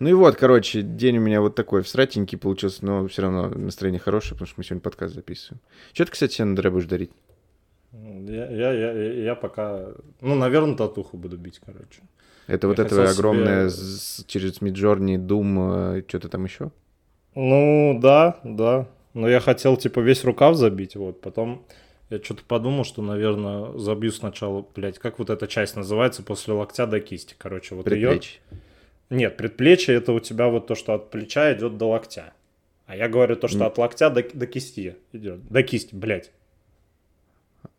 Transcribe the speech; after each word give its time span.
Ну 0.00 0.08
и 0.08 0.12
вот, 0.14 0.36
короче, 0.36 0.80
день 0.82 1.18
у 1.18 1.20
меня 1.20 1.40
вот 1.42 1.54
такой 1.54 1.82
всратенький 1.82 2.38
получился, 2.38 2.84
но 2.86 3.06
все 3.06 3.22
равно 3.22 3.48
настроение 3.50 4.00
хорошее, 4.00 4.32
потому 4.32 4.46
что 4.46 4.54
мы 4.56 4.64
сегодня 4.64 4.80
подкаст 4.80 5.14
записываем. 5.14 5.60
Что 5.92 6.06
ты, 6.06 6.12
кстати, 6.12 6.32
себе 6.34 6.46
на 6.46 6.56
дыре 6.56 6.70
будешь 6.70 6.86
дарить? 6.86 7.10
Я, 7.92 8.50
я, 8.50 8.72
я, 8.72 9.12
я 9.12 9.34
пока, 9.34 9.88
ну, 10.22 10.34
наверное, 10.36 10.74
татуху 10.76 11.18
буду 11.18 11.36
бить, 11.36 11.60
короче. 11.64 12.00
Это 12.46 12.66
Я 12.66 12.68
вот 12.68 12.78
это 12.78 12.94
себе- 12.94 13.08
огромное 13.10 13.68
с- 13.68 14.24
через 14.26 14.60
Миджорни, 14.62 15.18
Doom, 15.18 16.04
что-то 16.08 16.28
там 16.28 16.44
еще? 16.44 16.70
Ну, 17.34 17.98
да, 18.00 18.40
да. 18.42 18.88
Но 19.12 19.28
я 19.28 19.40
хотел, 19.40 19.76
типа, 19.76 20.00
весь 20.00 20.24
рукав 20.24 20.56
забить, 20.56 20.96
вот. 20.96 21.20
Потом 21.20 21.66
я 22.08 22.22
что-то 22.22 22.42
подумал, 22.46 22.84
что, 22.84 23.02
наверное, 23.02 23.76
забью 23.76 24.12
сначала, 24.12 24.64
блядь, 24.74 24.98
как 24.98 25.18
вот 25.18 25.28
эта 25.28 25.46
часть 25.46 25.76
называется, 25.76 26.22
после 26.22 26.54
локтя 26.54 26.86
до 26.86 27.00
кисти, 27.00 27.34
короче. 27.36 27.74
Вот 27.74 27.84
ее... 27.90 28.20
Нет, 29.10 29.36
предплечье 29.36 29.94
это 29.96 30.12
у 30.12 30.20
тебя 30.20 30.46
вот 30.48 30.66
то, 30.68 30.74
что 30.74 30.94
от 30.94 31.10
плеча 31.10 31.52
идет 31.52 31.76
до 31.76 31.88
локтя. 31.88 32.32
А 32.86 32.96
я 32.96 33.08
говорю 33.08 33.36
то, 33.36 33.48
что 33.48 33.58
М. 33.60 33.66
от 33.66 33.78
локтя 33.78 34.08
до, 34.10 34.22
до 34.22 34.46
кисти 34.46 34.96
идет. 35.12 35.46
До 35.48 35.62
кисти, 35.62 35.94
блядь. 35.94 36.30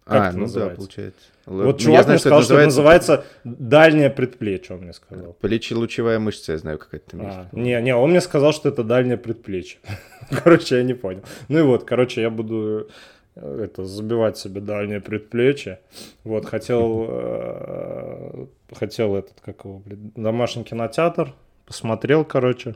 Как 0.04 0.22
А, 0.24 0.28
это 0.30 0.38
ну 0.38 0.40
да, 0.40 0.42
называется? 0.48 0.76
получается. 0.78 1.22
Вот 1.46 1.64
Ну, 1.66 1.74
чувак 1.78 1.98
я 1.98 2.04
знаю, 2.04 2.10
мне 2.16 2.20
сказал, 2.20 2.44
что 2.44 2.56
это 2.56 2.66
называется 2.66 3.26
дальнее 3.44 4.10
предплечье, 4.10 4.76
он 4.76 4.82
мне 4.84 4.94
сказал. 4.94 5.34
Плечелучевая 5.40 6.20
мышца, 6.20 6.52
я 6.54 6.58
знаю, 6.58 6.80
как 6.80 6.94
это. 6.94 7.18
А, 7.20 7.48
не, 7.52 7.80
не, 7.82 7.96
он 7.96 8.10
мне 8.10 8.22
сказал, 8.22 8.52
что 8.52 8.68
это 8.70 8.84
дальнее 8.84 9.18
предплечье. 9.18 9.80
Короче, 10.44 10.78
я 10.78 10.84
не 10.84 10.94
понял. 10.96 11.24
Ну 11.50 11.60
и 11.60 11.62
вот, 11.62 11.84
короче, 11.86 12.22
я 12.22 12.30
буду 12.30 12.90
это 13.36 13.86
забивать 13.86 14.38
себе 14.38 14.62
дальнее 14.62 15.00
предплечье. 15.00 15.80
Вот, 16.24 16.46
хотел, 16.46 17.06
э, 17.10 18.46
хотел 18.74 19.16
этот, 19.16 19.40
как 19.42 19.64
его, 19.66 19.80
блин, 19.80 20.12
домашний 20.16 20.64
кинотеатр, 20.64 21.34
посмотрел, 21.66 22.26
короче, 22.26 22.76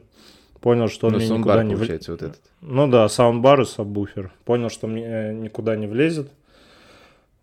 понял, 0.62 0.88
что 0.88 1.08
он 1.08 1.14
Ну, 1.14 1.20
мне 1.20 1.30
никуда 1.30 1.64
не 1.64 1.76
влезет. 1.76 2.08
вот 2.08 2.22
этот. 2.22 2.42
Ну 2.62 2.88
да, 2.88 3.08
саундбар 3.10 3.62
и 3.62 3.66
сабвуфер. 3.66 4.32
Понял, 4.46 4.70
что 4.70 4.88
мне 4.88 5.04
э, 5.04 5.34
никуда 5.34 5.76
не 5.76 5.88
влезет. 5.88 6.32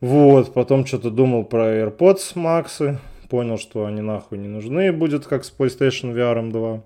Вот, 0.00 0.52
потом 0.52 0.84
что-то 0.86 1.10
думал 1.10 1.44
про 1.44 1.84
AirPods 1.84 2.34
Max. 2.34 2.96
Понял, 3.28 3.56
что 3.58 3.86
они 3.86 4.00
нахуй 4.00 4.38
не 4.38 4.48
нужны 4.48 4.92
будет, 4.92 5.26
как 5.26 5.44
с 5.44 5.52
PlayStation 5.56 6.12
VR 6.14 6.50
2. 6.50 6.82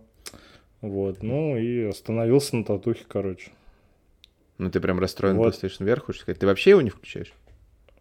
Вот, 0.83 1.23
ну 1.23 1.57
и 1.57 1.85
остановился 1.85 2.57
на 2.57 2.65
татухе, 2.65 3.05
короче. 3.09 3.51
Ну 4.59 4.71
ты 4.71 4.81
прям 4.81 4.99
расстроен 4.99 5.37
Вот. 5.37 5.55
PlayStation 5.55 5.81
VR, 5.87 6.01
хочешь 6.01 6.23
сказать? 6.23 6.39
Ты 6.39 6.47
вообще 6.47 6.71
его 6.71 6.81
не 6.83 6.91
включаешь? 6.91 7.33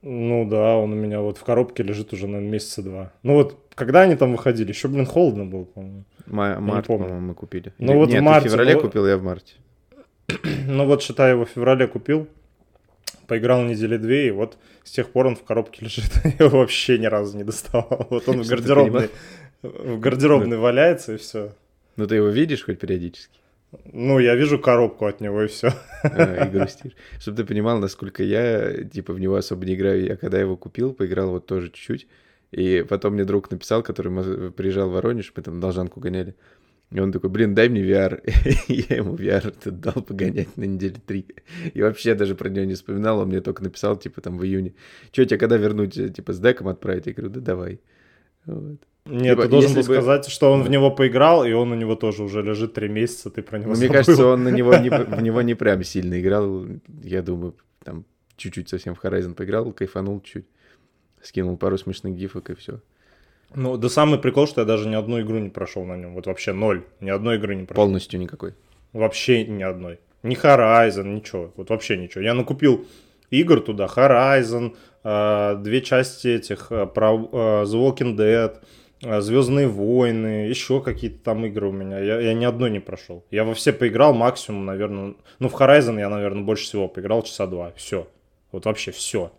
Ну 0.02 0.48
да, 0.48 0.76
он 0.78 0.94
у 0.94 0.96
меня 0.96 1.20
вот 1.22 1.38
в 1.38 1.44
коробке 1.44 1.82
лежит 1.84 2.14
уже, 2.14 2.28
наверное, 2.28 2.52
месяца 2.52 2.84
два. 2.84 3.12
Ну 3.24 3.34
вот, 3.34 3.58
когда 3.74 4.02
они 4.02 4.16
там 4.16 4.32
выходили, 4.34 4.70
еще, 4.70 4.88
блин, 4.88 5.06
холодно 5.06 5.46
было, 5.46 5.64
по-моему. 5.66 6.04
Ма- 6.28 6.60
Март, 6.60 6.88
по-моему, 6.88 7.20
мы 7.20 7.34
купили. 7.34 7.74
Ну 7.80 7.92
Или- 7.94 7.98
вот 8.00 8.10
в 8.10 8.12
Нет, 8.12 8.20
ты 8.20 8.24
марте, 8.24 8.48
в 8.48 8.52
феврале 8.52 8.74
ну- 8.76 8.82
купил, 8.82 9.08
я 9.08 9.18
в 9.18 9.24
марте. 9.24 9.54
Ну 10.68 10.86
вот, 10.86 11.02
считай, 11.02 11.32
его 11.32 11.46
в 11.46 11.50
феврале 11.50 11.88
купил. 11.88 12.28
Поиграл 13.28 13.64
недели 13.64 13.98
две, 13.98 14.28
и 14.28 14.32
вот 14.32 14.58
с 14.84 14.92
тех 14.92 15.10
пор 15.10 15.26
он 15.28 15.36
в 15.36 15.44
коробке 15.44 15.84
лежит. 15.86 16.12
Я 16.40 16.46
его 16.46 16.60
вообще 16.60 17.00
ни 17.00 17.08
разу 17.08 17.36
не 17.38 17.44
доставал. 17.44 18.06
Вот 18.12 18.28
он 18.30 18.44
в 18.44 18.48
гардеробной, 18.48 19.10
в 19.64 20.00
гардеробной 20.00 20.58
валяется, 20.58 21.14
и 21.14 21.18
все. 21.18 21.52
Ну 21.96 22.06
ты 22.06 22.16
его 22.16 22.28
видишь 22.28 22.64
хоть 22.64 22.78
периодически? 22.80 23.40
Ну, 23.94 24.20
я 24.20 24.36
вижу 24.36 24.60
коробку 24.60 25.06
от 25.06 25.22
него, 25.22 25.44
и 25.44 25.48
все. 25.48 25.74
А, 26.04 26.46
и 26.48 26.50
грустишь. 26.50 26.94
Чтобы 27.20 27.38
ты 27.38 27.46
понимал, 27.46 27.80
насколько 27.80 28.24
я, 28.24 28.84
типа, 28.84 29.14
в 29.14 29.20
него 29.20 29.36
особо 29.36 29.66
не 29.66 29.76
играю. 29.76 30.04
Я 30.06 30.16
когда 30.18 30.40
его 30.40 30.56
купил, 30.58 30.94
поиграл 30.94 31.32
вот 31.32 31.46
тоже 31.46 31.68
чуть-чуть. 31.68 32.08
И 32.52 32.86
потом 32.88 33.14
мне 33.14 33.26
друг 33.26 33.52
написал, 33.52 33.84
который 33.84 34.12
мо- 34.12 34.52
приезжал 34.52 34.90
в 34.90 34.94
Воронеж, 34.94 35.34
мы 35.36 35.44
там 35.44 35.60
должанку 35.60 36.00
гоняли. 36.00 36.36
И 36.92 37.00
он 37.00 37.12
такой, 37.12 37.30
блин, 37.30 37.56
дай 37.56 37.68
мне 37.68 37.82
VR. 37.82 38.22
Я 38.68 38.98
ему 38.98 39.16
VR 39.16 39.54
дал 39.72 40.04
погонять 40.04 40.56
на 40.56 40.64
недели 40.64 40.98
три. 41.06 41.26
И 41.74 41.82
вообще 41.82 42.14
даже 42.16 42.36
про 42.36 42.50
него 42.50 42.66
не 42.66 42.76
вспоминал. 42.76 43.20
Он 43.20 43.28
мне 43.28 43.42
только 43.42 43.64
написал, 43.64 43.98
типа, 43.98 44.22
там, 44.22 44.38
в 44.38 44.46
июне. 44.46 44.76
Че, 45.12 45.26
тебя 45.26 45.38
когда 45.38 45.58
вернуть, 45.58 45.98
э, 45.98 46.10
типа, 46.10 46.32
с 46.32 46.40
деком 46.40 46.68
отправить? 46.68 47.08
Я 47.08 47.14
говорю, 47.14 47.34
да 47.34 47.42
давай. 47.42 47.82
Вот. 48.46 48.80
Нет, 49.08 49.36
Типа, 49.38 49.44
ты 49.44 49.50
должен 49.50 49.74
был 49.74 49.78
бы- 49.78 49.84
сказать, 49.84 50.28
что 50.28 50.52
он 50.52 50.64
в 50.64 50.70
него 50.70 50.90
поиграл, 50.90 51.46
и 51.46 51.52
он 51.54 51.72
у 51.72 51.76
него 51.76 51.96
тоже 51.96 52.24
уже 52.24 52.42
лежит 52.42 52.74
три 52.74 52.90
месяца, 52.90 53.30
ты 53.30 53.44
про 53.44 53.60
него 53.60 53.74
Ну, 53.74 53.78
мне 53.78 53.88
кажется, 53.88 54.26
он 54.26 54.44
на 54.44 54.50
него 54.50 54.76
не, 54.76 54.90
в 55.18 55.22
него 55.22 55.42
не 55.44 55.54
прям 55.54 55.84
сильно 55.84 56.20
играл. 56.20 56.66
Я 57.04 57.22
думаю, 57.22 57.54
там 57.84 58.06
чуть-чуть 58.36 58.68
совсем 58.68 58.96
в 58.96 59.04
Horizon 59.04 59.36
поиграл, 59.36 59.72
кайфанул 59.72 60.22
чуть. 60.22 60.46
Скинул 61.22 61.58
пару 61.58 61.78
смешных 61.78 62.16
гифок 62.16 62.50
и 62.50 62.56
все. 62.56 62.80
Ну, 63.54 63.78
да 63.78 63.90
самый 63.90 64.20
прикол, 64.20 64.48
что 64.48 64.62
я 64.62 64.66
даже 64.66 64.88
ни 64.88 64.96
одну 64.96 65.22
игру 65.22 65.38
не 65.40 65.50
прошел 65.50 65.86
на 65.86 65.96
нем. 65.98 66.14
Вот 66.14 66.26
вообще 66.28 66.54
ноль. 66.54 66.84
Ни 67.00 67.10
одной 67.10 67.38
игры 67.38 67.56
не 67.56 67.66
прошел. 67.66 67.84
Полностью 67.84 68.20
никакой. 68.20 68.54
Вообще 68.94 69.46
ни 69.46 69.64
одной. 69.64 70.00
Ни 70.24 70.36
Horizon, 70.36 71.04
ничего. 71.16 71.52
Вот 71.56 71.70
вообще 71.70 71.98
ничего. 71.98 72.22
Я 72.24 72.34
накупил 72.34 72.86
игр 73.30 73.62
туда. 73.62 73.86
Horizon, 73.86 74.76
э, 75.04 75.56
две 75.62 75.82
части 75.82 76.28
этих, 76.28 76.72
э, 76.72 76.86
про 76.88 77.14
э, 77.16 77.64
The 77.66 77.74
Walking 77.74 78.16
Dead, 78.16 78.56
Звездные 79.02 79.68
войны, 79.68 80.48
еще 80.48 80.82
какие-то 80.82 81.20
там 81.24 81.46
игры 81.46 81.68
у 81.68 81.72
меня. 81.72 82.00
Я, 82.00 82.20
я 82.20 82.34
ни 82.34 82.46
одной 82.46 82.72
не 82.72 82.80
прошел. 82.80 83.24
Я 83.30 83.44
во 83.44 83.54
все 83.54 83.74
поиграл 83.74 84.14
максимум, 84.14 84.66
наверное. 84.66 85.16
Ну, 85.40 85.50
в 85.50 85.54
Horizon 85.54 86.00
я, 86.00 86.10
наверное, 86.10 86.44
больше 86.44 86.64
всего 86.66 86.88
поиграл 86.88 87.24
часа 87.24 87.46
два. 87.46 87.74
Все. 87.76 88.08
Вот 88.52 88.66
вообще 88.66 88.92
все. 88.92 89.32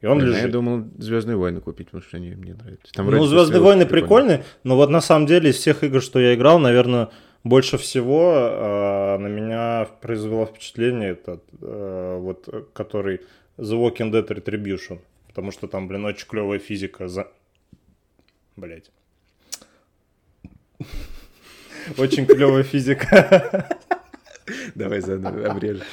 И 0.00 0.06
он 0.06 0.18
Блин, 0.18 0.30
а 0.30 0.32
лежит. 0.32 0.46
Я 0.46 0.52
думал 0.52 0.84
Звездные 0.98 1.36
войны 1.36 1.60
купить, 1.60 1.86
потому 1.86 2.02
что 2.02 2.16
они 2.18 2.34
мне 2.34 2.52
нравятся. 2.54 2.92
Там 2.92 3.10
Ну, 3.10 3.24
Звездные 3.24 3.60
войны 3.62 3.86
прикольные. 3.86 4.38
прикольные, 4.38 4.44
но 4.62 4.76
вот 4.76 4.90
на 4.90 5.00
самом 5.00 5.26
деле 5.26 5.50
из 5.50 5.56
всех 5.56 5.82
игр, 5.82 6.02
что 6.02 6.18
я 6.18 6.34
играл, 6.34 6.58
наверное, 6.58 7.08
больше 7.42 7.78
всего 7.78 8.32
э, 8.34 9.18
на 9.18 9.28
меня 9.28 9.88
произвело 10.02 10.46
впечатление 10.46 11.12
этот, 11.12 11.44
э, 11.60 12.18
вот, 12.20 12.48
который 12.74 13.20
The 13.56 13.78
Walking 13.78 14.10
Dead 14.10 14.26
Retribution. 14.26 14.98
Потому 15.28 15.52
что 15.52 15.68
там, 15.68 15.88
блин, 15.88 16.04
очень 16.04 16.26
клевая 16.28 16.58
физика 16.58 17.08
за... 17.08 17.28
Блять. 18.56 18.90
Очень 21.98 22.26
клевая 22.26 22.62
физика. 22.62 23.68
Давай 24.74 25.00
заново 25.00 25.50
обрежем. 25.50 25.86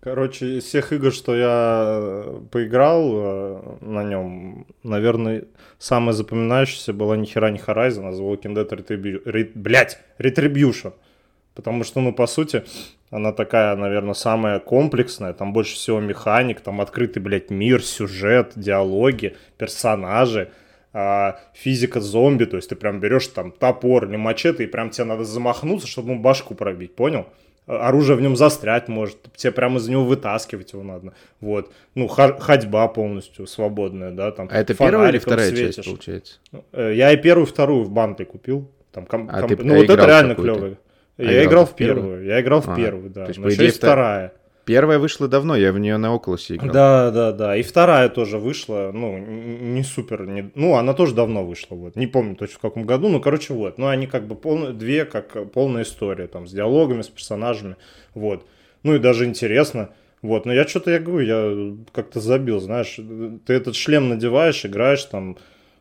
Короче, 0.00 0.58
из 0.58 0.64
всех 0.64 0.92
игр, 0.92 1.12
что 1.12 1.36
я 1.36 2.40
поиграл 2.50 3.12
э, 3.14 3.76
на 3.82 4.02
нем, 4.02 4.66
наверное, 4.82 5.44
самая 5.78 6.12
запоминающаяся 6.12 6.92
была 6.92 7.16
ни 7.16 7.24
хера 7.24 7.50
не 7.50 7.60
Horizon, 7.60 8.08
а 8.08 8.10
The 8.10 8.18
Walking 8.18 8.54
Dead 8.54 8.68
Retribu... 8.68 9.22
Ре- 9.24 9.52
блядь, 9.54 10.00
Retribution. 10.18 10.92
Потому 11.54 11.84
что, 11.84 12.00
ну, 12.00 12.12
по 12.12 12.26
сути, 12.26 12.64
она 13.12 13.30
такая, 13.32 13.76
наверное, 13.76 14.14
самая 14.14 14.58
комплексная. 14.58 15.34
Там 15.34 15.52
больше 15.52 15.74
всего 15.74 16.00
механик, 16.00 16.60
там 16.62 16.80
открытый, 16.80 17.22
блядь, 17.22 17.50
мир, 17.50 17.82
сюжет, 17.82 18.52
диалоги, 18.56 19.36
персонажи, 19.58 20.50
а, 20.94 21.38
физика 21.52 22.00
зомби. 22.00 22.46
То 22.46 22.56
есть 22.56 22.70
ты 22.70 22.74
прям 22.74 23.00
берешь 23.00 23.26
там 23.28 23.52
топор 23.52 24.06
или 24.06 24.16
мачете, 24.16 24.64
и 24.64 24.66
прям 24.66 24.88
тебе 24.90 25.04
надо 25.04 25.24
замахнуться, 25.24 25.86
чтобы 25.86 26.12
ему 26.12 26.22
башку 26.22 26.54
пробить, 26.54 26.94
понял? 26.96 27.26
А- 27.66 27.88
оружие 27.88 28.16
в 28.16 28.22
нем 28.22 28.34
застрять 28.34 28.88
может, 28.88 29.18
тебе 29.36 29.52
прямо 29.52 29.76
из 29.78 29.86
него 29.88 30.04
вытаскивать 30.04 30.72
его 30.72 30.82
надо. 30.82 31.12
Вот. 31.40 31.70
Ну, 31.94 32.08
ходьба 32.08 32.88
полностью 32.88 33.46
свободная, 33.46 34.10
да, 34.10 34.30
там. 34.32 34.48
А 34.50 34.58
это 34.58 34.74
первая 34.74 35.10
или 35.10 35.18
вторая 35.18 35.48
светишь. 35.50 35.74
часть, 35.76 35.88
получается? 35.88 36.38
Э, 36.72 36.92
Я 36.94 37.12
и 37.12 37.18
первую, 37.18 37.46
и 37.46 37.50
вторую 37.50 37.84
в 37.84 37.90
банте 37.90 38.24
купил. 38.24 38.70
Там 38.90 39.04
ком- 39.04 39.28
А 39.30 39.40
ком- 39.40 39.48
ты- 39.50 39.56
ну, 39.62 39.74
вот 39.76 39.84
это 39.90 40.06
реально 40.06 40.34
клево. 40.34 40.76
А 41.28 41.32
я 41.32 41.44
играл 41.44 41.66
в 41.66 41.74
первую? 41.76 42.24
Я 42.24 42.40
играл 42.40 42.60
в 42.60 42.68
А, 42.68 42.76
первую, 42.76 43.10
да. 43.10 43.24
то 43.24 43.28
есть, 43.30 43.38
Но 43.40 43.46
по 43.48 43.54
идее, 43.54 43.64
есть 43.66 43.76
втор- 43.78 43.86
вторая. 43.86 44.32
Первая 44.64 45.00
вышла 45.00 45.26
давно, 45.26 45.56
я 45.56 45.72
в 45.72 45.78
нее 45.80 45.96
на 45.96 46.14
Oculus 46.14 46.54
играл. 46.54 46.72
Да, 46.72 47.10
да, 47.10 47.32
да. 47.32 47.56
И 47.56 47.62
вторая 47.62 48.08
тоже 48.08 48.38
вышла, 48.38 48.92
ну, 48.94 49.18
не 49.18 49.82
супер, 49.82 50.24
не- 50.26 50.50
ну, 50.54 50.74
она 50.76 50.94
тоже 50.94 51.14
давно 51.16 51.44
вышла, 51.44 51.74
вот. 51.74 51.96
Не 51.96 52.06
помню 52.06 52.36
точно 52.36 52.58
в 52.58 52.60
каком 52.60 52.84
году, 52.84 53.08
ну, 53.08 53.20
короче, 53.20 53.54
вот. 53.54 53.78
Ну, 53.78 53.88
они 53.88 54.06
как 54.06 54.26
бы 54.28 54.36
полные, 54.36 54.72
две, 54.72 55.04
как 55.04 55.34
э, 55.34 55.44
полная 55.46 55.82
история, 55.82 56.28
там, 56.28 56.46
с 56.46 56.52
диалогами, 56.52 57.02
с 57.02 57.08
персонажами, 57.08 57.74
вот. 58.14 58.46
Ну, 58.84 58.94
и 58.94 58.98
даже 59.00 59.24
интересно, 59.24 59.88
вот. 60.22 60.46
Но 60.46 60.52
я 60.52 60.64
что-то, 60.64 60.92
я 60.92 61.00
говорю, 61.00 61.26
я 61.26 61.76
как-то 61.90 62.20
забил, 62.20 62.60
знаешь, 62.60 63.00
ты 63.46 63.52
этот 63.52 63.74
шлем 63.74 64.10
надеваешь, 64.10 64.64
играешь 64.64 65.02
там, 65.06 65.38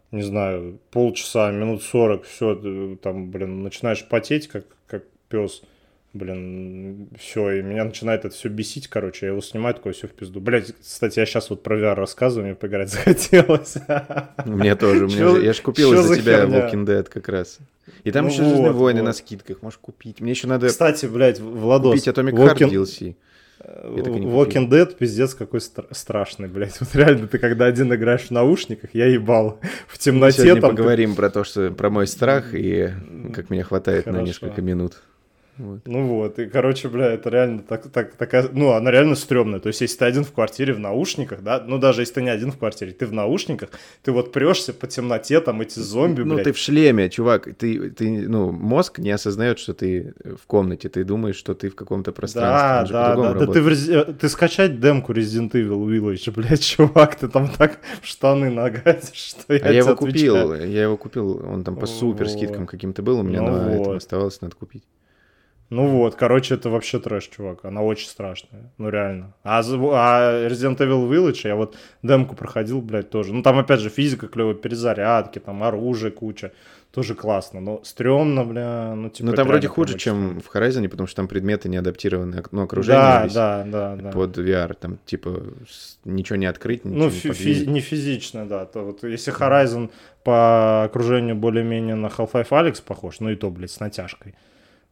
не 0.10 0.24
знаю, 0.24 0.80
полчаса, 0.90 1.52
минут 1.52 1.84
сорок, 1.84 2.24
все, 2.24 2.98
там, 3.04 3.30
блин, 3.30 3.62
начинаешь 3.62 4.04
потеть, 4.10 4.48
как, 4.48 4.66
как 4.88 5.04
пес. 5.32 5.62
Блин, 6.14 7.08
все, 7.18 7.52
и 7.52 7.62
меня 7.62 7.86
начинает 7.86 8.26
это 8.26 8.36
все 8.36 8.50
бесить, 8.50 8.90
короче, 8.90 9.28
я 9.28 9.32
его 9.32 9.40
снимаю, 9.42 9.74
такое 9.76 9.94
все 9.94 10.08
в 10.08 10.12
пизду. 10.12 10.42
Блять, 10.42 10.74
кстати, 10.82 11.20
я 11.20 11.26
сейчас 11.26 11.50
вот 11.50 11.64
про 11.64 11.80
VR 11.80 11.94
рассказываю, 11.94 12.48
мне 12.48 12.56
поиграть 12.56 12.90
захотелось. 12.92 13.76
Мне 14.46 14.76
тоже. 14.76 15.06
Мне 15.06 15.16
же- 15.16 15.42
я 15.46 15.54
же 15.54 15.62
купил 15.62 15.94
из-за 15.94 16.04
за 16.04 16.18
тебя 16.18 16.42
херня? 16.42 16.70
Walking 16.70 16.86
Dead 16.86 17.04
как 17.10 17.30
раз. 17.30 17.60
И 18.04 18.12
там 18.12 18.26
Ну 18.26 18.32
еще 18.32 18.44
Звездные 18.44 18.72
вот, 18.74 18.82
войны 18.82 19.00
вот. 19.00 19.06
на 19.08 19.14
скидках. 19.14 19.62
Можешь 19.62 19.80
купить. 19.80 20.20
Мне 20.20 20.32
еще 20.32 20.48
надо 20.48 20.68
Кстати, 20.68 21.06
блядь, 21.06 21.40
Владос, 21.40 21.92
купить 21.94 22.08
Atomic 22.10 22.34
Heart 22.34 22.58
Walking, 22.58 22.70
DLC. 22.72 23.16
Так 23.60 24.08
и 24.08 24.20
не 24.20 24.26
Walking 24.26 24.68
Dead 24.70 24.94
пиздец 24.98 25.34
какой 25.34 25.62
стра- 25.62 25.88
страшный, 25.92 26.50
блядь. 26.50 26.78
Вот 26.82 26.94
реально, 26.94 27.30
ты 27.30 27.38
когда 27.38 27.68
один 27.68 27.94
играешь 27.94 28.24
в 28.24 28.32
наушниках, 28.32 28.90
я 28.94 29.06
ебал. 29.06 29.60
В 29.88 29.94
Мы 29.94 29.98
темноте 29.98 30.42
сегодня 30.42 30.62
там... 30.62 30.72
ты- 30.72 30.76
поговорим 30.78 31.16
про 31.16 31.30
то, 31.30 31.46
что 31.46 31.72
про 31.72 31.90
мой 31.90 32.06
страх 32.08 32.54
и 32.54 32.90
как 33.34 33.50
меня 33.50 33.64
хватает 33.64 34.08
на 34.08 34.12
Хорошо. 34.14 34.28
несколько 34.28 34.62
минут. 34.62 34.96
Вот. 35.58 35.82
Ну 35.86 36.08
вот, 36.08 36.40
и, 36.40 36.46
короче, 36.48 36.88
бля, 36.88 37.12
это 37.12 37.30
реально 37.30 37.60
так, 37.62 37.90
так, 37.92 38.14
такая, 38.16 38.48
ну, 38.52 38.72
она 38.72 38.90
реально 38.90 39.16
стрёмная. 39.16 39.60
То 39.60 39.68
есть, 39.68 39.82
если 39.82 39.98
ты 39.98 40.06
один 40.06 40.24
в 40.24 40.32
квартире 40.32 40.74
в 40.74 40.80
наушниках, 40.80 41.44
да, 41.44 41.64
ну, 41.66 41.78
даже 41.78 42.02
если 42.02 42.16
ты 42.16 42.22
не 42.24 42.30
один 42.30 42.52
в 42.52 42.58
квартире, 42.58 42.94
ты 42.94 43.06
в 43.06 43.14
наушниках, 43.14 43.70
ты 44.02 44.12
вот 44.12 44.32
прешься 44.32 44.74
по 44.74 44.88
темноте, 44.88 45.40
там 45.42 45.62
эти 45.62 45.80
зомби, 45.80 46.22
Ну, 46.24 46.36
блядь. 46.36 46.46
ты 46.46 46.54
в 46.54 46.58
шлеме, 46.58 47.10
чувак. 47.10 47.50
Ты, 47.58 47.92
ты, 47.92 48.28
ну, 48.28 48.52
мозг 48.52 49.00
не 49.00 49.12
осознает, 49.12 49.60
что 49.60 49.74
ты 49.74 50.14
в 50.24 50.48
комнате. 50.48 50.90
Ты 50.90 51.04
думаешь, 51.04 51.36
что 51.36 51.54
ты 51.54 51.70
в 51.70 51.76
каком-то 51.76 52.12
пространстве. 52.12 52.68
Да, 52.70 52.86
же 52.86 52.94
да, 52.94 53.10
по-другому 53.10 53.28
да, 53.28 53.34
да, 53.34 53.40
ты, 53.40 53.60
работает. 53.60 53.66
в 53.66 53.70
Рези- 53.70 54.14
ты 54.14 54.30
скачать 54.30 54.80
демку 54.80 55.14
Resident 55.14 55.52
Evil 55.52 55.86
Village, 55.86 56.32
блядь, 56.32 56.62
чувак, 56.64 57.16
ты 57.16 57.28
там 57.28 57.50
так 57.50 57.80
в 58.02 58.08
штаны 58.08 58.50
нагадишь, 58.50 59.10
что 59.14 59.54
я 59.54 59.60
А 59.60 59.68
я 59.72 59.78
его 59.80 59.90
тебе 59.90 59.98
купил, 59.98 60.36
отвечаю. 60.38 60.72
я 60.72 60.84
его 60.84 60.98
купил, 60.98 61.46
он 61.46 61.64
там 61.64 61.76
по 61.76 61.86
супер 61.86 62.30
скидкам 62.30 62.66
каким-то 62.66 63.02
был, 63.04 63.20
у 63.20 63.24
меня 63.24 63.42
Ну 63.42 63.52
на 63.52 63.70
этом 63.74 63.84
вот. 63.84 63.98
оставалось, 63.98 64.42
надо 64.42 64.56
купить. 64.56 64.84
Ну 65.72 65.88
вот, 65.88 66.16
короче, 66.16 66.56
это 66.56 66.70
вообще 66.70 67.00
трэш, 67.00 67.28
чувак. 67.30 67.64
Она 67.64 67.82
очень 67.82 68.10
страшная. 68.10 68.72
Ну 68.78 68.90
реально. 68.90 69.34
А, 69.44 69.60
а 69.62 70.48
Resident 70.50 70.78
Evil 70.78 71.10
Village, 71.10 71.48
я 71.48 71.56
вот 71.56 71.78
демку 72.04 72.36
проходил, 72.36 72.82
блядь, 72.82 73.10
тоже. 73.10 73.34
Ну 73.34 73.42
там 73.42 73.58
опять 73.58 73.80
же 73.80 73.90
физика 73.90 74.28
клевая, 74.28 74.54
перезарядки, 74.54 75.40
там 75.40 75.64
оружие 75.64 76.12
куча. 76.12 76.52
Тоже 76.92 77.16
классно. 77.16 77.62
Но 77.62 77.80
стрёмно, 77.86 78.44
бля. 78.44 78.94
Ну, 78.96 79.10
типа, 79.10 79.30
Ну 79.30 79.34
там 79.36 79.48
вроде 79.48 79.70
хуже, 79.70 79.98
чем 79.98 80.42
в 80.42 80.54
Horizon, 80.54 80.90
потому 80.90 81.08
что 81.08 81.16
там 81.16 81.30
предметы 81.30 81.70
не 81.70 81.78
адаптированы, 81.78 82.40
ок- 82.40 82.52
ну, 82.52 82.64
окружение 82.64 83.02
Да, 83.02 83.24
весь 83.24 83.34
да, 83.34 83.64
да, 83.66 83.96
да. 83.96 84.12
под 84.12 84.38
VR, 84.38 84.74
там 84.74 84.98
типа 85.06 85.42
ничего 86.04 86.36
не 86.36 86.48
открыть, 86.48 86.84
ничего 86.84 87.00
Ну, 87.00 87.06
не 87.06 87.12
фи- 87.34 87.66
не 87.66 87.80
физично, 87.80 88.46
да. 88.46 88.66
То 88.66 88.82
вот 88.84 89.04
если 89.06 89.32
Horizon 89.34 89.90
по 90.26 90.84
окружению 90.84 91.36
более-менее 91.38 91.96
на 91.96 92.08
Half-Life 92.08 92.50
Alyx 92.50 92.84
похож, 92.86 93.22
ну 93.22 93.30
и 93.30 93.38
то, 93.38 93.50
блядь, 93.50 93.72
с 93.72 93.80
натяжкой, 93.80 94.36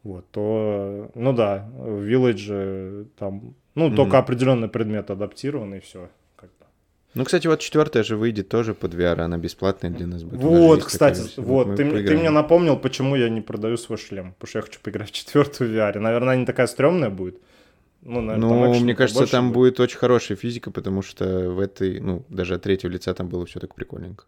вот, 0.04 0.26
то, 0.32 1.12
ну 1.16 1.34
да, 1.34 1.68
в 1.74 2.02
Village 2.10 3.08
там, 3.18 3.54
ну, 3.76 3.88
Мгм. 3.88 3.96
только 3.96 4.18
определенный 4.18 4.68
предмет 4.70 5.10
адаптирован, 5.12 5.76
и 5.76 5.80
все. 5.80 6.10
Ну, 7.16 7.26
кстати, 7.26 7.48
вот 7.48 7.60
четвертая 7.60 8.04
же 8.04 8.16
выйдет 8.18 8.50
тоже 8.50 8.76
под 8.76 8.94
VR, 8.94 9.22
она 9.22 9.38
бесплатная 9.40 9.90
для 9.90 10.06
нас 10.06 10.24
будет. 10.24 10.40
Вот, 10.44 10.84
кстати, 10.84 11.22
такая 11.28 11.46
вот, 11.46 11.68
мы 11.68 11.76
ты, 11.76 11.84
мне- 11.84 11.92
ты 11.94 11.98
поиграем. 11.98 12.20
мне 12.20 12.30
напомнил, 12.30 12.78
почему 12.78 13.16
я 13.16 13.30
не 13.30 13.42
продаю 13.42 13.78
свой 13.78 13.98
шлем, 13.98 14.34
потому 14.34 14.48
что 14.50 14.60
я 14.60 14.62
хочу 14.62 14.80
поиграть 14.80 15.10
в 15.10 15.12
четвертую 15.14 15.72
VR. 15.74 16.00
Наверное, 16.00 16.34
она 16.34 16.36
не 16.36 16.46
такая 16.46 16.68
стрёмная 16.68 17.10
будет. 17.10 17.42
Ну, 18.04 18.22
наверное, 18.22 18.50
там 18.50 18.60
Ну, 18.60 18.70
экшена 18.72 18.84
мне 18.84 18.96
кажется, 18.96 19.26
там 19.26 19.52
будет 19.52 19.80
очень 19.80 19.98
хорошая 19.98 20.38
физика, 20.38 20.70
потому 20.70 21.02
что 21.02 21.50
в 21.50 21.60
этой, 21.60 22.00
ну, 22.00 22.24
даже 22.30 22.54
от 22.54 22.62
третьего 22.62 22.92
лица 22.92 23.14
там 23.16 23.28
было 23.28 23.44
все 23.48 23.60
так 23.60 23.74
прикольненько. 23.74 24.26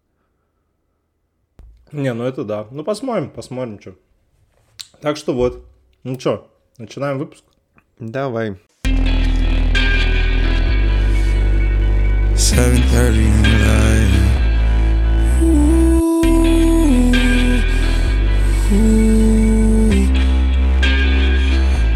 Не, 1.91 2.13
ну 2.13 2.24
это 2.24 2.44
да. 2.44 2.67
Ну, 2.71 2.83
посмотрим, 2.83 3.29
посмотрим, 3.29 3.79
что. 3.79 3.94
Так 5.01 5.18
что 5.18 5.33
вот. 5.33 5.65
Ну 6.03 6.19
что, 6.19 6.51
начинаем 6.77 7.18
выпуск. 7.19 7.44
Давай. 8.00 8.56
7:30 12.36 13.18
in 13.18 13.42
the 13.44 13.56
light. 13.65 14.13
Ooh, 15.42 16.31
ooh. 18.74 19.92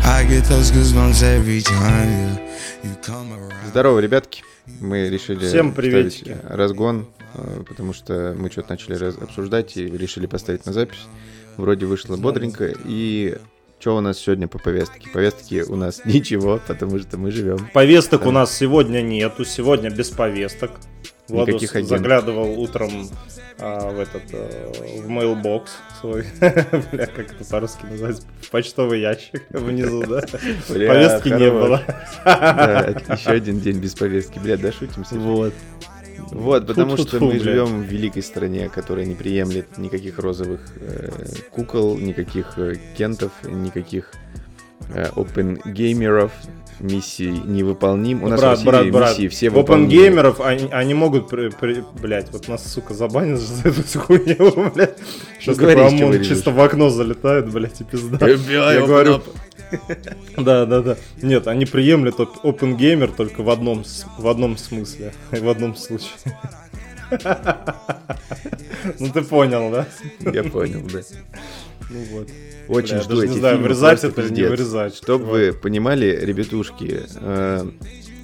I 0.04 0.25
get 0.28 0.44
those 0.46 0.72
goosebumps 0.72 1.22
every 1.24 1.62
time 1.62 2.10
you, 2.84 2.90
you 2.90 2.96
come 3.04 3.31
around. 3.34 3.54
Здорово, 3.69 4.00
ребятки. 4.00 4.44
Мы 4.81 5.10
решили 5.10 5.46
Всем 5.48 5.74
приветики. 5.74 6.38
разгон, 6.44 7.07
э, 7.36 7.63
потому 7.68 7.94
что 7.94 8.36
мы 8.38 8.50
что-то 8.52 8.69
начали 8.72 8.96
раз- 8.96 9.18
обсуждать 9.18 9.78
и 9.78 9.86
решили 9.86 10.25
поставить 10.25 10.66
на 10.66 10.74
запись. 10.74 11.06
Вроде 11.57 11.86
вышло 11.86 12.16
бодренько. 12.18 12.74
И 12.86 13.38
что 13.80 13.98
у 13.98 14.02
нас 14.02 14.19
сегодня 14.19 14.48
по 14.48 14.57
повестке? 14.60 15.10
Повестки 15.13 15.62
у 15.68 15.75
нас 15.75 16.02
ничего, 16.06 16.60
потому 16.68 17.00
что 17.00 17.18
мы 17.18 17.31
живем. 17.31 17.69
Повесток 17.74 18.24
Да. 18.24 18.30
у 18.30 18.31
нас 18.31 18.56
сегодня 18.56 19.02
нету, 19.02 19.46
сегодня 19.46 19.90
без 19.90 20.10
повесток. 20.10 20.72
Владус 21.28 21.56
Никаких 21.56 21.75
агентов. 21.75 21.98
заглядывал 21.98 22.60
утром 22.60 23.10
а, 23.57 23.90
в 23.90 24.00
этот 24.00 24.22
э, 24.31 24.72
в 25.02 25.10
mailbox 25.10 25.69
свой, 26.00 26.24
бля, 26.40 27.07
как 27.07 27.34
это 27.34 27.44
по-русски 27.50 27.84
называется, 27.90 28.28
в 28.42 28.50
почтовый 28.52 29.02
ящик 29.02 29.44
внизу, 29.50 30.04
да? 30.04 30.22
Повестки 30.68 31.30
не 31.30 31.50
было. 31.50 31.81
Да, 32.24 32.94
еще 33.10 33.31
один 33.31 33.60
день 33.60 33.80
без 33.80 33.96
повестки. 33.96 34.38
Бля, 34.38 34.56
да 34.56 34.72
шутимся. 34.72 35.16
Вот. 35.16 35.54
Вот, 36.31 36.67
потому 36.67 36.97
что 36.97 37.06
Фу-фу-фу, 37.06 37.25
мы 37.25 37.31
блядь. 37.31 37.44
живем 37.44 37.81
в 37.81 37.85
великой 37.85 38.23
стране, 38.23 38.69
которая 38.69 39.06
не 39.06 39.15
приемлет 39.15 39.77
никаких 39.77 40.19
розовых 40.19 40.62
э, 40.79 41.09
кукол, 41.51 41.97
никаких 41.97 42.57
э, 42.57 42.75
кентов, 42.97 43.31
никаких 43.44 44.12
э, 44.94 45.06
опенгеймеров, 45.15 46.31
миссий 46.79 47.29
невыполним. 47.31 48.23
У 48.23 48.27
нас 48.27 48.39
в 48.39 48.41
брат, 48.41 48.51
России 48.53 48.65
брат, 48.67 48.91
брат. 48.91 49.09
миссии 49.17 49.27
все 49.29 49.50
В 49.50 49.53
выполнимы. 49.53 49.85
опенгеймеров 49.88 50.41
они, 50.41 50.67
они 50.71 50.94
могут, 50.94 51.29
при, 51.29 51.50
при- 51.50 51.83
блядь, 52.01 52.31
вот 52.31 52.47
нас, 52.47 52.69
сука, 52.71 52.94
забанят 52.94 53.39
за 53.39 53.69
эту 53.69 54.00
хуйню, 54.00 54.71
блядь. 54.75 54.97
Сейчас 55.39 55.57
говори, 55.57 55.75
такой 55.77 55.91
с 55.95 56.00
чего 56.00 56.09
ОМОН 56.09 56.23
чисто 56.23 56.51
в 56.51 56.59
окно 56.59 56.89
залетает, 56.89 57.50
блядь, 57.51 57.79
и 57.79 57.83
пизда. 57.85 58.27
Я 58.27 58.85
говорю. 58.85 59.21
Да, 60.38 60.66
да, 60.66 60.81
да. 60.81 60.98
Нет, 61.22 61.48
они 61.48 61.66
приемлют 61.66 62.19
оп- 62.19 62.44
OpenGamer 62.44 63.13
только 63.16 63.42
в 63.44 63.50
одном, 63.50 63.83
в 64.18 64.27
одном 64.27 64.57
смысле, 64.57 65.13
в 65.31 65.50
одном 65.50 65.75
случае. 65.75 66.10
Ну 69.00 69.10
ты 69.12 69.22
понял, 69.22 69.72
да? 69.72 69.88
Я 70.31 70.44
понял, 70.44 70.81
да. 70.92 71.01
Ну 71.89 72.00
вот. 72.12 72.30
Очень 72.68 72.95
Бля, 72.95 73.04
жду 73.04 73.22
эти 73.22 73.31
не 73.31 73.39
знаю, 73.39 73.56
фильмы, 73.56 73.68
вырезать 73.69 74.04
это 74.04 74.22
или 74.22 74.30
не 74.30 74.36
пиздец. 74.36 74.50
вырезать. 74.50 74.95
Чтоб 74.95 75.22
чувак. 75.22 75.31
вы 75.33 75.54
понимали, 75.54 76.06
ребятушки, 76.21 77.01
э, 77.16 77.68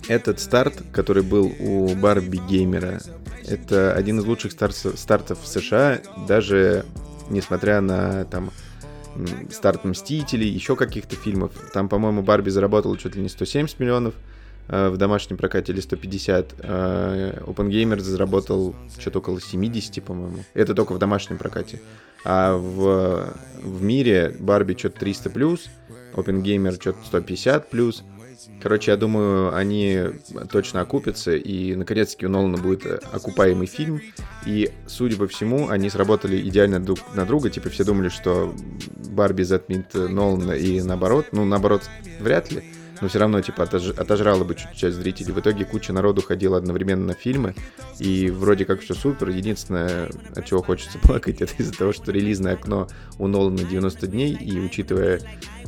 этот 0.07 0.39
старт, 0.39 0.81
который 0.91 1.21
был 1.23 1.53
у 1.59 1.93
Барби 1.95 2.39
Геймера, 2.49 2.99
это 3.47 3.93
один 3.93 4.19
из 4.19 4.25
лучших 4.25 4.51
старцев- 4.51 4.97
стартов 4.97 5.39
в 5.43 5.47
США, 5.47 5.99
даже 6.27 6.85
несмотря 7.29 7.81
на 7.81 8.25
там 8.25 8.51
старт 9.51 9.83
Мстителей, 9.85 10.47
еще 10.47 10.75
каких-то 10.75 11.15
фильмов. 11.15 11.51
Там, 11.73 11.89
по-моему, 11.89 12.21
Барби 12.21 12.49
заработала 12.49 12.97
чуть 12.97 13.15
ли 13.15 13.21
не 13.21 13.29
170 13.29 13.79
миллионов 13.79 14.13
э, 14.67 14.89
в 14.89 14.97
домашнем 14.97 15.37
прокате 15.37 15.73
или 15.73 15.79
150. 15.79 16.53
Э, 16.59 17.43
OpenGamer 17.45 17.99
заработал 17.99 18.75
что-то 18.97 19.19
около 19.19 19.41
70, 19.41 20.03
по-моему. 20.03 20.43
Это 20.53 20.73
только 20.73 20.93
в 20.93 20.99
домашнем 20.99 21.37
прокате. 21.37 21.81
А 22.23 22.55
в, 22.55 23.33
в 23.63 23.81
мире 23.81 24.35
Барби 24.39 24.75
что-то 24.77 24.99
300 24.99 25.29
плюс, 25.29 25.69
OpenGamer 26.13 26.73
что-то 26.79 26.99
150 27.05 27.69
плюс. 27.69 28.03
Короче, 28.61 28.91
я 28.91 28.97
думаю, 28.97 29.55
они 29.55 29.99
точно 30.51 30.81
окупятся, 30.81 31.35
и 31.35 31.75
наконец-таки 31.75 32.25
у 32.25 32.29
Нолана 32.29 32.57
будет 32.57 32.85
э, 32.85 32.99
окупаемый 33.11 33.67
фильм. 33.67 34.01
И, 34.45 34.71
судя 34.87 35.17
по 35.17 35.27
всему, 35.27 35.69
они 35.69 35.89
сработали 35.89 36.39
идеально 36.47 36.79
друг 36.79 36.99
на 37.15 37.25
друга. 37.25 37.49
Типа 37.49 37.69
все 37.69 37.83
думали, 37.83 38.09
что 38.09 38.53
Барби 39.09 39.43
затмит 39.43 39.87
э, 39.93 40.07
Нолана 40.07 40.53
и 40.53 40.81
наоборот. 40.81 41.27
Ну, 41.31 41.45
наоборот, 41.45 41.83
вряд 42.19 42.51
ли. 42.51 42.63
Но 43.01 43.07
все 43.07 43.17
равно, 43.17 43.41
типа, 43.41 43.63
отож- 43.63 43.99
отожрала 43.99 44.43
бы 44.43 44.53
чуть 44.53 44.73
часть 44.75 44.95
зрителей. 44.97 45.33
В 45.33 45.39
итоге 45.39 45.65
куча 45.65 45.91
народу 45.91 46.21
ходила 46.21 46.57
одновременно 46.57 47.07
на 47.07 47.13
фильмы. 47.13 47.55
И 47.97 48.29
вроде 48.29 48.65
как 48.65 48.81
все 48.81 48.93
супер. 48.93 49.29
Единственное, 49.29 50.11
от 50.35 50.45
чего 50.45 50.61
хочется 50.61 50.99
плакать, 51.01 51.41
это 51.41 51.53
из-за 51.57 51.73
того, 51.73 51.93
что 51.93 52.11
релизное 52.11 52.53
окно 52.53 52.87
у 53.17 53.27
Нолана 53.27 53.57
90 53.57 54.07
дней. 54.07 54.33
И 54.35 54.59
учитывая 54.59 55.19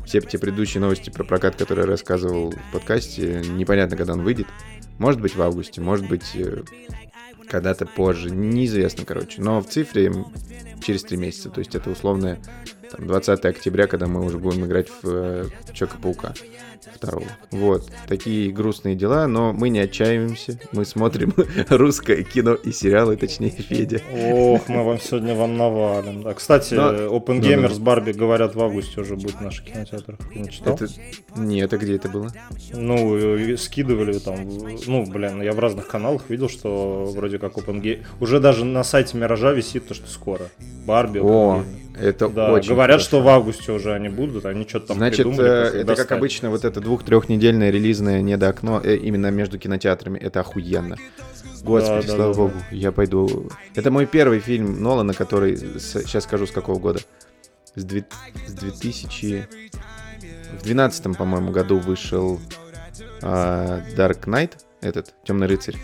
все 0.05 0.22
те 0.22 0.38
предыдущие 0.38 0.81
новости 0.81 1.10
про 1.10 1.24
прокат, 1.24 1.55
которые 1.55 1.86
я 1.86 1.91
рассказывал 1.91 2.51
в 2.51 2.72
подкасте, 2.72 3.41
непонятно, 3.50 3.98
когда 3.98 4.13
он 4.13 4.24
выйдет. 4.24 4.48
Может 5.00 5.22
быть, 5.22 5.36
в 5.36 5.41
августе, 5.41 5.81
может 5.81 6.07
быть, 6.07 6.36
э, 6.36 6.63
когда-то 7.48 7.86
позже. 7.86 8.29
Неизвестно, 8.29 9.05
короче. 9.05 9.41
Но 9.41 9.62
в 9.62 9.67
цифре 9.67 10.13
через 10.83 11.03
три 11.03 11.17
месяца. 11.17 11.50
То 11.50 11.60
есть 11.60 11.75
это 11.75 11.89
условное 11.89 12.39
там, 12.95 13.07
20 13.07 13.45
октября, 13.45 13.88
когда 13.88 14.07
мы 14.07 14.23
уже 14.23 14.38
будем 14.38 14.65
играть 14.65 14.88
в 14.89 15.07
э, 15.07 15.45
Человека-паука 15.73 16.33
второго. 16.93 17.25
Вот. 17.51 17.89
Такие 18.07 18.51
грустные 18.51 18.95
дела, 18.95 19.27
но 19.27 19.53
мы 19.53 19.69
не 19.69 19.79
отчаиваемся. 19.79 20.59
Мы 20.71 20.85
смотрим 20.85 21.33
русское 21.69 22.23
кино 22.23 22.53
и 22.53 22.71
сериалы, 22.71 23.15
точнее, 23.15 23.50
Федя. 23.50 24.01
Ох, 24.12 24.67
мы 24.69 24.83
вам 24.83 25.00
сегодня 25.00 25.33
вам 25.35 25.57
навалим. 25.57 26.23
Да, 26.23 26.33
кстати, 26.33 26.73
Но- 26.73 27.17
OpenGamer 27.17 27.55
Ну-ну. 27.63 27.69
с 27.69 27.79
Барби, 27.79 28.12
говорят, 28.12 28.55
в 28.55 28.62
августе 28.62 29.01
уже 29.01 29.15
будет 29.15 29.35
в 29.35 29.41
наших 29.41 29.65
кинотеатрах. 29.65 30.19
Ты 30.31 30.39
не 30.39 30.50
читал? 30.50 30.75
Это... 30.75 30.88
Нет, 31.35 31.73
это 31.73 31.83
где 31.83 31.95
это 31.95 32.09
было? 32.09 32.31
Ну, 32.73 33.57
скидывали 33.57 34.19
там, 34.19 34.47
ну, 34.88 35.05
блин, 35.05 35.41
я 35.41 35.53
в 35.53 35.59
разных 35.59 35.88
каналах 35.88 36.29
видел, 36.29 36.50
что 36.50 37.05
вроде 37.15 37.39
как 37.39 37.53
OpenGamer... 37.57 38.03
Уже 38.19 38.39
даже 38.39 38.65
на 38.65 38.83
сайте 38.83 39.17
Миража 39.17 39.51
висит 39.51 39.88
то, 39.88 39.93
что 39.93 40.07
скоро. 40.09 40.43
Барби, 40.85 41.19
О, 41.19 41.23
OpenGamer. 41.63 41.65
Это 42.00 42.27
Да, 42.29 42.51
очень 42.51 42.69
говорят, 42.69 42.95
хорошо. 42.95 43.05
что 43.05 43.21
в 43.21 43.27
августе 43.27 43.71
уже 43.71 43.93
они 43.93 44.09
будут, 44.09 44.45
они 44.45 44.67
что-то 44.67 44.88
там 44.88 44.97
Значит, 44.97 45.17
придумали, 45.25 45.47
э, 45.47 45.63
как 45.65 45.73
это 45.75 45.85
как 45.85 45.97
достать. 45.97 46.12
обычно 46.17 46.50
вот 46.50 46.65
это 46.65 46.81
двух-трехнедельное 46.81 47.69
релизное 47.69 48.21
недоокно 48.21 48.81
э, 48.83 48.95
именно 48.95 49.29
между 49.31 49.59
кинотеатрами. 49.59 50.17
Это 50.17 50.39
охуенно. 50.39 50.97
Господи, 51.62 52.07
Да, 52.07 52.12
да, 52.12 52.15
слава 52.15 52.33
да, 52.33 52.38
богу, 52.39 52.53
я 52.71 52.91
пойду. 52.91 53.50
Это 53.75 53.91
мой 53.91 54.05
первый 54.05 54.39
фильм 54.39 54.81
Нолана, 54.81 55.13
который, 55.13 55.55
сейчас 55.57 56.23
скажу, 56.25 56.45
с 56.47 56.51
какого 56.51 56.79
года. 56.79 57.00
С, 57.75 57.83
две- 57.83 58.05
с 58.47 58.51
2000... 58.53 59.47
В 60.59 60.63
12 60.63 61.17
по-моему, 61.17 61.51
году 61.51 61.79
вышел 61.79 62.39
а, 63.23 63.81
Dark 63.97 64.25
Knight, 64.25 64.51
этот, 64.81 65.13
Темный 65.25 65.47
рыцарь. 65.47 65.75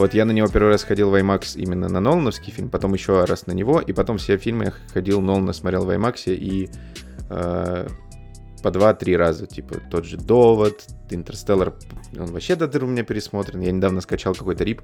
Вот 0.00 0.14
я 0.14 0.24
на 0.24 0.32
него 0.32 0.48
первый 0.48 0.70
раз 0.70 0.82
ходил 0.82 1.10
в 1.10 1.14
IMAX 1.14 1.60
именно 1.60 1.86
на 1.86 2.00
Нолановский 2.00 2.50
фильм, 2.50 2.70
потом 2.70 2.94
еще 2.94 3.22
раз 3.26 3.46
на 3.46 3.52
него, 3.52 3.82
и 3.82 3.92
потом 3.92 4.16
все 4.16 4.38
фильмы 4.38 4.64
я 4.64 4.70
ходил, 4.94 5.20
Нолана 5.20 5.52
смотрел 5.52 5.84
в 5.84 5.90
IMAX, 5.90 6.34
и 6.34 6.70
э, 7.28 7.88
по 8.62 8.70
два-три 8.70 9.14
раза, 9.14 9.46
типа 9.46 9.74
тот 9.90 10.06
же 10.06 10.16
Довод, 10.16 10.86
Интерстеллар, 11.10 11.74
он 12.18 12.32
вообще 12.32 12.56
даже 12.56 12.82
у 12.82 12.88
меня 12.88 13.02
пересмотрен. 13.02 13.60
Я 13.60 13.72
недавно 13.72 14.00
скачал 14.00 14.34
какой-то 14.34 14.64
рип, 14.64 14.80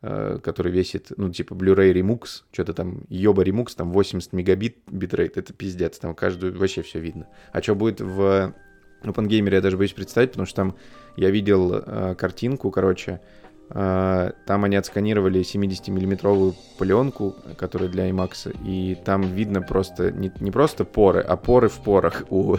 э, 0.00 0.38
который 0.42 0.72
весит, 0.72 1.12
ну, 1.14 1.30
типа 1.30 1.52
Blu-ray 1.52 1.92
Remux, 1.92 2.44
что-то 2.50 2.72
там, 2.72 3.02
Йоба 3.10 3.44
Remux, 3.44 3.74
там 3.76 3.92
80 3.92 4.32
мегабит 4.32 4.78
битрейт, 4.90 5.36
это 5.36 5.52
пиздец, 5.52 5.98
там 5.98 6.14
каждую, 6.14 6.58
вообще 6.58 6.80
все 6.80 7.00
видно. 7.00 7.28
А 7.52 7.60
что 7.60 7.74
будет 7.74 8.00
в 8.00 8.54
OpenGamer, 9.02 9.52
я 9.52 9.60
даже 9.60 9.76
боюсь 9.76 9.92
представить, 9.92 10.30
потому 10.30 10.46
что 10.46 10.56
там 10.56 10.76
я 11.18 11.28
видел 11.28 11.74
э, 11.74 12.14
картинку, 12.14 12.70
короче, 12.70 13.20
там 13.68 14.64
они 14.64 14.76
отсканировали 14.76 15.40
70-миллиметровую 15.40 16.54
пленку, 16.78 17.34
которая 17.56 17.88
для 17.88 18.08
IMAX, 18.10 18.54
и 18.64 18.96
там 19.04 19.22
видно 19.22 19.62
просто, 19.62 20.12
не, 20.12 20.30
не 20.40 20.50
просто 20.50 20.84
поры, 20.84 21.20
а 21.20 21.36
поры 21.36 21.68
в 21.68 21.78
порах 21.78 22.24
у 22.30 22.56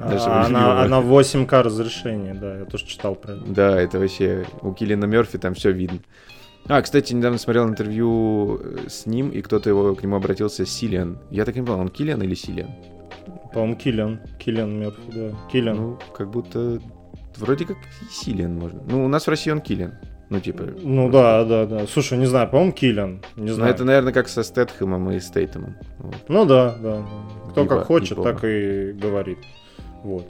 А, 0.00 0.44
она, 0.46 0.82
она 0.82 1.00
в 1.00 1.12
8К 1.12 1.62
разрешении, 1.62 2.32
да, 2.32 2.58
я 2.58 2.64
тоже 2.64 2.86
читал 2.86 3.14
про 3.14 3.34
это. 3.34 3.44
Да, 3.46 3.80
это 3.80 3.98
вообще 3.98 4.44
у 4.60 4.72
Киллина 4.72 5.04
Мерфи 5.04 5.38
там 5.38 5.54
все 5.54 5.70
видно. 5.70 6.00
А, 6.66 6.82
кстати, 6.82 7.14
недавно 7.14 7.38
смотрел 7.38 7.66
интервью 7.66 8.60
э, 8.62 8.88
с 8.88 9.06
ним, 9.06 9.30
и 9.30 9.40
кто-то 9.40 9.70
его 9.70 9.94
к 9.94 10.02
нему 10.02 10.16
обратился, 10.16 10.66
Силиан. 10.66 11.18
Я 11.30 11.46
так 11.46 11.56
и 11.56 11.60
не 11.60 11.66
понял, 11.66 11.80
он 11.80 11.88
Киллиан 11.88 12.22
или 12.22 12.34
Силиан? 12.34 12.70
По-моему, 13.54 13.76
Киллиан, 13.76 14.20
Киллиан 14.38 14.78
Мерфи, 14.78 15.10
да, 15.14 15.30
Киллиан. 15.50 15.76
Ну, 15.76 15.98
как 16.14 16.30
будто 16.30 16.82
вроде 17.38 17.64
как 17.64 17.76
и 17.76 18.12
Силиан 18.12 18.54
можно. 18.58 18.80
Ну, 18.88 19.04
у 19.04 19.08
нас 19.08 19.26
в 19.26 19.30
России 19.30 19.50
он 19.50 19.60
Киллиан. 19.60 19.94
Ну, 20.30 20.40
типа... 20.40 20.64
Ну 20.82 21.10
да, 21.10 21.44
да, 21.44 21.64
да. 21.64 21.86
Слушай, 21.86 22.18
не 22.18 22.26
знаю, 22.26 22.48
по-моему, 22.50 22.72
Киллиан. 22.72 23.22
Не 23.36 23.48
Ну, 23.48 23.54
знаю. 23.54 23.72
это, 23.74 23.84
наверное, 23.84 24.12
как 24.12 24.28
со 24.28 24.42
Стэтхэмом 24.42 25.10
и 25.12 25.20
Стейтемом. 25.20 25.76
Вот. 25.98 26.16
Ну 26.28 26.44
да, 26.44 26.74
да. 26.82 27.02
Кто 27.50 27.62
Либо- 27.62 27.76
как 27.76 27.86
хочет, 27.86 28.22
так 28.22 28.44
и 28.44 28.92
говорит. 28.92 29.38
Вот. 30.04 30.26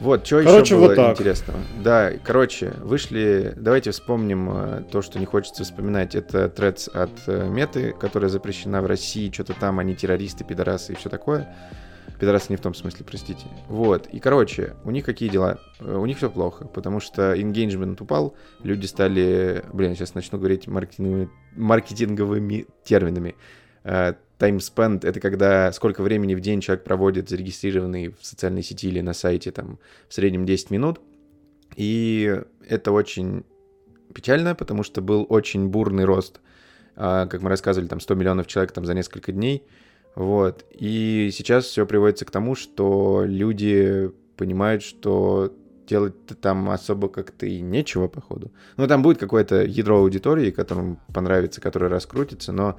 Вот, 0.00 0.26
что 0.26 0.42
Короче, 0.42 0.60
еще 0.60 0.76
было 0.76 0.86
вот 0.86 0.96
так. 0.96 1.10
интересного? 1.12 1.58
Да, 1.84 2.12
короче, 2.24 2.72
вышли... 2.82 3.52
Давайте 3.56 3.90
вспомним 3.90 4.48
э, 4.50 4.82
то, 4.90 5.02
что 5.02 5.18
не 5.18 5.26
хочется 5.26 5.62
вспоминать. 5.62 6.14
Это 6.14 6.48
трец 6.48 6.88
от 6.88 7.10
э, 7.26 7.46
Меты, 7.50 7.92
которая 8.00 8.30
запрещена 8.30 8.80
в 8.80 8.86
России. 8.86 9.30
Что-то 9.30 9.52
там 9.52 9.78
они 9.78 9.94
террористы, 9.94 10.42
пидорасы 10.44 10.94
и 10.94 10.96
все 10.96 11.10
такое. 11.10 11.54
Пидорасы 12.20 12.52
не 12.52 12.56
в 12.56 12.60
том 12.60 12.74
смысле, 12.74 13.04
простите. 13.06 13.46
Вот. 13.68 14.06
И, 14.08 14.20
короче, 14.20 14.76
у 14.84 14.90
них 14.90 15.06
какие 15.06 15.30
дела? 15.30 15.58
Э, 15.80 15.96
У 15.96 16.04
них 16.04 16.18
все 16.18 16.30
плохо, 16.30 16.66
потому 16.66 17.00
что 17.00 17.34
engagement 17.34 17.96
упал, 18.02 18.36
люди 18.62 18.84
стали... 18.84 19.64
Блин, 19.72 19.94
сейчас 19.94 20.14
начну 20.14 20.38
говорить 20.38 20.66
маркетинговыми, 20.66 21.30
маркетинговыми 21.56 22.66
терминами. 22.84 23.36
Э, 23.84 24.12
Time 24.38 24.58
spent— 24.58 25.00
это 25.06 25.18
когда 25.20 25.72
сколько 25.72 26.02
времени 26.02 26.34
в 26.34 26.40
день 26.40 26.60
человек 26.60 26.84
проводит 26.84 27.28
зарегистрированный 27.28 28.08
в 28.08 28.24
социальной 28.24 28.62
сети 28.62 28.88
или 28.88 29.00
на 29.00 29.14
сайте, 29.14 29.50
там, 29.50 29.78
в 30.08 30.14
среднем 30.14 30.44
10 30.44 30.70
минут. 30.70 31.00
И 31.76 32.38
это 32.68 32.92
очень 32.92 33.44
печально, 34.14 34.54
потому 34.54 34.82
что 34.82 35.00
был 35.00 35.26
очень 35.28 35.68
бурный 35.68 36.04
рост. 36.04 36.40
А, 36.96 37.26
Как 37.26 37.40
мы 37.42 37.48
рассказывали, 37.48 37.88
там 37.88 38.00
100 38.00 38.14
миллионов 38.14 38.46
человек 38.46 38.72
там 38.72 38.84
за 38.84 38.92
несколько 38.94 39.32
дней. 39.32 39.64
Вот. 40.14 40.64
И 40.72 41.30
сейчас 41.32 41.66
все 41.66 41.86
приводится 41.86 42.24
к 42.24 42.30
тому, 42.30 42.54
что 42.54 43.24
люди 43.24 44.10
понимают, 44.36 44.82
что 44.82 45.54
делать 45.86 46.14
там 46.40 46.70
особо 46.70 47.08
как-то 47.08 47.46
и 47.46 47.60
нечего, 47.60 48.06
походу. 48.06 48.52
Ну, 48.76 48.86
там 48.86 49.02
будет 49.02 49.18
какое-то 49.18 49.64
ядро 49.64 49.98
аудитории, 49.98 50.50
которым 50.50 51.00
понравится, 51.12 51.60
которое 51.60 51.88
раскрутится, 51.88 52.52
но 52.52 52.78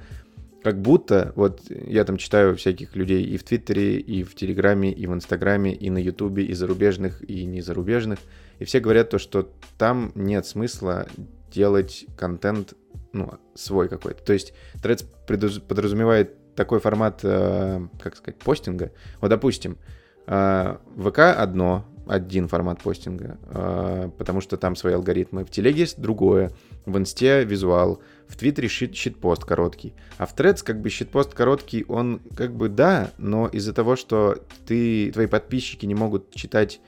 как 0.62 0.80
будто, 0.80 1.32
вот 1.36 1.60
я 1.68 2.04
там 2.04 2.16
читаю 2.16 2.56
всяких 2.56 2.96
людей 2.96 3.24
и 3.24 3.36
в 3.36 3.44
Твиттере, 3.44 3.98
и 3.98 4.22
в 4.22 4.34
Телеграме, 4.34 4.92
и 4.92 5.06
в 5.06 5.12
Инстаграме, 5.12 5.74
и 5.74 5.90
на 5.90 5.98
Ютубе, 5.98 6.44
и 6.44 6.54
зарубежных, 6.54 7.28
и 7.28 7.44
не 7.44 7.60
зарубежных, 7.60 8.18
и 8.58 8.64
все 8.64 8.80
говорят 8.80 9.10
то, 9.10 9.18
что 9.18 9.50
там 9.76 10.12
нет 10.14 10.46
смысла 10.46 11.06
делать 11.52 12.06
контент, 12.16 12.74
ну, 13.12 13.30
свой 13.54 13.88
какой-то. 13.88 14.22
То 14.24 14.32
есть 14.32 14.54
Threads 14.82 15.60
подразумевает 15.60 16.36
такой 16.54 16.80
формат, 16.80 17.20
э, 17.22 17.86
как 18.00 18.16
сказать, 18.16 18.38
постинга. 18.38 18.92
Вот, 19.20 19.28
допустим, 19.28 19.78
э, 20.26 20.76
ВК 20.96 21.18
одно, 21.18 21.84
один 22.06 22.48
формат 22.48 22.82
постинга, 22.82 23.38
э, 23.46 24.10
потому 24.18 24.40
что 24.40 24.56
там 24.56 24.76
свои 24.76 24.94
алгоритмы. 24.94 25.44
В 25.44 25.50
Телеге 25.50 25.80
есть 25.80 26.00
другое, 26.00 26.52
в 26.84 26.98
Инсте 26.98 27.44
визуал, 27.44 28.00
в 28.28 28.36
Твиттере 28.36 28.68
щит, 28.68 28.94
щитпост 28.94 29.44
короткий. 29.44 29.94
А 30.18 30.26
в 30.26 30.34
Threads 30.34 30.62
как 30.64 30.80
бы 30.80 30.90
щитпост 30.90 31.34
короткий, 31.34 31.84
он 31.88 32.20
как 32.36 32.54
бы 32.54 32.68
да, 32.68 33.10
но 33.18 33.46
из-за 33.48 33.72
того, 33.72 33.96
что 33.96 34.38
ты, 34.66 35.12
твои 35.12 35.26
подписчики 35.26 35.86
не 35.86 35.94
могут 35.94 36.32
читать 36.34 36.80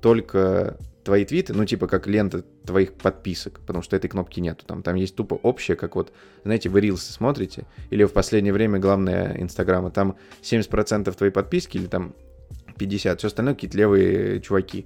только 0.00 0.76
твои 1.06 1.24
твиты, 1.24 1.54
ну 1.54 1.64
типа 1.64 1.86
как 1.86 2.08
лента 2.08 2.42
твоих 2.64 2.92
подписок, 2.94 3.60
потому 3.60 3.82
что 3.82 3.94
этой 3.96 4.08
кнопки 4.08 4.40
нету. 4.40 4.66
Там, 4.66 4.82
там 4.82 4.96
есть 4.96 5.14
тупо 5.14 5.34
общее, 5.34 5.76
как 5.76 5.94
вот, 5.94 6.12
знаете, 6.42 6.68
вы 6.68 6.80
рилсы 6.80 7.12
смотрите, 7.12 7.64
или 7.90 8.04
в 8.04 8.12
последнее 8.12 8.52
время 8.52 8.80
главное 8.80 9.36
Инстаграма, 9.40 9.90
там 9.92 10.16
70% 10.42 11.16
твоей 11.16 11.32
подписки 11.32 11.76
или 11.76 11.86
там 11.86 12.12
50, 12.76 13.18
все 13.20 13.28
остальное 13.28 13.54
какие-то 13.54 13.78
левые 13.78 14.40
чуваки. 14.40 14.84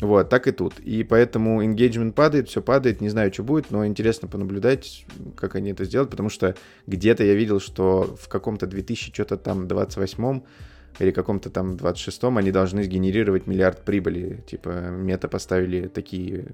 Вот, 0.00 0.30
так 0.30 0.46
и 0.46 0.50
тут. 0.50 0.80
И 0.80 1.04
поэтому 1.04 1.62
engagement 1.62 2.12
падает, 2.12 2.48
все 2.48 2.62
падает, 2.62 3.02
не 3.02 3.10
знаю, 3.10 3.30
что 3.30 3.42
будет, 3.42 3.70
но 3.70 3.86
интересно 3.86 4.28
понаблюдать, 4.28 5.04
как 5.36 5.56
они 5.56 5.72
это 5.72 5.84
сделают, 5.84 6.10
потому 6.10 6.30
что 6.30 6.54
где-то 6.86 7.22
я 7.22 7.34
видел, 7.34 7.60
что 7.60 8.16
в 8.18 8.28
каком-то 8.28 8.66
2000 8.66 9.12
что-то 9.12 9.36
там 9.36 9.68
28 9.68 10.40
или 10.98 11.10
каком-то 11.10 11.50
там 11.50 11.74
26-м 11.76 12.36
они 12.38 12.50
должны 12.50 12.82
сгенерировать 12.84 13.46
миллиард 13.46 13.82
прибыли. 13.84 14.42
Типа, 14.46 14.90
мета 14.90 15.28
поставили 15.28 15.86
такие 15.88 16.46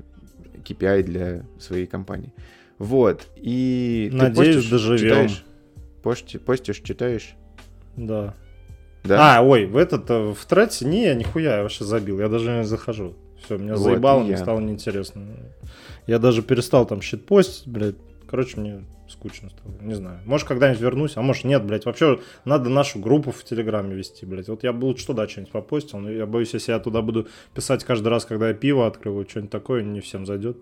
KPI 0.64 1.02
для 1.02 1.42
своей 1.58 1.86
компании. 1.86 2.32
Вот, 2.78 3.26
и... 3.36 4.08
ты 4.10 4.16
Надеюсь, 4.16 4.56
постишь, 4.56 4.70
доживем. 4.70 4.98
читаешь? 4.98 5.44
Пости- 6.02 6.38
постишь, 6.38 6.80
читаешь? 6.80 7.34
Да. 7.96 8.34
Да? 9.02 9.38
А, 9.38 9.42
ой, 9.42 9.66
в 9.66 9.76
этот, 9.76 10.10
э, 10.10 10.34
в 10.34 10.44
трете, 10.46 10.84
не, 10.84 11.04
я 11.04 11.14
нихуя, 11.14 11.56
я 11.56 11.62
вообще 11.62 11.84
забил, 11.84 12.20
я 12.20 12.28
даже 12.28 12.50
не 12.50 12.64
захожу. 12.64 13.14
Все, 13.44 13.56
меня 13.56 13.74
Вот, 13.76 13.82
заебало, 13.82 14.20
мне 14.20 14.30
я. 14.32 14.36
стало 14.36 14.60
неинтересно. 14.60 15.26
Я 16.06 16.18
даже 16.18 16.42
перестал 16.42 16.86
там 16.86 17.00
щит 17.00 17.24
постить, 17.26 17.66
блядь. 17.66 17.96
Короче, 18.28 18.58
мне 18.58 18.84
скучно 19.08 19.50
стало, 19.50 19.72
не 19.80 19.94
знаю. 19.94 20.20
Может, 20.24 20.48
когда-нибудь 20.48 20.80
вернусь, 20.80 21.16
а 21.16 21.22
может, 21.22 21.44
нет, 21.44 21.64
блядь. 21.64 21.86
Вообще, 21.86 22.20
надо 22.44 22.70
нашу 22.70 22.98
группу 22.98 23.30
в 23.30 23.44
Телеграме 23.44 23.94
вести, 23.94 24.26
блядь. 24.26 24.48
Вот 24.48 24.64
я 24.64 24.72
бы 24.72 24.86
лучше 24.86 25.06
туда 25.06 25.28
что-нибудь 25.28 25.52
попостил, 25.52 26.00
но 26.00 26.10
я 26.10 26.26
боюсь, 26.26 26.54
если 26.54 26.72
я 26.72 26.80
туда 26.80 27.02
буду 27.02 27.28
писать 27.54 27.84
каждый 27.84 28.08
раз, 28.08 28.24
когда 28.24 28.48
я 28.48 28.54
пиво 28.54 28.86
открываю, 28.86 29.28
что-нибудь 29.28 29.52
такое, 29.52 29.82
не 29.82 30.00
всем 30.00 30.26
зайдет. 30.26 30.56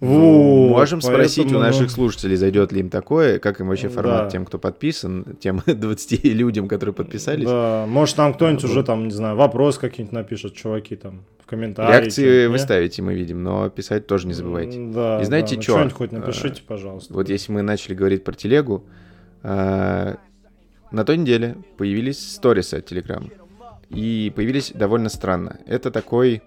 Ну, 0.00 0.68
Вот, 0.68 0.78
Можем 0.78 1.00
спросить 1.02 1.52
у 1.52 1.58
наших 1.58 1.90
слушателей, 1.90 2.36
зайдет 2.36 2.72
ли 2.72 2.80
им 2.80 2.88
такое, 2.88 3.38
как 3.38 3.60
им 3.60 3.68
вообще 3.68 3.88
формат 3.88 4.24
Да. 4.24 4.30
тем, 4.30 4.46
кто 4.46 4.58
подписан, 4.58 5.36
тем 5.40 5.62
20 5.66 6.24
людям, 6.24 6.68
которые 6.68 6.94
подписались. 6.94 7.44
Да, 7.46 7.84
может, 7.86 8.16
там 8.16 8.32
кто-нибудь 8.32 8.64
уже 8.64 8.76
вот. 8.76 8.86
там, 8.86 9.04
не 9.08 9.12
знаю, 9.14 9.36
вопрос 9.36 9.76
какие-нибудь 9.78 10.12
напишет, 10.12 10.54
чуваки 10.54 10.96
там 10.96 11.24
в 11.42 11.46
комментариях. 11.46 12.00
Реакции 12.02 12.46
вы 12.46 12.54
не? 12.54 12.58
ставите, 12.58 13.02
мы 13.02 13.12
видим, 13.14 13.42
но 13.42 13.68
писать 13.68 14.06
тоже 14.06 14.26
не 14.26 14.32
забывайте. 14.32 14.78
Да. 14.90 15.20
И 15.20 15.24
знаете 15.24 15.50
да, 15.50 15.56
ну, 15.56 15.62
чё? 15.62 15.72
Что-нибудь 15.72 15.92
хоть 15.92 16.12
А, 16.12 16.16
напишите, 16.16 16.62
пожалуйста. 16.66 17.12
Вот 17.12 17.28
если 17.28 17.52
мы 17.52 17.60
начали 17.60 17.94
говорить 17.94 18.24
про 18.24 18.32
телегу, 18.32 18.84
а, 19.42 20.16
на 20.92 21.04
той 21.04 21.18
неделе 21.18 21.56
появились 21.76 22.18
сторисы 22.34 22.74
от 22.76 22.86
Телеграма. 22.86 23.28
И 23.90 24.32
появились 24.34 24.72
довольно 24.74 25.08
странно. 25.08 25.58
Это 25.66 25.90
такой, 25.90 26.42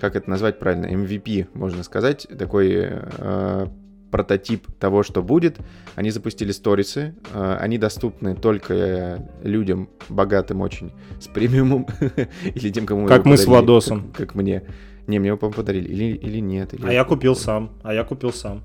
как 0.00 0.16
это 0.16 0.28
назвать 0.28 0.58
правильно, 0.58 0.86
MVP, 0.86 1.48
можно 1.54 1.82
сказать, 1.82 2.26
такой 2.38 2.70
э, 2.72 3.66
прототип 4.10 4.66
того, 4.78 5.02
что 5.02 5.22
будет. 5.22 5.58
Они 5.94 6.10
запустили 6.10 6.52
сторисы, 6.52 7.14
э, 7.32 7.56
они 7.60 7.78
доступны 7.78 8.34
только 8.34 9.28
людям 9.42 9.88
богатым 10.08 10.60
очень, 10.60 10.92
с 11.20 11.28
премиумом, 11.28 11.86
или 12.54 12.70
тем, 12.70 12.86
кому 12.86 13.06
Как 13.06 13.24
мы 13.24 13.36
с 13.36 13.46
Владосом. 13.46 14.10
Как, 14.12 14.28
как 14.28 14.34
мне. 14.34 14.64
Не, 15.06 15.18
мне 15.18 15.28
его, 15.28 15.38
по-моему, 15.38 15.56
подарили. 15.56 15.88
Или, 15.88 16.16
или 16.16 16.38
нет. 16.38 16.74
Или... 16.74 16.86
А 16.86 16.92
я 16.92 17.04
купил 17.04 17.34
сам. 17.34 17.70
А 17.82 17.94
я 17.94 18.04
купил 18.04 18.32
сам. 18.32 18.62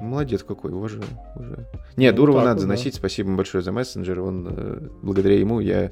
Молодец 0.00 0.44
какой, 0.44 0.72
уважаю, 0.72 1.04
уважаю. 1.34 1.66
Не, 1.96 2.10
Ну, 2.10 2.16
Дурова 2.16 2.38
надо 2.38 2.50
вот, 2.50 2.54
да. 2.56 2.60
заносить, 2.62 2.94
спасибо 2.94 3.28
ему 3.28 3.36
большое 3.36 3.64
за 3.64 3.72
мессенджер. 3.72 4.20
Он, 4.20 4.46
э, 4.48 4.88
благодаря 5.02 5.38
ему 5.38 5.60
я, 5.60 5.90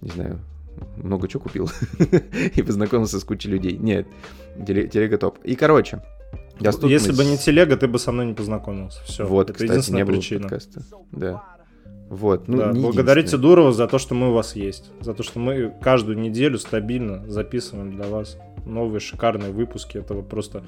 не 0.00 0.08
знаю, 0.10 0.40
много 0.96 1.28
чего 1.28 1.42
купил 1.42 1.70
и 2.54 2.62
познакомился 2.62 3.20
с 3.20 3.24
кучей 3.24 3.48
людей. 3.48 3.76
Нет, 3.76 4.06
теле- 4.56 4.88
телега 4.88 5.18
топ. 5.18 5.38
И, 5.44 5.54
короче, 5.54 6.02
доступность... 6.60 7.06
Если 7.06 7.16
бы 7.16 7.28
не 7.28 7.36
телега, 7.36 7.76
ты 7.76 7.88
бы 7.88 7.98
со 7.98 8.12
мной 8.12 8.26
не 8.26 8.34
познакомился. 8.34 9.00
Все. 9.04 9.26
Вот, 9.26 9.50
это 9.50 9.54
кстати, 9.54 9.70
единственная 9.70 9.98
не 10.02 10.04
было 10.04 10.16
причина. 10.16 10.42
подкаста. 10.42 10.82
Да. 11.12 11.44
Вот, 12.08 12.48
ну, 12.48 12.58
Да, 12.58 12.72
благодарите. 12.72 13.36
Дурова 13.36 13.72
за 13.72 13.88
то, 13.88 13.98
что 13.98 14.14
мы 14.14 14.30
у 14.30 14.32
вас 14.32 14.54
есть. 14.56 14.90
За 15.00 15.14
то, 15.14 15.22
что 15.22 15.38
мы 15.38 15.74
каждую 15.82 16.18
неделю 16.18 16.58
стабильно 16.58 17.26
записываем 17.26 17.92
для 17.92 18.06
вас 18.06 18.36
новые 18.66 19.00
шикарные 19.00 19.52
выпуски 19.52 19.98
этого 19.98 20.22
просто 20.22 20.64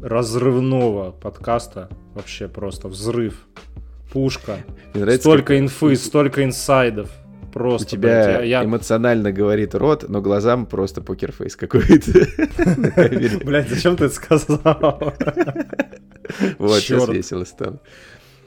разрывного 0.00 1.10
подкаста. 1.10 1.88
Вообще 2.14 2.48
просто 2.48 2.88
взрыв. 2.88 3.46
Пушка. 4.12 4.58
Столько 5.16 5.54
как 5.54 5.58
инфы, 5.58 5.96
столько 5.96 6.44
инсайдов. 6.44 7.10
У 7.48 7.50
Просто, 7.50 7.86
тебя 7.90 8.24
блядь, 8.24 8.26
я- 8.44 8.60
я- 8.60 8.64
эмоционально 8.64 9.32
говорит 9.32 9.74
рот, 9.74 10.04
но 10.08 10.20
глазам 10.20 10.66
просто 10.66 11.00
покерфейс 11.00 11.56
какой-то. 11.56 12.12
Блядь, 13.44 13.68
зачем 13.68 13.96
ты 13.96 14.04
это 14.04 14.14
сказал? 14.14 15.14
Вот, 16.58 16.80
сейчас 16.80 17.08
весело 17.08 17.44
стало. 17.44 17.80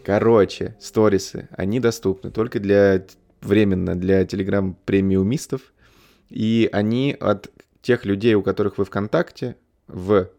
Короче, 0.06 0.76
сторисы, 0.80 1.50
они 1.52 1.80
доступны 1.80 2.30
только 2.30 2.60
для 2.60 3.04
временно 3.42 3.96
для 3.96 4.24
телеграм 4.26 4.78
премиумистов, 4.86 5.62
и 6.30 6.70
они 6.72 7.18
от 7.20 7.50
тех 7.82 8.06
людей, 8.06 8.36
у 8.36 8.44
которых 8.44 8.78
вы 8.78 8.86
ВКонтакте, 8.86 9.56
в 9.88 10.30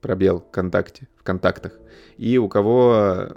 пробел 0.00 0.40
ВКонтакте, 0.48 1.08
в 1.18 1.24
контактах, 1.24 1.72
и 2.20 2.36
у 2.36 2.48
кого, 2.48 3.28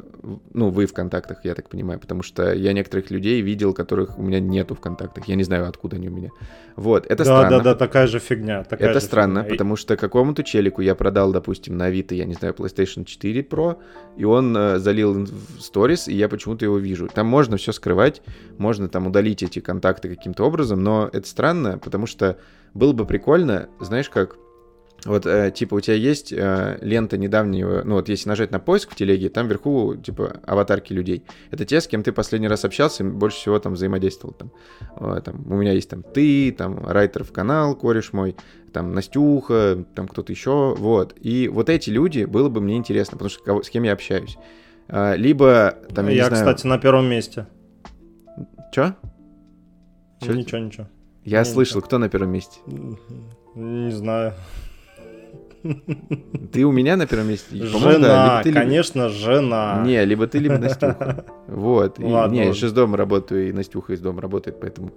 ну, 0.51 0.69
вы 0.69 0.87
в 0.87 0.93
контактах, 0.93 1.45
я 1.45 1.55
так 1.55 1.69
понимаю, 1.69 2.01
потому 2.01 2.21
что 2.21 2.53
я 2.53 2.73
некоторых 2.73 3.11
людей 3.11 3.39
видел, 3.39 3.73
которых 3.73 4.19
у 4.19 4.21
меня 4.21 4.41
нету 4.41 4.75
в 4.75 4.81
контактах, 4.81 5.29
я 5.29 5.35
не 5.35 5.43
знаю, 5.43 5.69
откуда 5.69 5.95
они 5.95 6.09
у 6.09 6.11
меня. 6.11 6.31
Вот, 6.75 7.05
это 7.05 7.23
да, 7.23 7.23
странно. 7.23 7.49
да, 7.49 7.59
да, 7.63 7.75
такая 7.75 8.07
же 8.07 8.19
фигня. 8.19 8.65
такая 8.65 8.89
Это 8.89 8.99
же 8.99 9.05
странно, 9.05 9.43
фигня. 9.43 9.53
Потому 9.53 9.77
что 9.77 9.95
какому-то 9.95 10.43
челику 10.43 10.81
я 10.81 10.95
продал, 10.95 11.31
допустим, 11.31 11.77
на 11.77 11.85
Авито, 11.85 12.13
я 12.13 12.25
не 12.25 12.33
знаю, 12.33 12.53
PlayStation 12.55 13.05
4 13.05 13.41
Pro, 13.43 13.77
и 14.17 14.25
он 14.25 14.53
э, 14.57 14.79
залил 14.79 15.13
в 15.13 15.61
сторис, 15.61 16.09
и 16.09 16.13
я 16.13 16.27
почему-то 16.27 16.65
его 16.65 16.77
вижу. 16.77 17.07
Там 17.07 17.25
можно 17.25 17.55
все 17.55 17.71
скрывать, 17.71 18.21
можно 18.57 18.89
там 18.89 19.07
удалить 19.07 19.43
эти 19.43 19.59
контакты 19.59 20.13
каким-то 20.13 20.43
образом, 20.43 20.83
но 20.83 21.09
это 21.13 21.25
странно, 21.25 21.77
потому 21.77 22.05
что 22.05 22.37
было 22.73 22.91
бы 22.91 23.05
прикольно, 23.05 23.69
знаешь 23.79 24.09
как, 24.09 24.35
вот, 25.05 25.25
э, 25.25 25.51
типа, 25.51 25.75
у 25.75 25.79
тебя 25.81 25.95
есть 25.95 26.31
э, 26.31 26.77
лента 26.81 27.17
недавнего, 27.17 27.81
ну, 27.83 27.95
вот 27.95 28.07
если 28.09 28.29
нажать 28.29 28.51
на 28.51 28.59
поиск 28.59 28.91
в 28.91 28.95
телеге, 28.95 29.29
там 29.29 29.47
вверху, 29.47 29.95
типа, 29.95 30.39
аватарки 30.45 30.93
людей. 30.93 31.23
Это 31.51 31.65
те, 31.65 31.81
с 31.81 31.87
кем 31.87 32.03
ты 32.03 32.11
последний 32.13 32.47
раз 32.47 32.63
общался, 32.65 33.03
и 33.03 33.07
больше 33.07 33.37
всего 33.37 33.59
там 33.59 33.73
взаимодействовал. 33.73 34.33
Там, 34.33 34.51
Э, 34.99 35.21
там, 35.23 35.43
у 35.51 35.55
меня 35.55 35.73
есть 35.73 35.89
там 35.89 36.03
ты, 36.03 36.51
там, 36.51 36.85
Райтеров 36.85 37.31
канал, 37.31 37.75
кореш 37.75 38.13
мой, 38.13 38.35
там, 38.71 38.93
Настюха, 38.93 39.83
там, 39.95 40.07
кто-то 40.07 40.31
еще, 40.31 40.73
вот. 40.77 41.13
И 41.19 41.47
вот 41.47 41.69
эти 41.69 41.89
люди, 41.89 42.23
было 42.25 42.49
бы 42.49 42.61
мне 42.61 42.77
интересно, 42.77 43.17
потому 43.17 43.29
что 43.29 43.43
кого- 43.43 43.63
с 43.63 43.69
кем 43.69 43.83
я 43.83 43.93
общаюсь. 43.93 44.37
А, 44.87 45.15
Либо, 45.15 45.75
там, 45.93 46.07
я, 46.07 46.13
я, 46.13 46.23
не 46.23 46.35
знаю... 46.35 46.45
кстати, 46.45 46.67
на 46.67 46.77
первом 46.77 47.07
месте. 47.09 47.47
Чё? 48.71 48.95
Чё? 50.21 50.33
Ничего, 50.33 50.59
ничего. 50.59 50.87
Я 51.25 51.39
не 51.39 51.45
слышал, 51.45 51.73
знаю. 51.79 51.83
кто 51.85 51.97
на 51.99 52.09
первом 52.09 52.31
месте. 52.31 52.59
Не 53.55 53.91
знаю. 53.91 54.33
Ты 56.51 56.65
у 56.65 56.71
меня 56.71 56.97
на 56.97 57.05
первом 57.07 57.29
месте? 57.29 57.55
По-моему, 57.57 58.03
да. 58.03 58.41
Жена, 58.41 58.41
Либо 58.41 58.43
ты, 58.43 58.49
либо- 58.49 58.59
конечно, 58.61 59.09
жена. 59.09 59.83
Не, 59.85 60.05
либо 60.05 60.27
ты, 60.27 60.37
либо 60.39 60.57
Настюха. 60.57 61.25
Вот. 61.47 61.99
И- 61.99 62.03
Ладно, 62.03 62.33
не, 62.33 62.45
я 62.45 62.53
же 62.53 62.67
из 62.67 62.71
дома 62.73 62.97
работаю, 62.97 63.49
и 63.49 63.51
Настюха 63.53 63.93
из 63.93 63.99
дома 64.01 64.21
работает, 64.21 64.59
поэтому... 64.59 64.91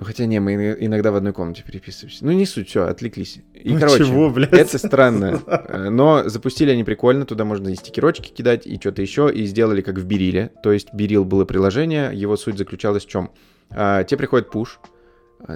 Ну, 0.00 0.06
хотя 0.06 0.26
не, 0.26 0.40
мы 0.40 0.76
иногда 0.80 1.12
в 1.12 1.16
одной 1.16 1.32
комнате 1.32 1.62
переписываемся. 1.64 2.24
Ну, 2.24 2.32
не 2.32 2.44
суть, 2.44 2.68
все, 2.70 2.86
отвлеклись. 2.86 3.40
И, 3.54 3.72
Ну 3.72 3.78
короче, 3.78 3.98
чего, 4.04 4.30
блядь? 4.30 4.52
это 4.52 4.78
странно. 4.78 5.40
Э, 5.46 5.90
Но 5.90 6.28
запустили 6.28 6.70
они 6.72 6.82
прикольно, 6.82 7.24
туда 7.24 7.44
можно 7.44 7.68
и 7.68 7.74
стикерочки 7.76 8.30
кидать, 8.32 8.66
и 8.66 8.76
что-то 8.80 9.00
еще, 9.02 9.30
и 9.32 9.44
сделали 9.46 9.80
как 9.80 9.98
в 9.98 10.04
Бериле. 10.06 10.50
То 10.64 10.72
есть 10.72 10.92
Берил 10.92 11.24
было 11.24 11.44
приложение, 11.44 12.10
его 12.14 12.36
суть 12.36 12.58
заключалась 12.58 13.04
в 13.04 13.08
чем? 13.08 13.30
Тебе 13.70 14.16
приходит 14.18 14.50
пуш, 14.50 14.80
а, 14.82 14.88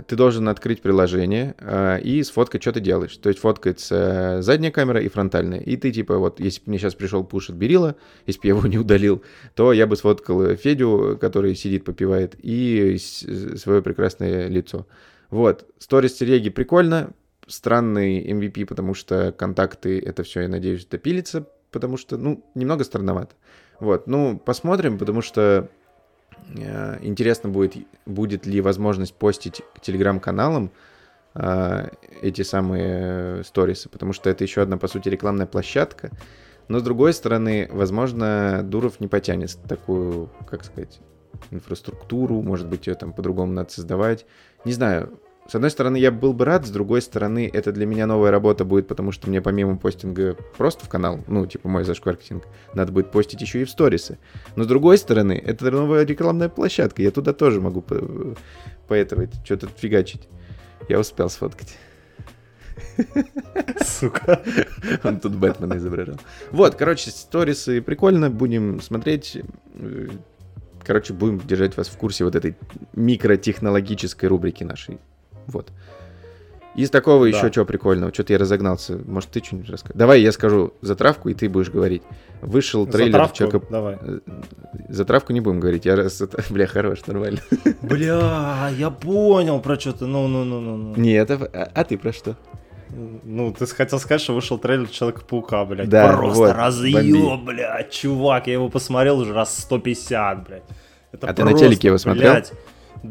ты 0.07 0.17
должен 0.17 0.49
открыть 0.49 0.83
приложение 0.83 1.55
а, 1.59 1.97
и 1.97 2.23
сфоткать, 2.23 2.63
что 2.63 2.73
ты 2.73 2.81
делаешь. 2.81 3.17
То 3.17 3.29
есть 3.29 3.41
фоткается 3.41 4.39
задняя 4.43 4.71
камера 4.71 5.01
и 5.01 5.09
фронтальная. 5.09 5.61
И 5.61 5.77
ты 5.77 5.93
типа 5.93 6.19
вот, 6.19 6.41
если 6.41 6.61
бы 6.61 6.71
мне 6.71 6.79
сейчас 6.79 6.95
пришел 6.95 7.25
пуш 7.25 7.51
от 7.51 7.57
Берила, 7.57 7.97
если 8.27 8.41
бы 8.41 8.49
я 8.49 8.55
его 8.55 8.67
не 8.67 8.79
удалил, 8.79 9.23
то 9.55 9.73
я 9.73 9.87
бы 9.87 9.97
сфоткал 9.97 10.57
Федю, 10.57 11.19
который 11.21 11.55
сидит, 11.55 11.85
попивает, 11.85 12.37
и 12.43 12.99
свое 12.99 13.83
прекрасное 13.83 14.49
лицо. 14.49 14.87
Вот. 15.31 15.67
Сторис 15.79 16.15
Тереги 16.15 16.51
прикольно, 16.51 17.13
странный 17.47 18.25
MVP, 18.25 18.67
потому 18.67 18.95
что 18.95 19.33
контакты, 19.33 19.99
это 19.99 20.23
все, 20.23 20.43
я 20.43 20.49
надеюсь, 20.49 20.87
допилится, 20.87 21.47
потому 21.71 21.97
что, 21.97 22.17
ну, 22.17 22.45
немного 22.55 22.85
странновато. 22.85 23.35
Вот, 23.81 24.07
ну, 24.07 24.39
посмотрим, 24.39 24.99
потому 24.99 25.21
что 25.21 25.41
э, 25.41 25.69
интересно 26.55 27.51
будет, 27.51 27.77
будет 28.07 28.47
ли 28.47 28.61
возможность 28.61 29.15
постить 29.15 29.63
к 29.75 29.81
телеграм-каналам 29.81 30.71
э, 31.35 31.89
эти 32.23 32.43
самые 32.43 33.41
э, 33.41 33.43
сторисы, 33.45 33.89
потому 33.89 34.13
что 34.13 34.31
это 34.31 34.45
еще 34.45 34.63
одна, 34.63 34.77
по 34.77 34.89
сути, 34.89 35.09
рекламная 35.09 35.47
площадка. 35.47 36.11
Но, 36.69 36.81
с 36.81 36.83
другой 36.83 37.13
стороны, 37.13 37.69
возможно, 37.71 38.63
Дуров 38.65 39.01
не 39.01 39.07
потянет 39.07 39.57
такую, 39.69 40.31
как 40.49 40.65
сказать, 40.65 41.01
инфраструктуру, 41.51 42.43
может 42.43 42.69
быть, 42.69 42.87
ее 42.87 42.95
там 42.95 43.13
по-другому 43.13 43.53
надо 43.53 43.73
создавать. 43.73 44.27
Не 44.65 44.73
знаю, 44.73 45.21
с 45.49 45.55
одной 45.55 45.71
стороны, 45.71 45.97
я 45.97 46.11
был 46.11 46.33
бы 46.33 46.45
рад, 46.45 46.67
с 46.67 46.71
другой 46.71 47.03
стороны, 47.03 47.51
это 47.53 47.73
для 47.73 47.87
меня 47.87 48.07
новая 48.07 48.31
работа 48.31 48.65
будет, 48.65 48.89
потому 48.89 49.13
что 49.13 49.29
мне 49.29 49.41
помимо 49.41 49.77
постинга 49.77 50.37
просто 50.57 50.85
в 50.85 50.89
канал, 50.89 51.21
ну, 51.27 51.47
типа 51.47 51.69
мой 51.69 51.85
зашкваркетинг, 51.85 52.45
надо 52.75 52.93
будет 52.93 53.11
постить 53.11 53.41
еще 53.41 53.63
и 53.63 53.65
в 53.65 53.71
сторисы. 53.71 54.19
Но 54.57 54.65
с 54.65 54.67
другой 54.67 54.99
стороны, 54.99 55.33
это 55.33 55.71
новая 55.71 56.05
рекламная 56.05 56.49
площадка, 56.49 57.03
я 57.03 57.11
туда 57.11 57.33
тоже 57.33 57.61
могу 57.61 57.81
по, 57.81 58.35
по 58.89 58.95
этого 58.95 59.29
что-то 59.45 59.69
фигачить. 59.77 60.29
Я 60.89 61.01
успел 61.01 61.29
сфоткать. 61.29 61.77
Сука. 63.85 64.43
Он 65.03 65.19
тут 65.19 65.35
Бэтмена 65.35 65.77
изображал. 65.79 66.17
Вот, 66.51 66.75
короче, 66.75 67.11
сторисы 67.11 67.81
прикольно, 67.81 68.31
будем 68.31 68.81
смотреть. 68.81 69.39
Э, 69.75 70.09
Короче, 70.87 71.13
будем 71.13 71.41
держать 71.41 71.77
вас 71.77 71.89
в 71.89 71.97
курсе 71.97 72.25
вот 72.25 72.37
этой 72.37 72.55
микротехнологической 72.95 74.29
рубрики 74.29 74.63
нашей. 74.63 75.01
Вот. 75.47 75.71
Из 76.77 76.91
такого 76.91 77.31
Да. 77.31 77.37
еще 77.37 77.51
чего 77.51 77.65
прикольного? 77.65 78.13
Что-то 78.13 78.35
я 78.35 78.39
разогнался. 78.39 78.99
Может, 79.07 79.31
ты 79.31 79.43
что-нибудь 79.43 79.71
расскажешь? 79.71 79.97
Давай 79.97 80.21
я 80.21 80.31
скажу 80.31 80.75
затравку, 80.83 81.31
и 81.31 81.35
ты 81.35 81.49
будешь 81.49 81.71
говорить. 81.71 82.03
Вышел 82.43 82.87
трейлер 82.87 83.13
Затравку? 83.13 83.37
Человека... 83.37 83.67
Давай. 83.71 83.99
Э, 83.99 84.19
Затравку 84.91 85.33
не 85.33 85.41
будем 85.41 85.59
говорить. 85.59 85.87
Я 85.87 85.97
раз... 85.97 86.23
Бля, 86.51 86.67
хорош, 86.67 87.07
нормально. 87.07 87.39
Бля, 87.83 88.69
я 88.77 88.91
понял 88.91 89.59
про 89.61 89.81
что 89.81 89.95
ты. 89.95 90.05
Ну, 90.05 90.29
ну, 90.29 90.45
ну, 90.45 90.61
ну, 90.61 90.77
ну. 90.77 90.97
Не, 90.97 91.15
это... 91.15 91.51
А, 91.55 91.71
а 91.75 91.85
ты 91.85 91.97
про 91.97 92.13
что? 92.13 92.37
Ну, 93.25 93.53
ты 93.53 93.67
хотел 93.67 93.99
сказать, 93.99 94.21
что 94.21 94.35
вышел 94.35 94.59
трейлер 94.59 94.89
Человека-паука, 94.89 95.65
блядь. 95.65 95.89
Да, 95.89 96.15
Просто 96.17 96.39
вот, 96.39 96.53
разъем, 96.53 97.45
блядь, 97.45 97.91
чувак. 97.91 98.49
Я 98.49 98.53
его 98.53 98.69
посмотрел 98.69 99.19
уже 99.19 99.33
раз 99.33 99.59
150, 99.59 100.47
блядь. 100.47 100.63
Это 101.11 101.27
А 101.27 101.33
ты 101.33 101.43
на 101.43 101.55
телеке 101.55 101.89
его 101.89 101.99
смотрел? 101.99 102.33
блядь. 102.33 102.53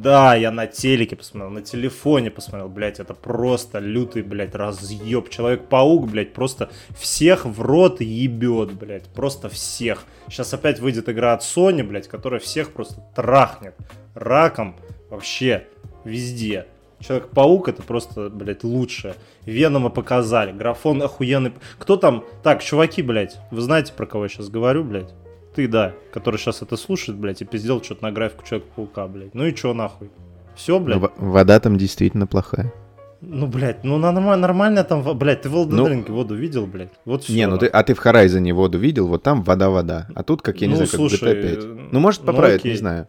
Да, 0.01 0.35
я 0.35 0.51
на 0.51 0.67
телеке 0.67 1.15
посмотрел, 1.15 1.51
на 1.51 1.61
телефоне 1.61 2.29
посмотрел, 2.29 2.67
блядь, 2.67 2.99
это 2.99 3.13
просто 3.13 3.79
лютый, 3.79 4.23
блядь, 4.23 4.53
разъеб. 4.53 5.29
Человек-паук, 5.29 6.09
блядь, 6.09 6.33
просто 6.33 6.69
всех 6.99 7.45
в 7.45 7.61
рот 7.61 8.01
ебет, 8.01 8.73
блядь, 8.73 9.07
просто 9.07 9.47
всех. 9.47 10.03
Сейчас 10.27 10.53
опять 10.53 10.79
выйдет 10.79 11.07
игра 11.07 11.33
от 11.33 11.41
Sony, 11.41 11.81
блядь, 11.81 12.09
которая 12.09 12.41
всех 12.41 12.71
просто 12.73 13.01
трахнет 13.15 13.75
раком 14.15 14.75
вообще 15.09 15.65
везде. 16.03 16.65
Человек-паук 16.99 17.69
это 17.69 17.81
просто, 17.81 18.29
блядь, 18.29 18.65
лучшее. 18.65 19.15
Венома 19.45 19.89
показали, 19.89 20.51
графон 20.51 21.01
охуенный. 21.03 21.53
Кто 21.79 21.95
там? 21.95 22.25
Так, 22.43 22.61
чуваки, 22.63 23.01
блядь, 23.01 23.37
вы 23.49 23.61
знаете, 23.61 23.93
про 23.93 24.05
кого 24.05 24.25
я 24.25 24.29
сейчас 24.29 24.49
говорю, 24.49 24.83
блядь? 24.83 25.13
Ты, 25.55 25.67
да, 25.67 25.93
который 26.13 26.37
сейчас 26.37 26.61
это 26.61 26.75
слушает, 26.77 27.17
блядь, 27.17 27.41
и 27.41 27.45
пиздел 27.45 27.81
что-то 27.81 28.03
на 28.03 28.11
графику 28.11 28.43
Человека-паука, 28.45 29.07
блядь. 29.07 29.33
Ну 29.33 29.45
и 29.45 29.53
чё 29.55 29.73
нахуй? 29.73 30.09
Все, 30.55 30.79
блядь? 30.79 30.99
Ну, 31.01 31.07
в- 31.07 31.31
Вода 31.31 31.59
там 31.59 31.77
действительно 31.77 32.27
плохая. 32.27 32.73
Ну, 33.21 33.47
блядь, 33.47 33.83
ну 33.83 33.97
нормально, 33.97 34.35
нормально 34.37 34.83
там, 34.83 35.01
блядь, 35.17 35.41
ты 35.41 35.49
в 35.49 35.55
Elden 35.55 35.69
Ну- 35.71 35.87
Ring 35.87 36.11
воду 36.11 36.35
видел, 36.35 36.67
блядь? 36.67 36.91
Вот 37.05 37.23
все. 37.23 37.33
Не, 37.33 37.47
ну 37.47 37.57
ты, 37.57 37.65
а 37.67 37.81
ты 37.83 37.93
в 37.95 38.05
Horizon 38.05 38.53
воду 38.53 38.77
видел, 38.77 39.07
вот 39.07 39.23
там 39.23 39.41
вода-вода. 39.43 40.07
А 40.13 40.23
тут, 40.23 40.41
как 40.41 40.59
я 40.61 40.67
не 40.67 40.71
Ну, 40.73 40.85
знаю, 40.85 40.89
как 40.91 40.97
слушай, 40.99 41.15
GTA 41.33 41.41
5. 41.41 41.63
э, 41.63 41.87
Ну, 41.91 41.99
может, 41.99 42.21
ну, 42.21 42.27
поправят, 42.27 42.59
окей. 42.59 42.71
не 42.73 42.77
знаю. 42.77 43.07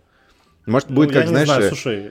Может, 0.65 0.89
Ну, 0.91 0.97
будет 0.97 1.09
я 1.11 1.15
как, 1.17 1.25
не 1.25 1.29
знаешь, 1.31 1.49
знаю, 1.49 1.63
э, 1.65 1.69
слушай, 1.69 2.11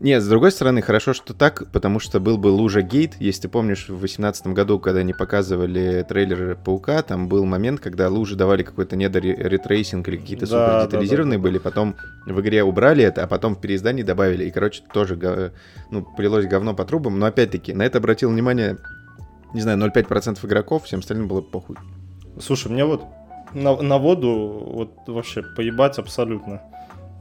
Нет, 0.00 0.22
с 0.22 0.26
другой 0.26 0.52
стороны, 0.52 0.80
хорошо, 0.80 1.12
что 1.12 1.34
так, 1.34 1.70
потому 1.70 2.00
что 2.00 2.18
был 2.18 2.38
бы 2.38 2.48
Лужа 2.48 2.80
Гейт. 2.80 3.16
Если 3.20 3.42
ты 3.42 3.48
помнишь, 3.48 3.84
в 3.84 3.98
2018 3.98 4.46
году, 4.48 4.78
когда 4.78 5.00
они 5.00 5.12
показывали 5.12 6.04
трейлер 6.08 6.56
Паука, 6.56 7.02
там 7.02 7.28
был 7.28 7.44
момент, 7.44 7.80
когда 7.80 8.08
лужи 8.08 8.34
давали 8.34 8.62
какой-то 8.62 8.96
недоретрейсинг 8.96 10.08
или 10.08 10.16
какие-то 10.16 10.48
Да, 10.48 10.80
супер 10.80 10.86
детализированные 10.86 11.38
да, 11.38 11.42
да. 11.42 11.48
были, 11.48 11.58
потом 11.58 11.94
в 12.26 12.40
игре 12.40 12.64
убрали 12.64 13.04
это, 13.04 13.22
а 13.24 13.26
потом 13.26 13.54
в 13.54 13.60
переиздании 13.60 14.02
добавили. 14.02 14.44
И, 14.44 14.50
короче, 14.50 14.82
тоже, 14.94 15.52
ну, 15.90 16.02
полилось 16.16 16.46
говно 16.46 16.74
по 16.74 16.86
трубам. 16.86 17.18
Но, 17.18 17.26
опять-таки, 17.26 17.74
на 17.74 17.82
это 17.82 17.98
обратил 17.98 18.30
внимание, 18.30 18.78
не 19.52 19.60
знаю, 19.60 19.78
0,5% 19.78 20.44
игроков, 20.46 20.84
всем 20.84 21.00
остальным 21.00 21.28
было 21.28 21.42
похуй. 21.42 21.76
Слушай, 22.40 22.72
мне 22.72 22.86
вот 22.86 23.04
на, 23.52 23.76
на 23.76 23.98
воду 23.98 24.70
вот 24.72 24.92
вообще 25.06 25.42
поебать 25.42 25.98
абсолютно. 25.98 26.62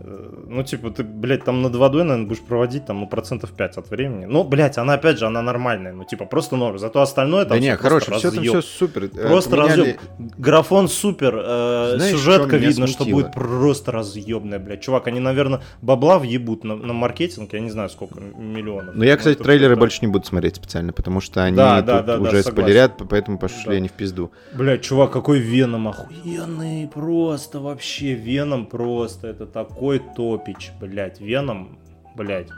Э, 0.03 0.27
Ну, 0.47 0.63
типа, 0.63 0.89
ты, 0.89 1.03
блядь, 1.03 1.43
там 1.45 1.61
над 1.61 1.75
водой, 1.75 2.03
наверное, 2.03 2.27
будешь 2.27 2.41
проводить 2.41 2.85
там, 2.85 2.99
ну, 2.99 3.07
процентов 3.07 3.51
5 3.51 3.77
от 3.77 3.89
времени. 3.89 4.25
Ну, 4.25 4.43
блядь, 4.43 4.77
она, 4.77 4.93
опять 4.95 5.17
же, 5.17 5.25
она 5.27 5.41
нормальная, 5.41 5.93
ну, 5.93 6.03
типа, 6.03 6.25
просто 6.25 6.55
норм. 6.57 6.77
Зато 6.79 6.99
остальное 7.01 7.45
там 7.45 7.57
да 7.57 7.59
не, 7.59 7.75
хорошо, 7.77 8.17
все 8.17 8.31
там 8.31 8.43
все 8.43 8.61
супер. 8.61 9.03
Э, 9.05 9.27
Просто 9.27 9.55
поменяли- 9.55 9.79
разъеб. 9.79 9.99
Графон 10.37 10.87
супер, 10.87 11.35
э, 11.37 11.93
Знаешь, 11.97 12.11
сюжетка 12.15 12.47
что 12.49 12.57
видно, 12.57 12.87
что 12.87 12.97
смутило? 13.03 13.15
будет 13.21 13.31
просто 13.33 13.91
разъебная, 13.91 14.59
блядь. 14.59 14.81
Чувак, 14.81 15.07
они, 15.07 15.19
наверное, 15.19 15.61
бабла 15.81 16.19
въебут 16.19 16.63
на, 16.63 16.75
на 16.75 16.93
маркетинг, 16.93 17.53
я 17.53 17.59
не 17.59 17.69
знаю, 17.69 17.89
сколько 17.89 18.19
миллионов. 18.19 18.95
Ну, 18.95 19.03
я, 19.03 19.15
кстати, 19.17 19.35
это 19.35 19.43
трейлеры 19.43 19.75
больше 19.75 19.99
не 20.01 20.07
буду 20.11 20.25
смотреть 20.25 20.55
специально, 20.57 20.91
потому 20.93 21.21
что 21.21 21.43
они 21.43 21.55
Да, 21.55 21.81
да, 21.81 22.01
да, 22.01 22.17
да, 22.17 22.21
уже 22.21 22.43
согласен. 22.43 22.51
спойлерят, 22.51 22.91
поэтому 23.09 23.37
пошли 23.37 23.63
Да. 23.65 23.71
они 23.73 23.87
в 23.87 23.91
пизду. 23.93 24.31
Блядь, 24.53 24.81
чувак, 24.81 25.11
какой 25.11 25.39
Веном 25.39 25.87
охуенный, 25.87 26.87
просто 26.93 27.59
вообще, 27.59 28.13
Веном 28.13 28.65
просто, 28.65 29.27
это 29.27 29.45
такой 29.45 29.90
топич, 29.99 30.71
блядь, 30.79 31.19
Веном, 31.19 31.79
блядь. 32.15 32.49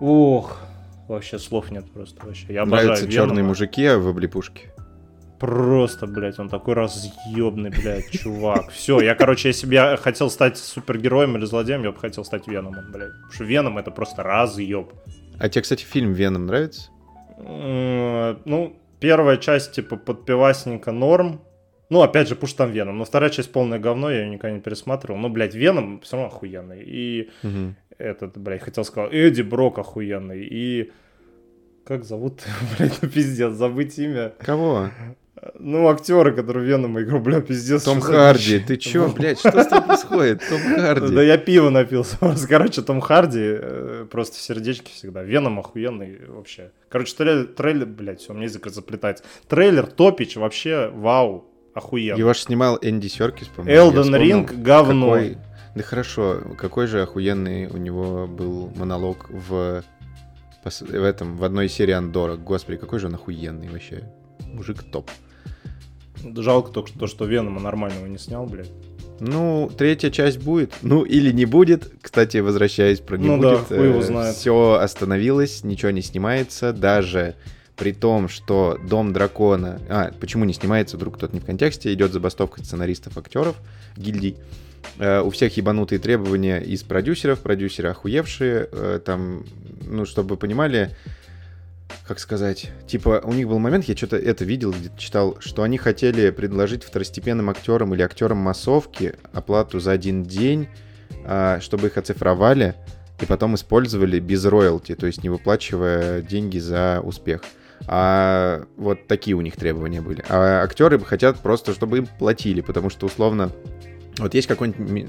Ох, 0.00 0.58
вообще 1.08 1.38
слов 1.38 1.70
нет 1.70 1.90
просто 1.92 2.24
вообще, 2.26 2.52
я 2.54 2.62
обожаю 2.62 2.88
Нравятся 2.88 3.10
черные 3.10 3.36
Венома. 3.36 3.48
мужики 3.48 3.84
а 3.86 3.98
в 3.98 4.08
облепушке. 4.08 4.72
Просто, 5.38 6.06
блядь, 6.06 6.38
он 6.38 6.48
такой 6.48 6.74
разъебный, 6.74 7.70
блядь, 7.70 8.10
чувак. 8.10 8.70
Все, 8.70 9.00
я, 9.00 9.16
короче, 9.16 9.48
если 9.48 9.66
бы 9.66 9.74
я 9.74 9.96
хотел 9.96 10.30
стать 10.30 10.56
супергероем 10.56 11.36
или 11.36 11.44
злодеем, 11.44 11.82
я 11.82 11.90
бы 11.90 11.98
хотел 11.98 12.24
стать 12.24 12.46
Веномом, 12.46 12.92
блядь. 12.92 13.10
Потому 13.12 13.32
что 13.32 13.44
Веном 13.44 13.78
это 13.78 13.90
просто 13.90 14.22
разъеб. 14.22 14.92
А 15.40 15.48
тебе, 15.48 15.62
кстати, 15.62 15.82
фильм 15.82 16.12
«Веном» 16.12 16.46
нравится? 16.46 16.90
Ну, 17.38 18.76
первая 19.00 19.36
часть, 19.36 19.72
типа, 19.72 19.96
подпивасненько 19.96 20.92
норм. 20.92 21.40
Ну, 21.92 22.00
опять 22.00 22.26
же, 22.26 22.36
пусть 22.36 22.56
там 22.56 22.70
Веном. 22.72 22.96
Но 22.96 23.04
вторая 23.04 23.28
часть 23.28 23.52
полное 23.52 23.78
говно, 23.78 24.10
я 24.10 24.22
ее 24.22 24.30
никогда 24.30 24.56
не 24.56 24.62
пересматривал. 24.62 25.18
Но, 25.20 25.28
блядь, 25.28 25.54
Веном 25.54 26.00
все 26.00 26.16
равно 26.16 26.28
охуенный. 26.34 26.82
И 26.86 27.28
Мгм. 27.42 27.76
этот, 27.98 28.38
блядь, 28.38 28.62
хотел 28.62 28.82
сказать, 28.84 29.12
Эдди 29.12 29.42
Брок 29.42 29.78
охуенный. 29.78 30.42
И 30.42 30.90
как 31.84 32.04
зовут, 32.04 32.40
блядь, 32.78 33.02
ну 33.02 33.08
пиздец, 33.10 33.52
забыть 33.52 33.98
имя. 33.98 34.32
Кого? 34.38 34.88
Ну, 35.58 35.88
актеры, 35.88 36.32
которые 36.32 36.64
Венома 36.66 37.02
игру, 37.02 37.18
бля, 37.20 37.42
пиздец. 37.42 37.82
Том 37.82 38.00
Харди. 38.00 38.58
Ты 38.60 38.78
чё, 38.78 39.12
блядь, 39.12 39.38
что 39.40 39.62
с 39.62 39.66
тобой 39.66 39.88
происходит? 39.88 40.42
Том 40.48 40.60
Харди. 40.76 41.14
Да 41.14 41.22
я 41.22 41.36
пиво 41.36 41.68
напился. 41.68 42.16
Короче, 42.48 42.80
Том 42.80 43.02
Харди 43.02 43.40
э, 43.42 44.06
просто 44.10 44.38
в 44.38 44.40
сердечке 44.40 44.92
всегда. 44.92 45.22
Веном 45.22 45.58
охуенный 45.58 46.20
вообще. 46.26 46.70
Короче, 46.88 47.14
трейлер, 47.14 47.46
трейлер 47.48 47.84
блядь, 47.86 48.20
все, 48.20 48.32
мне 48.32 48.44
язык 48.44 48.66
заплетается. 48.68 49.24
Трейлер 49.46 49.86
топич 49.86 50.36
вообще, 50.36 50.88
вау, 50.94 51.51
охуенно. 51.74 52.18
Его 52.18 52.32
же 52.34 52.40
снимал 52.40 52.78
Энди 52.82 53.06
Серкис, 53.08 53.48
по-моему. 53.48 53.90
Вспомнил, 53.90 54.14
Ring 54.46 54.62
говно. 54.62 55.10
какой- 55.12 55.38
Да 55.74 55.82
хорошо, 55.82 56.40
какой 56.58 56.86
же 56.86 57.02
охуенный 57.02 57.66
у 57.66 57.76
него 57.78 58.26
был 58.26 58.70
монолог 58.76 59.28
в, 59.30 59.82
в 60.64 61.04
этом, 61.04 61.36
в 61.36 61.44
одной 61.44 61.66
из 61.66 61.72
серий 61.72 61.92
Андора. 61.94 62.36
Господи, 62.36 62.78
какой 62.78 62.98
же 62.98 63.06
он 63.06 63.14
охуенный 63.14 63.68
вообще. 63.68 64.04
Мужик 64.52 64.82
топ. 64.82 65.10
Жалко 66.36 66.70
только 66.72 66.88
что, 66.90 67.06
что 67.06 67.24
Венома 67.24 67.60
нормального 67.60 68.06
не 68.06 68.18
снял, 68.18 68.46
блядь. 68.46 68.70
Ну, 69.18 69.70
третья 69.76 70.10
часть 70.10 70.38
будет. 70.42 70.72
Ну, 70.82 71.02
или 71.04 71.32
не 71.32 71.44
будет. 71.46 71.90
Кстати, 72.00 72.38
возвращаясь 72.38 72.98
про 73.00 73.16
не 73.16 73.26
Ну 73.28 73.40
да, 73.40 73.52
будет. 73.56 73.66
хуй 73.68 73.88
его 73.88 74.02
знает. 74.02 74.34
Все 74.36 74.74
остановилось, 74.74 75.64
ничего 75.64 75.90
не 75.90 76.02
снимается. 76.02 76.72
Даже 76.72 77.34
при 77.76 77.92
том, 77.92 78.28
что 78.28 78.78
Дом 78.88 79.12
Дракона... 79.12 79.80
А, 79.88 80.10
почему 80.20 80.44
не 80.44 80.52
снимается, 80.52 80.96
вдруг 80.96 81.16
кто-то 81.16 81.34
не 81.34 81.40
в 81.40 81.44
контексте. 81.44 81.92
Идет 81.92 82.12
забастовка 82.12 82.62
сценаристов, 82.62 83.16
актеров, 83.16 83.56
гильдий. 83.96 84.36
Э, 84.98 85.20
у 85.20 85.30
всех 85.30 85.56
ебанутые 85.56 85.98
требования 85.98 86.58
из 86.58 86.82
продюсеров. 86.82 87.40
Продюсеры 87.40 87.88
охуевшие. 87.88 88.68
Э, 88.70 89.00
там, 89.04 89.44
ну, 89.86 90.04
чтобы 90.04 90.30
вы 90.30 90.36
понимали, 90.36 90.90
как 92.06 92.18
сказать, 92.18 92.70
типа, 92.86 93.22
у 93.24 93.32
них 93.32 93.48
был 93.48 93.58
момент, 93.58 93.84
я 93.86 93.96
что-то 93.96 94.16
это 94.16 94.44
видел, 94.44 94.72
где-то 94.72 94.98
читал, 94.98 95.36
что 95.40 95.62
они 95.62 95.78
хотели 95.78 96.30
предложить 96.30 96.84
второстепенным 96.84 97.48
актерам 97.50 97.94
или 97.94 98.02
актерам 98.02 98.38
массовки 98.38 99.14
оплату 99.32 99.80
за 99.80 99.92
один 99.92 100.24
день, 100.24 100.68
а, 101.24 101.60
чтобы 101.60 101.88
их 101.88 101.96
оцифровали 101.96 102.74
и 103.20 103.26
потом 103.26 103.54
использовали 103.54 104.18
без 104.18 104.44
роялти, 104.44 104.94
то 104.94 105.06
есть 105.06 105.22
не 105.22 105.28
выплачивая 105.28 106.22
деньги 106.22 106.58
за 106.58 107.00
успех. 107.02 107.42
А 107.86 108.64
вот 108.76 109.06
такие 109.06 109.36
у 109.36 109.40
них 109.40 109.56
требования 109.56 110.00
были. 110.00 110.24
А 110.28 110.62
актеры 110.62 110.98
хотят 111.00 111.38
просто, 111.38 111.72
чтобы 111.72 111.98
им 111.98 112.06
платили, 112.06 112.60
потому 112.60 112.90
что 112.90 113.06
условно 113.06 113.50
вот 114.18 114.34
есть 114.34 114.46
какой-нибудь, 114.46 115.06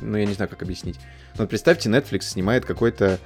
ну 0.00 0.16
я 0.16 0.24
не 0.24 0.32
знаю, 0.32 0.48
как 0.48 0.62
объяснить. 0.62 0.98
Ну, 1.34 1.42
вот 1.42 1.50
представьте, 1.50 1.90
Netflix 1.90 2.22
снимает 2.22 2.64
какой-то 2.64 3.18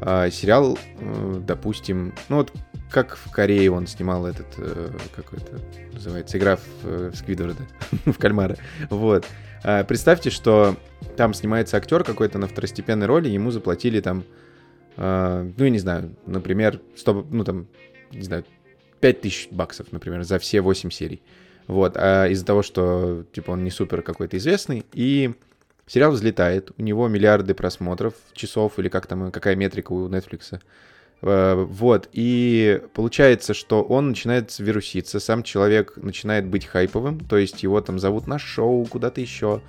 а, 0.00 0.30
сериал, 0.30 0.76
э, 0.98 1.40
допустим, 1.46 2.12
ну 2.28 2.36
вот 2.36 2.52
как 2.90 3.16
в 3.16 3.30
Корее 3.30 3.70
он 3.70 3.86
снимал 3.86 4.26
этот, 4.26 4.46
э, 4.58 4.90
как 5.14 5.32
это 5.32 5.60
называется, 5.92 6.38
игра 6.38 6.56
в, 6.56 6.62
э, 6.84 7.10
в 7.12 7.16
Сквидварда, 7.16 7.62
в 8.04 8.18
кальмара. 8.18 8.56
Вот. 8.90 9.24
А, 9.62 9.84
представьте, 9.84 10.30
что 10.30 10.76
там 11.16 11.34
снимается 11.34 11.76
актер 11.76 12.02
какой-то 12.02 12.38
на 12.38 12.48
второстепенной 12.48 13.06
роли, 13.06 13.28
ему 13.28 13.50
заплатили 13.50 14.00
там, 14.00 14.24
а, 14.96 15.48
ну 15.56 15.64
я 15.64 15.70
не 15.70 15.78
знаю, 15.78 16.16
например, 16.26 16.80
100, 16.96 17.26
ну 17.30 17.44
там, 17.44 17.68
не 18.14 18.22
знаю, 18.22 18.44
5000 19.00 19.48
баксов, 19.50 19.92
например, 19.92 20.22
за 20.22 20.38
все 20.38 20.60
8 20.60 20.90
серий. 20.90 21.22
Вот, 21.66 21.96
а 21.96 22.26
из-за 22.28 22.44
того, 22.44 22.62
что, 22.62 23.24
типа, 23.32 23.52
он 23.52 23.64
не 23.64 23.70
супер 23.70 24.02
какой-то 24.02 24.36
известный, 24.36 24.84
и 24.92 25.32
сериал 25.86 26.12
взлетает, 26.12 26.72
у 26.76 26.82
него 26.82 27.08
миллиарды 27.08 27.54
просмотров, 27.54 28.14
часов, 28.32 28.78
или 28.78 28.88
как 28.88 29.06
там, 29.06 29.30
какая 29.30 29.56
метрика 29.56 29.92
у 29.92 30.08
Netflix. 30.08 30.60
Э, 31.22 31.54
Вот, 31.54 32.08
и 32.12 32.82
получается, 32.92 33.54
что 33.54 33.82
он 33.82 34.08
начинает 34.08 34.58
вируситься, 34.58 35.20
сам 35.20 35.42
человек 35.42 35.96
начинает 35.96 36.46
быть 36.46 36.66
хайповым, 36.66 37.20
то 37.20 37.38
есть 37.38 37.62
его 37.62 37.80
там 37.80 37.98
зовут 37.98 38.26
на 38.26 38.38
шоу, 38.38 38.84
куда-то 38.84 39.20
еще, 39.20 39.62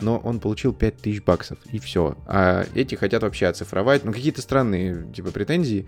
но 0.00 0.18
он 0.18 0.40
получил 0.40 0.72
5000 0.72 1.22
баксов, 1.22 1.58
и 1.70 1.78
все. 1.78 2.16
А 2.26 2.64
эти 2.74 2.96
хотят 2.96 3.22
вообще 3.22 3.46
оцифровать, 3.46 4.04
ну, 4.04 4.12
какие-то 4.12 4.42
странные, 4.42 5.06
типа, 5.14 5.30
претензии, 5.30 5.86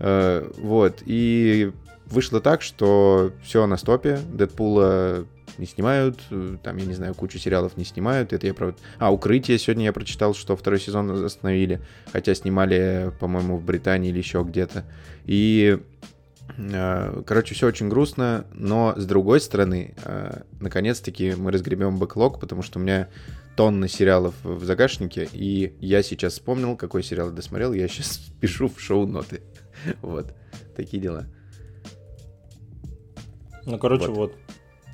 вот, 0.00 1.02
и 1.04 1.72
вышло 2.06 2.40
так, 2.40 2.62
что 2.62 3.32
все 3.42 3.66
на 3.66 3.76
стопе, 3.76 4.18
Дэдпула 4.32 5.26
не 5.58 5.66
снимают, 5.66 6.20
э, 6.30 6.56
там, 6.62 6.76
я 6.76 6.86
не 6.86 6.94
знаю, 6.94 7.14
кучу 7.14 7.38
сериалов 7.38 7.76
не 7.76 7.84
снимают, 7.84 8.32
это 8.32 8.46
я 8.46 8.54
про... 8.54 8.74
А, 8.98 9.12
Укрытие 9.12 9.58
сегодня 9.58 9.86
я 9.86 9.92
прочитал, 9.92 10.34
что 10.34 10.56
второй 10.56 10.80
сезон 10.80 11.24
остановили, 11.24 11.80
хотя 12.12 12.34
снимали, 12.34 13.12
по-моему, 13.18 13.56
в 13.56 13.64
Британии 13.64 14.10
или 14.10 14.18
еще 14.18 14.44
где-то. 14.46 14.84
И 15.24 15.78
э, 16.56 17.22
Короче, 17.26 17.54
все 17.54 17.66
очень 17.66 17.88
грустно, 17.88 18.46
но 18.52 18.94
с 18.96 19.04
другой 19.04 19.40
стороны, 19.40 19.94
э, 20.04 20.42
наконец-таки 20.60 21.34
мы 21.36 21.50
разгребем 21.50 21.98
бэклог, 21.98 22.40
потому 22.40 22.62
что 22.62 22.78
у 22.78 22.82
меня 22.82 23.08
тонны 23.56 23.88
сериалов 23.88 24.34
в 24.44 24.64
загашнике, 24.64 25.28
и 25.32 25.74
я 25.80 26.04
сейчас 26.04 26.34
вспомнил, 26.34 26.76
какой 26.76 27.02
сериал 27.02 27.30
я 27.30 27.34
досмотрел, 27.34 27.72
я 27.72 27.88
сейчас 27.88 28.18
пишу 28.40 28.68
в 28.68 28.80
шоу-ноты. 28.80 29.42
Вот, 30.02 30.34
такие 30.76 31.02
дела. 31.02 31.26
Ну, 33.66 33.78
короче, 33.78 34.08
Вот. 34.08 34.16
вот. 34.16 34.32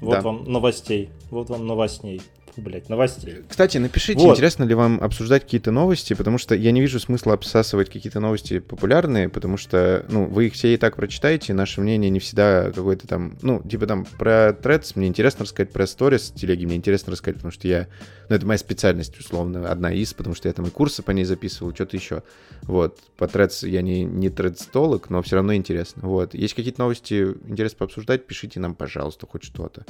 Вот 0.00 0.14
Да. 0.16 0.20
вам 0.22 0.44
новостей. 0.44 1.10
Вот 1.30 1.48
вам 1.48 1.66
новостней. 1.66 2.20
Фу, 2.54 2.62
блядь, 2.62 2.88
новостей. 2.88 3.42
Кстати, 3.48 3.78
напишите, 3.78 4.20
Вот. 4.20 4.34
интересно 4.34 4.64
ли 4.64 4.74
вам 4.74 5.00
обсуждать 5.02 5.42
какие-то 5.42 5.72
новости, 5.72 6.14
потому 6.14 6.38
что 6.38 6.54
я 6.54 6.70
не 6.70 6.80
вижу 6.80 7.00
смысла 7.00 7.34
обсасывать 7.34 7.90
какие-то 7.90 8.20
новости 8.20 8.60
популярные, 8.60 9.28
потому 9.28 9.56
что, 9.56 10.04
ну, 10.08 10.26
вы 10.26 10.46
их 10.46 10.54
все 10.54 10.74
и 10.74 10.76
так 10.76 10.96
прочитаете, 10.96 11.52
наше 11.52 11.80
мнение 11.80 12.10
не 12.10 12.20
всегда 12.20 12.70
какое-то 12.70 13.08
там, 13.08 13.36
ну, 13.42 13.60
типа 13.62 13.86
там 13.86 14.04
про 14.04 14.50
Threads 14.50 14.92
мне 14.94 15.08
интересно 15.08 15.44
рассказать, 15.44 15.72
про 15.72 15.86
сторис 15.86 16.30
телеги 16.30 16.64
мне 16.64 16.76
интересно 16.76 17.12
рассказать, 17.12 17.36
потому 17.36 17.52
что 17.52 17.66
я, 17.66 17.88
ну, 18.28 18.36
это 18.36 18.46
моя 18.46 18.58
специальность, 18.58 19.18
условно, 19.18 19.68
одна 19.70 19.92
из, 19.92 20.14
потому 20.14 20.36
что 20.36 20.48
я 20.48 20.52
там 20.52 20.66
и 20.66 20.70
курсы 20.70 21.02
по 21.02 21.10
ней 21.10 21.24
записывал, 21.24 21.74
что-то 21.74 21.96
еще. 21.96 22.22
Вот, 22.62 23.00
по 23.16 23.24
Threads 23.24 23.68
я 23.68 23.82
не, 23.82 24.04
не 24.04 24.30
тредстолог, 24.30 25.10
но 25.10 25.22
все 25.22 25.36
равно 25.36 25.54
интересно. 25.54 26.02
Вот, 26.06 26.34
есть 26.34 26.54
какие-то 26.54 26.80
новости, 26.80 27.34
интересно 27.48 27.78
пообсуждать, 27.78 28.26
пишите 28.26 28.60
нам, 28.60 28.74
пожалуйста, 28.74 29.26
хоть 29.26 29.44
что-то. 29.44 29.84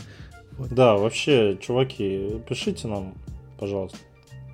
Да, 0.58 0.96
вообще, 0.96 1.58
чуваки, 1.60 2.40
пишите 2.48 2.88
нам, 2.88 3.14
пожалуйста. 3.58 3.98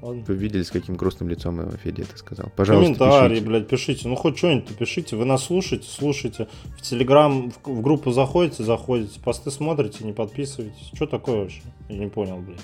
Ладно. 0.02 0.24
Вы 0.26 0.34
видели, 0.34 0.62
с 0.62 0.70
каким 0.70 0.96
грустным 0.96 1.28
лицом 1.28 1.70
Федя 1.72 2.04
это 2.04 2.16
сказал. 2.16 2.50
Пожалуйста, 2.56 2.94
Комментарии, 2.94 3.28
пишите. 3.34 3.46
блядь, 3.46 3.68
пишите. 3.68 4.08
Ну, 4.08 4.14
хоть 4.16 4.38
что-нибудь 4.38 4.74
пишите. 4.76 5.14
Вы 5.14 5.26
нас 5.26 5.44
слушаете, 5.44 5.86
слушайте. 5.90 6.48
В 6.78 6.80
Телеграм, 6.80 7.50
в, 7.50 7.68
в 7.68 7.82
группу 7.82 8.10
заходите, 8.10 8.64
заходите. 8.64 9.20
Посты 9.20 9.50
смотрите, 9.50 10.02
не 10.04 10.14
подписывайтесь. 10.14 10.90
Что 10.94 11.06
такое 11.06 11.40
вообще? 11.42 11.60
Я 11.90 11.98
не 11.98 12.06
понял, 12.06 12.38
блядь. 12.38 12.60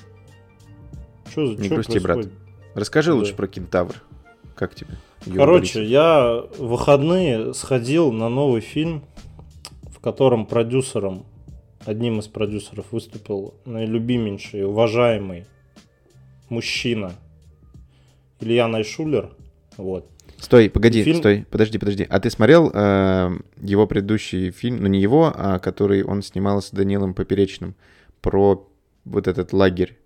Что 1.31 1.47
за 1.47 1.61
Не 1.61 1.69
грусти, 1.69 1.99
брат. 1.99 2.27
Расскажи 2.75 3.11
Да. 3.11 3.17
лучше 3.17 3.35
про 3.35 3.49
Кентавр. 3.49 3.95
Как 4.55 4.75
тебе? 4.75 4.97
Юра 5.27 5.37
Короче, 5.41 5.75
Борисов? 5.81 5.83
я 5.93 6.43
в 6.57 6.69
выходные 6.69 7.53
сходил 7.53 8.13
на 8.13 8.31
новый 8.31 8.63
фильм, 8.63 9.03
в 9.91 10.01
котором 10.01 10.47
продюсером, 10.47 11.27
одним 11.87 12.19
из 12.19 12.27
продюсеров 12.29 12.93
выступил 12.93 13.55
наилюбименьший, 13.65 14.65
уважаемый 14.67 15.47
мужчина 16.49 17.13
Илья 18.41 18.69
Найшулер. 18.69 19.31
Вот. 19.77 20.11
Стой, 20.39 20.69
погоди, 20.69 21.03
фильм- 21.03 21.19
стой, 21.19 21.47
подожди, 21.51 21.79
подожди. 21.79 22.07
А 22.09 22.21
ты 22.21 22.29
смотрел 22.29 22.71
э, 22.73 23.31
его 23.63 23.87
предыдущий 23.87 24.51
фильм, 24.51 24.83
ну 24.83 24.89
не 24.89 25.01
его, 25.01 25.33
а 25.35 25.59
который 25.59 26.03
он 26.05 26.23
снимал 26.23 26.61
с 26.61 26.71
Данилом 26.71 27.15
Поперечным 27.15 27.75
про 28.21 28.69
вот 29.05 29.29
этот 29.29 29.53
лагерь? 29.53 29.97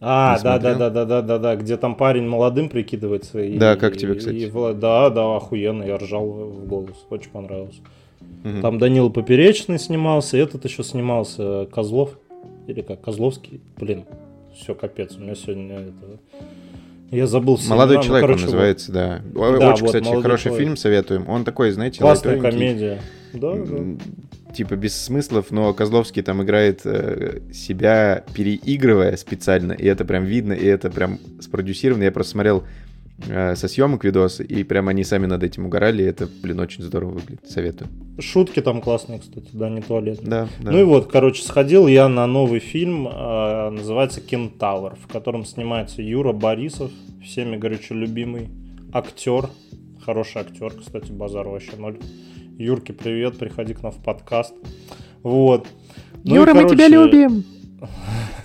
А, 0.00 0.38
да, 0.44 0.60
да, 0.60 0.74
да, 0.76 0.90
да, 0.90 1.04
да, 1.04 1.22
да, 1.22 1.38
да, 1.38 1.56
где 1.56 1.76
там 1.76 1.96
парень 1.96 2.28
молодым 2.28 2.68
прикидывается. 2.68 3.40
и- 3.42 3.58
Да, 3.58 3.74
как 3.74 3.96
тебе, 3.96 4.14
кстати? 4.14 4.36
и 4.36 4.50
да, 4.74 5.10
да, 5.10 5.36
охуенно, 5.36 5.82
я 5.82 5.98
ржал 5.98 6.28
в 6.30 6.66
голос, 6.68 7.04
очень 7.10 7.30
понравилось. 7.30 7.80
Мгм. 8.44 8.62
Там 8.62 8.78
Данил 8.78 9.10
Поперечный 9.10 9.78
снимался, 9.78 10.36
этот 10.36 10.64
еще 10.64 10.82
снимался, 10.82 11.66
Козлов, 11.72 12.18
или 12.66 12.82
как, 12.82 13.00
Козловский, 13.00 13.60
блин, 13.76 14.04
все, 14.54 14.74
капец, 14.74 15.16
у 15.16 15.20
меня 15.20 15.34
сегодня 15.34 15.76
это... 15.76 16.20
Я 17.10 17.26
забыл 17.26 17.58
Молодой 17.68 17.96
имена, 17.96 18.02
ну, 18.02 18.06
человек 18.06 18.26
короче, 18.26 18.40
он 18.40 18.46
называется, 18.46 18.92
да. 18.92 19.22
Да, 19.32 19.40
Очень, 19.40 19.80
вот, 19.80 19.86
кстати, 19.86 20.04
«Молодой 20.04 20.22
хороший 20.22 20.44
человек». 20.44 20.62
фильм 20.62 20.76
советуем. 20.76 21.28
Он 21.28 21.44
такой, 21.44 21.70
знаете, 21.70 22.00
Классная 22.00 22.38
комедия. 22.38 23.00
Да, 23.32 23.54
да. 23.54 24.54
Типа 24.54 24.76
без 24.76 24.94
смыслов, 24.94 25.50
но 25.50 25.72
Козловский 25.72 26.22
там 26.22 26.42
играет 26.42 26.80
э, 26.84 27.40
себя, 27.52 28.24
переигрывая 28.34 29.16
специально, 29.16 29.72
и 29.72 29.86
это 29.86 30.04
прям 30.04 30.24
видно, 30.24 30.52
и 30.52 30.66
это 30.66 30.90
прям 30.90 31.18
спродюсировано. 31.40 32.02
Я 32.02 32.12
просто 32.12 32.32
смотрел 32.32 32.64
со 33.26 33.68
съемок 33.68 34.04
видосы, 34.04 34.44
и 34.44 34.62
прям 34.64 34.88
они 34.88 35.04
сами 35.04 35.26
над 35.26 35.42
этим 35.42 35.66
угорали, 35.66 36.02
и 36.02 36.06
это, 36.06 36.28
блин, 36.42 36.60
очень 36.60 36.84
здорово 36.84 37.10
выглядит. 37.10 37.48
Советую. 37.48 37.90
Шутки 38.20 38.60
там 38.62 38.80
классные, 38.80 39.18
кстати, 39.18 39.48
да, 39.52 39.68
не 39.68 39.80
туалет. 39.80 40.20
Да, 40.22 40.48
да. 40.60 40.70
Ну 40.70 40.80
и 40.80 40.84
вот, 40.84 41.10
короче, 41.10 41.42
сходил 41.42 41.86
я 41.86 42.08
на 42.08 42.26
новый 42.26 42.60
фильм, 42.60 43.08
э, 43.08 43.70
называется 43.70 44.20
«Кентавр», 44.20 44.96
в 44.96 45.06
котором 45.10 45.44
снимается 45.44 46.02
Юра 46.02 46.32
Борисов, 46.32 46.90
всеми 47.22 47.56
горячо 47.56 47.94
любимый 47.94 48.48
актер, 48.92 49.50
хороший 50.04 50.42
актер, 50.42 50.72
кстати, 50.72 51.12
базар 51.12 51.48
вообще 51.48 51.76
ноль. 51.76 51.98
Юрке 52.58 52.92
привет, 52.92 53.38
приходи 53.38 53.74
к 53.74 53.82
нам 53.82 53.92
в 53.92 54.02
подкаст. 54.02 54.54
Вот. 55.22 55.68
Ну 56.24 56.42
и, 56.42 56.46
короче, 56.46 56.74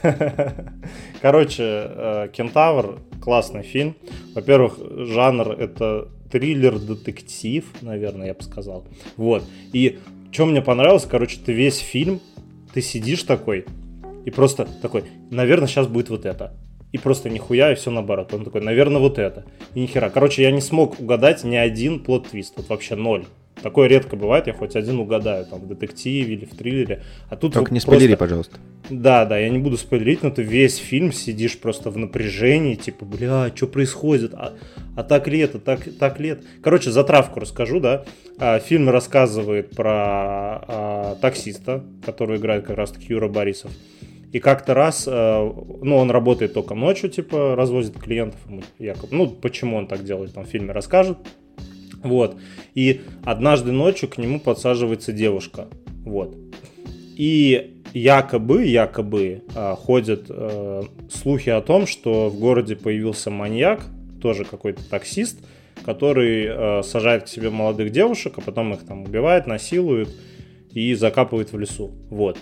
Короче, 1.22 1.64
э, 1.64 2.28
«Кентавр» 2.34 3.00
классный 3.24 3.64
фильм. 3.64 3.96
Во-первых, 4.36 4.78
жанр 4.80 5.52
это 5.52 6.10
триллер-детектив, 6.30 7.64
наверное, 7.82 8.28
я 8.28 8.34
бы 8.34 8.44
сказал. 8.44 8.86
Вот. 9.16 9.44
И 9.72 10.00
что 10.32 10.46
мне 10.46 10.62
понравилось, 10.62 11.06
короче, 11.10 11.38
ты 11.44 11.54
весь 11.54 11.78
фильм, 11.78 12.20
ты 12.74 12.82
сидишь 12.82 13.24
такой, 13.24 13.66
и 14.26 14.32
просто 14.32 14.68
такой, 14.82 15.06
наверное, 15.32 15.68
сейчас 15.68 15.88
будет 15.88 16.10
вот 16.10 16.26
это. 16.26 16.54
И 16.92 16.98
просто 16.98 17.30
нихуя, 17.30 17.72
и 17.72 17.76
все 17.76 17.92
наоборот. 17.92 18.34
Он 18.34 18.44
такой, 18.44 18.62
наверное, 18.62 19.00
вот 19.00 19.18
это. 19.18 19.46
И 19.74 19.80
нихера. 19.80 20.10
Короче, 20.10 20.44
я 20.44 20.52
не 20.52 20.62
смог 20.62 21.00
угадать 21.00 21.44
ни 21.44 21.56
один 21.56 22.04
плод-твист. 22.04 22.54
Вот 22.58 22.70
вообще 22.70 22.96
ноль. 22.96 23.26
Такое 23.62 23.88
редко 23.88 24.16
бывает, 24.16 24.48
я 24.48 24.54
хоть 24.54 24.76
один 24.76 25.00
угадаю, 25.00 25.46
там, 25.46 25.60
в 25.60 25.68
детективе 25.68 26.34
или 26.34 26.46
в 26.46 26.56
триллере. 26.56 27.04
А 27.30 27.36
тут 27.36 27.54
Только 27.54 27.74
не 27.74 27.80
просто- 27.80 27.92
спойлери, 27.92 28.16
пожалуйста. 28.16 28.58
да, 28.90 29.26
да, 29.26 29.38
я 29.38 29.50
не 29.50 29.60
буду 29.60 29.78
спойлерить, 29.78 30.24
но 30.24 30.32
ты 30.32 30.42
весь 30.42 30.78
фильм 30.78 31.14
сидишь 31.14 31.58
просто 31.60 31.90
в 31.90 31.98
напряжении, 31.98 32.76
типа, 32.76 33.06
бля, 33.06 33.52
что 33.56 33.68
происходит? 33.68 34.34
А, 34.34 34.54
а 34.98 35.04
так 35.04 35.28
ли 35.28 35.40
это, 35.40 35.60
так, 35.60 35.82
так 36.00 36.20
ли 36.20 36.30
это? 36.30 36.44
Короче, 36.62 36.92
затравку 36.92 37.40
расскажу, 37.40 37.80
да. 37.80 38.04
А, 38.40 38.60
Фильм 38.60 38.90
рассказывает 38.90 39.70
про 39.72 39.94
а, 40.68 41.18
таксиста, 41.22 41.84
который 42.06 42.38
играет 42.38 42.66
как 42.66 42.76
раз-таки 42.76 43.06
Юра 43.10 43.28
Борисов. 43.30 43.72
И 44.34 44.40
как-то 44.40 44.74
раз, 44.74 45.08
э, 45.08 45.52
ну, 45.84 45.96
он 45.96 46.10
работает 46.10 46.56
только 46.56 46.74
ночью, 46.74 47.12
типа, 47.12 47.56
развозит 47.56 48.00
клиентов, 48.00 48.40
якобы. 48.80 49.10
Ну, 49.16 49.28
почему 49.28 49.78
он 49.78 49.86
так 49.86 50.04
делает, 50.04 50.34
там 50.34 50.46
в 50.46 50.48
фильме 50.48 50.72
расскажет. 50.72 51.20
Вот. 52.04 52.38
И 52.76 53.02
однажды 53.24 53.72
ночью 53.72 54.10
к 54.10 54.18
нему 54.18 54.40
подсаживается 54.40 55.12
девушка. 55.12 55.68
Вот. 56.06 56.36
И 57.16 57.82
якобы, 57.94 58.66
якобы 58.66 59.44
э, 59.56 59.76
ходят 59.78 60.26
э, 60.30 60.84
слухи 61.12 61.50
о 61.50 61.62
том, 61.62 61.88
что 61.88 62.30
в 62.30 62.40
городе 62.40 62.76
появился 62.76 63.30
маньяк, 63.30 63.86
тоже 64.22 64.46
какой-то 64.46 64.88
таксист, 64.90 65.40
который 65.86 66.46
э, 66.46 66.84
сажает 66.84 67.24
к 67.24 67.28
себе 67.28 67.50
молодых 67.50 67.92
девушек, 67.92 68.34
а 68.38 68.42
потом 68.42 68.74
их 68.74 68.86
там 68.86 69.04
убивает, 69.04 69.48
насилует 69.48 70.10
и 70.72 70.94
закапывает 70.96 71.52
в 71.52 71.60
лесу. 71.60 71.92
Вот. 72.10 72.38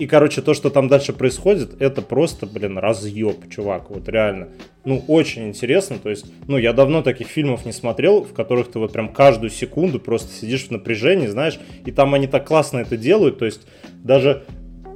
И, 0.00 0.06
короче, 0.06 0.40
то, 0.40 0.54
что 0.54 0.70
там 0.70 0.88
дальше 0.88 1.12
происходит, 1.12 1.78
это 1.78 2.00
просто, 2.00 2.46
блин, 2.46 2.78
разъеб, 2.78 3.50
чувак, 3.50 3.90
вот 3.90 4.08
реально. 4.08 4.48
Ну, 4.86 5.04
очень 5.08 5.48
интересно, 5.48 5.98
то 5.98 6.08
есть, 6.08 6.24
ну, 6.48 6.56
я 6.56 6.72
давно 6.72 7.02
таких 7.02 7.26
фильмов 7.26 7.66
не 7.66 7.72
смотрел, 7.72 8.24
в 8.24 8.32
которых 8.32 8.70
ты 8.70 8.78
вот 8.78 8.94
прям 8.94 9.12
каждую 9.12 9.50
секунду 9.50 10.00
просто 10.00 10.32
сидишь 10.32 10.68
в 10.68 10.70
напряжении, 10.70 11.26
знаешь, 11.26 11.60
и 11.84 11.90
там 11.90 12.14
они 12.14 12.28
так 12.28 12.48
классно 12.48 12.78
это 12.78 12.96
делают, 12.96 13.40
то 13.40 13.44
есть, 13.44 13.66
даже 14.02 14.44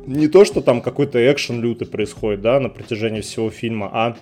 не 0.07 0.27
то, 0.27 0.47
что 0.47 0.63
там 0.63 0.81
какой-то 0.81 1.19
экшен 1.31 1.61
лютый 1.61 1.87
происходит, 1.87 2.41
да, 2.41 2.59
на 2.59 2.71
протяжении 2.71 3.21
всего 3.21 3.51
фильма, 3.51 3.91
а, 3.93 4.17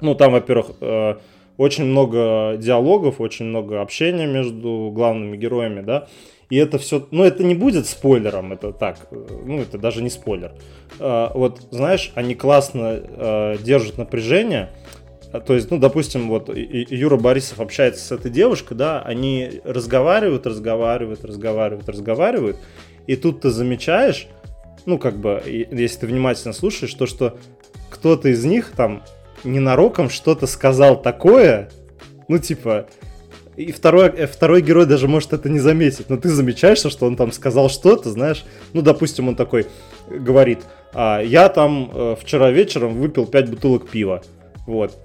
ну, 0.00 0.14
там, 0.14 0.32
во-первых, 0.32 0.70
э, 0.80 1.16
очень 1.62 1.84
много 1.84 2.56
диалогов, 2.58 3.20
очень 3.20 3.46
много 3.46 3.80
общения 3.80 4.26
между 4.26 4.90
главными 4.92 5.36
героями, 5.36 5.80
да, 5.80 6.08
и 6.50 6.56
это 6.56 6.78
все, 6.78 7.06
ну, 7.12 7.22
это 7.22 7.44
не 7.44 7.54
будет 7.54 7.86
спойлером, 7.86 8.52
это 8.52 8.72
так, 8.72 9.06
э, 9.10 9.26
ну, 9.46 9.60
это 9.60 9.78
даже 9.78 10.02
не 10.02 10.10
спойлер. 10.10 10.52
Э, 10.98 11.28
Вот, 11.34 11.60
знаешь, 11.70 12.10
они 12.16 12.34
классно 12.34 13.00
э, 13.00 13.56
держат 13.62 13.96
напряжение, 13.96 14.70
то 15.46 15.54
есть, 15.54 15.70
ну, 15.70 15.78
допустим, 15.78 16.28
вот 16.28 16.50
Юра 16.54 17.16
Борисов 17.16 17.60
общается 17.60 18.04
с 18.04 18.12
этой 18.12 18.30
девушкой, 18.30 18.74
да, 18.74 19.00
они 19.00 19.62
разговаривают, 19.64 20.46
разговаривают, 20.46 21.24
разговаривают, 21.24 21.88
разговаривают, 21.88 22.56
и 23.06 23.16
тут 23.16 23.40
ты 23.40 23.50
замечаешь, 23.50 24.26
ну, 24.84 24.98
как 24.98 25.16
бы, 25.16 25.40
если 25.46 26.00
ты 26.00 26.06
внимательно 26.08 26.52
слушаешь, 26.52 26.92
то, 26.92 27.06
что 27.06 27.38
кто-то 27.88 28.28
из 28.28 28.44
них 28.44 28.72
там 28.76 29.02
ненароком 29.44 30.10
что-то 30.10 30.46
сказал 30.46 31.00
такое, 31.00 31.70
ну, 32.28 32.38
типа, 32.38 32.86
и 33.56 33.70
второй, 33.72 34.08
э, 34.08 34.26
второй 34.26 34.62
герой 34.62 34.86
даже 34.86 35.08
может 35.08 35.32
это 35.32 35.48
не 35.48 35.58
заметить, 35.58 36.08
но 36.08 36.16
ты 36.16 36.28
замечаешь, 36.28 36.78
что 36.78 37.06
он 37.06 37.16
там 37.16 37.32
сказал 37.32 37.68
что-то, 37.68 38.10
знаешь, 38.10 38.44
ну, 38.72 38.82
допустим, 38.82 39.28
он 39.28 39.36
такой 39.36 39.66
говорит, 40.08 40.60
«А, 40.94 41.20
я 41.20 41.48
там 41.48 41.90
э, 41.92 42.16
вчера 42.20 42.50
вечером 42.50 42.94
выпил 42.94 43.26
5 43.26 43.50
бутылок 43.50 43.88
пива, 43.88 44.22
вот, 44.66 44.98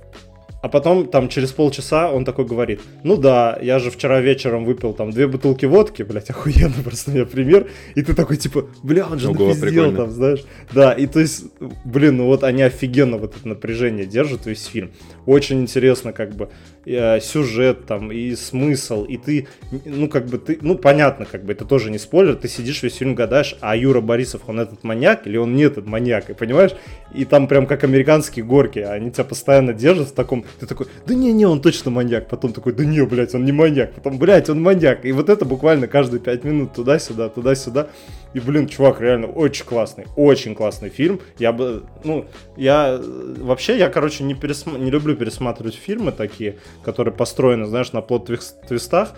а 0.67 0.69
потом 0.69 1.07
там 1.07 1.29
через 1.29 1.53
полчаса 1.53 2.11
он 2.11 2.25
такой 2.25 2.45
говорит, 2.45 2.81
ну 3.03 3.15
да, 3.15 3.57
я 3.61 3.79
же 3.79 3.89
вчера 3.89 4.19
вечером 4.19 4.65
выпил 4.65 4.91
там 4.93 5.11
две 5.11 5.25
бутылки 5.25 5.65
водки, 5.65 6.03
блядь, 6.03 6.29
охуенно 6.29 6.83
просто 6.83 7.11
у 7.11 7.13
меня 7.13 7.25
пример, 7.25 7.67
и 7.95 8.01
ты 8.01 8.13
такой 8.13 8.35
типа, 8.35 8.65
бля, 8.83 9.07
он 9.09 9.17
же 9.17 9.29
Ого, 9.29 9.47
напиздел 9.47 9.69
прикольно. 9.69 9.97
там, 9.97 10.11
знаешь, 10.11 10.43
да, 10.73 10.91
и 10.91 11.07
то 11.07 11.21
есть, 11.21 11.45
блин, 11.85 12.17
ну 12.17 12.25
вот 12.25 12.43
они 12.43 12.63
офигенно 12.63 13.17
вот 13.17 13.37
это 13.37 13.47
напряжение 13.47 14.05
держат 14.05 14.45
весь 14.45 14.65
фильм, 14.65 14.91
очень 15.25 15.61
интересно 15.61 16.11
как 16.11 16.35
бы 16.35 16.49
э, 16.87 17.19
сюжет 17.19 17.85
там 17.85 18.11
и 18.11 18.35
смысл, 18.35 19.03
и 19.03 19.17
ты, 19.17 19.47
ну 19.85 20.07
как 20.07 20.25
бы 20.27 20.37
ты, 20.37 20.57
ну 20.61 20.75
понятно, 20.75 21.25
как 21.25 21.43
бы 21.43 21.53
это 21.53 21.65
тоже 21.65 21.91
не 21.91 21.97
спойлер, 21.97 22.35
ты 22.35 22.47
сидишь 22.47 22.83
весь 22.83 22.95
фильм 22.95 23.15
гадаешь, 23.15 23.55
а 23.61 23.75
Юра 23.75 24.01
Борисов, 24.01 24.41
он 24.47 24.59
этот 24.59 24.83
маньяк 24.83 25.27
или 25.27 25.37
он 25.37 25.55
не 25.55 25.63
этот 25.63 25.85
маньяк, 25.85 26.29
и 26.29 26.33
понимаешь, 26.33 26.71
и 27.13 27.25
там 27.25 27.47
прям 27.47 27.65
как 27.65 27.83
американские 27.83 28.45
горки, 28.45 28.79
они 28.79 29.11
тебя 29.11 29.23
постоянно 29.23 29.73
держат 29.73 30.09
в 30.09 30.13
таком, 30.13 30.45
ты 30.59 30.65
такой, 30.65 30.87
да 31.05 31.13
не-не, 31.13 31.45
он 31.45 31.61
точно 31.61 31.91
маньяк, 31.91 32.27
потом 32.29 32.53
такой, 32.53 32.73
да 32.73 32.85
не, 32.85 33.05
блядь, 33.05 33.35
он 33.35 33.45
не 33.45 33.51
маньяк, 33.51 33.93
потом, 33.93 34.17
блядь, 34.17 34.49
он 34.49 34.61
маньяк, 34.61 35.05
и 35.05 35.11
вот 35.11 35.29
это 35.29 35.45
буквально 35.45 35.87
каждые 35.87 36.19
пять 36.19 36.43
минут 36.43 36.73
туда-сюда, 36.73 37.29
туда-сюда, 37.29 37.87
и, 38.33 38.39
блин, 38.39 38.67
чувак, 38.67 39.01
реально 39.01 39.27
очень 39.27 39.65
классный, 39.65 40.05
очень 40.15 40.53
классный 40.55 40.89
фильм, 40.89 41.19
я 41.39 41.51
бы, 41.51 41.83
ну, 42.03 42.25
я, 42.55 42.99
вообще, 43.37 43.77
я, 43.77 43.89
короче, 43.89 44.23
не, 44.23 44.33
пересма- 44.33 44.77
не 44.77 44.91
люблю 44.91 45.15
пересматривать 45.15 45.75
фильмы 45.75 46.11
такие, 46.11 46.57
которые 46.83 47.13
построены, 47.13 47.65
знаешь, 47.65 47.91
на 47.91 48.01
плод-твистах, 48.01 49.15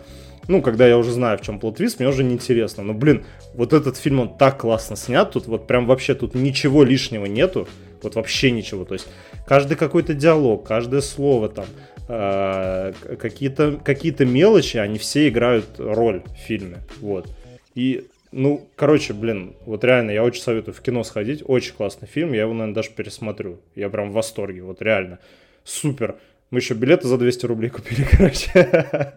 ну, 0.48 0.64
когда 0.64 0.88
я 0.88 0.98
уже 0.98 1.12
знаю, 1.12 1.38
в 1.38 1.42
чем 1.42 1.60
плод-твист, 1.60 2.00
мне 2.00 2.08
уже 2.08 2.24
неинтересно. 2.24 2.84
Но, 2.84 2.94
блин, 2.94 3.24
вот 3.54 3.72
этот 3.72 3.98
фильм, 3.98 4.20
он 4.20 4.36
так 4.36 4.60
классно 4.60 4.96
снят, 4.96 5.32
тут 5.32 5.46
вот 5.46 5.68
прям 5.68 5.86
вообще 5.86 6.16
тут 6.16 6.34
ничего 6.34 6.84
лишнего 6.84 7.26
нету. 7.26 7.68
Вот 8.02 8.16
вообще 8.16 8.50
ничего. 8.50 8.86
То 8.86 8.94
есть 8.94 9.08
каждый 9.46 9.78
какой-то 9.78 10.14
диалог, 10.14 10.66
каждое 10.66 11.02
слово 11.02 11.50
там, 11.50 11.66
э, 12.08 12.94
какие-то 13.20 13.80
какие 13.84 14.24
мелочи, 14.24 14.78
они 14.78 14.98
все 14.98 15.28
играют 15.28 15.66
роль 15.78 16.24
в 16.26 16.48
фильме. 16.48 16.80
Вот. 17.02 17.28
И 17.76 18.08
ну, 18.32 18.68
короче, 18.76 19.14
блин, 19.14 19.56
вот 19.66 19.84
реально, 19.84 20.12
я 20.12 20.24
очень 20.24 20.42
советую 20.42 20.76
в 20.76 20.82
кино 20.82 21.04
сходить. 21.04 21.44
Очень 21.46 21.74
классный 21.74 22.08
фильм, 22.08 22.34
я 22.34 22.42
его, 22.42 22.54
наверное, 22.54 22.76
даже 22.76 22.92
пересмотрю. 22.92 23.60
Я 23.76 23.90
прям 23.90 24.12
в 24.12 24.14
восторге, 24.14 24.62
вот 24.62 24.82
реально. 24.82 25.20
Супер. 25.64 26.16
Мы 26.52 26.60
еще 26.60 26.74
билеты 26.74 27.08
за 27.08 27.18
200 27.18 27.46
рублей 27.46 27.70
купили, 27.70 28.04
короче. 28.12 29.14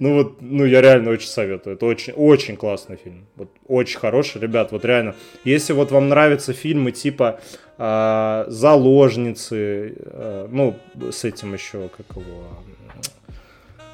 ну 0.00 0.14
вот, 0.14 0.42
ну 0.42 0.64
я 0.64 0.80
реально 0.80 1.10
очень 1.10 1.28
советую. 1.28 1.76
Это 1.76 1.86
очень, 1.86 2.12
очень 2.12 2.56
классный 2.56 2.96
фильм. 2.96 3.26
Вот 3.36 3.50
очень 3.68 3.98
хороший, 3.98 4.40
ребят, 4.40 4.72
вот 4.72 4.84
реально. 4.84 5.14
Если 5.44 5.72
вот 5.72 5.92
вам 5.92 6.08
нравятся 6.08 6.52
фильмы 6.52 6.90
типа 6.90 7.38
э, 7.78 8.44
«Заложницы», 8.48 9.94
э, 9.96 10.48
ну, 10.50 10.76
с 11.12 11.24
этим 11.24 11.54
еще, 11.54 11.88
как 11.96 12.16
его... 12.16 12.48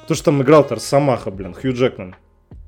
То, 0.07 0.15
что 0.15 0.25
там 0.25 0.41
играл-то 0.41 0.75
Самаха, 0.79 1.29
блин, 1.29 1.53
Хью 1.53 1.73
Джекман. 1.73 2.15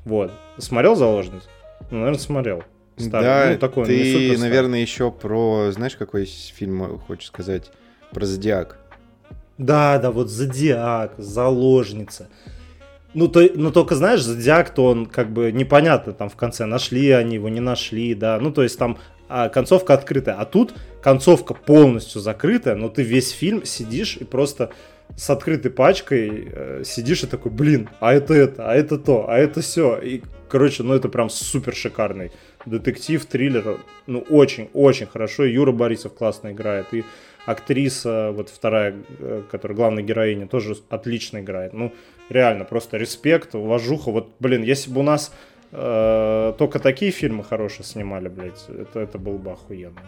Вот. 0.03 0.31
Смотрел 0.59 0.95
«Заложниц»? 0.95 1.49
Ну, 1.89 1.97
наверное, 1.97 2.19
смотрел. 2.19 2.63
Старый. 2.97 3.25
Да, 3.27 3.49
ну, 3.51 3.57
такой, 3.57 3.85
ты, 3.85 4.37
наверное, 4.37 4.79
еще 4.79 5.11
про... 5.11 5.71
Знаешь, 5.71 5.95
какой 5.95 6.25
фильм 6.25 6.99
хочешь 6.99 7.27
сказать? 7.27 7.71
Про 8.11 8.25
«Зодиак». 8.25 8.84
Да, 9.57 9.97
да, 9.99 10.11
вот 10.11 10.29
Зодиак, 10.29 11.13
Заложница. 11.17 12.27
Ну, 13.13 13.29
то, 13.29 13.41
ну, 13.55 13.71
только, 13.71 13.95
знаешь, 13.95 14.21
Зодиак, 14.21 14.71
то 14.71 14.85
он 14.85 15.05
как 15.05 15.31
бы 15.31 15.51
непонятно 15.51 16.11
там 16.11 16.29
в 16.29 16.35
конце, 16.35 16.65
нашли 16.65 17.11
они 17.11 17.35
его, 17.35 17.47
не 17.47 17.61
нашли, 17.61 18.13
да. 18.13 18.37
Ну, 18.39 18.51
то 18.51 18.63
есть 18.63 18.77
там 18.77 18.97
а, 19.29 19.49
концовка 19.49 19.93
открытая. 19.93 20.35
А 20.35 20.45
тут 20.45 20.73
концовка 21.01 21.53
полностью 21.53 22.19
закрытая, 22.19 22.75
но 22.75 22.89
ты 22.89 23.03
весь 23.03 23.31
фильм 23.31 23.63
сидишь 23.63 24.17
и 24.17 24.25
просто 24.25 24.71
с 25.15 25.29
открытой 25.29 25.71
пачкой 25.71 26.49
э, 26.51 26.83
сидишь 26.83 27.23
и 27.23 27.27
такой, 27.27 27.51
блин, 27.51 27.89
а 27.99 28.13
это 28.13 28.33
это, 28.33 28.69
а 28.69 28.75
это 28.75 28.97
то, 28.97 29.29
а 29.29 29.37
это 29.37 29.61
все. 29.61 29.97
И, 29.97 30.23
короче, 30.49 30.83
ну 30.83 30.93
это 30.93 31.09
прям 31.09 31.29
супер 31.29 31.75
шикарный 31.75 32.31
детектив, 32.65 33.23
триллер. 33.25 33.79
Ну, 34.07 34.19
очень-очень 34.29 35.05
хорошо. 35.05 35.45
Юра 35.45 35.71
Борисов 35.71 36.15
классно 36.15 36.51
играет. 36.51 36.87
И 36.91 37.03
актриса, 37.45 38.31
вот 38.31 38.49
вторая, 38.49 38.95
э, 39.19 39.43
которая 39.49 39.75
главная 39.75 40.03
героиня, 40.03 40.47
тоже 40.47 40.75
отлично 40.89 41.39
играет. 41.39 41.73
Ну, 41.73 41.93
реально, 42.29 42.65
просто 42.65 42.97
респект, 42.97 43.55
уважуха. 43.55 44.11
Вот, 44.11 44.29
блин, 44.39 44.63
если 44.63 44.91
бы 44.91 45.01
у 45.01 45.03
нас 45.03 45.33
э, 45.71 46.53
только 46.57 46.79
такие 46.79 47.11
фильмы 47.11 47.43
хорошие 47.43 47.85
снимали, 47.85 48.27
блядь, 48.27 48.65
это, 48.69 48.99
это 48.99 49.17
было 49.17 49.37
бы 49.37 49.51
охуенно. 49.51 50.01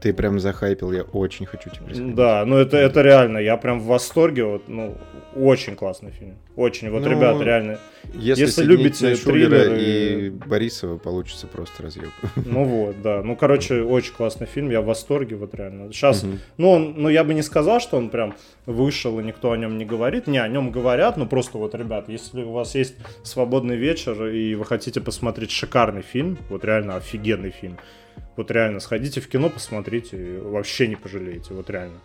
Ты 0.00 0.12
прям 0.12 0.38
захайпил, 0.38 0.92
я 0.92 1.02
очень 1.02 1.46
хочу 1.46 1.70
тебе 1.70 1.94
сказать. 1.94 2.14
Да, 2.14 2.44
ну 2.44 2.56
это, 2.58 2.76
это 2.76 3.00
реально, 3.00 3.38
я 3.38 3.56
прям 3.56 3.80
в 3.80 3.84
восторге, 3.84 4.44
вот, 4.44 4.68
ну, 4.68 4.98
очень 5.34 5.76
классный 5.76 6.10
фильм. 6.10 6.36
Очень, 6.56 6.90
вот, 6.90 7.02
ну, 7.02 7.08
ребят, 7.08 7.40
реально. 7.40 7.78
Если, 8.12 8.42
если 8.42 8.64
любите 8.64 9.14
триллеры... 9.16 9.80
и 9.80 10.30
Борисова, 10.30 10.98
получится 10.98 11.46
просто 11.46 11.82
разъеб. 11.82 12.10
Ну 12.36 12.64
вот, 12.64 13.00
да. 13.02 13.22
Ну, 13.22 13.34
короче, 13.34 13.82
очень 13.82 14.12
классный 14.12 14.46
фильм, 14.46 14.70
я 14.70 14.80
в 14.80 14.84
восторге, 14.84 15.36
вот 15.36 15.54
реально. 15.54 15.92
Сейчас, 15.92 16.22
угу. 16.22 16.32
ну, 16.58 16.70
он, 16.70 16.94
ну, 16.98 17.08
я 17.08 17.24
бы 17.24 17.34
не 17.34 17.42
сказал, 17.42 17.80
что 17.80 17.96
он 17.96 18.10
прям 18.10 18.34
вышел, 18.66 19.18
и 19.20 19.24
никто 19.24 19.52
о 19.52 19.56
нем 19.56 19.78
не 19.78 19.84
говорит. 19.84 20.26
Не, 20.26 20.38
о 20.38 20.48
нем 20.48 20.70
говорят, 20.70 21.16
ну, 21.16 21.26
просто 21.26 21.58
вот, 21.58 21.74
ребят, 21.74 22.08
если 22.08 22.42
у 22.42 22.52
вас 22.52 22.74
есть 22.74 22.94
свободный 23.22 23.76
вечер, 23.76 24.26
и 24.26 24.54
вы 24.54 24.64
хотите 24.64 25.00
посмотреть 25.00 25.50
шикарный 25.50 26.02
фильм, 26.02 26.38
вот 26.50 26.64
реально 26.64 26.96
офигенный 26.96 27.50
фильм, 27.50 27.78
вот 28.36 28.50
реально, 28.50 28.80
сходите 28.80 29.20
в 29.20 29.28
кино, 29.28 29.50
посмотрите, 29.50 30.38
вообще 30.40 30.88
не 30.88 30.96
пожалеете, 30.96 31.54
вот 31.54 31.70
реально. 31.70 31.98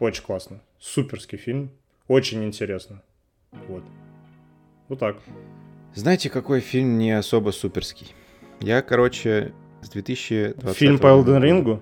Очень 0.00 0.24
классно. 0.24 0.60
Суперский 0.78 1.38
фильм, 1.38 1.70
очень 2.08 2.44
интересно. 2.44 3.02
Вот. 3.68 3.84
Вот 4.88 4.98
так. 4.98 5.16
Знаете, 5.94 6.28
какой 6.30 6.60
фильм 6.60 6.98
не 6.98 7.12
особо 7.12 7.50
суперский? 7.50 8.14
Я, 8.60 8.82
короче, 8.82 9.52
с 9.82 9.88
2020 9.90 10.76
Фильм 10.76 10.98
по 10.98 11.06
Elden 11.06 11.40
Ring? 11.40 11.80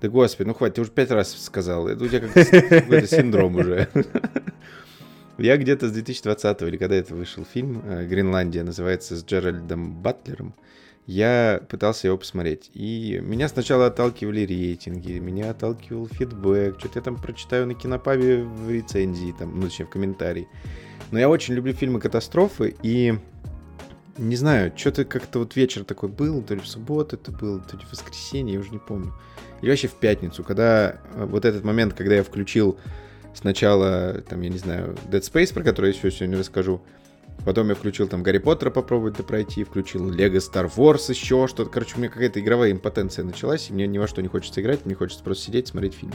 Да 0.00 0.08
господи, 0.08 0.48
ну 0.48 0.54
хватит, 0.54 0.76
ты 0.76 0.80
уже 0.82 0.90
пять 0.90 1.10
раз 1.10 1.34
сказал. 1.42 1.88
Это 1.88 2.04
у 2.04 2.08
тебя 2.08 2.20
какой-то 2.20 3.06
синдром 3.06 3.56
уже. 3.56 3.88
Я 5.38 5.56
где-то 5.56 5.88
с 5.88 5.92
2020 5.92 6.62
или 6.62 6.76
когда 6.76 6.94
это 6.94 7.14
вышел 7.14 7.44
фильм, 7.44 7.82
э, 7.84 8.06
Гренландия, 8.06 8.62
называется, 8.62 9.16
с 9.16 9.24
Джеральдом 9.24 9.94
Батлером 9.94 10.54
я 11.06 11.60
пытался 11.68 12.08
его 12.08 12.16
посмотреть. 12.16 12.70
И 12.74 13.20
меня 13.22 13.48
сначала 13.48 13.86
отталкивали 13.86 14.40
рейтинги, 14.40 15.18
меня 15.18 15.50
отталкивал 15.50 16.08
фидбэк, 16.08 16.78
что-то 16.78 16.98
я 16.98 17.02
там 17.02 17.16
прочитаю 17.16 17.66
на 17.66 17.74
кинопабе 17.74 18.42
в 18.42 18.70
рецензии, 18.70 19.34
там, 19.38 19.60
ну, 19.60 19.68
точнее, 19.68 19.86
в 19.86 19.90
комментарии. 19.90 20.48
Но 21.10 21.18
я 21.18 21.28
очень 21.28 21.54
люблю 21.54 21.72
фильмы 21.74 22.00
катастрофы, 22.00 22.74
и 22.82 23.14
не 24.16 24.36
знаю, 24.36 24.72
что-то 24.76 25.04
как-то 25.04 25.40
вот 25.40 25.56
вечер 25.56 25.84
такой 25.84 26.08
был, 26.08 26.42
то 26.42 26.54
ли 26.54 26.60
в 26.60 26.66
субботу 26.66 27.16
это 27.16 27.32
было, 27.32 27.60
то 27.60 27.76
ли 27.76 27.84
в 27.84 27.90
воскресенье, 27.92 28.54
я 28.54 28.60
уже 28.60 28.70
не 28.70 28.78
помню. 28.78 29.12
Или 29.60 29.70
вообще 29.70 29.88
в 29.88 29.94
пятницу, 29.94 30.42
когда 30.44 31.00
э, 31.14 31.24
вот 31.24 31.44
этот 31.44 31.64
момент, 31.64 31.94
когда 31.94 32.14
я 32.16 32.22
включил 32.22 32.78
сначала, 33.34 34.22
там, 34.28 34.40
я 34.40 34.50
не 34.50 34.58
знаю, 34.58 34.96
Dead 35.10 35.20
Space, 35.20 35.52
про 35.52 35.62
который 35.62 35.90
я 35.90 35.96
еще 35.96 36.10
сегодня 36.10 36.38
расскажу, 36.38 36.82
Потом 37.44 37.68
я 37.68 37.74
включил 37.74 38.08
там 38.08 38.22
Гарри 38.22 38.38
Поттера 38.38 38.70
попробовать 38.70 39.16
пройти, 39.16 39.64
включил 39.64 40.10
Лего 40.10 40.36
Star 40.36 40.70
Wars, 40.74 41.10
еще 41.10 41.46
что-то. 41.46 41.70
Короче, 41.70 41.96
у 41.96 41.98
меня 41.98 42.08
какая-то 42.08 42.40
игровая 42.40 42.72
импотенция 42.72 43.24
началась, 43.24 43.68
и 43.68 43.72
мне 43.72 43.86
ни 43.86 43.98
во 43.98 44.08
что 44.08 44.22
не 44.22 44.28
хочется 44.28 44.62
играть, 44.62 44.86
мне 44.86 44.94
хочется 44.94 45.22
просто 45.22 45.44
сидеть, 45.44 45.68
смотреть 45.68 45.94
фильм. 45.94 46.12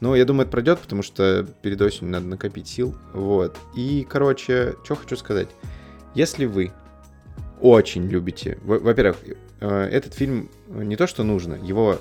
Но 0.00 0.14
я 0.14 0.24
думаю, 0.24 0.42
это 0.42 0.52
пройдет, 0.52 0.78
потому 0.78 1.02
что 1.02 1.46
перед 1.62 1.80
осенью 1.80 2.12
надо 2.12 2.26
накопить 2.26 2.68
сил. 2.68 2.94
Вот. 3.12 3.56
И, 3.74 4.06
короче, 4.08 4.76
что 4.84 4.94
хочу 4.94 5.16
сказать. 5.16 5.48
Если 6.14 6.44
вы 6.44 6.72
очень 7.60 8.06
любите... 8.06 8.58
Во-первых, 8.62 9.16
э, 9.60 9.84
этот 9.90 10.14
фильм 10.14 10.50
не 10.68 10.96
то, 10.96 11.06
что 11.06 11.24
нужно, 11.24 11.54
его 11.54 11.98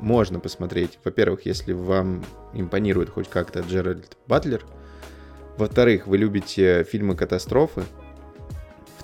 можно 0.00 0.38
посмотреть. 0.38 0.98
Во-первых, 1.04 1.46
если 1.46 1.72
вам 1.72 2.24
импонирует 2.52 3.10
хоть 3.10 3.28
как-то 3.28 3.60
Джеральд 3.60 4.16
Батлер. 4.28 4.64
Во-вторых, 5.56 6.06
вы 6.06 6.18
любите 6.18 6.84
фильмы 6.84 7.16
катастрофы. 7.16 7.82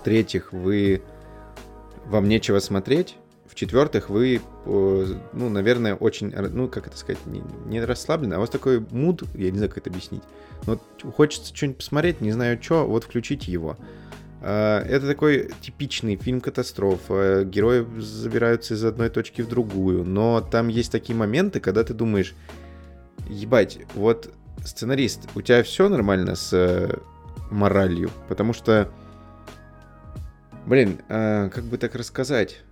В-третьих, 0.07 0.53
вы... 0.53 1.03
Вам 2.05 2.29
нечего 2.29 2.61
смотреть. 2.61 3.17
В-четвертых, 3.51 4.09
вы, 4.09 4.41
ну, 4.65 5.49
наверное, 5.49 5.97
очень, 5.97 6.31
ну, 6.31 6.69
как 6.69 6.87
это 6.87 6.97
сказать, 6.97 7.19
не, 7.27 7.43
не 7.65 7.85
расслаблены, 7.85 8.35
а 8.35 8.37
у 8.37 8.41
вас 8.43 8.51
такой 8.51 8.87
муд, 8.93 9.25
я 9.35 9.51
не 9.51 9.57
знаю, 9.57 9.69
как 9.69 9.79
это 9.79 9.91
объяснить. 9.91 10.23
Вот 10.63 10.81
хочется 11.17 11.53
что-нибудь 11.53 11.79
посмотреть, 11.79 12.21
не 12.21 12.31
знаю 12.31 12.63
что, 12.63 12.87
вот 12.87 13.03
включите 13.03 13.51
его. 13.51 13.77
А, 14.43 14.81
это 14.85 15.09
такой 15.09 15.51
типичный 15.61 16.15
фильм 16.15 16.41
катастрофа. 16.41 17.43
Герои 17.43 17.85
забираются 17.99 18.75
из 18.75 18.85
одной 18.85 19.11
точки 19.11 19.43
в 19.43 19.49
другую. 19.49 20.05
Но 20.05 20.41
там 20.41 20.69
есть 20.69 20.93
такие 20.93 21.17
моменты, 21.17 21.59
когда 21.59 21.83
ты 21.83 21.95
думаешь, 21.95 22.33
ебать, 23.29 23.81
вот 23.97 24.33
сценарист, 24.65 25.29
у 25.35 25.43
тебя 25.43 25.65
все 25.65 25.89
нормально 25.89 26.37
с 26.37 26.53
э, 26.53 26.97
моралью? 27.51 28.13
Потому 28.29 28.53
что 28.53 28.93
Блин, 30.67 30.99
э, 31.09 31.49
как 31.53 31.65
бы 31.65 31.79
так 31.79 31.95
рассказать? 31.95 32.63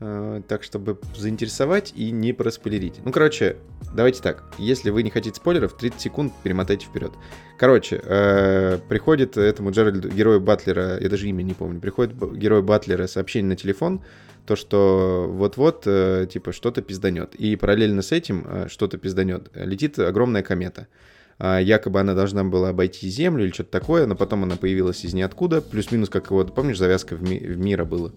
Э, 0.00 0.42
так, 0.48 0.62
чтобы 0.62 0.98
заинтересовать 1.16 1.92
и 1.96 2.10
не 2.10 2.32
проспойлерить. 2.32 3.00
Ну, 3.04 3.10
короче, 3.10 3.56
давайте 3.94 4.22
так. 4.22 4.44
Если 4.58 4.90
вы 4.90 5.02
не 5.02 5.10
хотите 5.10 5.36
спойлеров, 5.36 5.76
30 5.76 6.00
секунд 6.00 6.32
перемотайте 6.42 6.86
вперед. 6.86 7.12
Короче, 7.58 8.00
э, 8.04 8.78
приходит 8.88 9.36
этому 9.36 9.70
Джеральду, 9.70 10.08
герою 10.10 10.40
Батлера, 10.40 11.00
я 11.00 11.08
даже 11.08 11.28
имя 11.28 11.42
не 11.42 11.54
помню, 11.54 11.80
приходит 11.80 12.14
герой 12.36 12.62
Батлера 12.62 13.06
сообщение 13.06 13.50
на 13.50 13.56
телефон, 13.56 14.02
то, 14.46 14.56
что 14.56 15.26
вот-вот, 15.28 15.84
э, 15.86 16.26
типа, 16.30 16.52
что-то 16.52 16.82
пизданет. 16.82 17.34
И 17.34 17.56
параллельно 17.56 18.02
с 18.02 18.12
этим 18.12 18.44
э, 18.46 18.68
что-то 18.68 18.98
пизданет. 18.98 19.50
Летит 19.54 19.98
огромная 19.98 20.42
комета. 20.42 20.86
А, 21.38 21.58
якобы 21.58 22.00
она 22.00 22.14
должна 22.14 22.44
была 22.44 22.70
обойти 22.70 23.08
Землю 23.08 23.44
или 23.44 23.52
что-то 23.52 23.70
такое, 23.70 24.06
но 24.06 24.14
потом 24.14 24.44
она 24.44 24.56
появилась 24.56 25.04
из 25.04 25.14
ниоткуда, 25.14 25.60
плюс-минус, 25.60 26.08
как 26.08 26.30
его, 26.30 26.44
помнишь, 26.44 26.78
завязка 26.78 27.16
в, 27.16 27.22
ми- 27.22 27.40
в 27.40 27.58
мира 27.58 27.84
было? 27.84 28.12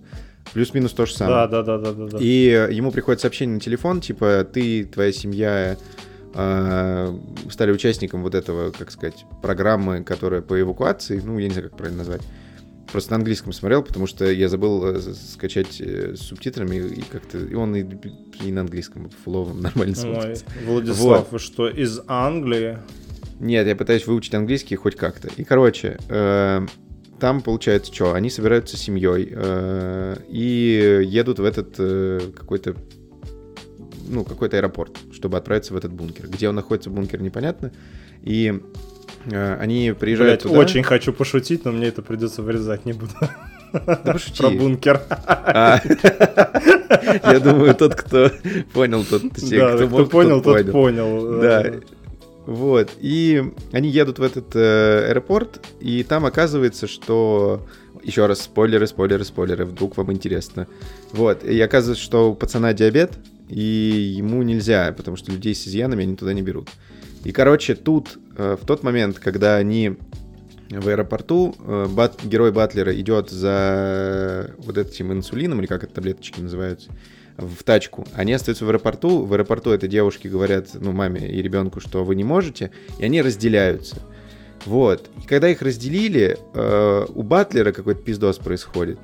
Плюс-минус 0.53 0.93
то 0.93 1.06
же 1.06 1.13
самое. 1.13 1.47
Да, 1.47 1.63
да, 1.63 1.77
да, 1.77 1.91
да, 1.93 2.08
да. 2.08 2.17
И 2.19 2.67
ему 2.71 2.91
приходит 2.91 3.21
сообщение 3.21 3.56
на 3.56 3.60
телефон, 3.60 4.01
типа, 4.01 4.47
ты, 4.51 4.86
твоя 4.86 5.12
семья 5.12 5.77
э, 6.34 7.17
стали 7.49 7.71
участником 7.71 8.23
вот 8.23 8.36
этого, 8.36 8.71
как 8.71 8.91
сказать, 8.91 9.25
программы, 9.41 10.03
которая 10.03 10.41
по 10.41 10.60
эвакуации, 10.60 11.21
ну, 11.23 11.38
я 11.39 11.47
не 11.47 11.53
знаю, 11.53 11.69
как 11.69 11.77
правильно 11.77 11.99
назвать. 11.99 12.21
Просто 12.91 13.12
на 13.12 13.17
английском 13.17 13.51
смотрел, 13.51 13.84
потому 13.84 14.08
что 14.08 14.32
я 14.32 14.47
забыл 14.47 14.86
э, 14.86 14.99
скачать 15.01 15.82
э, 15.82 16.15
с 16.15 16.21
субтитрами, 16.21 16.77
и 16.77 17.01
как-то 17.01 17.39
и 17.39 17.53
он 17.53 17.75
и, 17.75 17.86
и 18.41 18.51
на 18.51 18.62
английском 18.62 19.09
фловом 19.09 19.59
нормально 19.61 19.95
смотрится. 19.95 20.45
Владислав, 20.65 21.20
вот. 21.20 21.32
вы 21.32 21.39
что, 21.39 21.68
из 21.68 21.99
Англии? 22.07 22.78
Нет, 23.40 23.68
я 23.68 23.76
пытаюсь 23.76 24.08
выучить 24.08 24.34
английский 24.34 24.76
хоть 24.76 24.96
как-то. 24.96 25.30
И, 25.38 25.44
короче, 25.44 25.98
э, 26.10 26.66
там 27.20 27.42
получается 27.42 27.94
что? 27.94 28.14
Они 28.14 28.30
собираются 28.30 28.78
семьей 28.78 29.30
э, 29.32 30.16
и 30.30 31.02
едут 31.06 31.40
в 31.40 31.46
этот 31.46 31.76
э, 31.78 32.20
какой-то 32.36 32.76
ну, 34.10 34.24
какой-то 34.24 34.58
аэропорт, 34.58 34.98
чтобы 35.12 35.38
отправиться 35.38 35.74
в 35.74 35.78
этот 35.78 35.92
бункер. 35.92 36.28
Где 36.28 36.50
он 36.50 36.56
находится, 36.56 36.90
бункер, 36.90 37.22
непонятно. 37.22 37.72
И 38.24 38.62
э, 39.26 39.58
они 39.60 39.94
приезжают 40.00 40.42
Блядь, 40.42 40.44
туда. 40.44 40.60
очень 40.60 40.84
хочу 40.84 41.14
пошутить, 41.14 41.66
но 41.66 41.72
мне 41.72 41.88
это 41.88 42.02
придется 42.02 42.42
вырезать, 42.42 42.86
не 42.86 42.94
буду. 42.94 43.12
Да 43.74 43.96
пошути. 44.14 44.42
Про 44.42 44.50
бункер. 44.52 45.02
А, 45.10 45.82
Я 47.24 47.40
думаю, 47.40 47.76
тот, 47.76 47.96
кто 47.96 48.32
понял, 48.74 49.04
тот, 49.04 49.24
Да, 49.24 49.30
кто 49.30 49.78
кто 49.78 49.88
мог, 49.88 50.10
понял, 50.10 50.42
тот 50.42 50.58
тот 50.58 50.72
понял. 50.72 51.42
Да. 51.42 51.66
Э, 52.48 52.52
Вот. 52.52 52.91
И 53.00 53.43
они 53.72 53.89
едут 53.89 54.20
в 54.20 54.24
этот 54.24 54.56
э, 54.56 55.10
аэропорт, 55.10 55.66
и 55.80 56.04
там 56.04 56.26
оказывается, 56.26 56.88
что... 56.88 57.66
Еще 58.04 58.26
раз, 58.26 58.41
спойлеры, 58.43 58.88
спойлеры, 58.88 59.26
спойлеры, 59.26 59.66
вдруг 59.66 59.98
вам 59.98 60.14
интересно. 60.14 60.68
Вот. 61.12 61.43
И 61.43 61.60
оказывается, 61.60 62.02
что 62.02 62.32
у 62.32 62.36
пацана 62.36 62.72
диабет, 62.74 63.18
и 63.50 63.60
ему 64.18 64.43
нельзя, 64.43 64.93
потому 64.95 65.18
что 65.18 65.32
людей 65.32 65.54
с 65.54 65.68
изъянами 65.68 66.04
они 66.04 66.16
туда 66.16 66.32
не 66.34 66.41
берут. 66.41 66.70
И, 67.26 67.32
короче, 67.34 67.76
тут, 67.76 68.18
э, 68.38 68.56
в 68.62 68.66
тот 68.66 68.84
момент, 68.84 69.20
когда 69.20 69.56
они 69.58 69.98
в 70.70 70.88
аэропорту, 70.88 71.56
э, 71.60 71.88
бат- 71.89 72.24
герой 72.24 72.52
Батлера 72.54 72.98
идет 72.98 73.30
за 73.30 74.52
вот 74.60 74.78
этим 74.78 75.12
инсулином, 75.12 75.60
или 75.60 75.68
как 75.68 75.84
это 75.84 75.93
таблеточки 75.95 76.39
называются, 76.39 76.91
в 77.38 77.64
тачку. 77.64 78.06
Они 78.14 78.34
остаются 78.34 78.66
в 78.66 78.70
аэропорту. 78.70 79.24
В 79.24 79.34
аэропорту 79.34 79.72
этой 79.72 79.88
девушке 79.88 80.28
говорят, 80.30 80.70
ну, 80.74 80.92
маме 80.92 81.28
и 81.28 81.42
ребенку, 81.42 81.80
что 81.80 82.04
вы 82.04 82.16
не 82.16 82.24
можете, 82.24 82.72
и 83.00 83.06
они 83.06 83.22
разделяются. 83.22 83.98
Вот. 84.66 85.10
И 85.24 85.28
когда 85.28 85.50
их 85.50 85.62
разделили, 85.62 86.38
э, 86.54 87.06
у 87.08 87.24
Батлера 87.24 87.72
какой-то 87.72 88.02
пиздос 88.02 88.38
происходит. 88.38 89.00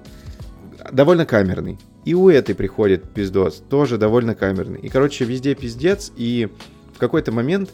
Довольно 0.92 1.26
камерный. 1.26 1.78
И 2.06 2.14
у 2.14 2.30
этой 2.30 2.56
приходит 2.56 3.14
пиздос, 3.14 3.64
тоже 3.70 3.98
довольно 3.98 4.36
камерный. 4.36 4.80
И, 4.82 4.90
короче, 4.90 5.24
везде 5.24 5.56
пиздец, 5.56 6.12
и 6.18 6.50
в 6.94 6.98
какой-то 6.98 7.32
момент, 7.32 7.70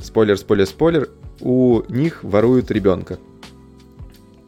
спойлер, 0.00 0.38
спойлер, 0.38 0.66
спойлер, 0.66 1.08
у 1.40 1.82
них 1.88 2.22
воруют 2.22 2.70
ребенка. 2.70 3.18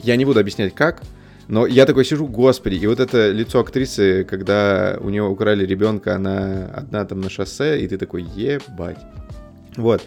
Я 0.03 0.14
не 0.14 0.25
буду 0.25 0.39
объяснять 0.39 0.75
как, 0.75 1.03
но 1.49 1.66
я 1.66 1.86
такой 1.86 2.05
сижу, 2.05 2.26
господи, 2.26 2.74
и 2.76 2.86
вот 2.86 3.01
это 3.01 3.30
лицо 3.30 3.61
актрисы, 3.61 4.24
когда 4.24 4.97
у 5.01 5.11
нее 5.11 5.22
украли 5.22 5.64
ребенка, 5.64 6.16
она 6.16 6.66
одна 6.74 7.05
там 7.05 7.20
на 7.20 7.30
шоссе, 7.30 7.80
и 7.80 7.88
ты 7.88 7.99
такой, 7.99 8.22
ебать. 8.22 8.99
Вот. 9.76 10.03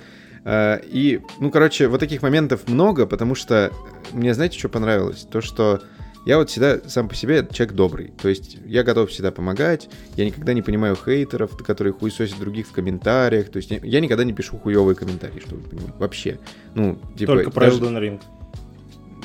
Э, 0.45 0.79
И, 0.85 1.21
ну, 1.39 1.51
короче, 1.51 1.87
вот 1.87 1.99
таких 1.99 2.21
моментов 2.21 2.67
много, 2.67 3.05
потому 3.05 3.35
что 3.35 3.71
мне, 4.11 4.33
знаете, 4.33 4.57
что 4.57 4.69
понравилось? 4.69 5.27
То, 5.31 5.41
что 5.41 5.81
я 6.25 6.37
вот 6.37 6.49
всегда 6.49 6.79
сам 6.87 7.07
по 7.07 7.15
себе 7.15 7.47
человек 7.51 7.75
добрый. 7.75 8.13
То 8.21 8.27
есть 8.29 8.57
я 8.65 8.83
готов 8.83 9.09
всегда 9.09 9.31
помогать. 9.31 9.89
Я 10.15 10.25
никогда 10.25 10.53
не 10.53 10.61
понимаю 10.61 10.95
хейтеров, 10.95 11.55
которые 11.65 11.93
хуесосят 11.93 12.37
других 12.39 12.67
в 12.67 12.71
комментариях. 12.71 13.49
То 13.49 13.57
есть 13.57 13.71
я, 13.71 13.79
я 13.83 13.99
никогда 13.99 14.23
не 14.23 14.33
пишу 14.33 14.57
хуевые 14.57 14.95
комментарии, 14.95 15.39
чтобы 15.39 15.61
вы 15.61 15.69
понимали. 15.69 15.93
Вообще. 15.97 16.37
Ну, 16.75 16.97
типа... 17.17 17.33
Только 17.33 17.51
про 17.51 17.65
даже- 17.65 17.81
Elden 17.81 17.99
Ring. 17.99 18.21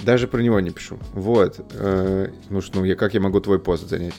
Даже 0.04 0.28
про 0.28 0.40
него 0.40 0.60
не 0.60 0.70
пишу. 0.70 0.98
Вот. 1.12 1.60
Ну 2.50 2.60
что, 2.60 2.78
ну 2.78 2.84
я, 2.84 2.96
как 2.96 3.14
я 3.14 3.20
могу 3.20 3.40
твой 3.40 3.58
пост 3.58 3.88
занять? 3.88 4.14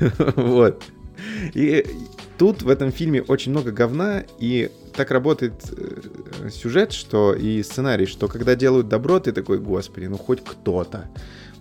Вот. 0.36 0.82
И 1.54 1.86
тут 2.38 2.62
в 2.62 2.68
этом 2.68 2.92
фильме 2.92 3.22
очень 3.22 3.52
много 3.52 3.70
говна, 3.72 4.24
и 4.38 4.70
так 4.94 5.10
работает 5.10 5.54
э, 5.72 6.48
сюжет, 6.50 6.92
что 6.92 7.34
и 7.34 7.62
сценарий, 7.62 8.06
что 8.06 8.28
когда 8.28 8.54
делают 8.54 8.88
добро, 8.88 9.20
ты 9.20 9.32
такой, 9.32 9.58
господи, 9.58 10.06
ну 10.06 10.16
хоть 10.16 10.42
кто-то, 10.44 11.08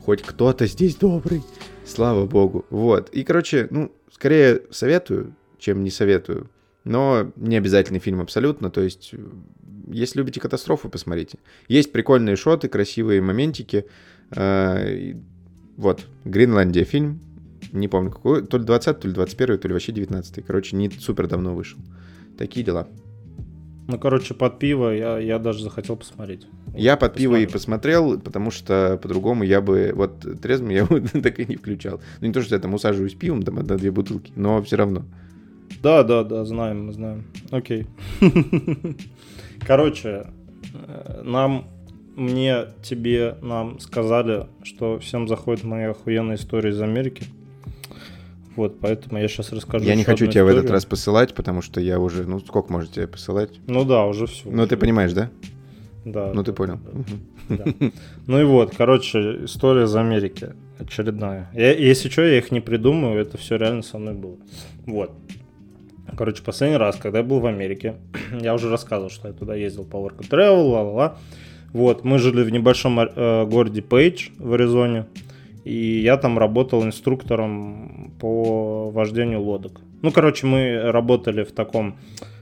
хоть 0.03 0.21
кто-то 0.21 0.67
здесь 0.67 0.95
добрый, 0.95 1.43
слава 1.85 2.25
богу. 2.25 2.65
Вот. 2.69 3.09
И, 3.09 3.23
короче, 3.23 3.67
ну, 3.69 3.91
скорее 4.11 4.61
советую, 4.71 5.35
чем 5.57 5.83
не 5.83 5.91
советую. 5.91 6.49
Но 6.85 7.31
не 7.35 7.57
обязательный 7.57 7.99
фильм 7.99 8.21
абсолютно, 8.21 8.69
то 8.69 8.81
есть 8.81 9.13
если 9.87 10.19
любите 10.19 10.39
катастрофу, 10.39 10.89
посмотрите. 10.89 11.37
Есть 11.67 11.91
прикольные 11.91 12.35
шоты, 12.35 12.67
красивые 12.67 13.21
моментики. 13.21 13.85
Э, 14.31 15.13
Вот, 15.77 16.05
Гренландия 16.23 16.85
фильм. 16.85 17.19
Не 17.71 17.87
помню 17.87 18.11
какой. 18.11 18.45
То 18.45 18.57
ли 18.57 18.63
20 18.63 18.99
то 18.99 19.07
ли 19.07 19.13
21 19.13 19.57
то 19.57 19.67
ли 19.67 19.73
вообще 19.73 19.91
19 19.91 20.45
Короче, 20.45 20.75
не 20.75 20.89
супер 20.89 21.27
давно 21.27 21.53
вышел. 21.53 21.79
Такие 22.37 22.65
дела. 22.65 22.87
Ну, 23.87 23.99
короче, 23.99 24.33
под 24.33 24.57
пиво 24.57 24.89
я, 24.89 25.19
я 25.19 25.37
даже 25.37 25.63
захотел 25.63 25.95
посмотреть. 25.95 26.47
Я 26.73 26.97
под 26.97 27.13
пиво 27.13 27.35
и 27.35 27.45
посмотрел, 27.45 28.19
потому 28.19 28.49
что 28.49 28.99
по-другому 29.01 29.43
я 29.43 29.61
бы... 29.61 29.91
Вот 29.93 30.41
трезвым 30.41 30.69
я 30.69 30.85
бы 30.85 31.01
так 31.23 31.39
и 31.39 31.45
не 31.45 31.55
включал. 31.55 32.01
Ну, 32.19 32.27
не 32.27 32.33
то, 32.33 32.41
что 32.41 32.55
я 32.55 32.61
там 32.61 32.73
усаживаюсь 32.73 33.13
пивом, 33.13 33.43
там, 33.43 33.59
одна 33.59 33.75
две 33.75 33.91
бутылки, 33.91 34.31
но 34.35 34.61
все 34.63 34.77
равно. 34.77 35.05
Да, 35.81 36.03
да, 36.03 36.23
да, 36.23 36.45
знаем, 36.45 36.87
мы 36.87 36.93
знаем. 36.93 37.25
Окей. 37.51 37.85
Короче, 39.65 40.27
э, 40.73 41.21
нам, 41.23 41.67
мне, 42.15 42.67
тебе, 42.83 43.37
нам 43.41 43.79
сказали, 43.79 44.47
что 44.63 44.99
всем 44.99 45.27
заходит 45.27 45.63
моя 45.63 45.91
охуенная 45.91 46.35
история 46.35 46.71
из 46.71 46.81
Америки. 46.81 47.25
Вот, 48.55 48.79
поэтому 48.79 49.19
я 49.19 49.27
сейчас 49.27 49.51
расскажу. 49.51 49.85
я 49.85 49.95
не 49.95 50.03
хочу 50.05 50.27
тебя 50.27 50.45
в 50.45 50.47
этот 50.47 50.59
историю. 50.59 50.73
раз 50.73 50.85
посылать, 50.85 51.33
потому 51.33 51.61
что 51.61 51.81
я 51.81 51.99
уже... 51.99 52.23
Ну, 52.25 52.39
сколько 52.39 52.71
можете 52.71 52.93
тебя 52.95 53.07
посылать? 53.07 53.51
Ну 53.67 53.83
да, 53.83 54.05
уже 54.05 54.27
все. 54.27 54.49
Ну, 54.49 54.65
ты 54.65 54.77
понимаешь, 54.77 55.11
да? 55.11 55.29
Да. 56.05 56.31
Ну, 56.33 56.41
да, 56.41 56.43
ты 56.43 56.53
понял. 56.53 56.79
да, 57.49 57.65
Мгм. 57.65 57.65
да. 57.79 57.91
Ну 58.27 58.39
и 58.39 58.43
вот, 58.45 58.73
короче, 58.75 59.43
история 59.45 59.83
из 59.83 59.95
Америки 59.95 60.53
очередная. 60.79 61.49
Я, 61.53 61.73
если 61.73 62.09
что, 62.09 62.21
я 62.21 62.37
их 62.37 62.51
не 62.51 62.61
придумаю, 62.61 63.19
это 63.19 63.37
все 63.37 63.57
реально 63.57 63.81
со 63.81 63.97
мной 63.97 64.13
было. 64.13 64.37
Вот. 64.85 65.11
Короче, 66.17 66.43
последний 66.43 66.77
раз, 66.77 66.95
когда 66.97 67.19
я 67.19 67.23
был 67.23 67.39
в 67.39 67.45
Америке, 67.45 67.95
я 68.41 68.53
уже 68.53 68.69
рассказывал, 68.69 69.09
что 69.09 69.27
я 69.27 69.33
туда 69.33 69.55
ездил 69.55 69.85
по 69.85 69.97
work 69.97 70.19
and 70.19 70.29
travel, 70.29 70.69
ла-ла-ла. 70.69 71.17
Вот, 71.73 72.03
мы 72.05 72.19
жили 72.19 72.43
в 72.43 72.49
небольшом 72.49 72.99
э, 72.99 73.45
городе 73.45 73.81
Пейдж 73.81 74.29
в 74.37 74.53
Аризоне, 74.53 75.07
и 75.65 75.99
я 75.99 76.15
там 76.15 76.39
работал 76.39 76.83
инструктором 76.83 78.13
по 78.19 78.89
вождению 78.91 79.41
лодок. 79.41 79.81
Ну, 80.01 80.11
короче, 80.11 80.47
мы 80.47 80.91
работали 80.91 81.43
в 81.43 81.51
таком, 81.51 81.97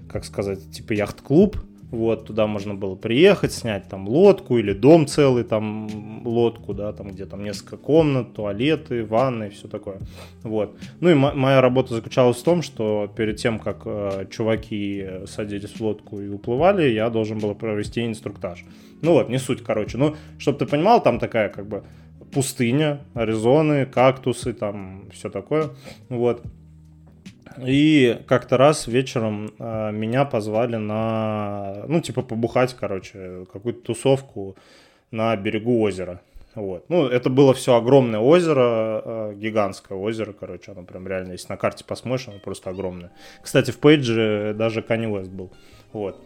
как 0.07 0.25
сказать, 0.25 0.69
типа 0.71 0.93
яхт-клуб, 0.93 1.57
вот, 1.93 2.25
туда 2.25 2.47
можно 2.47 2.73
было 2.73 2.95
приехать, 2.95 3.53
снять 3.53 3.87
там 3.87 4.09
лодку 4.09 4.57
или 4.57 4.73
дом 4.73 5.05
целый, 5.05 5.43
там 5.43 6.25
лодку, 6.25 6.73
да, 6.73 6.91
там 6.91 7.11
где 7.11 7.27
там 7.27 7.43
несколько 7.43 7.77
комнат, 7.77 8.33
туалеты, 8.33 9.05
ванны, 9.05 9.51
все 9.51 9.67
такое. 9.67 9.99
Вот. 10.41 10.75
Ну 11.01 11.09
и 11.11 11.13
мо- 11.13 11.33
моя 11.33 11.61
работа 11.61 11.93
заключалась 11.93 12.37
в 12.37 12.43
том, 12.43 12.63
что 12.63 13.07
перед 13.15 13.37
тем, 13.37 13.59
как 13.59 13.83
э, 13.85 14.25
чуваки 14.31 15.05
садились 15.27 15.69
в 15.69 15.81
лодку 15.81 16.19
и 16.19 16.29
уплывали, 16.29 16.89
я 16.89 17.11
должен 17.11 17.37
был 17.37 17.53
провести 17.53 18.03
инструктаж. 18.03 18.65
Ну 19.03 19.11
вот, 19.13 19.29
не 19.29 19.37
суть, 19.37 19.61
короче. 19.61 19.99
Ну, 19.99 20.15
чтобы 20.39 20.57
ты 20.57 20.65
понимал, 20.65 21.03
там 21.03 21.19
такая 21.19 21.49
как 21.49 21.67
бы 21.67 21.83
пустыня, 22.33 23.01
Аризоны, 23.13 23.85
кактусы, 23.85 24.53
там 24.53 25.09
все 25.13 25.29
такое. 25.29 25.69
Вот. 26.09 26.41
И 27.61 28.19
как-то 28.27 28.57
раз 28.57 28.87
вечером 28.87 29.53
э, 29.59 29.91
меня 29.91 30.25
позвали 30.25 30.77
на, 30.77 31.83
ну, 31.87 32.01
типа, 32.01 32.21
побухать, 32.21 32.75
короче, 32.79 33.45
какую-то 33.51 33.81
тусовку 33.81 34.55
на 35.11 35.35
берегу 35.35 35.81
озера. 35.81 36.21
Вот. 36.55 36.85
Ну, 36.89 37.07
это 37.07 37.29
было 37.29 37.53
все 37.53 37.75
огромное 37.75 38.19
озеро, 38.19 39.01
э, 39.03 39.33
гигантское 39.35 39.97
озеро, 39.97 40.33
короче, 40.33 40.71
оно 40.71 40.83
прям 40.83 41.07
реально, 41.07 41.33
если 41.33 41.49
на 41.49 41.57
карте 41.57 41.83
посмотришь, 41.83 42.27
оно 42.27 42.39
просто 42.39 42.69
огромное. 42.69 43.11
Кстати, 43.41 43.71
в 43.71 43.79
Пейдже 43.79 44.53
даже 44.57 44.81
Kanye 44.81 45.11
West 45.11 45.29
был. 45.29 45.51
Вот. 45.91 46.21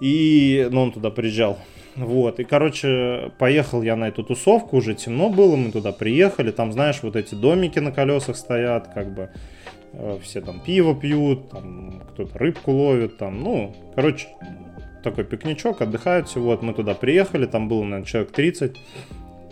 И, 0.00 0.68
ну, 0.70 0.82
он 0.82 0.92
туда 0.92 1.10
приезжал. 1.10 1.58
Вот, 1.96 2.38
и, 2.38 2.44
короче, 2.44 3.32
поехал 3.38 3.82
я 3.82 3.96
на 3.96 4.08
эту 4.08 4.22
тусовку, 4.22 4.76
уже 4.76 4.94
темно 4.94 5.28
было, 5.28 5.56
мы 5.56 5.72
туда 5.72 5.90
приехали, 5.90 6.52
там, 6.52 6.72
знаешь, 6.72 7.00
вот 7.02 7.16
эти 7.16 7.34
домики 7.34 7.80
на 7.80 7.90
колесах 7.90 8.36
стоят, 8.36 8.88
как 8.94 9.12
бы, 9.12 9.30
все 10.22 10.40
там 10.40 10.60
пиво 10.60 10.94
пьют, 10.94 11.50
там 11.50 12.02
кто-то 12.12 12.38
рыбку 12.38 12.72
ловит, 12.72 13.16
там, 13.18 13.42
ну, 13.42 13.74
короче, 13.94 14.28
такой 15.02 15.24
пикничок, 15.24 15.80
отдыхают 15.82 16.28
все, 16.28 16.40
вот, 16.40 16.62
мы 16.62 16.74
туда 16.74 16.94
приехали, 16.94 17.46
там 17.46 17.68
было, 17.68 17.82
наверное, 17.82 18.04
человек 18.06 18.32
30, 18.32 18.76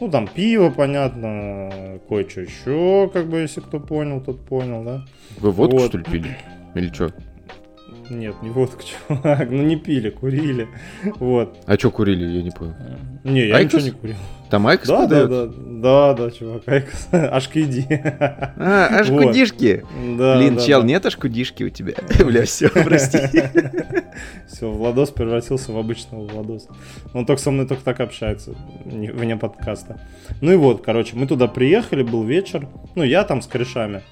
ну, 0.01 0.11
там 0.11 0.29
пиво, 0.29 0.71
понятно, 0.71 1.99
кое-что 2.09 2.43
еще, 2.43 3.11
как 3.13 3.27
бы, 3.29 3.39
если 3.39 3.61
кто 3.61 3.81
понял, 3.81 4.21
тот 4.21 4.45
понял, 4.45 4.85
да. 4.85 5.05
Вы 5.39 5.51
водку, 5.51 5.79
Вот. 5.79 5.89
что 5.89 5.99
ли, 5.99 6.05
пили? 6.05 6.37
Или 6.75 6.93
что? 6.93 7.13
Нет, 8.11 8.35
не 8.43 8.51
водка, 8.51 8.83
чувак, 9.09 9.51
ну, 9.51 9.63
не 9.63 9.77
пили, 9.77 10.11
курили, 10.11 10.69
вот. 11.17 11.59
А 11.67 11.77
что 11.77 11.91
курили, 11.91 12.25
я 12.25 12.43
не 12.43 12.51
понял. 12.51 12.75
Не, 13.25 13.49
я 13.49 13.57
IQOS? 13.57 13.75
ничего 13.83 13.87
не 13.95 14.01
курил. 14.01 14.17
Там 14.51 14.67
IQOS 14.67 14.89
Да, 14.89 15.07
да, 15.07 15.27
да, 15.27 15.47
да, 15.47 16.15
да, 16.15 16.31
чувак, 16.31 16.63
IQOS, 16.67 17.09
HQD. 17.13 17.87
А, 17.91 18.89
аж 19.01 19.09
Вот. 19.11 19.37
Да, 20.17 20.37
Блин, 20.37 20.57
да, 20.57 20.61
чел, 20.63 20.81
да. 20.81 20.87
нет 20.87 21.05
HQD 21.07 21.17
-шки 21.17 21.65
у 21.65 21.69
тебя. 21.71 21.95
Бля, 22.25 22.45
все, 22.45 22.69
прости. 22.71 23.19
Все, 24.47 24.71
Владос 24.71 25.11
превратился 25.11 25.73
в 25.73 25.79
обычного 25.79 26.27
Владоса. 26.27 26.69
Он 27.15 27.27
только 27.27 27.41
со 27.43 27.51
мной 27.51 27.67
только 27.67 27.85
так 27.85 28.01
общается, 28.01 28.55
не- 28.85 29.11
вне 29.11 29.37
подкаста. 29.37 30.01
Ну 30.41 30.53
и 30.53 30.57
вот, 30.57 30.83
короче, 30.83 31.15
мы 31.15 31.27
туда 31.27 31.47
приехали, 31.47 32.03
был 32.03 32.25
вечер. 32.25 32.67
Ну, 32.95 33.03
я 33.03 33.25
там 33.25 33.43
с 33.43 33.47
корешами. 33.47 34.03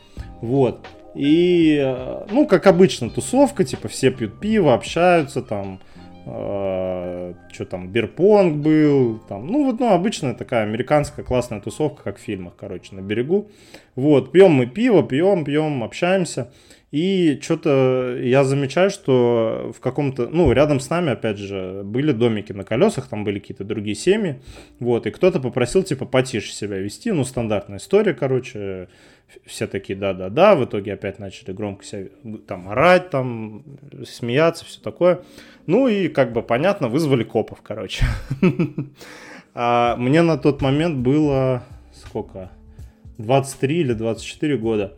Вот. 0.40 0.86
И, 1.14 1.78
э, 1.82 2.26
ну, 2.30 2.46
как 2.46 2.66
обычно, 2.66 3.08
тусовка, 3.08 3.64
типа, 3.64 3.88
все 3.88 4.10
пьют 4.10 4.38
пиво, 4.38 4.74
общаются, 4.74 5.40
там, 5.40 5.80
э, 6.26 7.34
что 7.52 7.64
там, 7.64 7.88
бирпонг 7.88 8.56
был, 8.56 9.18
там, 9.28 9.46
ну, 9.46 9.64
вот, 9.64 9.80
ну, 9.80 9.92
обычная 9.92 10.34
такая 10.34 10.64
американская 10.64 11.24
классная 11.24 11.60
тусовка, 11.60 12.02
как 12.02 12.18
в 12.18 12.20
фильмах, 12.20 12.54
короче, 12.56 12.94
на 12.94 13.00
берегу. 13.00 13.50
Вот, 13.94 14.32
пьем 14.32 14.52
мы 14.52 14.66
пиво, 14.66 15.02
пьем, 15.02 15.44
пьем, 15.44 15.82
общаемся. 15.82 16.52
И 16.92 17.38
что-то 17.42 18.16
я 18.22 18.44
замечаю, 18.44 18.90
что 18.90 19.72
в 19.76 19.80
каком-то, 19.80 20.28
ну, 20.28 20.52
рядом 20.52 20.80
с 20.80 20.88
нами, 20.88 21.10
опять 21.10 21.36
же, 21.36 21.82
были 21.84 22.12
домики 22.12 22.52
на 22.52 22.64
колесах, 22.64 23.08
там 23.08 23.24
были 23.24 23.38
какие-то 23.38 23.64
другие 23.64 23.96
семьи, 23.96 24.40
вот, 24.78 25.06
и 25.06 25.10
кто-то 25.10 25.40
попросил, 25.40 25.82
типа, 25.82 26.06
потише 26.06 26.52
себя 26.52 26.78
вести, 26.78 27.10
ну, 27.10 27.24
стандартная 27.24 27.78
история, 27.78 28.14
короче, 28.14 28.88
все 29.44 29.66
такие 29.66 29.98
да-да-да, 29.98 30.54
в 30.54 30.64
итоге 30.64 30.92
опять 30.92 31.18
начали 31.18 31.52
громко 31.52 31.84
себя 31.84 32.08
там 32.46 32.68
орать, 32.68 33.10
там 33.10 33.64
смеяться, 34.04 34.64
все 34.64 34.80
такое. 34.80 35.20
Ну 35.66 35.88
и 35.88 36.08
как 36.08 36.32
бы 36.32 36.42
понятно, 36.42 36.88
вызвали 36.88 37.24
копов, 37.24 37.62
короче. 37.62 38.04
А 39.58 39.96
мне 39.96 40.20
на 40.20 40.36
тот 40.36 40.60
момент 40.60 40.98
было 40.98 41.62
сколько? 41.94 42.50
23 43.16 43.78
или 43.78 43.92
24 43.94 44.58
года. 44.58 44.94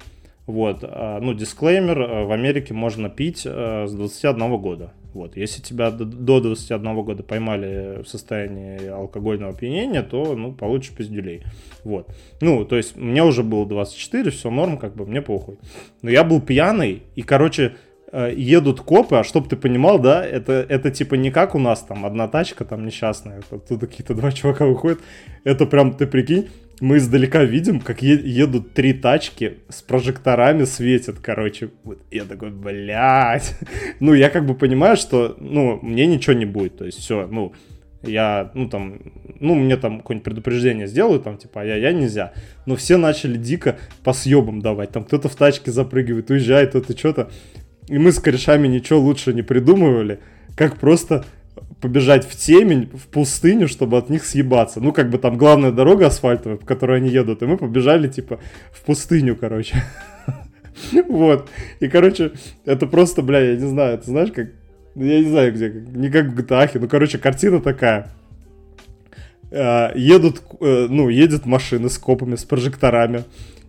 Вот, 0.46 0.78
а, 0.82 1.20
ну, 1.20 1.32
дисклеймер, 1.32 2.00
а, 2.00 2.24
в 2.24 2.32
Америке 2.32 2.74
можно 2.74 3.08
пить 3.08 3.42
с 3.42 3.92
21 3.92 4.56
года. 4.58 4.92
Вот, 5.14 5.36
если 5.36 5.62
тебя 5.62 5.90
до 5.90 6.40
21 6.40 7.02
года 7.02 7.22
поймали 7.22 8.02
в 8.02 8.08
состоянии 8.08 8.88
алкогольного 8.88 9.52
опьянения, 9.52 10.02
то, 10.02 10.34
ну, 10.34 10.52
получишь 10.52 10.92
пиздюлей. 10.92 11.42
Вот. 11.84 12.08
Ну, 12.40 12.64
то 12.64 12.76
есть, 12.76 12.96
мне 12.96 13.22
уже 13.22 13.42
было 13.42 13.64
24, 13.66 14.30
все 14.30 14.50
норм, 14.50 14.76
как 14.76 14.94
бы, 14.96 15.06
мне 15.06 15.22
похуй. 15.22 15.58
Но 16.02 16.10
я 16.10 16.24
был 16.24 16.40
пьяный, 16.40 17.02
и, 17.14 17.22
короче, 17.22 17.76
едут 18.12 18.80
копы, 18.80 19.16
а 19.16 19.24
чтоб 19.24 19.48
ты 19.48 19.56
понимал, 19.56 19.98
да, 19.98 20.24
это, 20.24 20.64
это 20.68 20.90
типа 20.90 21.14
не 21.14 21.30
как 21.30 21.54
у 21.54 21.58
нас 21.58 21.82
там 21.82 22.06
одна 22.06 22.28
тачка 22.28 22.64
там 22.64 22.86
несчастная, 22.86 23.42
оттуда 23.50 23.86
какие-то 23.86 24.14
два 24.14 24.32
чувака 24.32 24.66
выходят, 24.66 25.00
это 25.44 25.66
прям, 25.66 25.94
ты 25.94 26.06
прикинь, 26.06 26.48
мы 26.80 26.98
издалека 26.98 27.44
видим, 27.44 27.80
как 27.80 28.02
е- 28.02 28.20
едут 28.24 28.72
три 28.72 28.92
тачки 28.92 29.58
с 29.68 29.82
прожекторами 29.82 30.64
светят, 30.64 31.18
короче. 31.20 31.70
Вот 31.84 31.98
я 32.10 32.24
такой, 32.24 32.50
блядь. 32.50 33.56
ну, 34.00 34.14
я 34.14 34.30
как 34.30 34.46
бы 34.46 34.54
понимаю, 34.54 34.96
что, 34.96 35.36
ну, 35.40 35.78
мне 35.82 36.06
ничего 36.06 36.34
не 36.34 36.44
будет. 36.44 36.76
То 36.78 36.84
есть 36.84 36.98
все, 36.98 37.26
ну, 37.26 37.52
я, 38.02 38.50
ну, 38.54 38.68
там, 38.68 39.00
ну, 39.40 39.54
мне 39.54 39.76
там 39.76 39.98
какое-нибудь 39.98 40.24
предупреждение 40.24 40.86
сделают, 40.86 41.24
там, 41.24 41.36
типа, 41.36 41.62
а 41.62 41.64
я, 41.64 41.76
я 41.76 41.92
нельзя. 41.92 42.32
Но 42.64 42.76
все 42.76 42.96
начали 42.96 43.36
дико 43.36 43.78
по 44.04 44.12
съебам 44.12 44.60
давать. 44.60 44.92
Там 44.92 45.04
кто-то 45.04 45.28
в 45.28 45.34
тачке 45.34 45.72
запрыгивает, 45.72 46.30
уезжает, 46.30 46.70
кто-то 46.70 46.96
что-то. 46.96 47.30
И 47.88 47.98
мы 47.98 48.12
с 48.12 48.18
корешами 48.18 48.68
ничего 48.68 49.00
лучше 49.00 49.32
не 49.32 49.42
придумывали, 49.42 50.20
как 50.54 50.76
просто 50.76 51.24
побежать 51.80 52.26
в 52.26 52.36
темень, 52.36 52.90
в 52.92 53.06
пустыню, 53.08 53.68
чтобы 53.68 53.98
от 53.98 54.10
них 54.10 54.24
съебаться. 54.24 54.80
Ну, 54.80 54.92
как 54.92 55.10
бы 55.10 55.18
там 55.18 55.38
главная 55.38 55.72
дорога 55.72 56.06
асфальтовая, 56.06 56.58
по 56.58 56.66
которой 56.66 56.98
они 56.98 57.08
едут, 57.08 57.42
и 57.42 57.46
мы 57.46 57.56
побежали, 57.56 58.08
типа, 58.08 58.40
в 58.72 58.82
пустыню, 58.82 59.36
короче. 59.36 59.82
Вот. 61.08 61.48
И, 61.80 61.88
короче, 61.88 62.30
это 62.64 62.86
просто, 62.86 63.20
бля, 63.20 63.40
я 63.40 63.56
не 63.56 63.66
знаю, 63.66 63.98
ты 63.98 64.04
знаешь, 64.04 64.30
как... 64.30 64.50
Я 64.94 65.18
не 65.18 65.28
знаю, 65.28 65.52
где, 65.52 65.70
не 65.70 66.08
как 66.08 66.26
в 66.26 66.38
GTA, 66.38 66.70
ну, 66.74 66.88
короче, 66.88 67.18
картина 67.18 67.60
такая. 67.60 68.12
А, 69.50 69.92
едут, 69.96 70.40
э, 70.60 70.86
ну, 70.88 71.08
едет 71.08 71.46
машина 71.46 71.88
с 71.88 71.98
копами, 71.98 72.36
с 72.36 72.44
прожекторами 72.44 73.24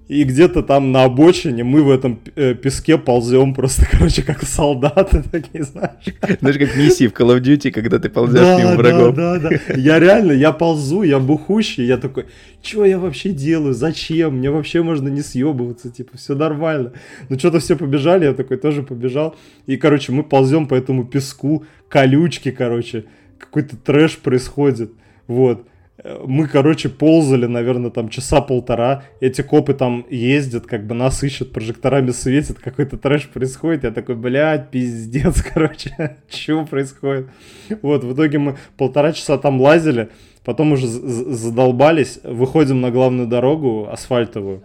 и 0.09 0.23
где-то 0.23 0.63
там 0.63 0.91
на 0.91 1.03
обочине 1.03 1.63
мы 1.63 1.83
в 1.83 1.91
этом 1.91 2.19
э, 2.35 2.55
песке 2.55 2.97
ползем 2.97 3.53
просто, 3.53 3.85
короче, 3.91 4.23
как 4.23 4.43
солдаты 4.43 5.23
такие, 5.31 5.63
знаешь. 5.63 6.03
Знаешь, 6.39 6.57
как 6.57 6.75
миссии 6.75 7.07
в 7.07 7.13
Call 7.13 7.37
of 7.37 7.41
Duty, 7.41 7.69
когда 7.69 7.99
ты 7.99 8.09
ползешь 8.09 8.39
да, 8.41 8.59
мимо 8.59 8.75
врагов. 8.75 9.15
Да, 9.15 9.37
да, 9.37 9.49
да. 9.49 9.73
Я 9.75 9.99
реально, 9.99 10.31
я 10.31 10.51
ползу, 10.51 11.03
я 11.03 11.19
бухущий, 11.19 11.85
я 11.85 11.97
такой, 11.97 12.25
что 12.63 12.85
я 12.85 12.97
вообще 12.97 13.29
делаю, 13.29 13.75
зачем, 13.75 14.37
мне 14.37 14.49
вообще 14.49 14.81
можно 14.81 15.09
не 15.09 15.21
съебываться, 15.21 15.91
типа, 15.91 16.17
все 16.17 16.33
нормально. 16.33 16.93
Ну, 17.29 17.37
что-то 17.37 17.59
все 17.59 17.75
побежали, 17.75 18.25
я 18.25 18.33
такой 18.33 18.57
тоже 18.57 18.81
побежал. 18.81 19.35
И, 19.67 19.77
короче, 19.77 20.11
мы 20.11 20.23
ползем 20.23 20.67
по 20.67 20.73
этому 20.73 21.05
песку, 21.05 21.65
колючки, 21.87 22.49
короче, 22.49 23.05
какой-то 23.37 23.77
трэш 23.77 24.17
происходит, 24.17 24.91
вот 25.27 25.67
мы, 26.03 26.47
короче, 26.47 26.89
ползали, 26.89 27.45
наверное, 27.45 27.91
там 27.91 28.09
часа 28.09 28.41
полтора. 28.41 29.03
Эти 29.19 29.41
копы 29.41 29.73
там 29.73 30.05
ездят, 30.09 30.65
как 30.65 30.85
бы 30.85 30.95
нас 30.95 31.23
ищут, 31.23 31.51
прожекторами 31.51 32.11
светят, 32.11 32.59
какой-то 32.59 32.97
трэш 32.97 33.27
происходит. 33.29 33.83
Я 33.83 33.91
такой, 33.91 34.15
блядь, 34.15 34.69
пиздец, 34.69 35.41
короче, 35.53 36.17
чего 36.29 36.65
происходит? 36.65 37.27
Вот, 37.81 38.03
в 38.03 38.13
итоге 38.13 38.39
мы 38.39 38.57
полтора 38.77 39.11
часа 39.13 39.37
там 39.37 39.59
лазили, 39.59 40.09
потом 40.45 40.71
уже 40.71 40.87
задолбались, 40.87 42.19
выходим 42.23 42.81
на 42.81 42.91
главную 42.91 43.27
дорогу 43.27 43.89
асфальтовую. 43.91 44.63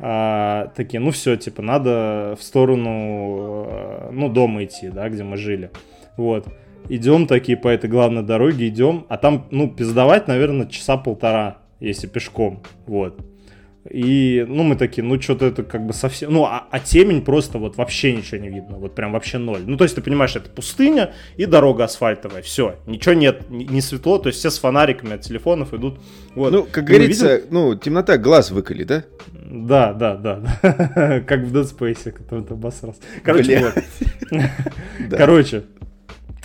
А, 0.00 0.72
такие, 0.76 1.00
ну 1.00 1.12
все, 1.12 1.36
типа, 1.36 1.62
надо 1.62 2.36
в 2.38 2.42
сторону, 2.42 3.66
э, 3.68 4.10
ну, 4.12 4.28
дома 4.28 4.64
идти, 4.64 4.88
да, 4.88 5.08
где 5.08 5.22
мы 5.22 5.36
жили. 5.36 5.70
Вот 6.16 6.46
идем 6.88 7.26
такие 7.26 7.56
по 7.56 7.68
этой 7.68 7.88
главной 7.88 8.22
дороге, 8.22 8.68
идем, 8.68 9.06
а 9.08 9.16
там, 9.16 9.46
ну, 9.50 9.68
пиздовать, 9.68 10.28
наверное, 10.28 10.66
часа 10.66 10.96
полтора, 10.96 11.58
если 11.80 12.06
пешком, 12.06 12.62
вот. 12.86 13.20
И, 13.90 14.46
ну, 14.48 14.62
мы 14.62 14.76
такие, 14.76 15.02
ну, 15.02 15.20
что-то 15.20 15.44
это 15.44 15.62
как 15.62 15.86
бы 15.86 15.92
совсем... 15.92 16.32
Ну, 16.32 16.44
а, 16.44 16.66
а 16.70 16.80
темень 16.80 17.22
просто 17.22 17.58
вот 17.58 17.76
вообще 17.76 18.16
ничего 18.16 18.40
не 18.40 18.48
видно, 18.48 18.78
вот 18.78 18.94
прям 18.94 19.12
вообще 19.12 19.36
ноль. 19.36 19.62
Ну, 19.66 19.76
то 19.76 19.84
есть, 19.84 19.94
ты 19.94 20.00
понимаешь, 20.00 20.34
это 20.36 20.48
пустыня 20.48 21.12
и 21.36 21.44
дорога 21.44 21.84
асфальтовая, 21.84 22.40
все, 22.40 22.76
ничего 22.86 23.14
нет, 23.14 23.50
не, 23.50 23.82
светло, 23.82 24.16
то 24.18 24.28
есть 24.28 24.38
все 24.38 24.48
с 24.48 24.58
фонариками 24.58 25.14
от 25.14 25.20
телефонов 25.20 25.74
идут. 25.74 26.00
Вот. 26.34 26.52
Ну, 26.52 26.62
как 26.70 26.84
и 26.84 26.86
говорится, 26.86 27.36
видим... 27.36 27.48
ну, 27.50 27.74
темнота 27.74 28.16
глаз 28.16 28.50
выколи, 28.50 28.84
да? 28.84 29.04
Да, 29.32 29.92
да, 29.92 30.16
да, 30.16 30.40
как 31.26 31.40
в 31.40 31.54
Dead 31.54 31.78
Space, 31.78 32.10
который 32.10 32.44
ты 32.44 32.54
обосрался. 32.54 33.00
Короче, 33.22 33.70
вот. 34.30 34.40
Короче, 35.10 35.64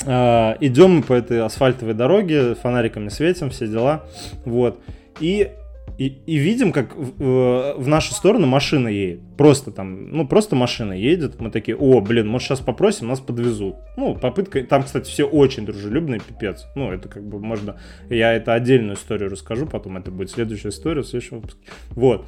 Uh, 0.06 0.56
идем 0.62 0.98
мы 0.98 1.02
по 1.04 1.14
этой 1.14 1.42
асфальтовой 1.42 1.94
дороге, 1.94 2.56
фонариками 2.56 3.10
светим, 3.10 3.50
все 3.50 3.68
дела. 3.68 4.06
Вот. 4.46 4.80
И, 5.20 5.50
и, 5.98 6.06
и 6.26 6.38
видим, 6.38 6.72
как 6.72 6.96
в, 6.96 7.74
в 7.78 7.88
нашу 7.88 8.14
сторону 8.14 8.48
машина 8.48 8.88
едет. 8.88 9.20
Просто 9.38 9.72
там, 9.72 10.10
ну, 10.12 10.26
просто 10.26 10.56
машина 10.56 10.94
едет. 10.94 11.42
Мы 11.42 11.52
такие, 11.52 11.76
о, 11.76 12.00
блин, 12.00 12.30
может 12.30 12.48
сейчас 12.48 12.60
попросим, 12.62 13.08
нас 13.08 13.20
подвезут. 13.20 13.76
Ну, 13.98 14.16
попытка, 14.16 14.64
там, 14.64 14.84
кстати, 14.84 15.10
все 15.10 15.26
очень 15.26 15.66
дружелюбные, 15.66 16.22
пипец. 16.22 16.66
Ну, 16.76 16.92
это 16.92 17.10
как 17.10 17.28
бы 17.28 17.40
можно, 17.40 17.78
я 18.10 18.34
это 18.34 18.54
отдельную 18.54 18.96
историю 18.96 19.30
расскажу, 19.30 19.66
потом 19.66 19.98
это 19.98 20.12
будет 20.12 20.32
следующая 20.32 20.70
история 20.70 21.02
в 21.02 21.08
следующем 21.08 21.42
выпуске. 21.42 21.60
Вот. 21.90 22.26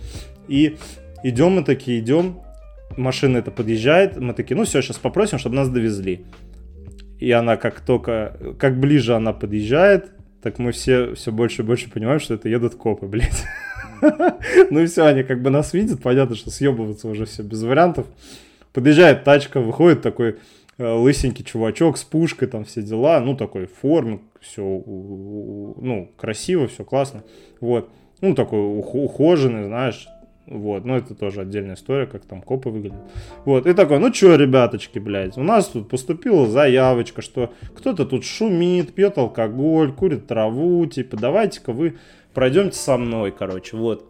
И 0.50 0.76
идем 1.24 1.54
мы 1.54 1.64
такие, 1.64 2.00
идем, 2.00 2.42
машина 2.98 3.38
это 3.38 3.52
подъезжает, 3.52 4.18
мы 4.18 4.34
такие, 4.34 4.58
ну 4.58 4.66
все, 4.66 4.82
сейчас 4.82 4.98
попросим, 4.98 5.40
чтобы 5.40 5.56
нас 5.56 5.70
довезли 5.70 6.26
и 7.22 7.32
она 7.32 7.56
как 7.56 7.82
только, 7.82 8.36
как 8.58 8.80
ближе 8.80 9.16
она 9.16 9.32
подъезжает, 9.32 10.12
так 10.42 10.58
мы 10.58 10.72
все 10.72 11.14
все 11.14 11.32
больше 11.32 11.62
и 11.62 11.66
больше 11.66 11.90
понимаем, 11.90 12.20
что 12.20 12.34
это 12.34 12.50
едут 12.50 12.76
копы, 12.76 13.06
блядь. 13.06 13.46
Ну 14.72 14.80
и 14.80 14.88
все, 14.88 15.06
они 15.06 15.22
как 15.22 15.44
бы 15.44 15.52
нас 15.52 15.74
видят, 15.74 16.02
понятно, 16.02 16.36
что 16.36 16.50
съебываться 16.50 17.08
уже 17.08 17.26
все 17.26 17.44
без 17.44 17.62
вариантов. 17.62 18.08
Подъезжает 18.74 19.24
тачка, 19.24 19.60
выходит 19.60 20.02
такой 20.02 20.38
э, 20.80 20.92
лысенький 20.92 21.46
чувачок 21.46 22.00
с 22.00 22.04
пушкой, 22.04 22.48
там 22.48 22.66
все 22.66 22.82
дела, 22.82 23.20
ну 23.20 23.38
такой 23.38 23.68
в 23.68 23.74
форме, 23.76 24.22
все, 24.40 24.64
ну, 24.64 26.12
красиво, 26.18 26.68
все 26.68 26.84
классно, 26.84 27.24
вот. 27.60 27.92
Ну, 28.22 28.34
такой 28.34 28.60
ухоженный, 28.60 29.66
знаешь, 29.66 30.08
вот, 30.48 30.86
ну 30.86 30.96
это 30.96 31.14
тоже 31.16 31.42
отдельная 31.42 31.76
история, 31.76 32.08
как 32.08 32.26
там 32.26 32.42
копы 32.42 32.70
выглядят. 32.70 33.02
Вот, 33.46 33.68
и 33.68 33.74
такой, 33.74 34.00
ну 34.00 34.12
чё, 34.12 34.36
ребяточки, 34.36 35.00
блядь, 35.00 35.38
у 35.38 35.44
нас 35.44 35.68
тут 35.68 35.90
поступила 35.90 36.48
заявочка, 36.48 37.22
что 37.22 37.54
кто-то 37.76 38.06
тут 38.06 38.26
шумит, 38.26 38.94
пьет 38.94 39.18
алкоголь, 39.18 39.94
курит 39.94 40.28
траву, 40.28 40.86
типа, 40.86 41.18
давайте-ка 41.18 41.72
вы 41.74 41.98
пройдемте 42.34 42.78
со 42.78 42.98
мной, 42.98 43.32
короче, 43.32 43.78
вот. 43.78 44.08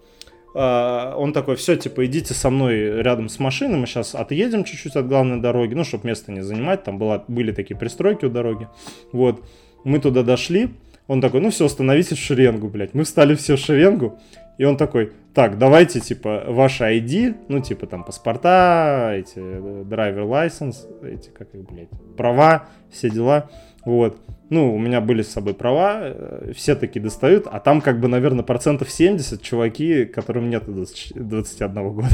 А, 0.53 1.15
он 1.15 1.33
такой, 1.33 1.55
все, 1.55 1.75
типа, 1.75 2.05
идите 2.05 2.33
со 2.33 2.49
мной 2.49 3.01
рядом 3.01 3.29
с 3.29 3.39
машиной, 3.39 3.77
мы 3.77 3.85
сейчас 3.85 4.15
отъедем 4.15 4.63
чуть-чуть 4.63 4.95
от 4.95 5.07
главной 5.07 5.39
дороги, 5.41 5.73
ну, 5.73 5.83
чтобы 5.83 6.07
место 6.07 6.31
не 6.31 6.41
занимать, 6.41 6.83
там 6.83 6.97
была, 6.97 7.23
были 7.27 7.51
такие 7.51 7.77
пристройки 7.77 8.25
у 8.25 8.29
дороги, 8.29 8.67
вот. 9.11 9.43
Мы 9.83 9.99
туда 9.99 10.21
дошли, 10.21 10.69
он 11.07 11.19
такой, 11.19 11.41
ну 11.41 11.49
все, 11.49 11.67
становитесь 11.67 12.17
в 12.17 12.23
шеренгу, 12.23 12.69
блядь. 12.69 12.93
Мы 12.93 13.03
встали 13.03 13.35
все 13.35 13.57
в 13.57 13.59
шеренгу, 13.59 14.19
и 14.61 14.63
он 14.63 14.77
такой, 14.77 15.11
так, 15.33 15.57
давайте, 15.57 15.99
типа, 15.99 16.43
ваши 16.47 16.83
ID, 16.83 17.35
ну, 17.47 17.61
типа, 17.61 17.87
там, 17.87 18.03
паспорта, 18.03 19.11
эти, 19.15 19.39
драйвер 19.85 20.21
license, 20.25 20.75
эти, 21.03 21.29
как 21.29 21.55
их, 21.55 21.63
блядь, 21.63 21.89
права, 22.15 22.67
все 22.91 23.09
дела, 23.09 23.49
вот. 23.83 24.19
Ну, 24.51 24.75
у 24.75 24.77
меня 24.77 25.01
были 25.01 25.23
с 25.23 25.31
собой 25.31 25.55
права, 25.55 26.01
э, 26.03 26.51
все 26.55 26.75
такие 26.75 27.01
достают, 27.01 27.47
а 27.51 27.59
там, 27.59 27.81
как 27.81 27.99
бы, 27.99 28.07
наверное, 28.07 28.43
процентов 28.43 28.91
70 28.91 29.41
чуваки, 29.41 30.05
которым 30.05 30.51
нет 30.51 30.65
20, 30.67 31.13
21 31.15 31.93
года. 31.93 32.07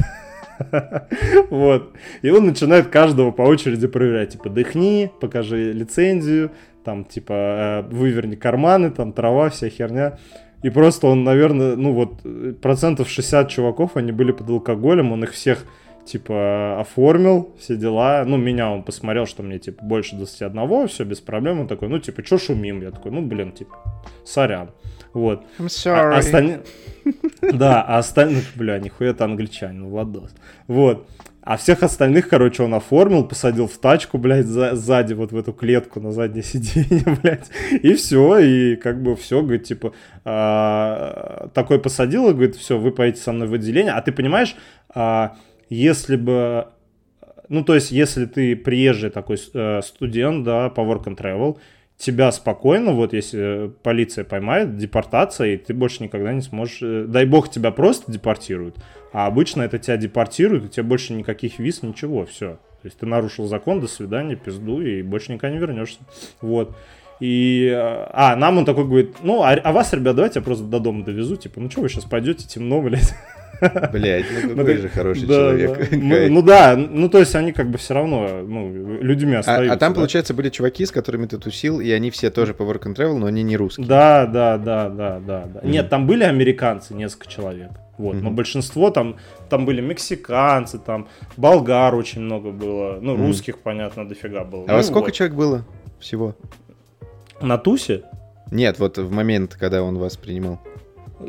Вот. 1.50 1.92
И 2.22 2.30
он 2.30 2.46
начинает 2.46 2.88
каждого 2.88 3.32
по 3.32 3.42
очереди 3.42 3.88
проверять. 3.88 4.32
Типа, 4.32 4.50
дыхни, 4.50 5.12
покажи 5.20 5.74
лицензию, 5.74 6.52
там, 6.86 7.04
типа, 7.04 7.34
э, 7.34 7.82
выверни 7.94 8.36
карманы, 8.36 8.90
там, 8.90 9.12
трава, 9.12 9.50
вся 9.50 9.68
херня. 9.70 10.18
И 10.64 10.70
просто 10.70 11.08
он, 11.08 11.24
наверное, 11.24 11.76
ну 11.76 11.94
вот, 11.94 12.22
процентов 12.62 13.10
60 13.10 13.50
чуваков, 13.50 13.96
они 13.96 14.12
были 14.12 14.32
под 14.32 14.50
алкоголем, 14.50 15.12
он 15.12 15.24
их 15.24 15.32
всех, 15.34 15.66
типа, 16.06 16.80
оформил, 16.80 17.50
все 17.60 17.76
дела. 17.76 18.24
Ну, 18.26 18.38
меня 18.38 18.72
он 18.72 18.84
посмотрел, 18.84 19.26
что 19.28 19.44
мне, 19.44 19.60
типа, 19.60 19.84
больше 19.84 20.16
21, 20.16 20.88
все 20.88 21.04
без 21.04 21.20
проблем. 21.20 21.60
Он 21.60 21.68
такой, 21.68 21.90
ну, 21.90 22.00
типа, 22.00 22.24
чё 22.24 22.38
шумим? 22.38 22.82
Я 22.82 22.92
такой, 22.92 23.12
ну, 23.12 23.22
блин, 23.22 23.52
типа, 23.52 23.76
сорян. 24.26 24.72
Вот. 25.14 25.44
I'm 25.60 25.66
А 25.66 25.68
sorry. 25.68 26.18
остальные... 26.18 26.62
Да, 27.42 27.82
а 27.84 28.00
остальных, 28.00 28.44
бля, 28.56 28.80
нихуя 28.80 29.12
это 29.12 29.26
англичанин, 29.26 29.86
Владос. 29.86 30.36
Вот. 30.68 31.08
А 31.48 31.56
всех 31.56 31.82
остальных, 31.82 32.28
короче, 32.28 32.62
он 32.62 32.74
оформил, 32.74 33.24
посадил 33.24 33.68
в 33.68 33.78
тачку, 33.78 34.18
блядь, 34.18 34.48
за- 34.48 34.76
сзади, 34.76 35.14
вот 35.14 35.32
в 35.32 35.38
эту 35.38 35.54
клетку 35.54 36.02
на 36.02 36.12
заднее 36.12 36.44
сиденье, 36.44 37.06
блядь. 37.24 37.50
И 37.72 37.94
все, 37.94 38.40
и 38.40 38.76
как 38.76 39.02
бы 39.02 39.16
все, 39.16 39.42
говорит, 39.42 39.64
типа, 39.64 39.94
а, 40.26 41.48
такой 41.54 41.80
посадил, 41.80 42.30
и 42.30 42.34
говорит, 42.34 42.58
все, 42.58 42.78
вы 42.78 42.92
поедете 42.92 43.24
со 43.24 43.32
мной 43.32 43.48
в 43.48 43.54
отделение. 43.54 43.94
А 43.94 44.02
ты 44.02 44.12
понимаешь, 44.12 44.58
а, 44.94 45.38
если 45.70 46.18
бы 46.18 46.68
ну, 47.48 47.64
то 47.64 47.76
есть, 47.76 47.92
если 47.92 48.26
ты 48.26 48.58
приезжий 48.58 49.10
такой 49.10 49.38
э, 49.54 49.82
студент, 49.82 50.44
да, 50.44 50.70
по 50.70 50.82
work 50.82 51.06
and 51.06 51.16
travel, 51.16 51.58
тебя 51.98 52.32
спокойно, 52.32 52.92
вот 52.94 53.14
если 53.14 53.72
полиция 53.82 54.24
поймает, 54.24 54.78
депортация, 54.78 55.56
и 55.56 55.58
ты 55.58 55.74
больше 55.74 56.04
никогда 56.04 56.32
не 56.32 56.42
сможешь... 56.42 56.80
э, 56.82 57.06
Дай 57.08 57.26
бог, 57.26 57.50
тебя 57.50 57.72
просто 57.72 58.12
депортируют, 58.12 58.76
а 59.12 59.26
обычно 59.26 59.64
это 59.64 59.80
тебя 59.80 59.98
депортируют, 59.98 60.66
и 60.66 60.70
тебе 60.70 60.84
больше 60.84 61.14
никаких 61.14 61.58
виз, 61.60 61.82
ничего, 61.82 62.26
все. 62.26 62.60
То 62.82 62.86
есть 62.86 63.00
ты 63.00 63.08
нарушил 63.08 63.48
закон, 63.48 63.80
до 63.80 63.88
свидания, 63.88 64.36
пизду, 64.36 64.82
и 64.82 65.02
больше 65.02 65.34
никогда 65.34 65.56
не 65.56 65.60
вернешься. 65.60 66.00
Вот. 66.40 66.78
И, 67.20 67.68
э, 67.74 67.76
а, 68.14 68.36
нам 68.36 68.60
он 68.60 68.66
такой 68.66 68.86
говорит, 68.86 69.16
ну, 69.24 69.42
а, 69.42 69.54
а 69.54 69.72
вас, 69.72 69.92
ребят, 69.94 70.16
давайте 70.16 70.40
я 70.40 70.44
просто 70.44 70.66
до 70.66 70.80
дома 70.80 71.04
довезу, 71.04 71.36
типа, 71.36 71.60
ну 71.60 71.72
что 71.72 71.82
вы 71.82 71.90
сейчас 71.90 72.06
пойдете, 72.06 72.48
темно, 72.48 72.80
блядь. 72.82 73.16
Блять, 73.92 74.26
ну 74.32 74.50
Ну, 74.50 74.56
какой 74.56 74.74
так- 74.74 74.82
же 74.82 74.90
хороший 74.90 75.28
человек. 75.28 75.92
Ну, 75.92 76.30
ну 76.30 76.42
да, 76.42 76.76
ну 76.78 77.10
то 77.10 77.20
есть 77.20 77.36
они 77.36 77.52
как 77.54 77.70
бы 77.70 77.78
все 77.78 77.94
равно, 77.94 78.42
ну, 78.44 79.00
людьми 79.02 79.36
А, 79.36 79.40
остаются. 79.40 79.74
а 79.74 79.78
там, 79.78 79.94
получается, 79.94 80.34
были 80.34 80.50
чуваки, 80.50 80.86
с 80.86 80.92
которыми 80.92 81.26
ты 81.26 81.38
тусил, 81.38 81.80
и 81.80 81.90
они 81.92 82.10
все 82.12 82.30
тоже 82.30 82.54
по 82.54 82.64
work 82.64 82.84
and 82.84 82.96
travel, 82.96 83.18
но 83.18 83.26
они 83.28 83.44
не 83.44 83.58
русские. 83.58 83.88
Да, 83.88 84.26
да, 84.28 84.58
да, 84.58 84.90
да, 84.90 85.20
да. 85.20 85.52
Нет, 85.64 85.90
там 85.90 86.06
были 86.08 86.24
американцы, 86.24 86.94
несколько 86.94 87.28
человек. 87.28 87.72
Вот, 87.98 88.14
но 88.16 88.28
Мгм. 88.28 88.36
большинство 88.36 88.92
там, 88.92 89.16
там 89.50 89.66
были 89.66 89.82
мексиканцы, 89.82 90.78
там 90.78 91.08
болгар 91.36 91.96
очень 91.96 92.22
много 92.22 92.52
было, 92.52 93.00
ну, 93.02 93.16
Мгм. 93.16 93.26
русских, 93.26 93.58
понятно, 93.58 94.08
дофига 94.08 94.44
было. 94.44 94.66
А 94.68 94.78
Ну, 94.78 94.84
сколько 94.84 95.06
вот. 95.06 95.14
человек 95.14 95.36
было 95.36 95.66
всего? 96.00 96.36
На 97.42 97.58
тусе? 97.58 98.04
Нет, 98.52 98.78
вот 98.80 98.98
в 99.00 99.12
момент, 99.12 99.56
когда 99.60 99.82
он 99.82 99.98
вас 99.98 100.16
принимал. 100.16 100.60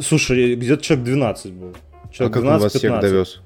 Слушай, 0.01 0.55
где-то 0.57 0.83
человек 0.83 1.07
12 1.07 1.53
был. 1.53 1.75
А 2.21 2.29
Человек 2.29 2.35
как 2.35 2.43
он 2.45 2.59
вас 2.61 2.73
всех 2.73 2.93
12-15. 2.93 3.01
довез? 3.01 3.41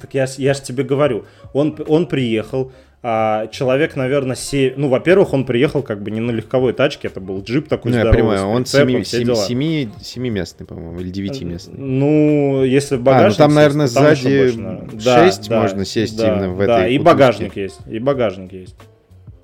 Так 0.00 0.14
я, 0.14 0.26
ж- 0.26 0.38
я 0.38 0.54
же 0.54 0.60
тебе 0.62 0.84
говорю, 0.84 1.24
он, 1.54 1.76
он 1.88 2.06
приехал, 2.06 2.70
а, 3.02 3.46
человек, 3.46 3.96
наверное, 3.96 4.36
се... 4.36 4.74
ну, 4.76 4.88
во-первых, 4.88 5.32
он 5.32 5.44
приехал 5.46 5.82
как 5.82 6.02
бы 6.02 6.10
не 6.10 6.20
на 6.20 6.32
легковой 6.32 6.72
тачке, 6.74 7.08
это 7.08 7.20
был 7.20 7.42
джип 7.42 7.66
такой 7.68 7.92
Ну, 7.92 7.96
я 7.96 8.02
здоровый, 8.02 8.20
понимаю, 8.36 8.40
с 8.40 8.44
он 8.44 8.62
прицепом, 8.64 8.88
семи- 8.88 9.02
все 9.04 9.16
семи- 9.18 9.24
дела. 9.24 9.46
семи- 9.48 9.88
семиместный, 10.02 10.66
по-моему, 10.66 11.00
или 11.00 11.08
девятиместный. 11.10 11.78
Ну, 11.78 12.62
если 12.64 12.96
в 12.96 12.98
А, 12.98 13.00
ну 13.00 13.04
багажник 13.04 13.38
там, 13.38 13.50
сесть, 13.50 13.56
наверное, 13.56 13.88
там 13.88 14.04
еще 14.04 14.22
сзади 14.22 14.36
больше, 14.38 14.58
наверное. 14.58 15.00
шесть 15.24 15.50
можно 15.50 15.84
сесть 15.86 16.18
да, 16.18 16.28
именно 16.28 16.50
в 16.54 16.58
Да, 16.58 16.64
этой 16.80 16.94
и 16.94 16.98
кутушке. 16.98 17.04
багажник 17.16 17.56
есть, 17.56 17.78
и 17.88 17.98
багажник 17.98 18.52
есть. 18.52 18.76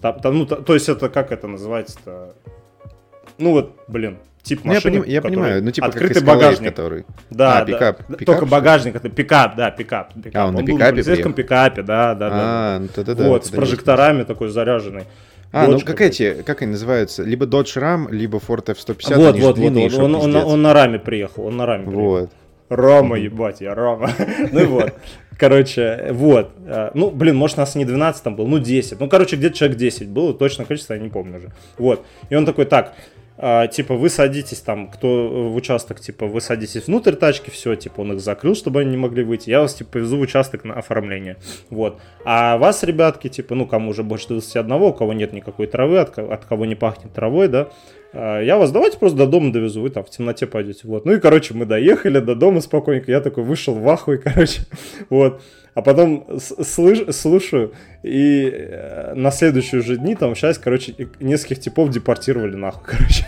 Там, 0.03 0.21
там, 0.21 0.39
ну, 0.39 0.45
то, 0.47 0.57
то 0.57 0.75
есть 0.75 0.89
это 0.91 1.09
как 1.09 1.33
это 1.33 1.47
называется-то? 1.49 2.35
Ну 3.39 3.53
вот, 3.53 3.73
блин, 3.89 4.19
тип 4.45 4.61
Ну, 4.63 4.71
я, 4.73 4.77
машины, 4.77 4.99
поним- 4.99 5.09
я 5.09 5.23
понимаю, 5.23 5.65
ну 5.65 5.71
типа 5.73 5.87
открытый 5.89 6.15
как 6.17 6.25
багажник. 6.25 6.69
который. 6.71 7.05
Да, 7.31 7.59
А, 7.59 7.65
да. 7.65 7.67
пикап. 7.67 7.99
Да, 8.09 8.15
Пикап, 8.15 8.27
Только 8.27 8.47
что 8.47 8.47
багажник, 8.47 8.95
это 8.95 9.09
пикап, 9.09 9.57
да, 9.57 9.71
пикап. 9.73 10.13
пикап. 10.15 10.33
А, 10.37 10.47
он 10.47 10.55
на 10.55 10.61
был 10.61 10.67
пикапе 10.67 10.93
полицейском 10.93 11.33
приехал? 11.33 11.49
пикапе, 11.73 11.83
да, 11.83 12.15
да, 12.15 12.31
да. 12.31 12.37
а, 12.41 12.79
ну 12.79 12.89
тогда 12.95 13.15
да. 13.15 13.29
вот, 13.29 13.45
с 13.45 13.49
тогда 13.49 13.63
есть. 13.63 13.71
прожекторами 13.73 14.23
такой 14.23 14.49
заряженный. 14.51 15.05
А, 15.51 15.67
ну 15.67 15.75
Dodge 15.75 15.79
как 15.81 15.87
какой-то. 15.97 16.05
эти, 16.05 16.43
как 16.43 16.63
они 16.63 16.73
называются? 16.73 17.23
Либо 17.23 17.47
Dodge 17.47 17.77
Ram, 17.81 18.11
либо 18.13 18.39
Ford 18.39 18.71
F-150. 18.71 19.15
вот, 19.17 19.35
вот, 19.35 19.41
вот, 19.41 19.55
длинные, 19.57 19.89
вот, 19.89 19.99
он, 20.01 20.15
он, 20.17 20.25
пиздец. 20.33 20.45
он 20.45 20.63
на 20.63 20.73
раме 20.75 20.99
приехал, 20.99 21.47
он 21.47 21.57
на 21.57 21.67
раме 21.67 21.85
приехал. 21.85 22.03
Вот. 22.05 22.31
Рома, 22.71 23.17
ебать, 23.19 23.61
я 23.61 23.75
Рома. 23.75 24.11
ну 24.53 24.67
вот. 24.67 24.95
Короче, 25.39 26.09
вот. 26.13 26.51
А, 26.67 26.91
Ну, 26.95 27.11
блин, 27.11 27.37
может, 27.37 27.57
нас 27.57 27.75
не 27.77 27.85
12 27.85 28.23
там 28.23 28.37
был, 28.37 28.47
ну 28.47 28.59
10. 28.59 28.99
Ну, 29.01 29.09
короче, 29.09 29.37
где-то 29.37 29.57
человек 29.57 29.77
10 29.79 30.09
было, 30.09 30.33
точно 30.35 30.65
количество 30.65 30.95
я 30.95 31.01
не 31.01 31.09
помню 31.09 31.39
уже. 31.39 31.53
Вот. 31.79 32.05
И 32.31 32.35
он 32.35 32.47
такой, 32.47 32.65
так, 32.65 32.95
а, 33.37 33.67
типа, 33.67 33.95
вы 33.95 34.11
садитесь 34.11 34.61
там, 34.61 34.89
кто 34.89 35.49
в 35.51 35.57
участок, 35.57 36.01
типа, 36.01 36.27
вы 36.27 36.41
садитесь 36.41 36.87
внутрь 36.87 37.15
тачки, 37.15 37.51
все, 37.51 37.75
типа, 37.75 38.03
он 38.03 38.13
их 38.13 38.21
закрыл, 38.21 38.55
чтобы 38.55 38.81
они 38.81 38.91
не 38.91 38.97
могли 38.97 39.25
выйти. 39.25 39.51
Я 39.51 39.61
вас, 39.61 39.75
типа, 39.75 39.93
повезу 39.93 40.19
в 40.19 40.21
участок 40.21 40.65
на 40.65 40.75
оформление. 40.75 41.37
Вот. 41.69 42.01
А 42.25 42.57
вас, 42.59 42.85
ребятки, 42.85 43.29
типа, 43.29 43.55
ну, 43.55 43.67
кому 43.67 43.91
уже 43.91 44.03
больше 44.03 44.29
21, 44.29 44.73
у 44.73 44.93
кого 44.93 45.13
нет 45.13 45.33
никакой 45.33 45.67
травы, 45.67 45.99
от, 45.99 46.17
от 46.17 46.45
кого 46.45 46.65
не 46.65 46.77
пахнет 46.77 47.13
травой, 47.13 47.49
да, 47.49 47.71
а, 48.15 48.41
я 48.41 48.57
вас 48.57 48.71
давайте 48.71 48.99
просто 48.99 49.19
до 49.19 49.27
дома 49.27 49.53
довезу, 49.53 49.81
вы 49.81 49.91
там 49.91 50.05
в 50.05 50.11
темноте 50.11 50.47
пойдете. 50.47 50.83
Вот. 50.85 51.05
Ну 51.05 51.13
и, 51.13 51.21
короче, 51.21 51.55
мы 51.55 51.67
доехали 51.67 52.21
до 52.21 52.35
дома 52.35 52.61
спокойненько. 52.61 53.11
Я 53.11 53.21
такой 53.21 53.43
вышел 53.43 53.75
в 53.75 53.89
ахуй, 53.89 54.19
короче. 54.25 54.63
Вот. 55.11 55.43
А 55.75 55.83
потом 55.83 56.25
слыш- 56.39 57.13
слушаю, 57.13 57.75
и 58.05 58.49
э, 58.49 59.15
на 59.15 59.31
следующие 59.33 59.81
же 59.83 59.97
дни 59.97 60.15
там 60.15 60.37
сейчас, 60.37 60.59
короче, 60.59 60.95
нескольких 61.21 61.61
типов 61.61 61.91
депортировали 61.91 62.55
нахуй, 62.55 62.85
короче. 62.87 63.27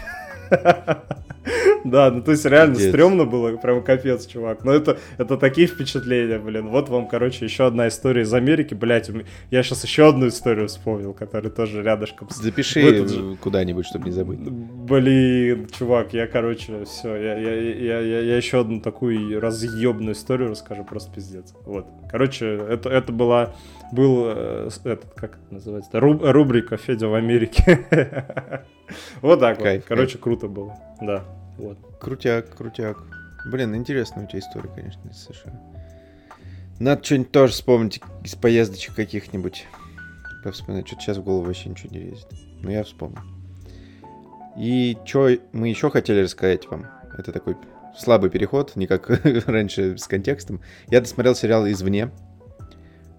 Да, 1.84 2.10
ну 2.10 2.20
то 2.22 2.32
есть 2.32 2.44
реально 2.44 2.74
Пиздец. 2.74 2.90
стрёмно 2.90 3.24
было, 3.24 3.56
прям 3.56 3.82
капец, 3.82 4.26
чувак. 4.26 4.64
Но 4.64 4.72
это, 4.72 4.98
это 5.18 5.36
такие 5.36 5.66
впечатления, 5.68 6.38
блин. 6.38 6.68
Вот 6.68 6.88
вам, 6.88 7.06
короче, 7.06 7.44
еще 7.44 7.66
одна 7.66 7.86
история 7.88 8.22
из 8.22 8.34
Америки, 8.34 8.74
меня- 9.12 9.24
Я 9.50 9.62
сейчас 9.62 9.84
еще 9.84 10.08
одну 10.08 10.28
историю 10.28 10.66
вспомнил, 10.68 11.12
которая 11.14 11.50
тоже 11.52 11.82
рядышком 11.82 12.28
Запиши 12.30 12.80
же- 13.08 13.36
куда-нибудь, 13.40 13.86
чтобы 13.86 14.06
не 14.06 14.10
забыть. 14.12 14.40
Блин, 14.40 15.68
чувак, 15.76 16.12
я, 16.12 16.26
короче, 16.26 16.84
все, 16.84 17.14
я, 17.16 17.38
я, 17.38 17.54
я, 17.54 18.00
я, 18.00 18.20
я 18.20 18.36
еще 18.36 18.60
одну 18.60 18.80
такую 18.80 19.40
разъебную 19.40 20.14
историю 20.14 20.50
расскажу, 20.50 20.84
просто 20.84 21.12
пиздец. 21.14 21.54
Вот. 21.64 21.86
Короче, 22.10 22.46
это, 22.68 22.88
это 22.88 23.12
была, 23.12 23.54
был, 23.92 24.24
э, 24.26 24.68
этот, 24.84 25.12
как 25.14 25.32
это 25.36 25.54
называется, 25.54 25.98
руб- 25.98 26.22
рубрика 26.30 26.76
«Федя 26.76 27.08
в 27.08 27.14
Америке». 27.14 27.86
Вот 29.20 29.40
так 29.40 29.56
вот. 29.58 29.64
Кайф, 29.64 29.84
Короче, 29.86 30.16
круто 30.16 30.46
было, 30.46 30.76
да. 31.00 31.24
Вот. 31.58 31.76
Крутяк, 32.00 32.54
крутяк. 32.54 32.98
Блин, 33.50 33.74
интересная 33.74 34.24
у 34.24 34.28
тебя 34.28 34.38
история, 34.38 34.70
конечно, 34.72 35.08
из 35.08 35.24
США. 35.24 35.52
Надо 36.78 37.02
что-нибудь 37.02 37.32
тоже 37.32 37.52
вспомнить 37.52 38.00
из 38.22 38.34
поездочек 38.36 38.94
каких-нибудь. 38.94 39.66
Повспоминать. 40.44 40.86
Что-то 40.86 41.02
сейчас 41.02 41.16
в 41.16 41.24
голову 41.24 41.46
вообще 41.46 41.68
ничего 41.70 41.92
не 41.92 41.98
лезет. 42.00 42.28
Но 42.62 42.70
я 42.70 42.84
вспомнил. 42.84 43.22
И 44.56 44.96
что 45.04 45.30
мы 45.52 45.68
еще 45.68 45.90
хотели 45.90 46.22
рассказать 46.22 46.68
вам? 46.68 46.86
Это 47.18 47.32
такой 47.32 47.56
слабый 47.96 48.30
переход, 48.30 48.76
не 48.76 48.86
как 48.86 49.08
раньше 49.46 49.98
с 49.98 50.06
контекстом. 50.06 50.60
Я 50.88 51.00
досмотрел 51.00 51.34
сериал 51.34 51.66
«Извне». 51.68 52.10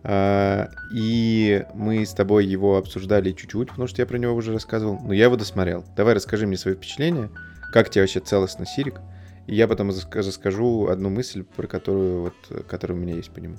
А, 0.10 0.70
И 0.90 1.66
мы 1.74 2.06
с 2.06 2.14
тобой 2.14 2.46
его 2.46 2.78
обсуждали 2.78 3.34
чуть-чуть, 3.34 3.68
потому 3.68 3.88
что 3.90 4.02
я 4.02 4.06
про 4.06 4.18
него 4.18 4.34
уже 4.34 4.54
рассказывал. 4.54 4.98
Но 5.04 5.12
я 5.12 5.26
его 5.26 5.36
досмотрел. 5.36 5.84
Давай 5.98 6.14
расскажи 6.14 6.48
мне 6.48 6.56
свои 6.56 6.76
впечатления. 6.76 7.30
Как 7.74 7.90
тебе 7.90 8.04
вообще 8.04 8.22
целостно 8.22 8.66
Сирик? 8.66 9.02
И 9.48 9.56
я 9.56 9.68
потом 9.68 9.90
расскажу 9.90 10.88
одну 10.88 11.10
мысль, 11.10 11.44
про 11.44 11.68
которую 11.68 12.22
вот, 12.22 12.66
которая 12.68 12.98
у 12.98 13.02
меня 13.02 13.16
есть 13.16 13.32
по 13.32 13.40
нему. 13.40 13.58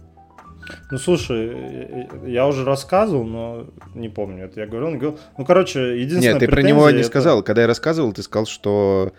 Ну, 0.91 0.97
слушай, 0.97 1.51
э, 1.53 2.07
я 2.27 2.47
уже 2.47 2.65
рассказывал, 2.65 3.25
но 3.25 3.67
не 3.95 4.09
помню, 4.09 4.47
это 4.47 4.61
я 4.61 4.67
говорил, 4.67 4.89
не 4.89 4.97
говорил. 4.97 5.19
Ну, 5.37 5.45
короче, 5.45 6.01
единственное 6.01 6.35
Нет, 6.35 6.41
ты 6.41 6.49
про 6.49 6.63
него 6.63 6.91
не 6.91 7.03
сказал. 7.03 7.43
Когда 7.43 7.63
я 7.63 7.69
рассказывал, 7.69 8.13
ты 8.15 8.23
сказал, 8.23 8.47
что 8.47 9.13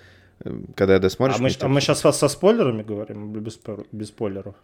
э, 0.44 0.52
когда 0.76 0.98
досмотришь... 0.98 1.38
А 1.38 1.42
мы, 1.42 1.50
а 1.60 1.68
мы 1.68 1.82
сейчас 1.82 2.00
со 2.00 2.28
спойлерами 2.28 2.82
говорим 2.82 3.32
без, 3.34 3.60
без 3.92 4.08
спойлеров? 4.08 4.56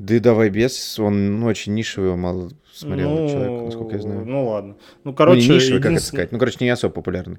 Да 0.00 0.14
и 0.14 0.18
давай 0.18 0.48
без, 0.48 0.98
он 0.98 1.40
ну, 1.40 1.46
очень 1.46 1.74
нишевый, 1.74 2.16
мало 2.16 2.48
смотрел 2.72 3.10
ну, 3.10 3.28
человек, 3.28 3.64
насколько 3.66 3.96
я 3.96 4.00
знаю. 4.00 4.24
Ну 4.24 4.48
ладно. 4.48 4.76
Ну, 5.04 5.10
Ну, 5.10 5.12
короче, 5.12 5.46
не 5.46 5.54
нишевый, 5.56 5.82
как 5.82 5.92
это 5.92 6.02
сказать. 6.02 6.32
Ну, 6.32 6.38
короче, 6.38 6.56
не 6.60 6.70
особо 6.70 6.94
популярный. 6.94 7.36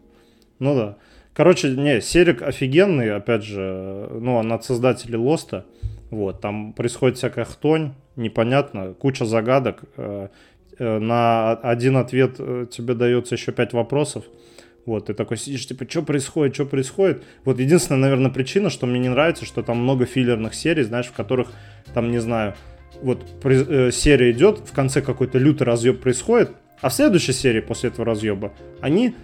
Ну 0.60 0.76
да. 0.76 0.98
Короче, 1.34 1.72
не, 1.72 2.02
серик 2.02 2.44
офигенный, 2.44 3.16
опять 3.16 3.44
же, 3.44 4.08
ну, 4.12 4.36
он 4.36 4.54
от 4.54 4.64
создателей 4.64 5.16
Лоста. 5.16 5.66
Вот, 6.12 6.40
там 6.40 6.74
происходит 6.74 7.18
всякая 7.18 7.46
хтонь, 7.46 7.94
непонятно, 8.16 8.94
куча 8.94 9.26
загадок. 9.26 9.84
э, 9.98 10.28
э, 10.78 11.00
На 11.00 11.54
один 11.54 11.98
ответ 11.98 12.36
э, 12.38 12.68
тебе 12.70 12.94
дается 12.94 13.34
еще 13.34 13.54
пять 13.54 13.74
вопросов. 13.74 14.26
Вот, 14.86 15.08
ты 15.08 15.14
такой 15.14 15.38
сидишь, 15.38 15.68
типа, 15.68 15.86
что 15.90 16.02
происходит, 16.02 16.56
что 16.56 16.66
происходит? 16.66 17.24
Вот 17.46 17.60
единственная, 17.60 18.02
наверное, 18.02 18.32
причина, 18.32 18.70
что 18.70 18.88
мне 18.88 19.00
не 19.00 19.10
нравится, 19.10 19.46
что 19.46 19.62
там 19.62 19.78
много 19.78 20.06
филлерных 20.06 20.56
серий, 20.56 20.84
знаешь, 20.84 21.08
в 21.08 21.14
которых, 21.14 21.50
там, 21.94 22.10
не 22.10 22.20
знаю, 22.20 22.56
вот 23.02 23.24
э, 23.44 23.92
серия 23.92 24.32
идет, 24.32 24.60
в 24.60 24.74
конце 24.74 25.02
какой-то 25.02 25.38
лютый 25.38 25.64
разъеб 25.64 26.02
происходит, 26.02 26.52
а 26.82 26.90
в 26.90 26.94
следующей 26.94 27.34
серии 27.34 27.62
после 27.62 27.90
этого 27.90 28.06
разъеба 28.06 28.54
они 28.82 29.16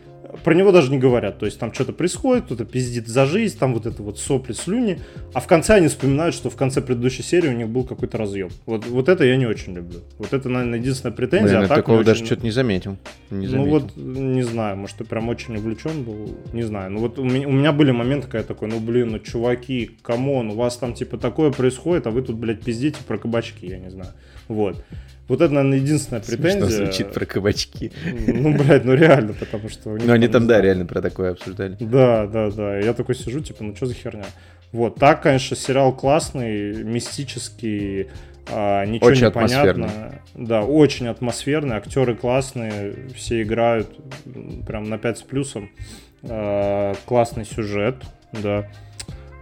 про 0.43 0.53
него 0.53 0.71
даже 0.71 0.91
не 0.91 0.97
говорят. 0.97 1.39
То 1.39 1.45
есть 1.45 1.59
там 1.59 1.73
что-то 1.73 1.93
происходит, 1.93 2.45
кто-то 2.45 2.65
пиздит 2.65 3.07
за 3.07 3.25
жизнь, 3.25 3.57
там 3.57 3.73
вот 3.73 3.85
это 3.85 4.01
вот 4.03 4.19
сопли, 4.19 4.53
слюни. 4.53 4.99
А 5.33 5.39
в 5.39 5.47
конце 5.47 5.75
они 5.75 5.88
вспоминают, 5.88 6.35
что 6.35 6.49
в 6.49 6.55
конце 6.55 6.81
предыдущей 6.81 7.23
серии 7.23 7.49
у 7.49 7.53
них 7.53 7.67
был 7.69 7.83
какой-то 7.83 8.17
разъем. 8.17 8.49
Вот, 8.65 8.85
вот 8.88 9.09
это 9.09 9.23
я 9.25 9.35
не 9.38 9.45
очень 9.45 9.73
люблю. 9.75 9.99
Вот 10.17 10.33
это, 10.33 10.49
наверное, 10.49 10.79
единственная 10.79 11.15
претензия. 11.15 11.47
Блин, 11.47 11.57
а 11.59 11.61
я 11.63 11.67
так 11.67 11.77
такого 11.77 12.03
даже 12.03 12.19
очень- 12.19 12.25
что-то 12.27 12.43
не 12.43 12.51
заметил. 12.51 12.97
Не 13.29 13.45
Ну 13.47 13.51
заметил. 13.51 13.71
вот, 13.71 13.97
не 13.97 14.43
знаю, 14.43 14.77
может, 14.77 14.97
ты 14.97 15.03
прям 15.03 15.29
очень 15.29 15.55
увлечен 15.57 16.03
был, 16.03 16.35
не 16.53 16.63
знаю. 16.63 16.91
Ну 16.91 16.99
вот 16.99 17.19
у 17.19 17.23
меня, 17.23 17.47
у 17.47 17.51
меня 17.51 17.71
были 17.71 17.91
моменты, 17.91 18.25
когда 18.27 18.39
я 18.39 18.43
такой, 18.43 18.67
ну 18.69 18.79
блин, 18.79 19.09
ну 19.09 19.19
чуваки, 19.19 19.91
come 20.01 20.29
on, 20.29 20.49
у 20.51 20.55
вас 20.55 20.77
там 20.77 20.93
типа 20.93 21.17
такое 21.17 21.51
происходит, 21.51 22.07
а 22.07 22.11
вы 22.11 22.21
тут, 22.21 22.35
блядь, 22.38 22.61
пиздите 22.61 22.97
про 23.07 23.17
кабачки, 23.17 23.67
я 23.67 23.77
не 23.79 23.89
знаю. 23.89 24.11
Вот. 24.47 24.83
Вот 25.28 25.41
это, 25.41 25.53
наверное, 25.53 25.80
единственная 25.80 26.21
Смешно 26.21 26.43
претензия. 26.43 26.86
звучит 26.86 27.11
про 27.11 27.25
кабачки. 27.25 27.91
Ну, 28.28 28.57
блядь, 28.57 28.86
ну 28.86 28.93
реально, 28.93 29.34
потому 29.34 29.67
что... 29.69 29.89
Ну, 29.89 30.13
они 30.13 30.28
там, 30.28 30.47
да, 30.47 30.61
реально 30.61 30.86
про 30.86 31.01
такое 31.01 31.32
обсуждали. 31.32 31.75
Да, 31.80 32.28
да, 32.28 32.49
да. 32.49 32.78
Я 32.80 32.93
такой 32.93 33.15
сижу, 33.15 33.41
типа, 33.41 33.63
ну 33.63 33.75
что 33.75 33.88
за 33.88 33.93
херня? 33.93 34.25
Вот, 34.71 34.95
так, 34.95 35.21
конечно, 35.23 35.55
сериал 35.55 35.93
классный, 35.93 36.84
мистический, 36.84 38.07
а, 38.49 38.86
ничего 38.86 39.07
Очень 39.07 39.25
не 39.25 39.32
понятно. 39.32 39.89
Да, 40.36 40.63
очень 40.63 41.07
атмосферный, 41.07 41.75
актеры 41.78 42.15
классные, 42.15 42.95
все 43.15 43.41
играют 43.41 43.89
прям 44.65 44.89
на 44.89 44.97
5 44.97 45.17
с 45.17 45.21
плюсом. 45.23 45.69
А, 46.23 46.93
классный 47.05 47.45
сюжет, 47.45 47.95
да. 48.32 48.67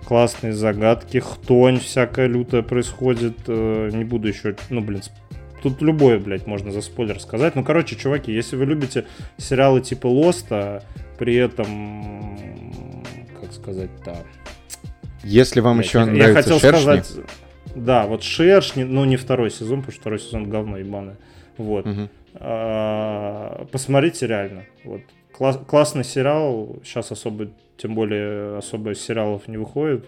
Классные 0.08 0.54
загадки, 0.54 1.18
хтонь 1.18 1.80
всякая 1.80 2.28
лютая 2.28 2.62
происходит. 2.62 3.38
Э, 3.48 3.90
Не 3.92 4.04
буду 4.04 4.28
еще, 4.28 4.56
ну, 4.70 4.82
блин, 4.82 5.02
тут 5.66 5.82
любое, 5.82 6.20
блядь, 6.20 6.46
можно 6.46 6.72
за 6.72 6.82
спойлер 6.82 7.20
сказать. 7.20 7.56
Ну, 7.56 7.64
короче, 7.64 7.96
чуваки, 7.96 8.32
если 8.32 8.56
вы 8.56 8.66
любите 8.66 9.06
сериалы 9.38 9.82
типа 9.82 10.06
Лоста, 10.08 10.84
при 11.18 11.36
этом, 11.36 12.38
как 13.42 13.52
сказать-то... 13.52 14.16
Если 15.24 15.60
вам 15.62 15.78
Блядь, 15.78 15.88
еще 15.88 16.00
я- 16.00 16.06
нравятся 16.06 16.28
я 16.30 16.36
хотел 16.36 16.60
шершни, 16.60 16.82
сказать, 16.82 17.14
да, 17.76 18.06
вот 18.06 18.22
шершни, 18.22 18.84
но 18.84 19.06
не 19.06 19.18
второй 19.18 19.50
сезон, 19.50 19.80
потому 19.80 19.92
что 19.94 20.02
второй 20.02 20.20
сезон 20.20 20.50
говно 20.52 20.78
ебаное. 20.78 21.18
Вот. 21.58 21.88
А, 22.36 23.66
Посмотрите 23.72 24.28
реально. 24.28 24.66
Вот. 24.84 25.02
Класс- 25.32 25.60
классный 25.68 26.04
сериал. 26.04 26.76
Сейчас 26.84 27.12
особо, 27.12 27.48
тем 27.78 27.96
более, 27.96 28.58
особо 28.60 28.94
сериалов 28.94 29.48
не 29.48 29.58
выходит. 29.58 30.06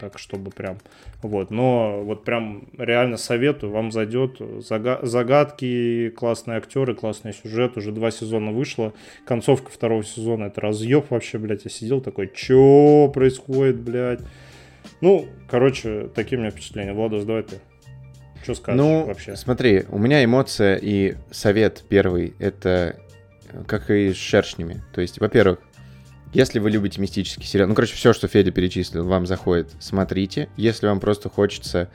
Так, 0.00 0.18
чтобы 0.18 0.50
прям... 0.50 0.78
Вот. 1.22 1.50
Но 1.50 2.02
вот 2.02 2.24
прям 2.24 2.68
реально 2.78 3.18
советую. 3.18 3.70
Вам 3.70 3.92
зайдет. 3.92 4.40
Зага- 4.40 5.04
загадки, 5.04 6.08
классные 6.16 6.56
актеры, 6.56 6.94
классный 6.94 7.34
сюжет. 7.34 7.76
Уже 7.76 7.92
два 7.92 8.10
сезона 8.10 8.50
вышло. 8.50 8.94
Концовка 9.26 9.70
второго 9.70 10.02
сезона 10.02 10.44
это 10.44 10.62
разъеб 10.62 11.10
вообще, 11.10 11.36
блядь. 11.36 11.64
Я 11.64 11.70
сидел 11.70 12.00
такой, 12.00 12.30
чё 12.34 13.10
происходит, 13.12 13.78
блядь? 13.80 14.20
Ну, 15.02 15.26
короче, 15.48 16.08
такие 16.14 16.38
у 16.38 16.40
меня 16.40 16.50
впечатления. 16.50 16.94
Владос, 16.94 17.24
давай 17.24 17.42
ты. 17.42 17.56
Что 18.42 18.54
скажешь 18.54 18.80
Ну, 18.80 19.04
вообще? 19.04 19.36
смотри, 19.36 19.84
у 19.90 19.98
меня 19.98 20.24
эмоция 20.24 20.76
и 20.76 21.14
совет 21.30 21.84
первый, 21.90 22.32
это 22.38 22.96
э, 23.52 23.62
как 23.66 23.90
и 23.90 24.14
с 24.14 24.16
шершнями. 24.16 24.82
То 24.94 25.02
есть, 25.02 25.20
во-первых, 25.20 25.58
если 26.32 26.58
вы 26.58 26.70
любите 26.70 27.00
мистический 27.00 27.46
сериал, 27.46 27.68
ну, 27.68 27.74
короче, 27.74 27.94
все, 27.94 28.12
что 28.12 28.28
Федя 28.28 28.52
перечислил, 28.52 29.04
вам 29.04 29.26
заходит, 29.26 29.70
смотрите. 29.80 30.48
Если 30.56 30.86
вам 30.86 31.00
просто 31.00 31.28
хочется 31.28 31.90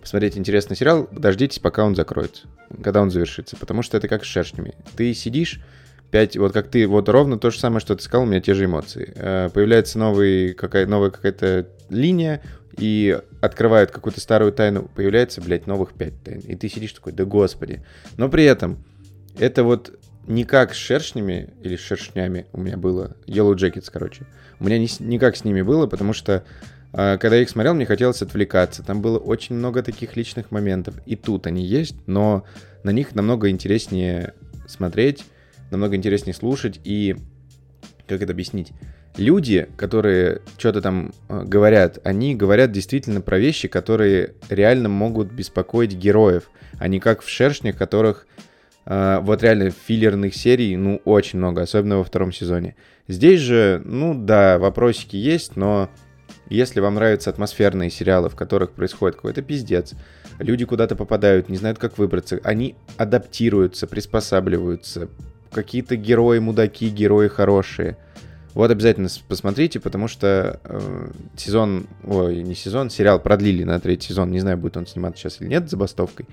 посмотреть 0.00 0.38
интересный 0.38 0.76
сериал, 0.76 1.08
дождитесь, 1.12 1.58
пока 1.58 1.84
он 1.84 1.94
закроется, 1.94 2.46
когда 2.82 3.02
он 3.02 3.10
завершится, 3.10 3.56
потому 3.56 3.82
что 3.82 3.96
это 3.96 4.08
как 4.08 4.24
с 4.24 4.28
шершнями. 4.28 4.74
Ты 4.96 5.12
сидишь, 5.14 5.60
пять, 6.10 6.36
вот 6.36 6.52
как 6.52 6.68
ты, 6.68 6.86
вот 6.86 7.08
ровно 7.08 7.38
то 7.38 7.50
же 7.50 7.58
самое, 7.58 7.80
что 7.80 7.94
ты 7.96 8.02
сказал, 8.02 8.26
у 8.26 8.30
меня 8.30 8.40
те 8.40 8.54
же 8.54 8.64
эмоции. 8.64 9.12
Э, 9.14 9.50
Появляется 9.52 9.98
новый, 9.98 10.54
какая, 10.54 10.86
новая 10.86 11.10
какая-то 11.10 11.68
линия, 11.88 12.42
и 12.78 13.18
открывают 13.40 13.90
какую-то 13.90 14.20
старую 14.20 14.52
тайну, 14.52 14.88
появляется, 14.94 15.40
блядь, 15.40 15.66
новых 15.66 15.92
пять 15.92 16.22
тайн. 16.22 16.40
И 16.40 16.54
ты 16.54 16.68
сидишь 16.68 16.92
такой, 16.92 17.12
да 17.12 17.24
господи. 17.24 17.84
Но 18.16 18.28
при 18.28 18.44
этом 18.44 18.82
это 19.38 19.64
вот 19.64 19.98
не 20.26 20.44
как 20.44 20.74
с 20.74 20.76
шершнями 20.76 21.50
или 21.62 21.76
с 21.76 21.80
шершнями 21.80 22.46
у 22.52 22.60
меня 22.60 22.76
было. 22.76 23.16
Yellow 23.26 23.54
Jackets, 23.54 23.88
короче. 23.92 24.26
У 24.58 24.64
меня 24.64 24.78
не, 24.78 24.86
с- 24.88 25.00
никак 25.00 25.36
с 25.36 25.44
ними 25.44 25.62
было, 25.62 25.86
потому 25.86 26.12
что 26.12 26.44
а, 26.92 27.18
когда 27.18 27.36
я 27.36 27.42
их 27.42 27.50
смотрел, 27.50 27.74
мне 27.74 27.86
хотелось 27.86 28.22
отвлекаться. 28.22 28.82
Там 28.82 29.00
было 29.00 29.18
очень 29.18 29.56
много 29.56 29.82
таких 29.82 30.16
личных 30.16 30.50
моментов. 30.50 30.96
И 31.06 31.16
тут 31.16 31.46
они 31.46 31.64
есть, 31.64 31.96
но 32.06 32.44
на 32.82 32.90
них 32.90 33.14
намного 33.14 33.48
интереснее 33.50 34.34
смотреть, 34.66 35.24
намного 35.70 35.96
интереснее 35.96 36.34
слушать. 36.34 36.80
И 36.84 37.16
как 38.06 38.22
это 38.22 38.32
объяснить? 38.32 38.72
Люди, 39.16 39.68
которые 39.76 40.40
что-то 40.56 40.80
там 40.80 41.12
э, 41.28 41.42
говорят, 41.44 41.98
они 42.04 42.34
говорят 42.36 42.70
действительно 42.70 43.20
про 43.20 43.38
вещи, 43.38 43.66
которые 43.66 44.34
реально 44.48 44.88
могут 44.88 45.32
беспокоить 45.32 45.94
героев, 45.94 46.48
а 46.78 46.86
не 46.86 47.00
как 47.00 47.22
в 47.22 47.28
шершнях, 47.28 47.76
которых 47.76 48.26
э, 48.36 48.40
вот 48.86 49.42
реально 49.42 49.70
филлерных 49.70 50.34
серий, 50.34 50.76
ну, 50.76 51.00
очень 51.04 51.38
много, 51.38 51.62
особенно 51.62 51.98
во 51.98 52.04
втором 52.04 52.32
сезоне. 52.32 52.76
Здесь 53.08 53.40
же, 53.40 53.82
ну 53.84 54.14
да, 54.14 54.58
вопросики 54.58 55.16
есть, 55.16 55.56
но 55.56 55.90
если 56.48 56.80
вам 56.80 56.96
нравятся 56.96 57.30
атмосферные 57.30 57.90
сериалы, 57.90 58.28
в 58.28 58.36
которых 58.36 58.72
происходит 58.72 59.16
какой-то 59.16 59.42
пиздец, 59.42 59.94
люди 60.38 60.64
куда-то 60.64 60.96
попадают, 60.96 61.48
не 61.48 61.56
знают, 61.56 61.78
как 61.78 61.98
выбраться, 61.98 62.40
они 62.42 62.74
адаптируются, 62.96 63.86
приспосабливаются, 63.86 65.08
какие-то 65.52 65.96
герои 65.96 66.38
мудаки, 66.38 66.88
герои 66.88 67.28
хорошие. 67.28 67.96
Вот 68.54 68.70
обязательно 68.70 69.08
посмотрите, 69.28 69.78
потому 69.78 70.08
что 70.08 70.58
э, 70.64 71.10
сезон, 71.36 71.86
ой, 72.04 72.42
не 72.42 72.54
сезон, 72.54 72.90
сериал 72.90 73.20
продлили 73.20 73.62
на 73.62 73.78
третий 73.78 74.08
сезон. 74.08 74.30
Не 74.30 74.40
знаю, 74.40 74.58
будет 74.58 74.76
он 74.76 74.86
сниматься 74.86 75.20
сейчас 75.20 75.40
или 75.40 75.48
нет 75.48 75.70
забастовкой. 75.70 76.26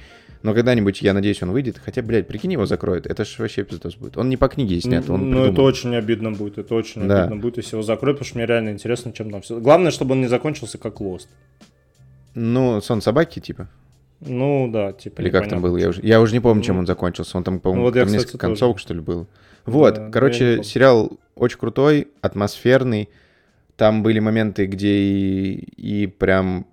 Но 0.44 0.54
когда-нибудь, 0.54 1.02
я 1.02 1.14
надеюсь, 1.14 1.42
он 1.42 1.52
выйдет. 1.52 1.80
Хотя, 1.84 2.02
блядь, 2.02 2.28
прикинь, 2.28 2.54
его 2.54 2.66
закроют. 2.66 3.06
Это 3.06 3.26
же 3.26 3.36
вообще 3.40 3.64
пиздос 3.64 3.96
будет. 3.96 4.18
Он 4.18 4.30
не 4.30 4.38
по 4.38 4.48
книге 4.48 4.80
снят, 4.82 5.08
он 5.10 5.30
ну, 5.30 5.46
это 5.46 5.62
очень 5.62 5.96
обидно 5.96 6.32
будет, 6.32 6.58
это 6.58 6.74
очень 6.76 7.08
Да. 7.08 7.24
обидно 7.24 7.38
будет, 7.38 7.58
если 7.58 7.76
его 7.76 7.84
закроют, 7.84 8.18
потому 8.18 8.28
что 8.30 8.38
мне 8.38 8.46
реально 8.48 8.70
интересно, 8.70 9.12
чем 9.14 9.32
там 9.32 9.42
все. 9.42 9.60
Главное, 9.60 9.92
чтобы 9.92 10.14
он 10.14 10.22
не 10.22 10.28
закончился 10.28 10.78
как 10.78 11.02
Lost. 11.02 11.28
Ну, 12.36 12.82
сон 12.82 13.02
собаки, 13.02 13.40
типа. 13.40 13.68
Ну, 14.20 14.70
да, 14.72 14.94
типа. 14.94 15.22
Или 15.22 15.30
как 15.30 15.48
там 15.48 15.62
было? 15.62 15.78
Я 15.78 15.90
уже, 15.90 16.02
я 16.02 16.20
уже 16.22 16.34
не 16.34 16.40
помню, 16.40 16.64
чем 16.64 16.76
Ну, 16.76 16.80
он 16.82 16.88
закончился. 16.88 17.38
Он 17.38 17.44
там, 17.44 17.60
по-моему, 17.60 17.86
вот 17.86 17.96
я, 17.96 18.02
там 18.02 18.08
кстати, 18.08 18.24
несколько 18.24 18.38
тоже. 18.40 18.50
концовок, 18.52 18.80
что 18.80 18.94
ли, 18.94 19.00
было. 19.00 19.28
Вот, 19.66 19.96
Да, 19.96 20.02
я 20.02 20.08
не 20.08 20.14
короче, 20.14 20.64
сериал 20.64 21.20
очень 21.36 21.60
крутой, 21.60 22.08
атмосферный. 22.22 23.10
Там 23.76 24.02
были 24.02 24.20
моменты, 24.20 24.66
где 24.66 24.90
и, 24.92 25.54
и 25.78 26.08
прям 26.08 26.66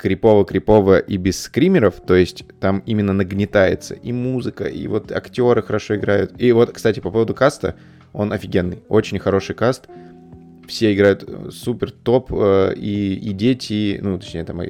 крипово-крипово 0.00 0.98
и 0.98 1.16
без 1.16 1.40
скримеров, 1.40 2.00
то 2.00 2.14
есть 2.14 2.44
там 2.58 2.82
именно 2.86 3.12
нагнетается 3.12 3.94
и 3.94 4.12
музыка, 4.12 4.64
и 4.64 4.86
вот 4.86 5.12
актеры 5.12 5.62
хорошо 5.62 5.96
играют. 5.96 6.32
И 6.38 6.50
вот, 6.52 6.72
кстати, 6.72 7.00
по 7.00 7.10
поводу 7.10 7.34
каста, 7.34 7.76
он 8.12 8.32
офигенный, 8.32 8.78
очень 8.88 9.18
хороший 9.18 9.54
каст. 9.54 9.86
Все 10.68 10.94
играют 10.94 11.24
э, 11.26 11.50
супер 11.50 11.90
топ, 11.90 12.32
э, 12.32 12.74
и, 12.76 13.14
и 13.14 13.32
дети, 13.32 13.98
ну, 14.02 14.18
точнее, 14.18 14.44
там, 14.44 14.60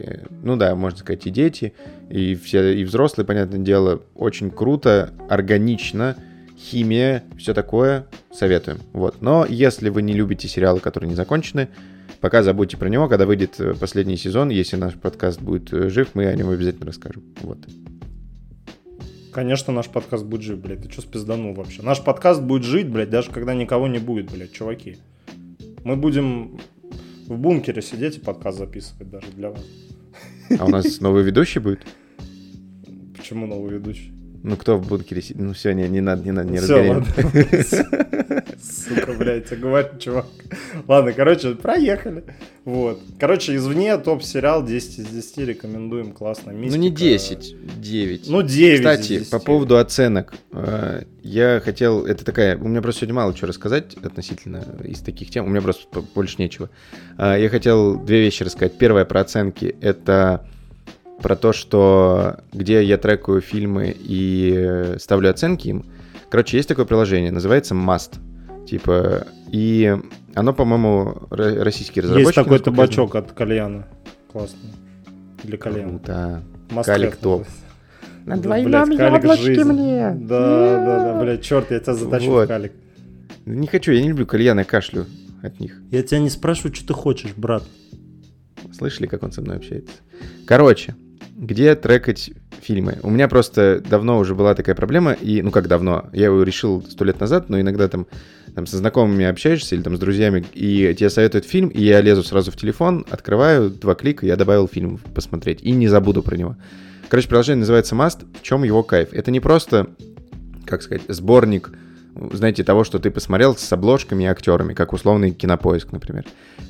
ну 0.42 0.56
да, 0.56 0.74
можно 0.74 0.98
сказать, 0.98 1.26
и 1.26 1.30
дети, 1.30 1.74
и 2.08 2.34
все, 2.34 2.74
и 2.74 2.84
взрослые, 2.84 3.26
понятное 3.26 3.58
дело, 3.58 4.02
очень 4.14 4.50
круто, 4.50 5.12
органично, 5.28 6.16
химия, 6.58 7.24
все 7.38 7.54
такое, 7.54 8.06
советуем. 8.32 8.78
Вот. 8.92 9.20
Но 9.20 9.46
если 9.48 9.88
вы 9.88 10.02
не 10.02 10.12
любите 10.12 10.48
сериалы, 10.48 10.80
которые 10.80 11.08
не 11.08 11.16
закончены, 11.16 11.68
пока 12.20 12.42
забудьте 12.42 12.76
про 12.76 12.88
него, 12.88 13.08
когда 13.08 13.26
выйдет 13.26 13.60
э, 13.60 13.74
последний 13.74 14.16
сезон, 14.16 14.48
если 14.50 14.76
наш 14.76 14.94
подкаст 14.94 15.40
будет 15.40 15.68
жив, 15.70 16.10
мы 16.14 16.26
о 16.26 16.34
нем 16.34 16.50
обязательно 16.50 16.86
расскажем. 16.86 17.24
Вот. 17.42 17.58
Конечно, 19.32 19.72
наш 19.72 19.88
подкаст 19.88 20.24
будет 20.24 20.42
жив, 20.42 20.58
блядь. 20.58 20.82
Ты 20.82 20.90
что 20.90 21.02
спизданул 21.02 21.54
вообще? 21.54 21.82
Наш 21.82 22.02
подкаст 22.02 22.42
будет 22.42 22.64
жить, 22.64 22.88
блядь, 22.88 23.10
даже 23.10 23.30
когда 23.30 23.54
никого 23.54 23.86
не 23.86 23.98
будет, 23.98 24.30
блядь, 24.30 24.52
чуваки. 24.52 24.96
Мы 25.84 25.96
будем 25.96 26.58
в 27.26 27.36
бункере 27.38 27.80
сидеть 27.80 28.18
и 28.18 28.20
подкаст 28.20 28.58
записывать 28.58 29.08
даже 29.10 29.30
для 29.32 29.50
вас. 29.50 29.64
А 30.58 30.66
у 30.66 30.68
нас 30.68 31.00
новый 31.00 31.22
ведущий 31.22 31.60
будет? 31.60 31.80
Почему 33.16 33.46
новый 33.46 33.72
ведущий? 33.72 34.12
Ну, 34.42 34.56
кто 34.56 34.76
в 34.78 34.88
бункере 34.88 35.20
сидит? 35.20 35.38
Ну, 35.38 35.52
все, 35.52 35.72
не, 35.72 35.86
не 35.88 36.00
надо, 36.00 36.22
не 36.24 36.32
надо, 36.32 36.50
не 36.50 36.60
ладно. 36.60 37.06
Сука, 38.60 39.12
блядь, 39.12 39.46
тебе 39.48 39.58
говорю, 39.60 39.88
чувак. 39.98 40.26
Ладно, 40.88 41.12
короче, 41.12 41.54
проехали. 41.54 42.24
Вот. 42.64 43.00
Короче, 43.18 43.54
извне 43.56 43.96
топ-сериал 43.98 44.64
10 44.64 44.98
из 45.00 45.06
10 45.08 45.38
рекомендуем, 45.38 46.12
классно. 46.12 46.52
Ну, 46.52 46.58
Мистика. 46.58 46.78
не 46.80 46.90
10, 46.90 47.56
9. 47.80 48.28
Ну, 48.28 48.42
9 48.42 48.74
из 48.74 48.78
Кстати, 48.80 49.18
10. 49.18 49.30
по 49.30 49.38
поводу 49.38 49.76
оценок. 49.78 50.34
э, 50.52 51.02
Я 51.22 51.60
хотел, 51.64 52.06
это 52.06 52.24
такая, 52.24 52.56
у 52.56 52.68
меня 52.68 52.82
просто 52.82 53.00
сегодня 53.00 53.14
мало 53.16 53.34
чего 53.34 53.48
рассказать 53.48 53.94
относительно 54.02 54.64
из 54.84 55.00
таких 55.00 55.30
тем, 55.30 55.46
у 55.46 55.48
меня 55.48 55.62
просто 55.62 55.86
больше 56.14 56.36
нечего. 56.38 56.70
А, 57.16 57.36
Я 57.36 57.48
хотел 57.48 57.98
две 57.98 58.20
вещи 58.22 58.42
рассказать. 58.42 58.76
Первое 58.78 59.04
про 59.04 59.20
оценки, 59.20 59.74
это 59.80 60.46
про 61.22 61.36
то, 61.36 61.52
что 61.52 62.38
где 62.52 62.82
я 62.82 62.96
трекаю 62.98 63.40
фильмы 63.40 63.94
и 63.98 64.94
ставлю 64.98 65.30
оценки 65.30 65.68
им. 65.68 65.84
Короче, 66.30 66.56
есть 66.56 66.68
такое 66.68 66.84
приложение, 66.84 67.30
называется 67.32 67.74
Must. 67.74 68.14
Типа, 68.66 69.26
и 69.50 69.96
оно, 70.34 70.52
по-моему, 70.52 71.22
ро- 71.30 71.62
российский 71.62 72.00
разработчик. 72.00 72.26
Есть 72.28 72.34
такой 72.36 72.58
табачок 72.60 73.14
от 73.16 73.32
кальяна. 73.32 73.86
Классный. 74.30 74.70
Для 75.42 75.58
кальяна. 75.58 75.88
Круто. 75.98 76.42
Must 76.70 76.84
Калик 76.84 77.16
топ. 77.16 77.46
На 78.26 78.36
Да, 78.36 78.42
двойном 78.42 78.90
яблочке 78.90 79.64
мне. 79.64 80.10
Да, 80.14 80.84
да, 80.84 81.04
да, 81.14 81.20
блядь, 81.20 81.42
черт, 81.42 81.70
я 81.70 81.80
тебя 81.80 81.94
затащу 81.94 82.30
Вот. 82.30 82.44
в 82.44 82.48
калик. 82.48 82.72
Не 83.46 83.66
хочу, 83.66 83.90
я 83.92 84.02
не 84.02 84.10
люблю 84.10 84.26
кальян, 84.26 84.58
я 84.58 84.64
кашлю 84.64 85.06
от 85.42 85.58
них. 85.58 85.80
Я 85.90 86.02
тебя 86.02 86.20
не 86.20 86.30
спрашиваю, 86.30 86.74
что 86.74 86.88
ты 86.88 86.92
хочешь, 86.92 87.32
брат. 87.34 87.64
Слышали, 88.76 89.06
как 89.06 89.22
он 89.22 89.32
со 89.32 89.40
мной 89.40 89.56
общается? 89.56 89.94
Короче, 90.46 90.94
где 91.40 91.74
трекать 91.74 92.30
фильмы? 92.60 92.98
У 93.02 93.08
меня 93.08 93.26
просто 93.26 93.82
давно 93.88 94.18
уже 94.18 94.34
была 94.34 94.54
такая 94.54 94.74
проблема, 94.74 95.12
и, 95.12 95.40
ну 95.40 95.50
как 95.50 95.68
давно, 95.68 96.10
я 96.12 96.26
его 96.26 96.42
решил 96.42 96.84
сто 96.88 97.02
лет 97.04 97.18
назад, 97.18 97.48
но 97.48 97.58
иногда 97.58 97.88
там, 97.88 98.06
там 98.54 98.66
со 98.66 98.76
знакомыми 98.76 99.24
общаешься 99.24 99.74
или 99.74 99.82
там 99.82 99.96
с 99.96 99.98
друзьями, 99.98 100.44
и 100.52 100.94
тебе 100.94 101.08
советуют 101.08 101.46
фильм, 101.46 101.68
и 101.68 101.82
я 101.82 102.02
лезу 102.02 102.22
сразу 102.22 102.52
в 102.52 102.56
телефон, 102.56 103.06
открываю, 103.10 103.70
два 103.70 103.94
клика, 103.94 104.26
я 104.26 104.36
добавил 104.36 104.68
фильм 104.68 104.98
посмотреть, 105.14 105.62
и 105.62 105.70
не 105.70 105.88
забуду 105.88 106.22
про 106.22 106.36
него. 106.36 106.56
Короче, 107.08 107.28
приложение 107.28 107.60
называется 107.60 107.94
Must. 107.94 108.26
В 108.38 108.42
чем 108.42 108.62
его 108.62 108.82
кайф? 108.82 109.08
Это 109.12 109.30
не 109.30 109.40
просто, 109.40 109.88
как 110.66 110.82
сказать, 110.82 111.02
сборник, 111.08 111.70
знаете, 112.32 112.64
того, 112.64 112.84
что 112.84 112.98
ты 112.98 113.10
посмотрел 113.10 113.56
с 113.56 113.72
обложками 113.72 114.24
и 114.24 114.26
актерами, 114.26 114.74
как 114.74 114.92
условный 114.92 115.30
кинопоиск, 115.30 115.90
например. 115.90 116.26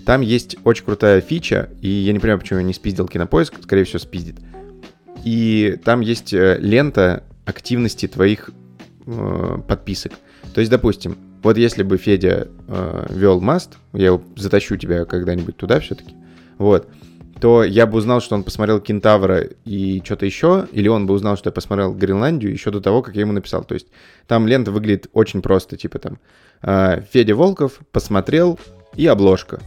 Там 0.07 0.21
есть 0.21 0.57
очень 0.63 0.85
крутая 0.85 1.21
фича, 1.21 1.71
и 1.83 1.89
я 1.89 2.13
не 2.13 2.21
понимаю, 2.21 2.39
почему 2.39 2.61
я 2.61 2.65
не 2.65 2.73
спиздил 2.73 3.09
кинопоиск, 3.09 3.55
скорее 3.63 3.83
всего, 3.83 3.99
спиздит. 3.99 4.37
И 5.25 5.79
там 5.85 6.01
есть 6.01 6.33
э, 6.33 6.59
лента 6.61 7.25
активности 7.45 8.07
твоих 8.09 8.51
э, 9.07 9.59
подписок. 9.67 10.13
То 10.55 10.61
есть, 10.61 10.71
допустим, 10.71 11.19
вот 11.43 11.57
если 11.57 11.83
бы 11.83 11.97
Федя 11.97 12.49
э, 12.69 13.07
вел 13.11 13.41
Маст, 13.41 13.77
я 13.93 14.21
затащу 14.37 14.77
тебя 14.77 15.05
когда-нибудь 15.05 15.57
туда 15.57 15.81
все-таки, 15.81 16.15
вот, 16.59 16.89
то 17.41 17.65
я 17.65 17.87
бы 17.87 17.97
узнал, 17.97 18.21
что 18.21 18.35
он 18.35 18.45
посмотрел 18.45 18.81
Кентавра 18.81 19.41
и 19.65 20.03
что-то 20.05 20.27
еще, 20.27 20.69
или 20.73 20.89
он 20.89 21.07
бы 21.07 21.15
узнал, 21.15 21.39
что 21.39 21.49
я 21.49 21.53
посмотрел 21.53 21.95
Гренландию 21.95 22.53
еще 22.53 22.71
до 22.71 22.81
того, 22.81 23.01
как 23.01 23.15
я 23.15 23.23
ему 23.23 23.33
написал. 23.33 23.65
То 23.65 23.75
есть 23.75 23.87
там 24.27 24.47
лента 24.47 24.71
выглядит 24.71 25.09
очень 25.15 25.41
просто, 25.41 25.77
типа 25.77 25.99
там 25.99 26.19
э, 26.63 27.03
Федя 27.11 27.35
Волков 27.35 27.81
посмотрел 27.93 28.59
и 28.95 29.07
обложка. 29.07 29.61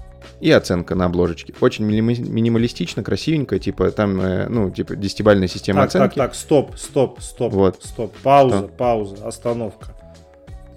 И 0.44 0.52
оценка 0.52 0.94
на 0.96 1.06
обложечке. 1.06 1.54
Очень 1.62 1.86
минималистично, 1.86 3.02
красивенько, 3.02 3.60
типа 3.60 3.92
там, 3.92 4.20
э, 4.20 4.48
ну, 4.50 4.70
типа 4.72 4.98
десятибальная 4.98 5.48
система 5.48 5.82
Так, 5.84 5.92
так, 5.92 6.02
оценки. 6.02 6.16
так, 6.18 6.36
стоп, 6.36 6.78
стоп, 6.78 7.22
стоп, 7.22 7.54
Вот. 7.54 7.82
стоп. 7.82 8.14
Пауза, 8.22 8.58
Что? 8.58 8.68
пауза, 8.68 9.26
остановка. 9.26 9.96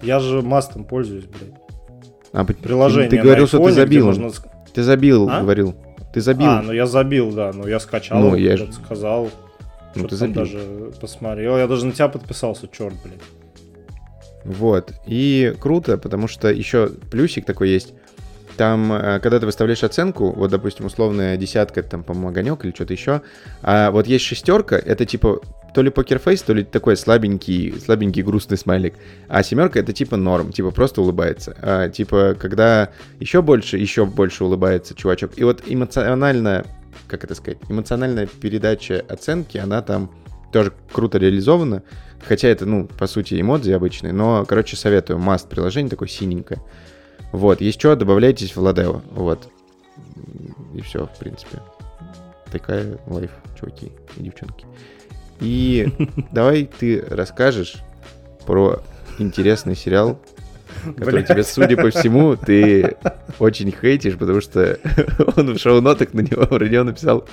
Я 0.01 0.19
же 0.21 0.41
мастом 0.41 0.85
пользуюсь, 0.85 1.25
блядь. 1.25 1.53
А, 2.31 2.45
Приложение 2.45 3.09
Ты 3.09 3.17
говорил, 3.17 3.45
что 3.47 3.57
ты 3.65 3.71
забил. 3.73 4.05
можно 4.05 4.31
Ты 4.73 4.83
забил, 4.83 5.27
А? 5.29 5.41
говорил. 5.41 5.75
Ты 6.13 6.21
забил. 6.21 6.47
А, 6.47 6.61
ну 6.61 6.71
я 6.71 6.85
забил, 6.85 7.31
да, 7.33 7.51
ну 7.53 7.67
я 7.67 7.79
скачал, 7.81 8.19
Ну, 8.21 8.35
я 8.35 8.51
я 8.51 8.57
ж- 8.57 8.71
сказал. 8.73 9.29
Ну, 9.95 10.07
ты 10.07 10.15
забил. 10.15 10.35
даже 10.43 10.91
посмотрел. 11.01 11.57
Я 11.57 11.67
даже 11.67 11.85
на 11.85 11.91
тебя 11.91 12.07
подписался, 12.07 12.69
черт, 12.71 12.93
блядь. 13.03 13.19
Вот. 14.45 14.93
И 15.05 15.53
круто, 15.59 15.97
потому 15.97 16.27
что 16.29 16.49
еще 16.49 16.87
плюсик 17.11 17.45
такой 17.45 17.69
есть. 17.69 17.93
Там, 18.57 18.91
э, 18.91 19.19
когда 19.19 19.39
ты 19.39 19.45
выставляешь 19.45 19.83
оценку, 19.83 20.31
вот, 20.31 20.49
допустим, 20.49 20.85
условная 20.85 21.37
десятка, 21.37 21.83
там, 21.83 22.03
по-моему, 22.03 22.29
огонек 22.29 22.65
или 22.65 22.71
что-то 22.73 22.93
еще, 22.93 23.21
а 23.61 23.91
вот 23.91 24.07
есть 24.07 24.25
шестерка, 24.25 24.75
это 24.75 25.05
типа 25.05 25.41
то 25.73 25.83
ли 25.83 25.91
покерфейс, 25.91 26.41
то 26.41 26.53
ли 26.53 26.63
такой 26.63 26.97
слабенький, 26.97 27.79
слабенький 27.79 28.23
грустный 28.23 28.57
смайлик, 28.57 28.95
а 29.27 29.43
семерка 29.43 29.79
это 29.79 29.93
типа 29.93 30.17
норм, 30.17 30.51
типа 30.51 30.71
просто 30.71 31.01
улыбается. 31.01 31.55
А, 31.61 31.89
типа, 31.89 32.35
когда 32.39 32.89
еще 33.19 33.43
больше, 33.43 33.77
еще 33.77 34.07
больше 34.07 34.43
улыбается 34.43 34.95
чувачок. 34.95 35.33
И 35.35 35.43
вот 35.43 35.61
эмоционально, 35.67 36.65
как 37.07 37.23
это 37.25 37.35
сказать, 37.35 37.59
эмоциональная 37.69 38.25
передача 38.25 39.05
оценки, 39.07 39.59
она 39.59 39.83
там 39.83 40.09
тоже 40.51 40.73
круто 40.91 41.19
реализована. 41.19 41.83
Хотя 42.27 42.47
это, 42.47 42.65
ну, 42.65 42.87
по 42.87 43.05
сути, 43.05 43.39
эмодзи 43.39 43.71
обычные, 43.71 44.13
но, 44.13 44.45
короче, 44.45 44.75
советую. 44.75 45.19
Маст 45.19 45.47
приложение 45.47 45.91
такое 45.91 46.07
синенькое. 46.07 46.59
Вот, 47.31 47.61
есть 47.61 47.79
что, 47.79 47.95
добавляйтесь 47.95 48.55
в 48.55 48.61
Ладео. 48.61 49.01
Вот. 49.11 49.49
И 50.73 50.81
все, 50.81 51.05
в 51.05 51.17
принципе. 51.17 51.59
Такая 52.51 52.97
лайф, 53.07 53.31
чуваки 53.59 53.91
и 54.15 54.23
девчонки. 54.23 54.65
И 55.39 55.87
давай 56.31 56.65
ты 56.65 57.01
расскажешь 57.01 57.75
про 58.45 58.81
интересный 59.19 59.75
сериал, 59.75 60.19
который 60.93 61.23
тебе, 61.23 61.43
судя 61.43 61.77
по 61.77 61.89
всему, 61.89 62.35
ты 62.35 62.97
очень 63.39 63.71
хейтишь, 63.71 64.17
потому 64.17 64.41
что 64.41 64.79
он 65.35 65.55
в 65.55 65.59
шоу-нотах 65.59 66.13
на 66.13 66.21
него, 66.21 66.57
него 66.65 66.83
написал 66.83 67.27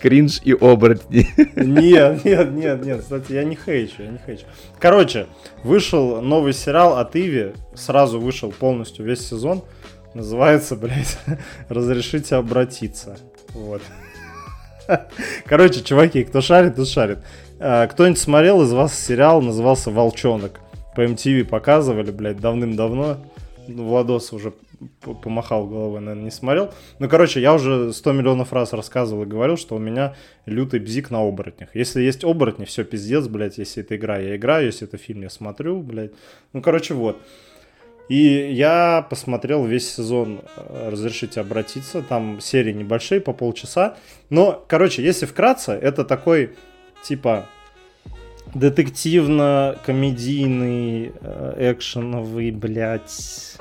кринж 0.00 0.40
и 0.44 0.52
оборотни. 0.52 1.28
Нет, 1.56 2.24
нет, 2.24 2.52
нет, 2.52 2.84
нет, 2.84 3.00
кстати, 3.00 3.32
я 3.32 3.44
не 3.44 3.56
хейчу, 3.56 4.02
я 4.02 4.10
не 4.10 4.18
хейчу. 4.24 4.44
Короче, 4.78 5.26
вышел 5.62 6.20
новый 6.20 6.52
сериал 6.52 6.98
от 6.98 7.16
Иви, 7.16 7.52
сразу 7.74 8.20
вышел 8.20 8.52
полностью 8.52 9.04
весь 9.04 9.26
сезон. 9.26 9.62
Называется, 10.14 10.74
блядь, 10.74 11.18
«Разрешите 11.68 12.36
обратиться». 12.36 13.18
Вот. 13.52 13.82
Короче, 15.44 15.82
чуваки, 15.82 16.24
кто 16.24 16.40
шарит, 16.40 16.76
тот 16.76 16.88
шарит. 16.88 17.18
А, 17.60 17.86
Кто-нибудь 17.86 18.18
смотрел 18.18 18.62
из 18.62 18.72
вас 18.72 18.98
сериал, 18.98 19.42
назывался 19.42 19.90
«Волчонок»? 19.90 20.60
По 20.98 21.04
MTV 21.04 21.44
показывали, 21.44 22.10
блядь, 22.10 22.40
давным-давно. 22.40 23.18
Ну, 23.68 23.84
Владос 23.84 24.32
уже 24.32 24.52
помахал 25.22 25.64
головой, 25.68 26.00
наверное, 26.00 26.24
не 26.24 26.32
смотрел. 26.32 26.74
Ну, 26.98 27.08
короче, 27.08 27.40
я 27.40 27.54
уже 27.54 27.92
100 27.92 28.12
миллионов 28.14 28.52
раз 28.52 28.72
рассказывал 28.72 29.22
и 29.22 29.26
говорил, 29.26 29.56
что 29.56 29.76
у 29.76 29.78
меня 29.78 30.16
лютый 30.44 30.80
бзик 30.80 31.12
на 31.12 31.20
оборотнях. 31.20 31.68
Если 31.76 32.02
есть 32.02 32.24
оборотни, 32.24 32.64
все 32.64 32.82
пиздец, 32.82 33.28
блядь, 33.28 33.58
если 33.58 33.84
это 33.84 33.94
игра, 33.94 34.18
я 34.18 34.34
играю, 34.34 34.66
если 34.66 34.88
это 34.88 34.96
фильм, 34.96 35.22
я 35.22 35.30
смотрю, 35.30 35.82
блядь. 35.82 36.10
Ну, 36.52 36.62
короче, 36.62 36.94
вот. 36.94 37.16
И 38.08 38.50
я 38.50 39.06
посмотрел 39.08 39.64
весь 39.66 39.88
сезон 39.94 40.40
э, 40.56 40.88
«Разрешите 40.90 41.40
обратиться». 41.40 42.02
Там 42.02 42.40
серии 42.40 42.72
небольшие, 42.72 43.20
по 43.20 43.32
полчаса. 43.32 43.96
Но, 44.30 44.64
короче, 44.66 45.04
если 45.04 45.26
вкратце, 45.26 45.74
это 45.74 46.04
такой, 46.04 46.56
типа, 47.04 47.46
детективно-комедийный, 48.54 51.12
э, 51.20 51.72
экшеновый, 51.72 52.50
блядь, 52.50 53.56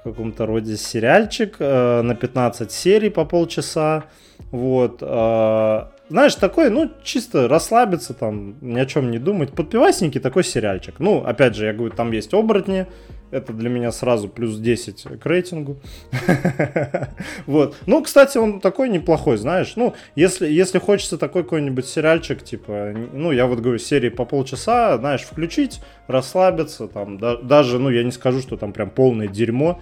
в 0.00 0.04
каком-то 0.04 0.46
роде 0.46 0.76
сериальчик 0.76 1.56
э, 1.58 2.02
на 2.02 2.14
15 2.14 2.70
серий 2.70 3.10
по 3.10 3.24
полчаса. 3.24 4.04
Вот. 4.50 5.02
э, 5.02 5.84
знаешь, 6.08 6.34
такой, 6.36 6.70
ну, 6.70 6.90
чисто 7.02 7.48
расслабиться 7.48 8.14
там, 8.14 8.56
ни 8.60 8.78
о 8.78 8.86
чем 8.86 9.10
не 9.10 9.18
думать. 9.18 9.52
Подпивасненький 9.52 10.20
такой 10.20 10.44
сериальчик. 10.44 10.94
Ну, 10.98 11.24
опять 11.24 11.56
же, 11.56 11.66
я 11.66 11.72
говорю, 11.72 11.94
там 11.94 12.12
есть 12.12 12.32
оборотни. 12.32 12.86
Это 13.32 13.52
для 13.52 13.68
меня 13.68 13.90
сразу 13.90 14.28
плюс 14.28 14.56
10 14.56 15.20
к 15.20 15.26
рейтингу. 15.26 15.78
Вот. 17.46 17.76
Ну, 17.86 18.02
кстати, 18.02 18.38
он 18.38 18.60
такой 18.60 18.88
неплохой, 18.88 19.36
знаешь. 19.36 19.74
Ну, 19.76 19.94
если, 20.14 20.48
если 20.48 20.78
хочется 20.78 21.18
такой 21.18 21.42
какой-нибудь 21.42 21.86
сериальчик, 21.86 22.42
типа, 22.42 22.94
ну, 23.12 23.32
я 23.32 23.46
вот 23.46 23.60
говорю, 23.60 23.78
серии 23.78 24.08
по 24.08 24.24
полчаса, 24.24 24.96
знаешь, 24.98 25.22
включить, 25.22 25.80
расслабиться, 26.06 26.86
там, 26.88 27.18
да- 27.18 27.36
даже, 27.36 27.78
ну, 27.78 27.90
я 27.90 28.04
не 28.04 28.12
скажу, 28.12 28.40
что 28.40 28.56
там 28.56 28.72
прям 28.72 28.90
полное 28.90 29.28
дерьмо. 29.28 29.80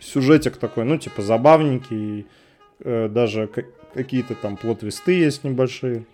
Сюжетик 0.00 0.56
такой, 0.56 0.84
ну, 0.84 0.98
типа, 0.98 1.22
забавненький, 1.22 2.26
э, 2.80 3.08
даже 3.08 3.48
какие-то 3.94 4.34
там 4.34 4.56
плод-твисты 4.56 5.12
есть 5.12 5.44
небольшие. 5.44 6.04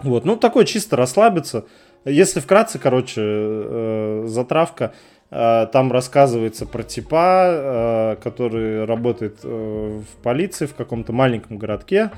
Вот, 0.00 0.24
ну, 0.24 0.36
такой 0.36 0.64
чисто 0.64 0.96
расслабиться. 0.96 1.64
Если 2.04 2.40
вкратце, 2.40 2.78
короче, 2.78 3.20
э, 3.20 4.24
затравка, 4.26 4.92
э, 5.30 5.66
там 5.72 5.92
рассказывается 5.92 6.66
про 6.66 6.82
типа, 6.82 8.16
э, 8.16 8.16
который 8.22 8.84
работает 8.84 9.38
э, 9.42 10.00
в 10.00 10.22
полиции 10.22 10.66
в 10.66 10.74
каком-то 10.74 11.12
маленьком 11.12 11.58
городке. 11.58 12.10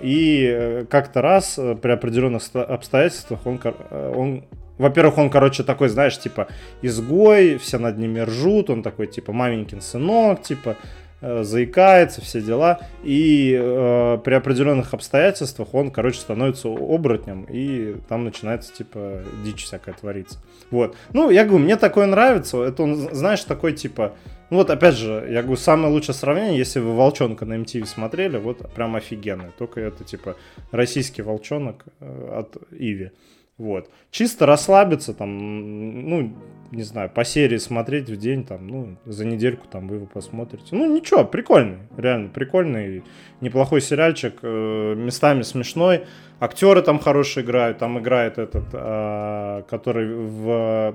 И 0.00 0.46
э, 0.48 0.84
как-то 0.88 1.22
раз 1.22 1.58
э, 1.58 1.74
при 1.74 1.90
определенных 1.90 2.42
обстоятельствах 2.54 3.40
он, 3.44 3.60
э, 3.62 4.12
он 4.16 4.44
во-первых, 4.78 5.16
он, 5.18 5.30
короче, 5.30 5.62
такой, 5.62 5.88
знаешь, 5.88 6.18
типа, 6.18 6.48
изгой, 6.82 7.56
все 7.56 7.78
над 7.78 7.96
ними 7.96 8.20
ржут, 8.20 8.68
он 8.68 8.82
такой, 8.82 9.06
типа, 9.06 9.32
маменькин 9.32 9.80
сынок, 9.80 10.42
типа, 10.42 10.76
заикается, 11.20 12.20
все 12.20 12.40
дела. 12.40 12.80
И 13.02 13.56
э, 13.58 14.18
при 14.24 14.34
определенных 14.34 14.94
обстоятельствах 14.94 15.74
он, 15.74 15.90
короче, 15.90 16.20
становится 16.20 16.68
оборотнем, 16.68 17.46
и 17.48 17.96
там 18.08 18.24
начинается, 18.24 18.72
типа, 18.72 19.22
дичь 19.44 19.64
всякая 19.64 19.94
твориться. 19.94 20.38
Вот. 20.70 20.96
Ну, 21.12 21.30
я 21.30 21.44
говорю, 21.44 21.64
мне 21.64 21.76
такое 21.76 22.06
нравится. 22.06 22.62
Это 22.62 22.82
он, 22.82 23.14
знаешь, 23.14 23.42
такой, 23.44 23.72
типа, 23.72 24.14
ну 24.50 24.58
вот, 24.58 24.70
опять 24.70 24.94
же, 24.94 25.26
я 25.30 25.42
говорю, 25.42 25.56
самое 25.56 25.92
лучшее 25.92 26.14
сравнение, 26.14 26.56
если 26.56 26.78
вы 26.78 26.94
«Волчонка» 26.94 27.44
на 27.44 27.54
MTV 27.54 27.84
смотрели, 27.86 28.38
вот 28.38 28.70
прям 28.72 28.94
офигенный. 28.94 29.50
Только 29.58 29.80
это, 29.80 30.04
типа, 30.04 30.36
российский 30.70 31.22
«Волчонок» 31.22 31.84
э, 32.00 32.38
от 32.38 32.56
Иви. 32.70 33.10
Вот. 33.58 33.90
Чисто 34.10 34.44
расслабиться, 34.44 35.14
там, 35.14 36.08
ну, 36.08 36.34
не 36.70 36.82
знаю, 36.82 37.10
по 37.10 37.24
серии 37.24 37.56
смотреть 37.56 38.10
в 38.10 38.16
день, 38.16 38.44
там, 38.44 38.66
ну, 38.66 38.96
за 39.06 39.24
недельку 39.24 39.66
там 39.66 39.88
вы 39.88 39.96
его 39.96 40.06
посмотрите. 40.06 40.76
Ну, 40.76 40.94
ничего, 40.94 41.24
прикольный, 41.24 41.78
реально 41.96 42.28
прикольный, 42.28 43.02
неплохой 43.40 43.80
сериальчик, 43.80 44.38
э, 44.42 44.94
местами 44.94 45.42
смешной. 45.42 46.04
Актеры 46.38 46.82
там 46.82 46.98
хорошие 46.98 47.44
играют, 47.44 47.78
там 47.78 47.98
играет 47.98 48.38
этот, 48.38 48.66
э, 48.72 49.62
который 49.70 50.14
в 50.14 50.94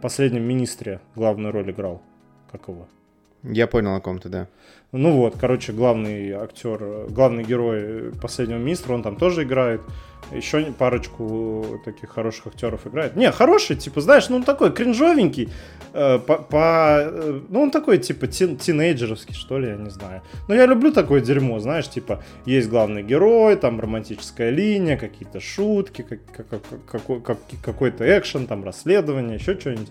«Последнем 0.00 0.42
министре» 0.42 1.00
главную 1.14 1.52
роль 1.52 1.70
играл. 1.70 2.02
Как 2.50 2.68
его? 2.68 2.88
Я 3.44 3.66
понял 3.66 3.94
о 3.94 4.00
ком-то, 4.00 4.28
да. 4.28 4.48
Ну 4.92 5.16
вот, 5.16 5.36
короче, 5.40 5.72
главный 5.72 6.32
актер, 6.32 7.06
главный 7.08 7.44
герой 7.44 8.12
«Последнего 8.20 8.58
министра», 8.58 8.92
он 8.92 9.02
там 9.02 9.16
тоже 9.16 9.44
играет. 9.44 9.80
Еще 10.30 10.64
парочку 10.78 11.80
таких 11.84 12.10
хороших 12.10 12.48
актеров 12.48 12.86
играет. 12.86 13.16
Не, 13.16 13.32
хороший, 13.32 13.76
типа, 13.76 14.02
знаешь, 14.02 14.28
ну 14.28 14.36
он 14.36 14.44
такой 14.44 14.70
кринжовенький. 14.70 15.48
Э, 15.94 16.18
по, 16.18 16.36
по, 16.36 16.98
э, 17.00 17.40
ну 17.48 17.62
он 17.62 17.70
такой, 17.70 17.98
типа, 17.98 18.26
тин, 18.26 18.56
тинейджеровский, 18.56 19.34
что 19.34 19.58
ли, 19.58 19.68
я 19.68 19.76
не 19.76 19.90
знаю. 19.90 20.22
Но 20.46 20.54
я 20.54 20.66
люблю 20.66 20.92
такое 20.92 21.20
дерьмо, 21.22 21.58
знаешь, 21.58 21.88
типа, 21.88 22.22
есть 22.44 22.68
главный 22.68 23.02
герой, 23.02 23.56
там 23.56 23.80
романтическая 23.80 24.50
линия, 24.50 24.96
какие-то 24.96 25.40
шутки, 25.40 26.02
как, 26.02 26.20
как, 26.34 26.62
как, 26.86 27.22
как, 27.22 27.38
какой-то 27.62 28.04
экшен, 28.18 28.46
там 28.46 28.62
расследование, 28.62 29.36
еще 29.36 29.58
что-нибудь. 29.58 29.90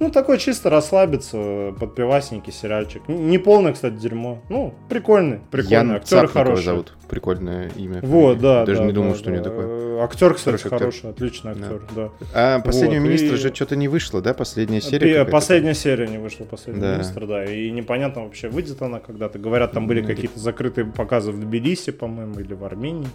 Ну, 0.00 0.10
такой 0.10 0.38
чисто 0.38 0.70
расслабиться, 0.70 1.74
под 1.80 1.96
пивасненький 1.96 2.52
сериальчик. 2.52 3.02
Не 3.08 3.36
полное, 3.38 3.72
кстати, 3.72 3.94
дерьмо. 3.94 4.40
Ну, 4.48 4.72
прикольный, 4.88 5.40
прикольный. 5.50 5.70
Ян 5.72 5.90
Актеры 5.92 6.20
Цапникова 6.28 6.44
хорошие. 6.44 6.64
зовут. 6.64 6.92
Прикольное 7.08 7.70
имя. 7.74 8.00
Вот, 8.02 8.38
да. 8.38 8.64
Даже 8.64 8.80
да, 8.80 8.86
не 8.86 8.92
думал, 8.92 9.12
да, 9.12 9.18
что 9.18 9.30
у 9.30 9.32
него 9.32 9.42
да. 9.44 9.50
такое. 9.50 10.04
Актер, 10.04 10.34
кстати, 10.34 10.62
Хороший 10.62 10.66
актер. 10.66 10.78
хороший, 10.78 11.10
отличный 11.10 11.54
Да. 11.56 11.66
актер, 11.66 11.82
да. 11.96 12.10
А 12.32 12.60
последнего 12.60 13.00
Вот, 13.00 13.06
министра 13.08 13.34
и- 13.36 13.40
же 13.40 13.52
что-то 13.52 13.74
не 13.74 13.88
вышло, 13.88 14.22
да? 14.22 14.34
Последняя 14.34 14.80
серия. 14.80 15.24
Последняя 15.24 15.74
серия 15.74 16.06
не 16.06 16.18
вышла, 16.18 16.44
последний 16.44 16.80
Да. 16.82 16.94
министр, 16.94 17.26
да. 17.26 17.44
И 17.44 17.68
непонятно 17.72 18.22
вообще, 18.22 18.48
выйдет 18.48 18.80
она 18.80 19.00
когда-то. 19.00 19.40
Говорят, 19.40 19.72
там 19.72 19.88
были 19.88 20.00
Ну, 20.02 20.06
какие-то 20.06 20.38
закрытые 20.38 20.84
показы 20.84 21.32
в 21.32 21.40
Тбилиси, 21.40 21.90
по-моему, 21.90 22.38
или 22.38 22.54
в 22.54 22.64
Армении. 22.64 23.08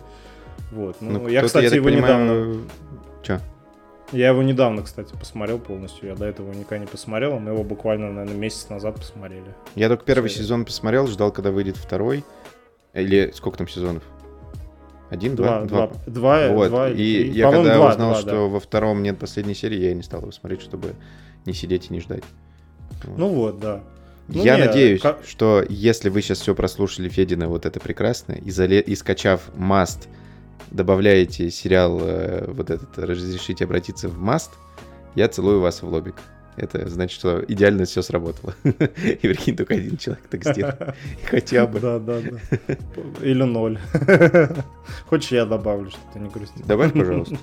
Вот. 0.72 0.98
Ну, 1.02 1.12
Ну, 1.22 1.28
я, 1.30 1.44
кстати, 1.44 1.66
так 1.68 1.76
его 1.76 1.90
недавно. 1.90 2.10
понимаю, 2.34 2.54
Чё? 2.56 2.60
Я 4.14 4.30
его 4.30 4.44
недавно, 4.44 4.84
кстати, 4.84 5.12
посмотрел 5.20 5.58
полностью. 5.60 6.08
Я 6.10 6.16
до 6.16 6.26
этого 6.26 6.52
никогда 6.54 6.78
не 6.78 6.86
посмотрел. 6.86 7.40
Мы 7.40 7.52
его 7.52 7.64
буквально, 7.64 8.12
наверное, 8.12 8.38
месяц 8.38 8.70
назад 8.70 8.96
посмотрели. 8.96 9.56
Я 9.76 9.90
только 9.90 10.06
первый 10.06 10.30
Серия. 10.30 10.44
сезон 10.44 10.66
посмотрел, 10.66 11.08
ждал, 11.08 11.32
когда 11.32 11.52
выйдет 11.52 11.78
второй. 11.78 12.24
Или 12.94 13.32
сколько 13.34 13.58
там 13.58 13.68
сезонов? 13.68 14.04
Один, 15.10 15.36
два? 15.36 15.62
Два, 15.62 15.88
два, 15.88 15.98
два, 16.06 16.50
Вот. 16.50 16.70
два 16.70 16.90
и 16.90 16.94
три. 16.94 17.32
я 17.32 17.52
когда 17.52 17.76
два, 17.76 17.90
узнал, 17.92 18.12
два, 18.12 18.22
что 18.22 18.32
да. 18.32 18.38
во 18.42 18.60
втором 18.60 19.04
нет 19.04 19.18
последней 19.20 19.56
серии, 19.56 19.80
я 19.80 19.92
и 19.92 19.96
не 19.96 20.04
стал 20.04 20.22
его 20.22 20.32
смотреть, 20.32 20.62
чтобы 20.62 20.94
не 21.46 21.54
сидеть 21.54 21.90
и 21.90 21.94
не 21.94 22.00
ждать. 22.00 22.24
Вот. 23.04 23.18
Ну 23.18 23.28
вот, 23.30 23.60
да. 23.60 23.84
ну 24.28 24.44
я 24.44 24.58
не, 24.58 24.66
надеюсь, 24.66 25.02
ка- 25.02 25.18
что 25.28 25.64
если 25.70 26.10
вы 26.10 26.22
сейчас 26.22 26.40
все 26.40 26.56
прослушали 26.56 27.10
Федина, 27.10 27.48
вот 27.48 27.66
это 27.66 27.80
прекрасное, 27.80 28.38
и, 28.38 28.50
зале... 28.50 28.80
и 28.80 28.96
скачав 28.96 29.42
Must, 29.56 30.08
добавляете 30.74 31.50
сериал 31.50 32.00
э, 32.02 32.46
вот 32.48 32.70
этот 32.70 32.98
«Разрешите 32.98 33.64
обратиться 33.64 34.10
в 34.10 34.22
Must», 34.22 34.50
я 35.16 35.28
целую 35.30 35.62
вас 35.62 35.82
в 35.82 35.88
лобик. 35.88 36.16
Это 36.56 36.88
значит, 36.88 37.18
что 37.18 37.44
идеально 37.48 37.86
все 37.86 38.02
сработало. 38.02 38.54
И 38.64 39.28
прикинь, 39.28 39.56
только 39.56 39.76
один 39.76 39.98
человек 39.98 40.28
так 40.28 40.44
сделал. 40.44 40.74
Хотя 41.26 41.66
бы. 41.66 41.80
Да, 41.80 42.00
да, 42.00 42.20
да. 42.22 42.76
Или 43.26 43.44
ноль. 43.44 43.80
Хочешь, 45.08 45.32
я 45.32 45.46
добавлю 45.46 45.90
что-то, 45.90 46.20
не 46.20 46.30
грусти. 46.30 46.62
Добавь, 46.66 46.94
пожалуйста. 46.94 47.38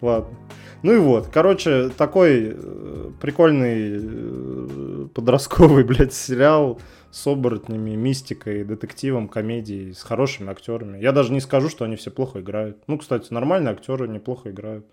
Ладно. 0.00 0.36
Ну 0.82 0.94
и 0.94 0.98
вот, 0.98 1.28
короче, 1.28 1.90
такой 1.90 2.54
э, 2.54 3.10
прикольный 3.20 4.00
э, 4.00 5.08
подростковый, 5.12 5.84
блядь, 5.84 6.14
сериал 6.14 6.80
с 7.10 7.26
оборотнями, 7.26 7.96
мистикой, 7.96 8.64
детективом, 8.64 9.28
комедией, 9.28 9.92
с 9.94 10.02
хорошими 10.02 10.50
актерами. 10.50 11.00
Я 11.02 11.12
даже 11.12 11.32
не 11.32 11.40
скажу, 11.40 11.68
что 11.68 11.84
они 11.84 11.96
все 11.96 12.10
плохо 12.10 12.40
играют. 12.40 12.78
Ну, 12.86 12.98
кстати, 12.98 13.32
нормальные 13.32 13.72
актеры 13.72 14.06
неплохо 14.08 14.50
играют. 14.50 14.86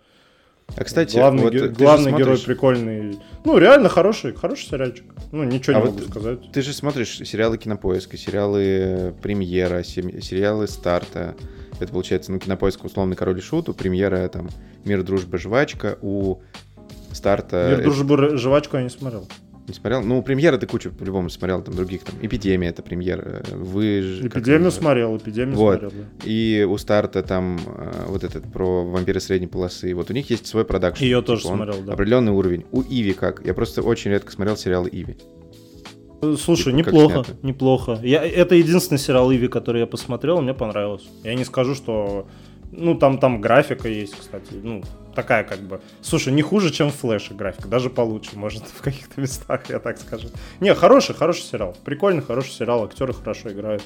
А, 0.76 0.84
кстати, 0.84 1.16
главный 1.16 1.44
вот 1.44 1.52
ге- 1.52 1.68
главный 1.68 2.10
герой 2.12 2.36
смотришь- 2.36 2.44
прикольный. 2.44 3.18
Ну, 3.44 3.56
реально 3.56 3.88
хороший, 3.88 4.34
хороший 4.34 4.66
сериальчик. 4.68 5.04
Ну, 5.32 5.44
ничего 5.44 5.76
А 5.76 5.80
не 5.80 5.86
вот 5.86 5.94
могу 5.94 6.10
сказать. 6.10 6.52
Ты 6.52 6.60
же 6.62 6.72
смотришь 6.74 7.16
сериалы 7.24 7.56
Кинопоиска, 7.56 8.16
сериалы 8.18 9.14
Премьера, 9.22 9.82
сериалы 9.82 10.66
Старта. 10.68 11.36
Это 11.80 11.90
получается, 11.92 12.32
ну, 12.32 12.38
Кинопоиск 12.38 12.84
условно 12.84 13.14
Король 13.14 13.38
и 13.38 13.40
Шут, 13.40 13.68
у 13.68 13.72
Премьера 13.74 14.26
там 14.28 14.48
Мир, 14.84 15.02
Дружба, 15.04 15.38
Жвачка, 15.38 15.96
у 16.02 16.40
Старта... 17.12 17.76
Мир, 17.78 17.88
Р- 17.88 18.36
жвачку 18.36 18.76
я 18.76 18.82
не 18.82 18.90
смотрел. 18.90 19.26
Не 19.68 19.74
смотрел? 19.74 20.02
Ну, 20.02 20.18
у 20.18 20.22
Премьера 20.22 20.56
ты 20.56 20.66
кучу 20.66 20.90
по-любому 20.90 21.28
смотрел, 21.28 21.62
там 21.62 21.74
других, 21.74 22.02
там, 22.02 22.14
Эпидемия 22.22 22.68
это 22.70 22.82
Премьера, 22.82 23.42
вы 23.52 24.00
же... 24.02 24.28
как 24.30 24.42
Эпидемию 24.42 24.70
смотрел, 24.70 25.16
эпидемию 25.16 25.56
Вот. 25.56 25.78
смотрел. 25.80 25.90
да. 25.90 26.06
И 26.24 26.66
у 26.68 26.78
Старта 26.78 27.22
там 27.22 27.58
э, 27.66 28.04
вот 28.08 28.24
этот 28.24 28.50
про 28.50 28.84
вампиры 28.84 29.20
средней 29.20 29.46
полосы. 29.46 29.94
Вот 29.94 30.10
у 30.10 30.14
них 30.14 30.30
есть 30.30 30.46
свой 30.46 30.64
продакшн. 30.64 31.04
Её 31.04 31.20
тоже 31.20 31.46
он 31.48 31.56
смотрел, 31.56 31.82
да. 31.82 31.92
Определенный 31.92 32.32
уровень. 32.32 32.64
У 32.72 32.82
Иви 32.82 33.12
как? 33.12 33.44
Я 33.44 33.52
просто 33.52 33.82
очень 33.82 34.10
редко 34.10 34.32
смотрел 34.32 34.56
сериалы 34.56 34.88
Иви. 34.90 35.16
Э, 36.22 36.34
Слушай, 36.38 36.74
Типа, 36.74 36.88
неплохо, 36.88 37.24
неплохо. 37.42 38.00
Я, 38.02 38.24
это 38.24 38.54
единственный 38.54 38.98
сериал 38.98 39.30
Иви, 39.32 39.48
который 39.48 39.80
я 39.82 39.86
посмотрел, 39.86 40.40
мне 40.40 40.54
понравился. 40.54 41.08
Я 41.24 41.34
не 41.34 41.44
скажу, 41.44 41.74
что... 41.74 42.26
Ну, 42.70 42.94
там, 42.98 43.18
там 43.18 43.40
графика 43.40 43.88
есть, 43.88 44.14
кстати. 44.18 44.52
Ну, 44.62 44.82
такая 45.18 45.42
как 45.42 45.58
бы... 45.58 45.80
Слушай, 46.00 46.32
не 46.32 46.42
хуже, 46.42 46.70
чем 46.70 46.92
Флэш 46.92 47.32
графика. 47.32 47.66
Даже 47.66 47.90
получше, 47.90 48.38
может, 48.38 48.62
в 48.68 48.80
каких-то 48.80 49.20
местах, 49.20 49.68
я 49.68 49.80
так 49.80 49.98
скажу. 49.98 50.28
Не, 50.60 50.72
хороший, 50.76 51.12
хороший 51.12 51.42
сериал. 51.42 51.76
Прикольный, 51.84 52.22
хороший 52.22 52.52
сериал. 52.52 52.84
Актеры 52.84 53.12
хорошо 53.12 53.50
играют. 53.50 53.82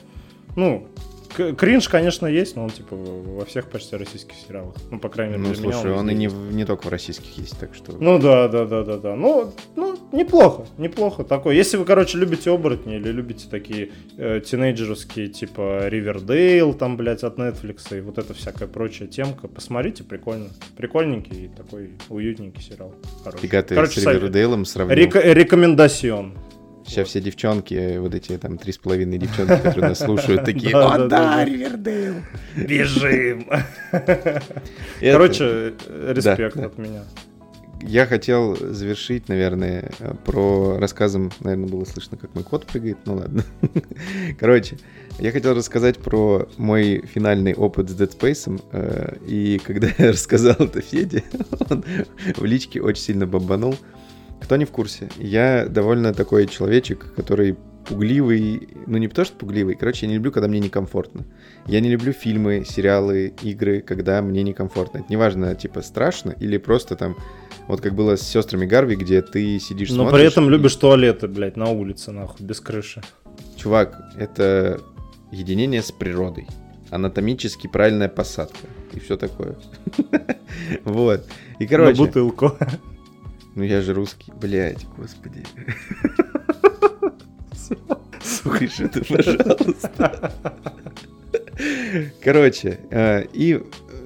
Ну, 0.57 0.89
кринж, 1.35 1.89
конечно, 1.89 2.27
есть, 2.27 2.57
но 2.57 2.65
он, 2.65 2.71
типа, 2.71 2.95
во 2.97 3.45
всех 3.45 3.69
почти 3.69 3.97
российских 3.97 4.35
сериалах. 4.47 4.75
Ну, 4.91 4.99
по 4.99 5.09
крайней 5.09 5.37
мере, 5.37 5.49
Ну, 5.49 5.55
для 5.55 5.63
меня 5.63 5.73
слушай, 5.73 5.93
он 5.93 6.11
и 6.11 6.15
не, 6.15 6.27
не 6.27 6.65
только 6.65 6.87
в 6.87 6.91
российских 6.91 7.37
есть, 7.39 7.59
так 7.59 7.75
что... 7.75 7.93
Ну 7.93 8.19
да, 8.19 8.49
да, 8.49 8.65
да, 8.65 8.83
да, 8.85 8.97
да. 8.99 9.17
Ну, 9.17 9.53
ну, 9.77 9.99
неплохо, 10.13 10.67
неплохо 10.79 11.25
такой. 11.25 11.57
Если 11.57 11.77
вы, 11.77 11.85
короче, 11.85 12.19
любите 12.19 12.51
оборотни 12.51 12.97
или 12.97 13.09
любите 13.11 13.47
такие 13.51 13.91
э, 14.17 14.41
тинейджеровские, 14.45 15.29
типа 15.29 15.89
Ривердейл, 15.89 16.75
там, 16.75 16.97
блядь, 16.97 17.23
от 17.25 17.39
Netflix 17.39 17.97
и 17.97 18.01
вот 18.01 18.19
эта 18.19 18.35
всякая 18.35 18.69
прочая 18.69 19.09
темка, 19.09 19.49
посмотрите, 19.49 20.05
прикольно. 20.05 20.49
Прикольненький 20.77 21.47
и 21.47 21.49
такой 21.49 21.91
уютненький 22.09 22.63
сериал. 22.63 22.95
Хороший. 23.25 23.43
Фига 23.43 23.63
ты 23.63 23.75
короче, 23.75 24.01
с. 24.01 24.07
Ривердейлом 24.07 24.65
сравнил. 24.65 24.97
Река- 24.97 25.23
рекомендацион. 25.23 26.33
Сейчас 26.87 27.09
все 27.09 27.21
девчонки, 27.21 27.75
э, 27.75 28.01
вот 28.01 28.15
эти 28.15 28.37
там 28.37 28.59
три 28.59 28.73
с 28.73 28.79
половиной 28.79 29.19
девчонки, 29.19 29.61
которые 29.63 29.91
нас 29.91 29.99
слушают, 29.99 30.45
такие, 30.45 30.77
о, 30.77 31.07
да. 31.07 31.45
Ривердейл. 31.45 32.15
Бежим. 32.57 33.47
Короче, 35.01 35.75
э, 35.87 36.13
респект 36.15 36.57
от 36.57 36.79
меня. 36.79 37.03
Я 37.83 38.07
хотел 38.07 38.57
завершить, 38.57 39.29
наверное, 39.29 39.91
про 40.25 40.79
рассказом, 40.79 41.33
наверное, 41.41 41.69
было 41.69 41.85
слышно, 41.85 42.17
как 42.17 42.33
мой 42.35 42.45
кот 42.45 42.65
прыгает, 42.65 42.99
ну 43.07 43.17
ладно. 43.17 43.45
Короче, 44.39 44.79
я 45.19 45.33
хотел 45.33 45.55
рассказать 45.55 45.99
про 45.99 46.49
мой 46.59 47.05
финальный 47.13 47.55
опыт 47.55 47.91
с 47.91 48.01
Dead 48.01 48.17
Space, 48.17 48.63
э, 48.73 49.17
и 49.27 49.61
когда 49.65 49.89
я 49.99 50.13
рассказал 50.13 50.55
это 50.59 50.81
Феде, 50.81 51.25
он 51.71 51.85
в 52.37 52.45
личке 52.45 52.81
очень 52.81 53.03
сильно 53.03 53.27
бомбанул. 53.27 53.77
Кто 54.43 54.57
не 54.57 54.65
в 54.65 54.71
курсе, 54.71 55.09
я 55.19 55.67
довольно 55.69 56.13
такой 56.13 56.47
человечек, 56.47 57.15
который 57.15 57.57
пугливый, 57.87 58.69
ну 58.87 58.99
не 58.99 59.09
то 59.09 59.25
что 59.25 59.37
пугливый, 59.37 59.75
короче, 59.75 60.07
я 60.07 60.11
не 60.11 60.17
люблю, 60.17 60.33
когда 60.33 60.49
мне 60.49 60.61
некомфортно. 60.61 61.25
Я 61.67 61.81
не 61.81 61.89
люблю 61.91 62.13
фильмы, 62.13 62.65
сериалы, 62.69 63.35
игры, 63.43 63.81
когда 63.81 64.23
мне 64.23 64.43
некомфортно. 64.43 64.99
Это 64.99 65.07
неважно, 65.11 65.55
типа, 65.55 65.83
страшно 65.83 66.35
или 66.41 66.59
просто 66.59 66.97
там, 66.97 67.17
вот 67.69 67.81
как 67.81 67.95
было 67.95 68.17
с 68.17 68.23
сестрами 68.23 68.67
Гарви, 68.67 68.97
где 68.97 69.23
ты 69.23 69.59
сидишь, 69.59 69.91
Но 69.91 69.95
смотришь, 69.97 70.13
при 70.21 70.27
этом 70.29 70.47
и- 70.47 70.51
любишь 70.51 70.77
туалеты, 70.77 71.29
блядь, 71.29 71.57
на 71.57 71.71
улице, 71.71 72.13
нахуй, 72.13 72.45
без 72.47 72.61
крыши. 72.61 73.03
Чувак, 73.57 74.01
это 74.17 74.81
единение 75.31 75.83
с 75.83 75.91
природой. 75.93 76.47
анатомически 76.91 77.69
правильная 77.69 78.09
посадка 78.09 78.67
и 78.93 79.01
все 79.01 79.17
такое. 79.17 79.57
Вот. 80.85 81.25
И, 81.59 81.67
короче... 81.67 82.01
На 82.01 82.07
бутылку. 82.07 82.53
Ну 83.55 83.63
я 83.63 83.81
же 83.83 83.95
русский, 83.95 84.33
блядь, 84.41 84.87
господи. 84.97 85.45
Слушай, 88.23 88.89
ты, 88.89 89.05
пожалуйста. 89.05 90.33
Короче, 92.23 92.81
э, 92.91 93.27
и 93.33 93.63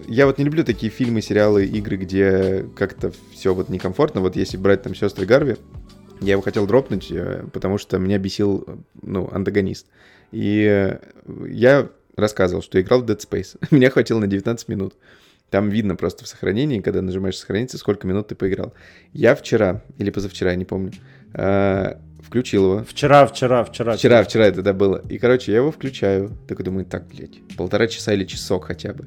я 0.08 0.26
вот 0.26 0.38
не 0.38 0.44
люблю 0.44 0.64
такие 0.64 0.90
фильмы, 0.90 1.22
сериалы, 1.22 1.64
игры, 1.64 1.96
где 1.96 2.66
как-то 2.76 3.12
все 3.32 3.54
вот 3.54 3.68
некомфортно. 3.68 4.20
Вот 4.20 4.36
если 4.36 4.56
брать 4.56 4.82
там 4.82 4.94
сестры 4.94 5.26
Гарви, 5.26 5.56
я 6.20 6.32
его 6.32 6.42
хотел 6.42 6.66
дропнуть, 6.66 7.10
э, 7.10 7.44
потому 7.52 7.78
что 7.78 7.98
меня 7.98 8.18
бесил, 8.18 8.66
ну, 9.00 9.28
антагонист. 9.32 9.86
И 10.32 10.96
я 11.48 11.88
рассказывал, 12.16 12.62
что 12.62 12.80
играл 12.80 13.02
в 13.02 13.04
Dead 13.04 13.18
Space. 13.18 13.56
Меня 13.70 13.90
хватило 13.90 14.18
на 14.18 14.26
19 14.26 14.68
минут. 14.68 14.94
Там 15.50 15.68
видно 15.68 15.94
просто 15.94 16.24
в 16.24 16.28
сохранении, 16.28 16.80
когда 16.80 17.02
нажимаешь 17.02 17.36
сохраниться, 17.36 17.78
сколько 17.78 18.06
минут 18.06 18.28
ты 18.28 18.34
поиграл. 18.34 18.74
Я 19.12 19.34
вчера, 19.36 19.82
или 19.98 20.10
позавчера, 20.10 20.50
я 20.50 20.56
не 20.56 20.64
помню, 20.64 20.92
э, 21.34 21.94
включил 22.20 22.64
его. 22.64 22.84
Вчера, 22.84 23.26
вчера, 23.26 23.64
вчера. 23.64 23.96
Вчера, 23.96 24.24
вчера 24.24 24.46
это 24.46 24.62
да, 24.62 24.72
было. 24.72 25.02
И, 25.08 25.18
короче, 25.18 25.52
я 25.52 25.58
его 25.58 25.70
включаю. 25.70 26.32
Такой 26.48 26.64
думаю, 26.64 26.84
так, 26.84 27.06
блядь, 27.06 27.38
полтора 27.56 27.86
часа 27.86 28.12
или 28.12 28.24
часок 28.24 28.64
хотя 28.64 28.92
бы. 28.92 29.06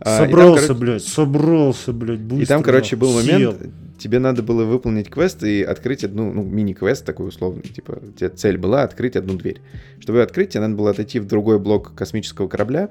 А, 0.00 0.18
собрался, 0.18 0.68
там, 0.68 0.78
блядь, 0.78 1.02
собрался, 1.02 1.92
блядь, 1.92 2.20
быстро. 2.20 2.42
И 2.42 2.46
там, 2.46 2.62
короче, 2.62 2.94
был 2.96 3.12
момент, 3.12 3.58
тебе 3.98 4.18
надо 4.18 4.42
было 4.42 4.64
выполнить 4.64 5.10
квест 5.10 5.42
и 5.42 5.62
открыть 5.62 6.04
одну, 6.04 6.32
ну, 6.32 6.42
мини-квест 6.42 7.04
такой 7.04 7.28
условный, 7.28 7.62
типа, 7.62 7.98
у 8.00 8.12
тебя 8.12 8.30
цель 8.30 8.58
была 8.58 8.82
открыть 8.82 9.16
одну 9.16 9.34
дверь. 9.34 9.60
Чтобы 10.00 10.22
открыть, 10.22 10.50
тебе 10.50 10.60
надо 10.60 10.74
было 10.74 10.90
отойти 10.90 11.20
в 11.20 11.26
другой 11.26 11.58
блок 11.58 11.94
космического 11.94 12.48
корабля 12.48 12.90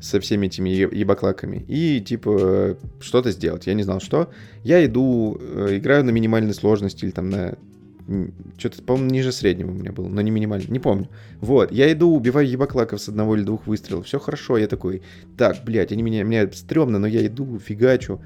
со 0.00 0.20
всеми 0.20 0.46
этими 0.46 0.68
ебаклаками 0.70 1.64
и, 1.68 2.00
типа, 2.00 2.76
что-то 3.00 3.30
сделать. 3.30 3.66
Я 3.66 3.74
не 3.74 3.82
знал, 3.82 4.00
что. 4.00 4.30
Я 4.62 4.84
иду, 4.84 5.38
э, 5.40 5.76
играю 5.78 6.04
на 6.04 6.10
минимальной 6.10 6.54
сложности 6.54 7.04
или 7.04 7.12
там 7.12 7.30
на 7.30 7.56
что-то, 8.56 8.82
по-моему, 8.82 9.10
ниже 9.10 9.32
среднего 9.32 9.70
у 9.70 9.74
меня 9.74 9.90
было, 9.90 10.06
но 10.06 10.20
не 10.20 10.30
минимально, 10.30 10.66
не 10.68 10.78
помню. 10.78 11.08
Вот, 11.40 11.72
я 11.72 11.90
иду, 11.92 12.14
убиваю 12.14 12.48
ебаклаков 12.48 13.00
с 13.00 13.08
одного 13.08 13.34
или 13.34 13.42
двух 13.42 13.66
выстрелов, 13.66 14.06
все 14.06 14.20
хорошо, 14.20 14.58
я 14.58 14.68
такой, 14.68 15.02
так, 15.36 15.64
блядь, 15.64 15.90
они 15.90 16.02
меня, 16.02 16.22
меня 16.22 16.48
стрёмно, 16.52 17.00
но 17.00 17.08
я 17.08 17.26
иду, 17.26 17.58
фигачу. 17.58 18.20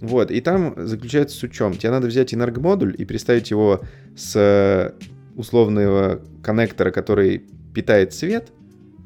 Вот, 0.00 0.30
и 0.30 0.40
там 0.40 0.74
заключается 0.76 1.36
с 1.36 1.50
чем. 1.50 1.74
Тебе 1.74 1.90
надо 1.90 2.08
взять 2.08 2.34
энергомодуль 2.34 2.94
и 2.98 3.04
приставить 3.04 3.50
его 3.50 3.80
с 4.16 4.32
э, 4.34 4.92
условного 5.36 6.20
коннектора, 6.42 6.90
который 6.90 7.44
питает 7.72 8.12
свет, 8.12 8.50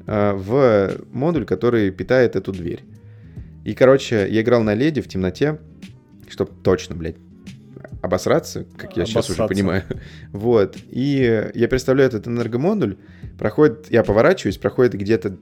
в 0.07 0.97
модуль, 1.11 1.45
который 1.45 1.91
питает 1.91 2.35
эту 2.35 2.51
дверь. 2.53 2.83
И, 3.65 3.73
короче, 3.73 4.27
я 4.29 4.41
играл 4.41 4.63
на 4.63 4.73
леди 4.73 5.01
в 5.01 5.07
темноте, 5.07 5.59
чтобы 6.29 6.51
точно, 6.63 6.95
блядь, 6.95 7.17
обосраться, 8.01 8.65
как 8.77 8.95
я 8.95 9.03
обосраться. 9.03 9.33
сейчас 9.33 9.39
уже 9.39 9.47
понимаю. 9.47 9.83
Вот. 10.31 10.77
И 10.89 11.49
я 11.53 11.67
представляю 11.67 12.07
этот 12.07 12.27
энергомодуль, 12.27 12.95
проходит, 13.37 13.87
я 13.89 14.03
поворачиваюсь, 14.03 14.57
проходит 14.57 14.93
где-то 14.93 15.37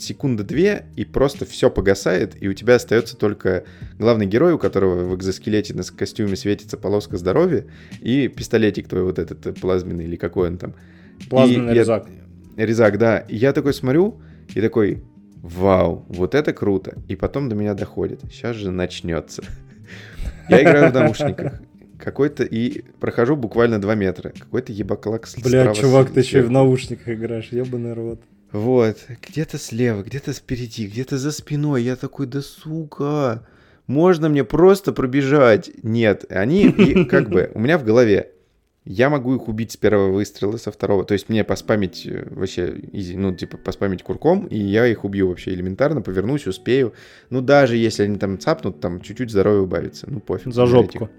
секунда 0.00 0.44
две, 0.44 0.86
и 0.96 1.04
просто 1.04 1.44
все 1.44 1.70
погасает, 1.70 2.40
и 2.40 2.48
у 2.48 2.54
тебя 2.54 2.76
остается 2.76 3.16
только 3.16 3.64
главный 3.98 4.26
герой, 4.26 4.52
у 4.52 4.58
которого 4.58 5.04
в 5.04 5.14
экзоскелете 5.16 5.74
на 5.74 5.82
костюме 5.82 6.36
светится 6.36 6.76
полоска 6.76 7.16
здоровья, 7.16 7.66
и 8.00 8.28
пистолетик 8.28 8.88
твой 8.88 9.02
вот 9.02 9.18
этот 9.18 9.46
э, 9.46 9.52
плазменный, 9.52 10.04
или 10.04 10.16
какой 10.16 10.48
он 10.48 10.58
там. 10.58 10.74
Плазменный 11.28 11.72
и 11.72 11.78
резак. 11.78 12.06
Я, 12.08 12.27
резак, 12.64 12.98
да. 12.98 13.18
И 13.18 13.36
я 13.36 13.52
такой 13.52 13.74
смотрю, 13.74 14.20
и 14.54 14.60
такой, 14.60 15.02
вау, 15.36 16.04
вот 16.08 16.34
это 16.34 16.52
круто. 16.52 16.96
И 17.08 17.16
потом 17.16 17.48
до 17.48 17.54
меня 17.54 17.74
доходит, 17.74 18.20
сейчас 18.30 18.56
же 18.56 18.70
начнется. 18.70 19.42
Я 20.48 20.62
играю 20.62 20.90
в 20.90 20.94
наушниках 20.94 21.60
какой-то 21.98 22.44
и 22.44 22.82
прохожу 23.00 23.36
буквально 23.36 23.80
2 23.80 23.94
метра. 23.94 24.32
Какой-то 24.38 24.72
ебаклак 24.72 25.28
Бля, 25.42 25.74
чувак, 25.74 26.10
ты 26.10 26.20
еще 26.20 26.38
и 26.38 26.42
в 26.42 26.50
наушниках 26.50 27.08
играешь, 27.08 27.48
ебаный 27.50 27.92
рот. 27.92 28.20
Вот, 28.50 28.96
где-то 29.28 29.58
слева, 29.58 30.02
где-то 30.02 30.32
спереди, 30.32 30.86
где-то 30.86 31.18
за 31.18 31.32
спиной. 31.32 31.82
Я 31.82 31.96
такой, 31.96 32.26
да 32.26 32.40
сука, 32.40 33.46
можно 33.86 34.30
мне 34.30 34.42
просто 34.42 34.92
пробежать? 34.92 35.70
Нет, 35.82 36.24
они 36.30 37.04
как 37.10 37.28
бы 37.28 37.50
у 37.54 37.60
меня 37.60 37.76
в 37.76 37.84
голове. 37.84 38.32
Я 38.90 39.10
могу 39.10 39.34
их 39.34 39.48
убить 39.48 39.72
с 39.72 39.76
первого 39.76 40.12
выстрела, 40.12 40.56
со 40.56 40.72
второго. 40.72 41.04
То 41.04 41.12
есть 41.12 41.28
мне 41.28 41.44
поспамить 41.44 42.06
э, 42.06 42.26
вообще, 42.30 42.74
ну, 43.16 43.34
типа, 43.34 43.58
поспамить 43.58 44.02
курком, 44.02 44.46
и 44.46 44.56
я 44.56 44.86
их 44.86 45.04
убью 45.04 45.28
вообще 45.28 45.52
элементарно, 45.52 46.00
повернусь, 46.00 46.46
успею. 46.46 46.94
Ну, 47.28 47.42
даже 47.42 47.76
если 47.76 48.04
они 48.04 48.16
там 48.16 48.38
цапнут, 48.38 48.80
там 48.80 49.02
чуть-чуть 49.02 49.30
здоровье 49.30 49.60
убавится. 49.60 50.06
Ну, 50.08 50.20
пофиг. 50.20 50.54
За 50.54 50.64
жопку. 50.64 51.10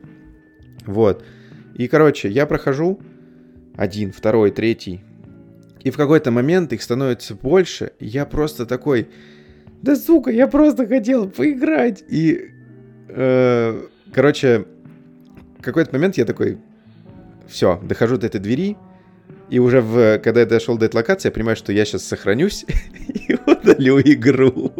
Вот. 0.87 1.23
И, 1.75 1.87
короче, 1.87 2.27
я 2.29 2.47
прохожу 2.47 2.99
один, 3.77 4.13
второй, 4.13 4.49
третий. 4.49 5.03
И 5.83 5.91
в 5.91 5.97
какой-то 5.97 6.31
момент 6.31 6.73
их 6.73 6.81
становится 6.81 7.35
больше. 7.35 7.91
И 7.99 8.07
я 8.07 8.25
просто 8.25 8.65
такой, 8.65 9.09
да 9.83 9.95
сука, 9.95 10.31
я 10.31 10.47
просто 10.47 10.87
хотел 10.87 11.29
поиграть. 11.29 12.03
И, 12.09 12.49
э, 13.09 13.81
короче, 14.11 14.65
в 15.59 15.61
какой-то 15.61 15.93
момент 15.93 16.17
я 16.17 16.25
такой, 16.25 16.57
все, 17.49 17.79
дохожу 17.83 18.17
до 18.17 18.27
этой 18.27 18.39
двери. 18.39 18.77
И 19.49 19.59
уже 19.59 19.81
в, 19.81 20.19
когда 20.19 20.41
я 20.41 20.45
дошел 20.45 20.77
до 20.77 20.85
этой 20.85 20.97
локации, 20.97 21.29
я 21.29 21.31
понимаю, 21.31 21.55
что 21.55 21.73
я 21.73 21.83
сейчас 21.85 22.03
сохранюсь 22.03 22.65
и 23.07 23.35
удалю 23.45 23.99
игру. 23.99 24.71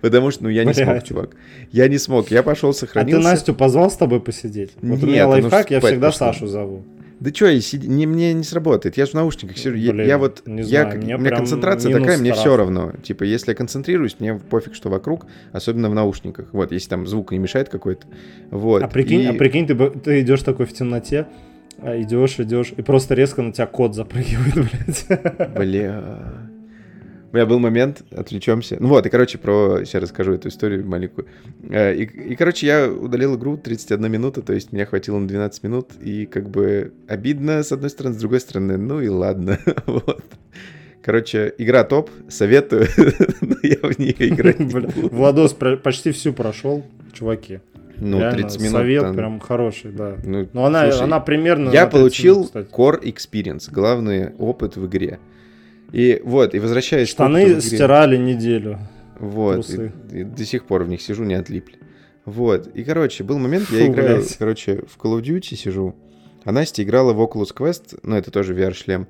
Потому 0.00 0.30
что, 0.30 0.44
ну, 0.44 0.48
я 0.48 0.64
не 0.64 0.72
Блядь. 0.72 0.86
смог, 0.86 1.04
чувак. 1.04 1.30
Я 1.70 1.88
не 1.88 1.98
смог. 1.98 2.30
Я 2.30 2.42
пошел, 2.42 2.72
сохранился. 2.72 3.18
А 3.18 3.22
ты 3.22 3.28
Настю 3.28 3.54
позвал 3.54 3.90
с 3.90 3.96
тобой 3.96 4.20
посидеть? 4.20 4.72
Вот 4.80 4.96
Нет, 4.96 5.04
у 5.04 5.06
меня 5.06 5.28
лайфхак, 5.28 5.70
я 5.70 5.80
всегда 5.80 6.08
пошел. 6.08 6.18
Сашу 6.18 6.46
зову. 6.46 6.84
Да 7.18 7.30
что, 7.32 7.46
я 7.46 7.60
сид... 7.60 7.84
не, 7.84 8.06
мне 8.06 8.34
не 8.34 8.42
сработает. 8.42 8.98
Я 8.98 9.06
же 9.06 9.12
в 9.12 9.14
наушниках 9.14 9.56
сижу. 9.56 9.72
Блин, 9.72 9.98
я, 9.98 10.04
я 10.04 10.18
вот, 10.18 10.42
не 10.46 10.62
я, 10.62 10.82
знаю, 10.82 11.16
у 11.16 11.20
меня 11.20 11.36
концентрация 11.36 11.98
такая, 11.98 12.18
мне 12.18 12.32
все 12.34 12.56
равно. 12.56 12.92
Типа, 13.02 13.24
если 13.24 13.52
я 13.52 13.54
концентрируюсь, 13.54 14.16
мне 14.18 14.34
пофиг, 14.34 14.74
что 14.74 14.90
вокруг, 14.90 15.26
особенно 15.52 15.88
в 15.88 15.94
наушниках. 15.94 16.48
Вот, 16.52 16.72
если 16.72 16.90
там 16.90 17.06
звук 17.06 17.32
не 17.32 17.38
мешает 17.38 17.70
какой-то. 17.70 18.06
Вот. 18.50 18.82
А 18.82 18.88
прикинь, 18.88 19.22
и... 19.22 19.26
а 19.26 19.32
прикинь 19.32 19.66
ты, 19.66 19.74
ты 19.74 20.20
идешь 20.20 20.42
такой 20.42 20.66
в 20.66 20.74
темноте, 20.74 21.26
а 21.78 22.00
идешь, 22.00 22.38
идешь, 22.40 22.72
и 22.76 22.82
просто 22.82 23.14
резко 23.14 23.42
на 23.42 23.52
тебя 23.52 23.66
кот 23.66 23.94
запрыгивает, 23.94 24.54
блядь. 24.54 25.54
Бля. 25.54 26.46
У 27.32 27.36
меня 27.36 27.44
был 27.44 27.58
момент, 27.58 28.02
отвлечемся. 28.12 28.76
Ну 28.80 28.88
вот, 28.88 29.04
и, 29.04 29.10
короче, 29.10 29.36
про... 29.36 29.84
Сейчас 29.84 30.02
расскажу 30.02 30.32
эту 30.34 30.48
историю 30.48 30.86
маленькую. 30.86 31.26
Э, 31.68 31.94
и, 31.94 32.04
и, 32.04 32.36
короче, 32.36 32.66
я 32.66 32.88
удалил 32.88 33.36
игру 33.36 33.56
31 33.56 34.10
минута, 34.10 34.42
то 34.42 34.52
есть 34.52 34.72
меня 34.72 34.86
хватило 34.86 35.18
на 35.18 35.26
12 35.28 35.62
минут, 35.64 35.90
и 36.00 36.24
как 36.26 36.48
бы 36.48 36.94
обидно, 37.08 37.62
с 37.62 37.72
одной 37.72 37.90
стороны, 37.90 38.14
с 38.14 38.18
другой 38.18 38.40
стороны, 38.40 38.78
ну 38.78 39.00
и 39.00 39.08
ладно, 39.08 39.58
вот. 39.86 40.24
Короче, 41.02 41.52
игра 41.58 41.84
топ, 41.84 42.10
советую, 42.28 42.86
но 43.40 43.56
я 43.62 43.76
в 43.82 43.98
нее 43.98 44.14
играть 44.28 44.58
не 44.58 44.66
буду. 44.66 44.88
Владос 45.10 45.54
почти 45.82 46.12
всю 46.12 46.32
прошел, 46.32 46.84
чуваки. 47.12 47.60
Ну, 47.98 48.18
Реально, 48.18 48.42
30 48.42 48.60
минут. 48.60 48.72
Совет 48.72 49.02
там... 49.02 49.16
прям 49.16 49.40
хороший, 49.40 49.92
да. 49.92 50.16
Ну, 50.24 50.48
Но 50.52 50.66
она, 50.66 50.90
слушай, 50.90 51.04
она 51.04 51.20
примерно... 51.20 51.70
Я 51.70 51.86
получил 51.86 52.50
минут, 52.54 52.70
Core 52.70 53.02
Experience, 53.02 53.70
главный 53.70 54.34
опыт 54.34 54.76
в 54.76 54.86
игре. 54.86 55.18
И 55.92 56.20
вот, 56.24 56.54
и 56.54 56.58
возвращаясь... 56.58 57.08
Штаны 57.08 57.60
стирали 57.60 58.16
неделю. 58.16 58.78
Вот, 59.18 59.70
и, 59.70 59.92
и 60.12 60.24
до 60.24 60.44
сих 60.44 60.66
пор 60.66 60.84
в 60.84 60.88
них 60.88 61.00
сижу, 61.00 61.24
не 61.24 61.34
отлипли. 61.34 61.78
Вот, 62.24 62.66
и, 62.74 62.84
короче, 62.84 63.24
был 63.24 63.38
момент, 63.38 63.70
я 63.70 63.86
Фу, 63.86 63.92
играю, 63.92 64.16
блядь. 64.18 64.36
короче, 64.36 64.82
в 64.88 64.98
Call 64.98 65.18
of 65.18 65.22
Duty 65.22 65.54
сижу, 65.54 65.94
а 66.44 66.52
Настя 66.52 66.82
играла 66.82 67.12
в 67.12 67.20
Oculus 67.20 67.54
Quest, 67.56 67.98
ну, 68.02 68.16
это 68.16 68.30
тоже 68.30 68.54
VR-шлем, 68.54 69.06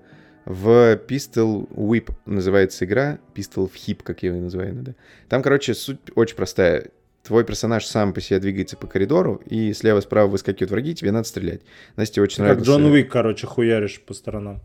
в 0.46 0.96
Pistol 1.08 1.68
Whip 1.70 2.12
называется 2.24 2.84
игра, 2.84 3.18
Pistol 3.34 3.68
Hip, 3.68 4.00
как 4.04 4.22
я 4.22 4.30
ее 4.30 4.40
называю 4.40 4.70
иногда. 4.70 4.94
Там, 5.28 5.42
короче, 5.42 5.74
суть 5.74 5.98
очень 6.14 6.36
простая. 6.36 6.86
Твой 7.26 7.44
персонаж 7.44 7.84
сам 7.84 8.12
по 8.12 8.20
себе 8.20 8.38
двигается 8.38 8.76
по 8.76 8.86
коридору, 8.86 9.42
и 9.46 9.72
слева-справа 9.72 10.28
выскакивают 10.28 10.70
враги, 10.70 10.94
тебе 10.94 11.10
надо 11.10 11.26
стрелять. 11.26 11.62
Насте 11.96 12.20
очень 12.22 12.44
нравится... 12.44 12.64
Как 12.64 12.68
Джон 12.68 12.84
Уик, 12.92 13.10
короче, 13.10 13.48
хуяришь 13.48 14.00
по 14.00 14.14
сторонам. 14.14 14.60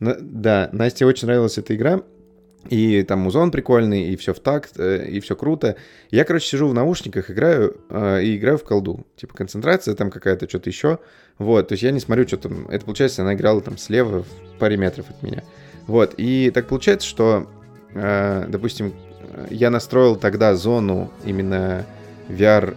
Да, 0.00 0.68
Насте 0.72 1.06
очень 1.06 1.26
нравилась 1.28 1.56
эта 1.56 1.74
игра. 1.74 2.02
И 2.68 3.02
там 3.04 3.20
музон 3.20 3.50
прикольный, 3.50 4.08
и 4.08 4.16
все 4.16 4.34
в 4.34 4.40
такт, 4.40 4.78
э, 4.78 5.06
и 5.06 5.20
все 5.20 5.36
круто. 5.36 5.76
Я, 6.10 6.24
короче, 6.24 6.46
сижу 6.46 6.66
в 6.68 6.74
наушниках, 6.74 7.30
играю, 7.30 7.76
э, 7.90 8.22
и 8.22 8.36
играю 8.36 8.58
в 8.58 8.64
колду. 8.64 9.06
Типа 9.16 9.34
концентрация 9.34 9.94
там 9.94 10.10
какая-то, 10.10 10.48
что-то 10.48 10.70
еще. 10.70 10.98
Вот, 11.38 11.68
то 11.68 11.72
есть 11.72 11.82
я 11.82 11.90
не 11.90 12.00
смотрю, 12.00 12.26
что 12.26 12.36
там... 12.36 12.66
Это, 12.68 12.84
получается, 12.84 13.22
она 13.22 13.34
играла 13.34 13.60
там 13.60 13.76
слева 13.76 14.22
в 14.24 14.58
паре 14.58 14.76
метров 14.76 15.10
от 15.10 15.22
меня. 15.22 15.42
Вот, 15.86 16.14
и 16.16 16.50
так 16.54 16.66
получается, 16.68 17.06
что, 17.06 17.50
э, 17.94 18.46
допустим, 18.48 18.94
я 19.50 19.70
настроил 19.70 20.16
тогда 20.16 20.54
зону 20.54 21.10
именно 21.24 21.84
VR, 22.28 22.76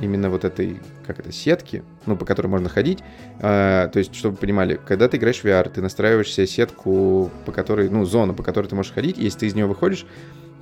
именно 0.00 0.30
вот 0.30 0.44
этой 0.44 0.80
как 1.06 1.20
это, 1.20 1.32
сетки, 1.32 1.82
ну, 2.06 2.16
по 2.16 2.24
которой 2.24 2.48
можно 2.48 2.68
ходить. 2.68 3.00
А, 3.40 3.88
то 3.88 3.98
есть, 3.98 4.14
чтобы 4.14 4.34
вы 4.34 4.40
понимали, 4.40 4.80
когда 4.86 5.08
ты 5.08 5.18
играешь 5.18 5.40
в 5.40 5.44
VR, 5.44 5.68
ты 5.70 5.82
настраиваешь 5.82 6.32
себе 6.32 6.46
сетку, 6.46 7.30
по 7.44 7.52
которой, 7.52 7.88
ну, 7.88 8.04
зону, 8.04 8.34
по 8.34 8.42
которой 8.42 8.66
ты 8.66 8.74
можешь 8.74 8.92
ходить, 8.92 9.18
если 9.18 9.40
ты 9.40 9.46
из 9.46 9.54
нее 9.54 9.66
выходишь, 9.66 10.06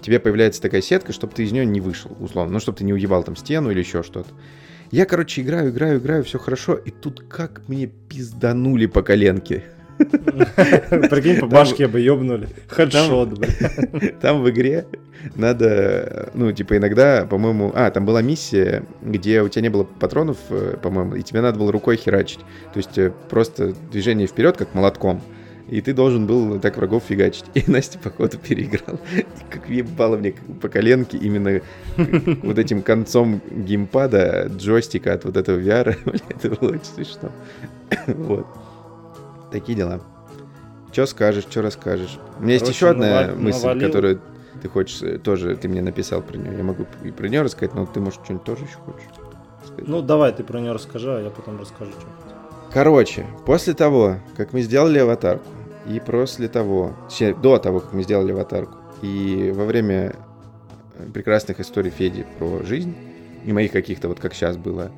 тебе 0.01 0.19
появляется 0.19 0.61
такая 0.61 0.83
сетка, 0.83 1.13
чтобы 1.13 1.35
ты 1.35 1.45
из 1.45 1.53
нее 1.53 1.65
не 1.65 1.81
вышел, 1.81 2.17
условно. 2.21 2.55
Ну, 2.55 2.61
чтобы 2.61 2.79
ты 2.79 2.85
не 2.85 2.93
уебал 2.93 3.23
там 3.23 3.37
стену 3.37 3.71
или 3.71 3.79
еще 3.79 4.03
что-то. 4.03 4.31
Я, 4.91 5.07
короче, 5.07 5.41
играю, 5.41 5.71
играю, 5.71 5.99
играю, 5.99 6.25
все 6.25 6.39
хорошо. 6.39 6.75
И 6.75 6.91
тут 6.91 7.25
как 7.29 7.63
мне 7.69 7.87
пизданули 7.87 8.87
по 8.87 9.03
коленке. 9.03 9.65
Прикинь, 11.11 11.41
по 11.41 11.47
башке 11.47 11.89
бы 11.89 12.01
ёбнули. 12.01 12.49
Хедшот, 12.69 13.39
блядь. 13.39 14.19
Там 14.21 14.43
в 14.43 14.51
игре 14.51 14.87
надо, 15.37 16.31
ну, 16.35 16.53
типа, 16.53 16.77
иногда, 16.77 17.27
по-моему... 17.27 17.73
А, 17.75 17.91
там 17.91 18.05
была 18.05 18.23
миссия, 18.23 18.85
где 19.03 19.43
у 19.43 19.49
тебя 19.49 19.63
не 19.63 19.69
было 19.69 19.85
патронов, 19.85 20.39
э, 20.51 20.77
по-моему, 20.83 21.15
и 21.15 21.23
тебе 21.23 21.41
надо 21.41 21.59
было 21.59 21.71
рукой 21.71 21.97
херачить. 21.97 22.41
То 22.73 22.79
есть 22.79 22.99
э, 22.99 23.13
просто 23.31 23.75
движение 23.91 24.27
вперед, 24.27 24.57
как 24.57 24.75
молотком. 24.75 25.23
И 25.69 25.81
ты 25.81 25.95
должен 25.95 26.27
был 26.27 26.59
так 26.61 26.77
врагов 26.77 27.05
фигачить. 27.09 27.45
И 27.55 27.65
Настя, 27.67 27.99
походу, 27.99 28.37
переиграл. 28.39 28.99
И 29.17 29.25
как 29.49 29.69
въебало 29.69 30.17
мне 30.17 30.35
по 30.61 30.69
коленке 30.69 31.17
именно 31.17 31.61
вот 32.43 32.59
этим 32.59 32.83
концом 32.83 33.41
геймпада, 33.51 34.51
джойстика 34.55 35.15
от 35.15 35.25
вот 35.25 35.37
этого 35.37 35.59
VR. 35.59 35.97
Это 36.29 36.51
было 36.51 36.73
очень 36.73 36.85
смешно. 36.85 37.31
Вот. 38.07 38.47
Такие 39.53 39.77
дела. 39.77 40.01
Что 40.93 41.07
скажешь, 41.07 41.45
что 41.49 41.63
расскажешь? 41.63 42.19
У 42.39 42.43
меня 42.43 42.55
есть 42.55 42.65
Короче, 42.65 42.77
еще 42.79 42.91
одна 42.91 43.07
навал- 43.23 43.37
мысль, 43.37 43.63
навалил. 43.63 43.87
которую 43.87 44.21
ты 44.61 44.69
хочешь 44.69 45.03
э, 45.03 45.19
тоже, 45.19 45.57
ты 45.57 45.69
мне 45.69 45.81
написал 45.83 46.23
про 46.23 46.37
нее. 46.37 46.57
Я 46.57 46.65
могу 46.65 46.87
и 47.05 47.11
про 47.11 47.29
нее 47.29 47.43
рассказать, 47.43 47.75
но 47.75 47.87
ты, 47.87 48.01
может, 48.01 48.21
что-нибудь 48.25 48.45
тоже 48.45 48.65
еще 48.65 48.77
хочешь 48.85 49.09
сказать? 49.65 49.89
Ну, 49.89 50.03
давай, 50.03 50.33
ты 50.33 50.43
про 50.45 50.59
нее 50.61 50.73
расскажи, 50.73 51.15
а 51.17 51.21
я 51.21 51.31
потом 51.31 51.59
расскажу, 51.61 51.93
что. 51.93 52.07
Короче, 52.73 53.27
после 53.47 53.75
того, 53.75 54.17
как 54.37 54.53
мы 54.53 54.63
сделали 54.63 54.99
аватарку, 54.99 55.47
и 55.87 56.01
после 56.01 56.49
того, 56.49 56.93
точнее, 57.09 57.35
до 57.35 57.59
того, 57.59 57.81
как 57.81 57.93
мы 57.93 58.03
сделали 58.03 58.33
аватарку, 58.33 58.77
и 59.03 59.53
во 59.55 59.65
время 59.65 60.15
э, 60.99 61.07
прекрасных 61.13 61.61
историй 61.61 61.91
Феди 61.91 62.27
про 62.39 62.63
жизнь, 62.63 62.95
и 63.45 63.53
моих 63.53 63.73
каких-то, 63.73 64.09
вот 64.09 64.21
как 64.21 64.35
сейчас 64.35 64.57
было, 64.57 64.91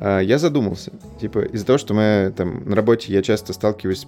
я 0.00 0.38
задумался. 0.38 0.92
Типа, 1.20 1.40
из-за 1.40 1.66
того, 1.66 1.78
что 1.78 1.94
мы 1.94 2.32
там 2.36 2.68
на 2.68 2.74
работе 2.74 3.12
я 3.12 3.22
часто 3.22 3.52
сталкиваюсь 3.52 4.06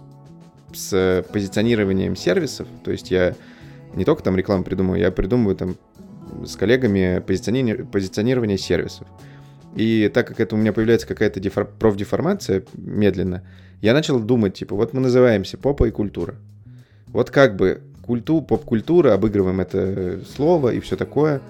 с 0.73 1.24
позиционированием 1.32 2.16
сервисов, 2.16 2.66
то 2.82 2.90
есть 2.90 3.10
я 3.10 3.35
не 3.94 4.05
только 4.05 4.23
там 4.23 4.36
рекламу 4.36 4.64
придумываю, 4.64 5.01
я 5.01 5.10
придумываю 5.10 5.55
там 5.55 5.77
с 6.47 6.56
коллегами 6.56 7.23
позициони- 7.27 7.85
позиционирование 7.85 8.56
сервисов. 8.56 9.06
И 9.77 10.10
так 10.12 10.27
как 10.27 10.40
это 10.40 10.55
у 10.55 10.59
меня 10.59 10.73
появляется 10.73 11.06
какая-то 11.06 11.40
дефор- 11.40 11.69
профдеформация 11.78 12.64
медленно, 12.74 13.43
я 13.81 13.93
начал 13.93 14.19
думать, 14.20 14.55
типа, 14.55 14.77
вот 14.77 14.94
мы 14.94 15.01
называемся 15.01 15.59
попа 15.59 15.85
и 15.85 15.90
культура. 15.90 16.36
Вот 17.09 17.31
как 17.31 17.56
бы 17.56 17.82
культу, 18.02 18.40
поп-культура, 18.40 19.12
обыгрываем 19.12 19.60
это 19.60 20.20
слово 20.35 20.70
и 20.73 20.81
все 20.81 20.97
такое. 20.97 21.40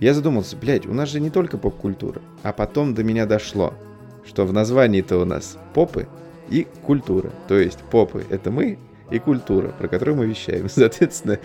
Я 0.00 0.12
задумался, 0.12 0.56
блядь, 0.56 0.86
у 0.86 0.92
нас 0.92 1.08
же 1.08 1.20
не 1.20 1.30
только 1.30 1.56
поп-культура. 1.56 2.20
А 2.42 2.52
потом 2.52 2.94
до 2.94 3.02
меня 3.02 3.24
дошло, 3.24 3.72
что 4.26 4.44
в 4.44 4.52
названии-то 4.52 5.18
у 5.18 5.24
нас 5.24 5.58
попы 5.74 6.06
и 6.48 6.66
культура. 6.82 7.30
То 7.48 7.58
есть 7.58 7.78
попы— 7.90 8.24
это 8.30 8.50
мы, 8.50 8.78
и 9.10 9.18
культура, 9.18 9.68
про 9.68 9.88
которую 9.88 10.16
мы 10.16 10.26
вещаем. 10.26 10.68
Соответственно, 10.68 11.38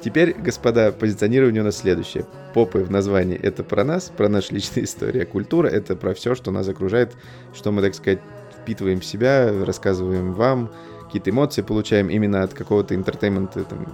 теперь, 0.00 0.34
господа, 0.34 0.92
позиционирование 0.92 1.62
у 1.62 1.64
нас 1.64 1.78
следующее. 1.78 2.26
Попы 2.54 2.78
в 2.78 2.90
названии— 2.90 3.38
это 3.42 3.64
про 3.64 3.84
нас, 3.84 4.12
про 4.14 4.28
нашу 4.28 4.54
личную 4.54 4.84
историю. 4.84 5.22
А 5.22 5.26
культура— 5.26 5.68
это 5.68 5.96
про 5.96 6.14
все, 6.14 6.34
что 6.34 6.50
нас 6.50 6.68
окружает, 6.68 7.14
что 7.54 7.72
мы, 7.72 7.82
так 7.82 7.94
сказать, 7.94 8.20
впитываем 8.60 9.00
в 9.00 9.04
себя, 9.04 9.52
рассказываем 9.64 10.32
вам, 10.32 10.72
какие-то 11.04 11.30
эмоции 11.30 11.62
получаем 11.62 12.08
именно 12.08 12.42
от 12.42 12.52
какого-то 12.52 12.94
entertainment 12.94 13.53
а, 13.53 13.62
там, 13.64 13.86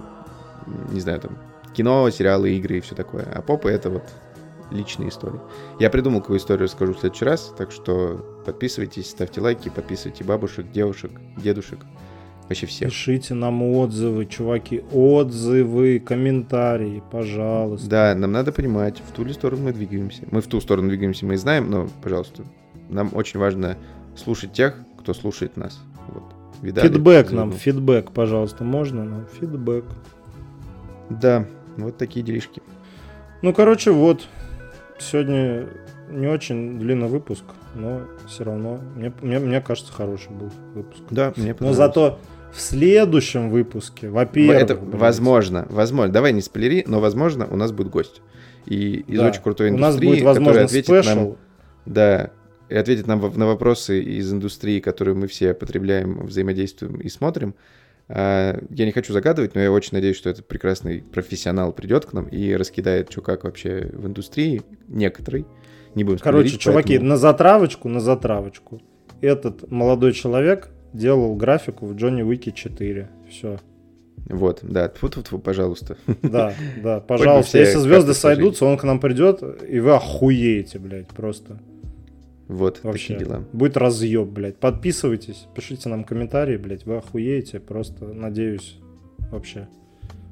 не 0.91 0.99
знаю, 0.99 1.19
там, 1.19 1.37
кино, 1.73 2.09
сериалы, 2.09 2.51
игры 2.51 2.77
и 2.77 2.81
все 2.81 2.95
такое. 2.95 3.27
А 3.33 3.41
попы— 3.41 3.69
это 3.71 3.89
вот 3.89 4.03
личные 4.73 5.09
истории. 5.09 5.39
Я 5.79 5.89
придумал, 5.89 6.21
какую 6.21 6.39
историю 6.39 6.65
расскажу 6.65 6.93
в 6.93 6.99
следующий 6.99 7.25
раз, 7.25 7.53
так 7.57 7.71
что 7.71 8.41
подписывайтесь, 8.45 9.09
ставьте 9.09 9.39
лайки, 9.39 9.69
подписывайте 9.69 10.23
бабушек, 10.23 10.71
девушек, 10.71 11.11
дедушек, 11.37 11.79
вообще 12.49 12.65
всех. 12.65 12.89
Пишите 12.89 13.33
нам 13.33 13.61
отзывы, 13.63 14.25
чуваки, 14.25 14.83
отзывы, 14.91 15.99
комментарии, 15.99 17.01
пожалуйста. 17.11 17.89
Да, 17.89 18.15
нам 18.15 18.31
надо 18.31 18.51
понимать, 18.51 19.01
в 19.07 19.11
ту 19.13 19.23
ли 19.23 19.33
сторону 19.33 19.63
мы 19.63 19.73
двигаемся. 19.73 20.23
Мы 20.31 20.41
в 20.41 20.47
ту 20.47 20.59
сторону 20.59 20.89
двигаемся, 20.89 21.25
мы 21.25 21.37
знаем, 21.37 21.69
но, 21.69 21.87
пожалуйста, 22.01 22.43
нам 22.89 23.11
очень 23.13 23.39
важно 23.39 23.77
слушать 24.15 24.53
тех, 24.53 24.77
кто 24.99 25.13
слушает 25.13 25.57
нас. 25.57 25.81
Вот. 26.07 26.23
Видали? 26.61 26.87
Фидбэк 26.87 27.31
нам, 27.31 27.51
фидбэк, 27.51 28.11
пожалуйста, 28.11 28.63
можно 28.63 29.03
нам? 29.03 29.25
Фидбэк. 29.39 29.85
Да, 31.09 31.45
вот 31.77 31.97
такие 31.97 32.25
делишки. 32.25 32.61
Ну, 33.41 33.53
короче, 33.53 33.91
вот. 33.91 34.27
Сегодня 35.11 35.67
не 36.09 36.27
очень 36.27 36.79
длинный 36.79 37.07
выпуск, 37.07 37.43
но 37.75 38.01
все 38.27 38.43
равно, 38.43 38.79
мне, 38.95 39.13
мне, 39.21 39.39
мне 39.39 39.61
кажется, 39.61 39.91
хороший 39.91 40.31
был 40.31 40.51
выпуск. 40.73 41.01
Да, 41.09 41.33
мне 41.35 41.55
Но 41.59 41.73
зато 41.73 42.19
в 42.53 42.61
следующем 42.61 43.49
выпуске, 43.49 44.09
во-первых... 44.09 44.61
Это 44.61 44.75
блядь, 44.75 44.99
возможно, 44.99 45.67
возможно. 45.69 46.13
Давай 46.13 46.33
не 46.33 46.41
спойлери, 46.41 46.83
но 46.87 46.99
возможно 46.99 47.47
у 47.49 47.55
нас 47.55 47.71
будет 47.71 47.89
гость. 47.89 48.21
И 48.65 49.03
из 49.07 49.19
да, 49.19 49.27
очень 49.27 49.41
крутой 49.41 49.71
У 49.71 49.77
нас 49.77 49.95
индустрии, 49.95 50.09
будет, 50.09 50.23
возможно, 50.23 50.53
который 50.53 50.65
ответит 50.65 50.89
нам, 50.89 51.03
спешл. 51.03 51.35
да, 51.85 52.31
и 52.69 52.75
ответит 52.75 53.07
нам 53.07 53.19
на 53.35 53.47
вопросы 53.47 54.01
из 54.01 54.31
индустрии, 54.31 54.79
которые 54.79 55.15
мы 55.15 55.27
все 55.27 55.53
потребляем, 55.53 56.25
взаимодействуем 56.25 57.01
и 57.01 57.09
смотрим. 57.09 57.55
А, 58.09 58.59
Я 58.69 58.85
не 58.85 58.91
хочу 58.91 59.13
загадывать, 59.13 59.55
но 59.55 59.61
я 59.61 59.71
очень 59.71 59.91
надеюсь, 59.93 60.17
что 60.17 60.29
этот 60.29 60.47
прекрасный 60.47 61.01
профессионал 61.01 61.71
придет 61.73 62.05
к 62.05 62.13
нам 62.13 62.27
и 62.27 62.53
раскидает, 62.53 63.11
что 63.11 63.21
как 63.21 63.43
вообще 63.43 63.89
в 63.93 64.07
индустрии, 64.07 64.61
некоторый. 64.87 65.45
Не 65.95 66.03
будем 66.03 66.19
Короче, 66.19 66.49
спойлерить, 66.49 66.61
чуваки, 66.61 66.87
поэтому- 66.93 67.09
на 67.09 67.17
затравочку, 67.17 67.89
на 67.89 67.99
затравочку. 67.99 68.81
Этот 69.21 69.69
молодой 69.71 70.13
человек 70.13 70.69
делал 70.91 71.35
графику 71.35 71.85
в 71.85 71.95
Джонни 71.95 72.23
Уики 72.23 72.51
4. 72.51 73.09
Все. 73.29 73.57
Вот, 74.25 74.59
да, 74.63 74.87
тьфу 74.89 75.07
-тьфу 75.07 75.39
пожалуйста. 75.39 75.97
Да, 76.21 76.53
да, 76.83 76.99
пожалуйста. 76.99 77.57
Если 77.59 77.77
звезды 77.79 78.13
сойдутся, 78.13 78.65
он 78.65 78.77
к 78.77 78.83
нам 78.83 78.99
придет, 78.99 79.41
и 79.67 79.79
вы 79.79 79.91
охуеете, 79.95 80.79
блядь, 80.79 81.07
просто. 81.07 81.59
Вот, 82.47 82.81
Вообще. 82.83 83.13
такие 83.13 83.27
дела. 83.27 83.43
Будет 83.53 83.77
разъеб, 83.77 84.27
блядь. 84.27 84.57
Подписывайтесь, 84.57 85.47
пишите 85.55 85.89
нам 85.89 86.03
комментарии, 86.03 86.57
блядь, 86.57 86.85
вы 86.85 86.97
охуеете, 86.97 87.59
просто 87.59 88.05
надеюсь, 88.05 88.77
вообще. 89.31 89.67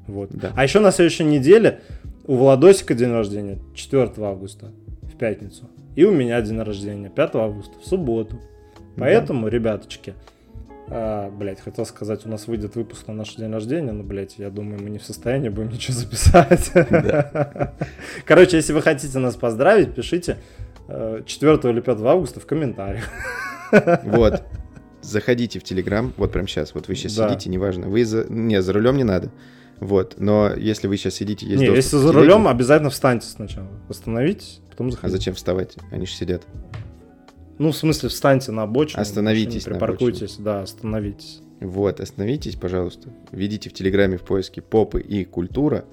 Вот. 0.06 0.30
Да. 0.32 0.52
А 0.54 0.62
еще 0.62 0.80
на 0.80 0.90
следующей 0.90 1.24
неделе 1.24 1.80
у 2.26 2.36
Владосика 2.36 2.94
день 2.94 3.10
рождения 3.10 3.58
4 3.74 4.12
августа, 4.18 4.72
в 5.02 5.16
пятницу. 5.16 5.68
И 5.96 6.04
у 6.04 6.12
меня 6.12 6.40
день 6.42 6.60
рождения 6.60 7.10
5 7.10 7.34
августа, 7.36 7.74
в 7.80 7.86
субботу. 7.86 8.40
Поэтому, 8.96 9.48
ребяточки, 9.48 10.14
а, 10.88 11.30
блядь, 11.30 11.60
хотел 11.60 11.86
сказать, 11.86 12.26
у 12.26 12.28
нас 12.28 12.46
выйдет 12.46 12.76
выпуск 12.76 13.08
на 13.08 13.14
наш 13.14 13.34
день 13.36 13.50
рождения, 13.50 13.92
но, 13.92 14.02
блядь, 14.02 14.38
я 14.38 14.50
думаю, 14.50 14.82
мы 14.82 14.90
не 14.90 14.98
в 14.98 15.04
состоянии 15.04 15.48
будем 15.48 15.70
ничего 15.70 15.96
записать. 15.96 16.70
Короче, 18.26 18.56
если 18.56 18.72
вы 18.72 18.82
хотите 18.82 19.18
нас 19.18 19.36
поздравить, 19.36 19.94
пишите 19.94 20.36
4 20.88 21.70
или 21.70 21.80
5 21.80 22.00
августа 22.02 22.40
в 22.40 22.46
комментариях. 22.46 23.04
Вот. 24.04 24.42
Заходите 25.00 25.58
в 25.58 25.64
Телеграм, 25.64 26.12
вот 26.16 26.30
прям 26.30 26.46
сейчас. 26.46 26.74
Вот 26.74 26.88
вы 26.88 26.94
сейчас 26.94 27.16
Да. 27.16 27.28
сидите, 27.28 27.48
неважно. 27.50 27.88
Вы 27.88 28.04
за... 28.04 28.24
Не, 28.28 28.60
за 28.62 28.72
рулем 28.74 28.96
не 28.98 29.04
надо. 29.04 29.30
Вот. 29.80 30.16
Но 30.18 30.52
если 30.54 30.86
вы 30.86 30.96
сейчас 30.96 31.14
сидите, 31.14 31.46
есть 31.46 31.58
Не, 31.58 31.66
доступ 31.68 31.76
если 31.76 31.96
за 31.96 32.12
рулем, 32.12 32.46
обязательно 32.46 32.90
встаньте 32.90 33.26
сначала. 33.26 33.66
Остановитесь, 33.88 34.60
потом 34.70 34.88
А 34.88 34.90
заходите. 34.90 35.18
зачем 35.18 35.34
вставать? 35.34 35.74
Они 35.90 36.06
же 36.06 36.12
сидят. 36.12 36.42
Ну, 37.58 37.72
в 37.72 37.76
смысле, 37.76 38.10
встаньте 38.10 38.52
на 38.52 38.62
обочину. 38.62 39.00
Остановитесь 39.00 39.66
машине, 39.66 39.74
на 39.74 39.80
Припаркуйтесь, 39.80 40.36
да, 40.36 40.62
остановитесь. 40.62 41.40
Вот, 41.60 42.00
остановитесь, 42.00 42.56
пожалуйста. 42.56 43.08
Введите 43.30 43.70
в 43.70 43.72
Телеграме 43.72 44.18
в 44.18 44.22
поиске 44.22 44.60
попы 44.62 45.00
и 45.00 45.24
культура. 45.24 45.84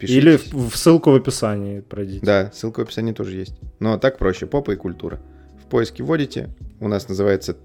Подпишитесь. 0.00 0.22
Или 0.22 0.36
в, 0.36 0.70
в 0.70 0.76
ссылку 0.76 1.10
в 1.10 1.14
описании 1.14 1.80
пройдите. 1.80 2.24
Да, 2.24 2.50
ссылка 2.54 2.80
в 2.80 2.82
описании 2.84 3.12
тоже 3.12 3.36
есть. 3.36 3.54
Но 3.80 3.98
так 3.98 4.18
проще, 4.18 4.46
попа 4.46 4.72
и 4.72 4.76
культура. 4.76 5.20
В 5.62 5.68
поиске 5.68 6.02
вводите. 6.02 6.48
У 6.80 6.88
нас 6.88 7.08
называется 7.08 7.56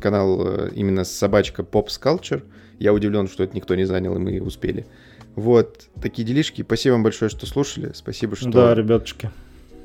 канал 0.00 0.40
э, 0.46 0.70
именно 0.74 1.04
собачка 1.04 1.62
Pops 1.62 2.00
Culture. 2.02 2.42
Я 2.78 2.92
удивлен, 2.92 3.28
что 3.28 3.44
это 3.44 3.54
никто 3.54 3.74
не 3.74 3.84
занял, 3.84 4.16
и 4.16 4.18
мы 4.18 4.40
успели. 4.40 4.86
Вот, 5.36 5.88
такие 6.00 6.26
делишки. 6.26 6.62
Спасибо 6.62 6.94
вам 6.94 7.02
большое, 7.02 7.28
что 7.28 7.46
слушали. 7.46 7.92
Спасибо, 7.94 8.36
что 8.36 8.50
Да, 8.50 8.74
ребятушки, 8.74 9.30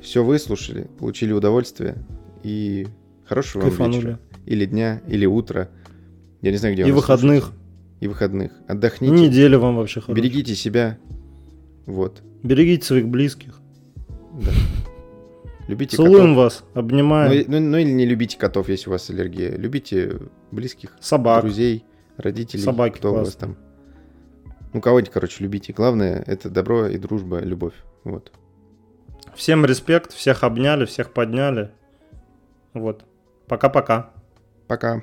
все 0.00 0.24
выслушали, 0.24 0.86
получили 0.98 1.32
удовольствие. 1.32 1.96
И 2.42 2.86
хорошего 3.26 3.62
вам 3.62 3.70
кайфанули. 3.70 3.96
вечера. 3.98 4.20
Или 4.46 4.64
дня, 4.64 5.02
или 5.06 5.26
утра. 5.26 5.68
Я 6.40 6.50
не 6.50 6.56
знаю, 6.56 6.74
где 6.74 6.86
И 6.86 6.90
выходных. 6.92 7.44
слушаете. 7.44 7.60
И 8.00 8.08
выходных. 8.08 8.52
Отдохните. 8.66 9.12
неделя 9.12 9.58
вам 9.58 9.76
вообще 9.76 10.00
хорошая. 10.00 10.16
Берегите 10.22 10.54
себя. 10.54 10.98
Вот. 11.86 12.22
Берегите 12.42 12.84
своих 12.86 13.08
близких. 13.08 13.58
Да. 14.40 14.50
Любите 15.68 15.96
Целуем 15.96 16.34
котов. 16.34 16.36
вас, 16.36 16.64
Ну, 16.74 16.80
обнимаем. 16.80 17.32
и- 17.32 17.44
ну, 17.46 17.60
ну 17.60 17.76
или 17.78 17.90
не 17.90 18.04
любите 18.06 18.36
котов, 18.38 18.68
если 18.68 18.88
у 18.88 18.92
вас 18.92 19.08
аллергия. 19.10 19.54
Любите 19.56 20.18
близких, 20.50 20.96
Собак. 21.00 21.42
друзей, 21.42 21.84
родителей. 22.16 22.62
Собаки 22.62 22.98
кто 22.98 23.12
у 23.12 23.14
вас 23.16 23.36
там. 23.36 23.56
Ну, 24.72 24.80
кого-нибудь, 24.80 25.12
короче, 25.12 25.42
любите. 25.44 25.72
Главное— 25.72 26.22
это 26.26 26.48
добро 26.50 26.86
и 26.86 26.96
дружба, 26.98 27.40
любовь. 27.40 27.74
Вот. 28.04 28.32
Всем 29.34 29.64
респект, 29.64 30.12
всех 30.12 30.42
обняли, 30.42 30.86
всех 30.86 31.12
подняли. 31.12 31.70
Вот. 32.74 33.04
Пока-пока. 33.46 34.10
Пока. 34.66 35.02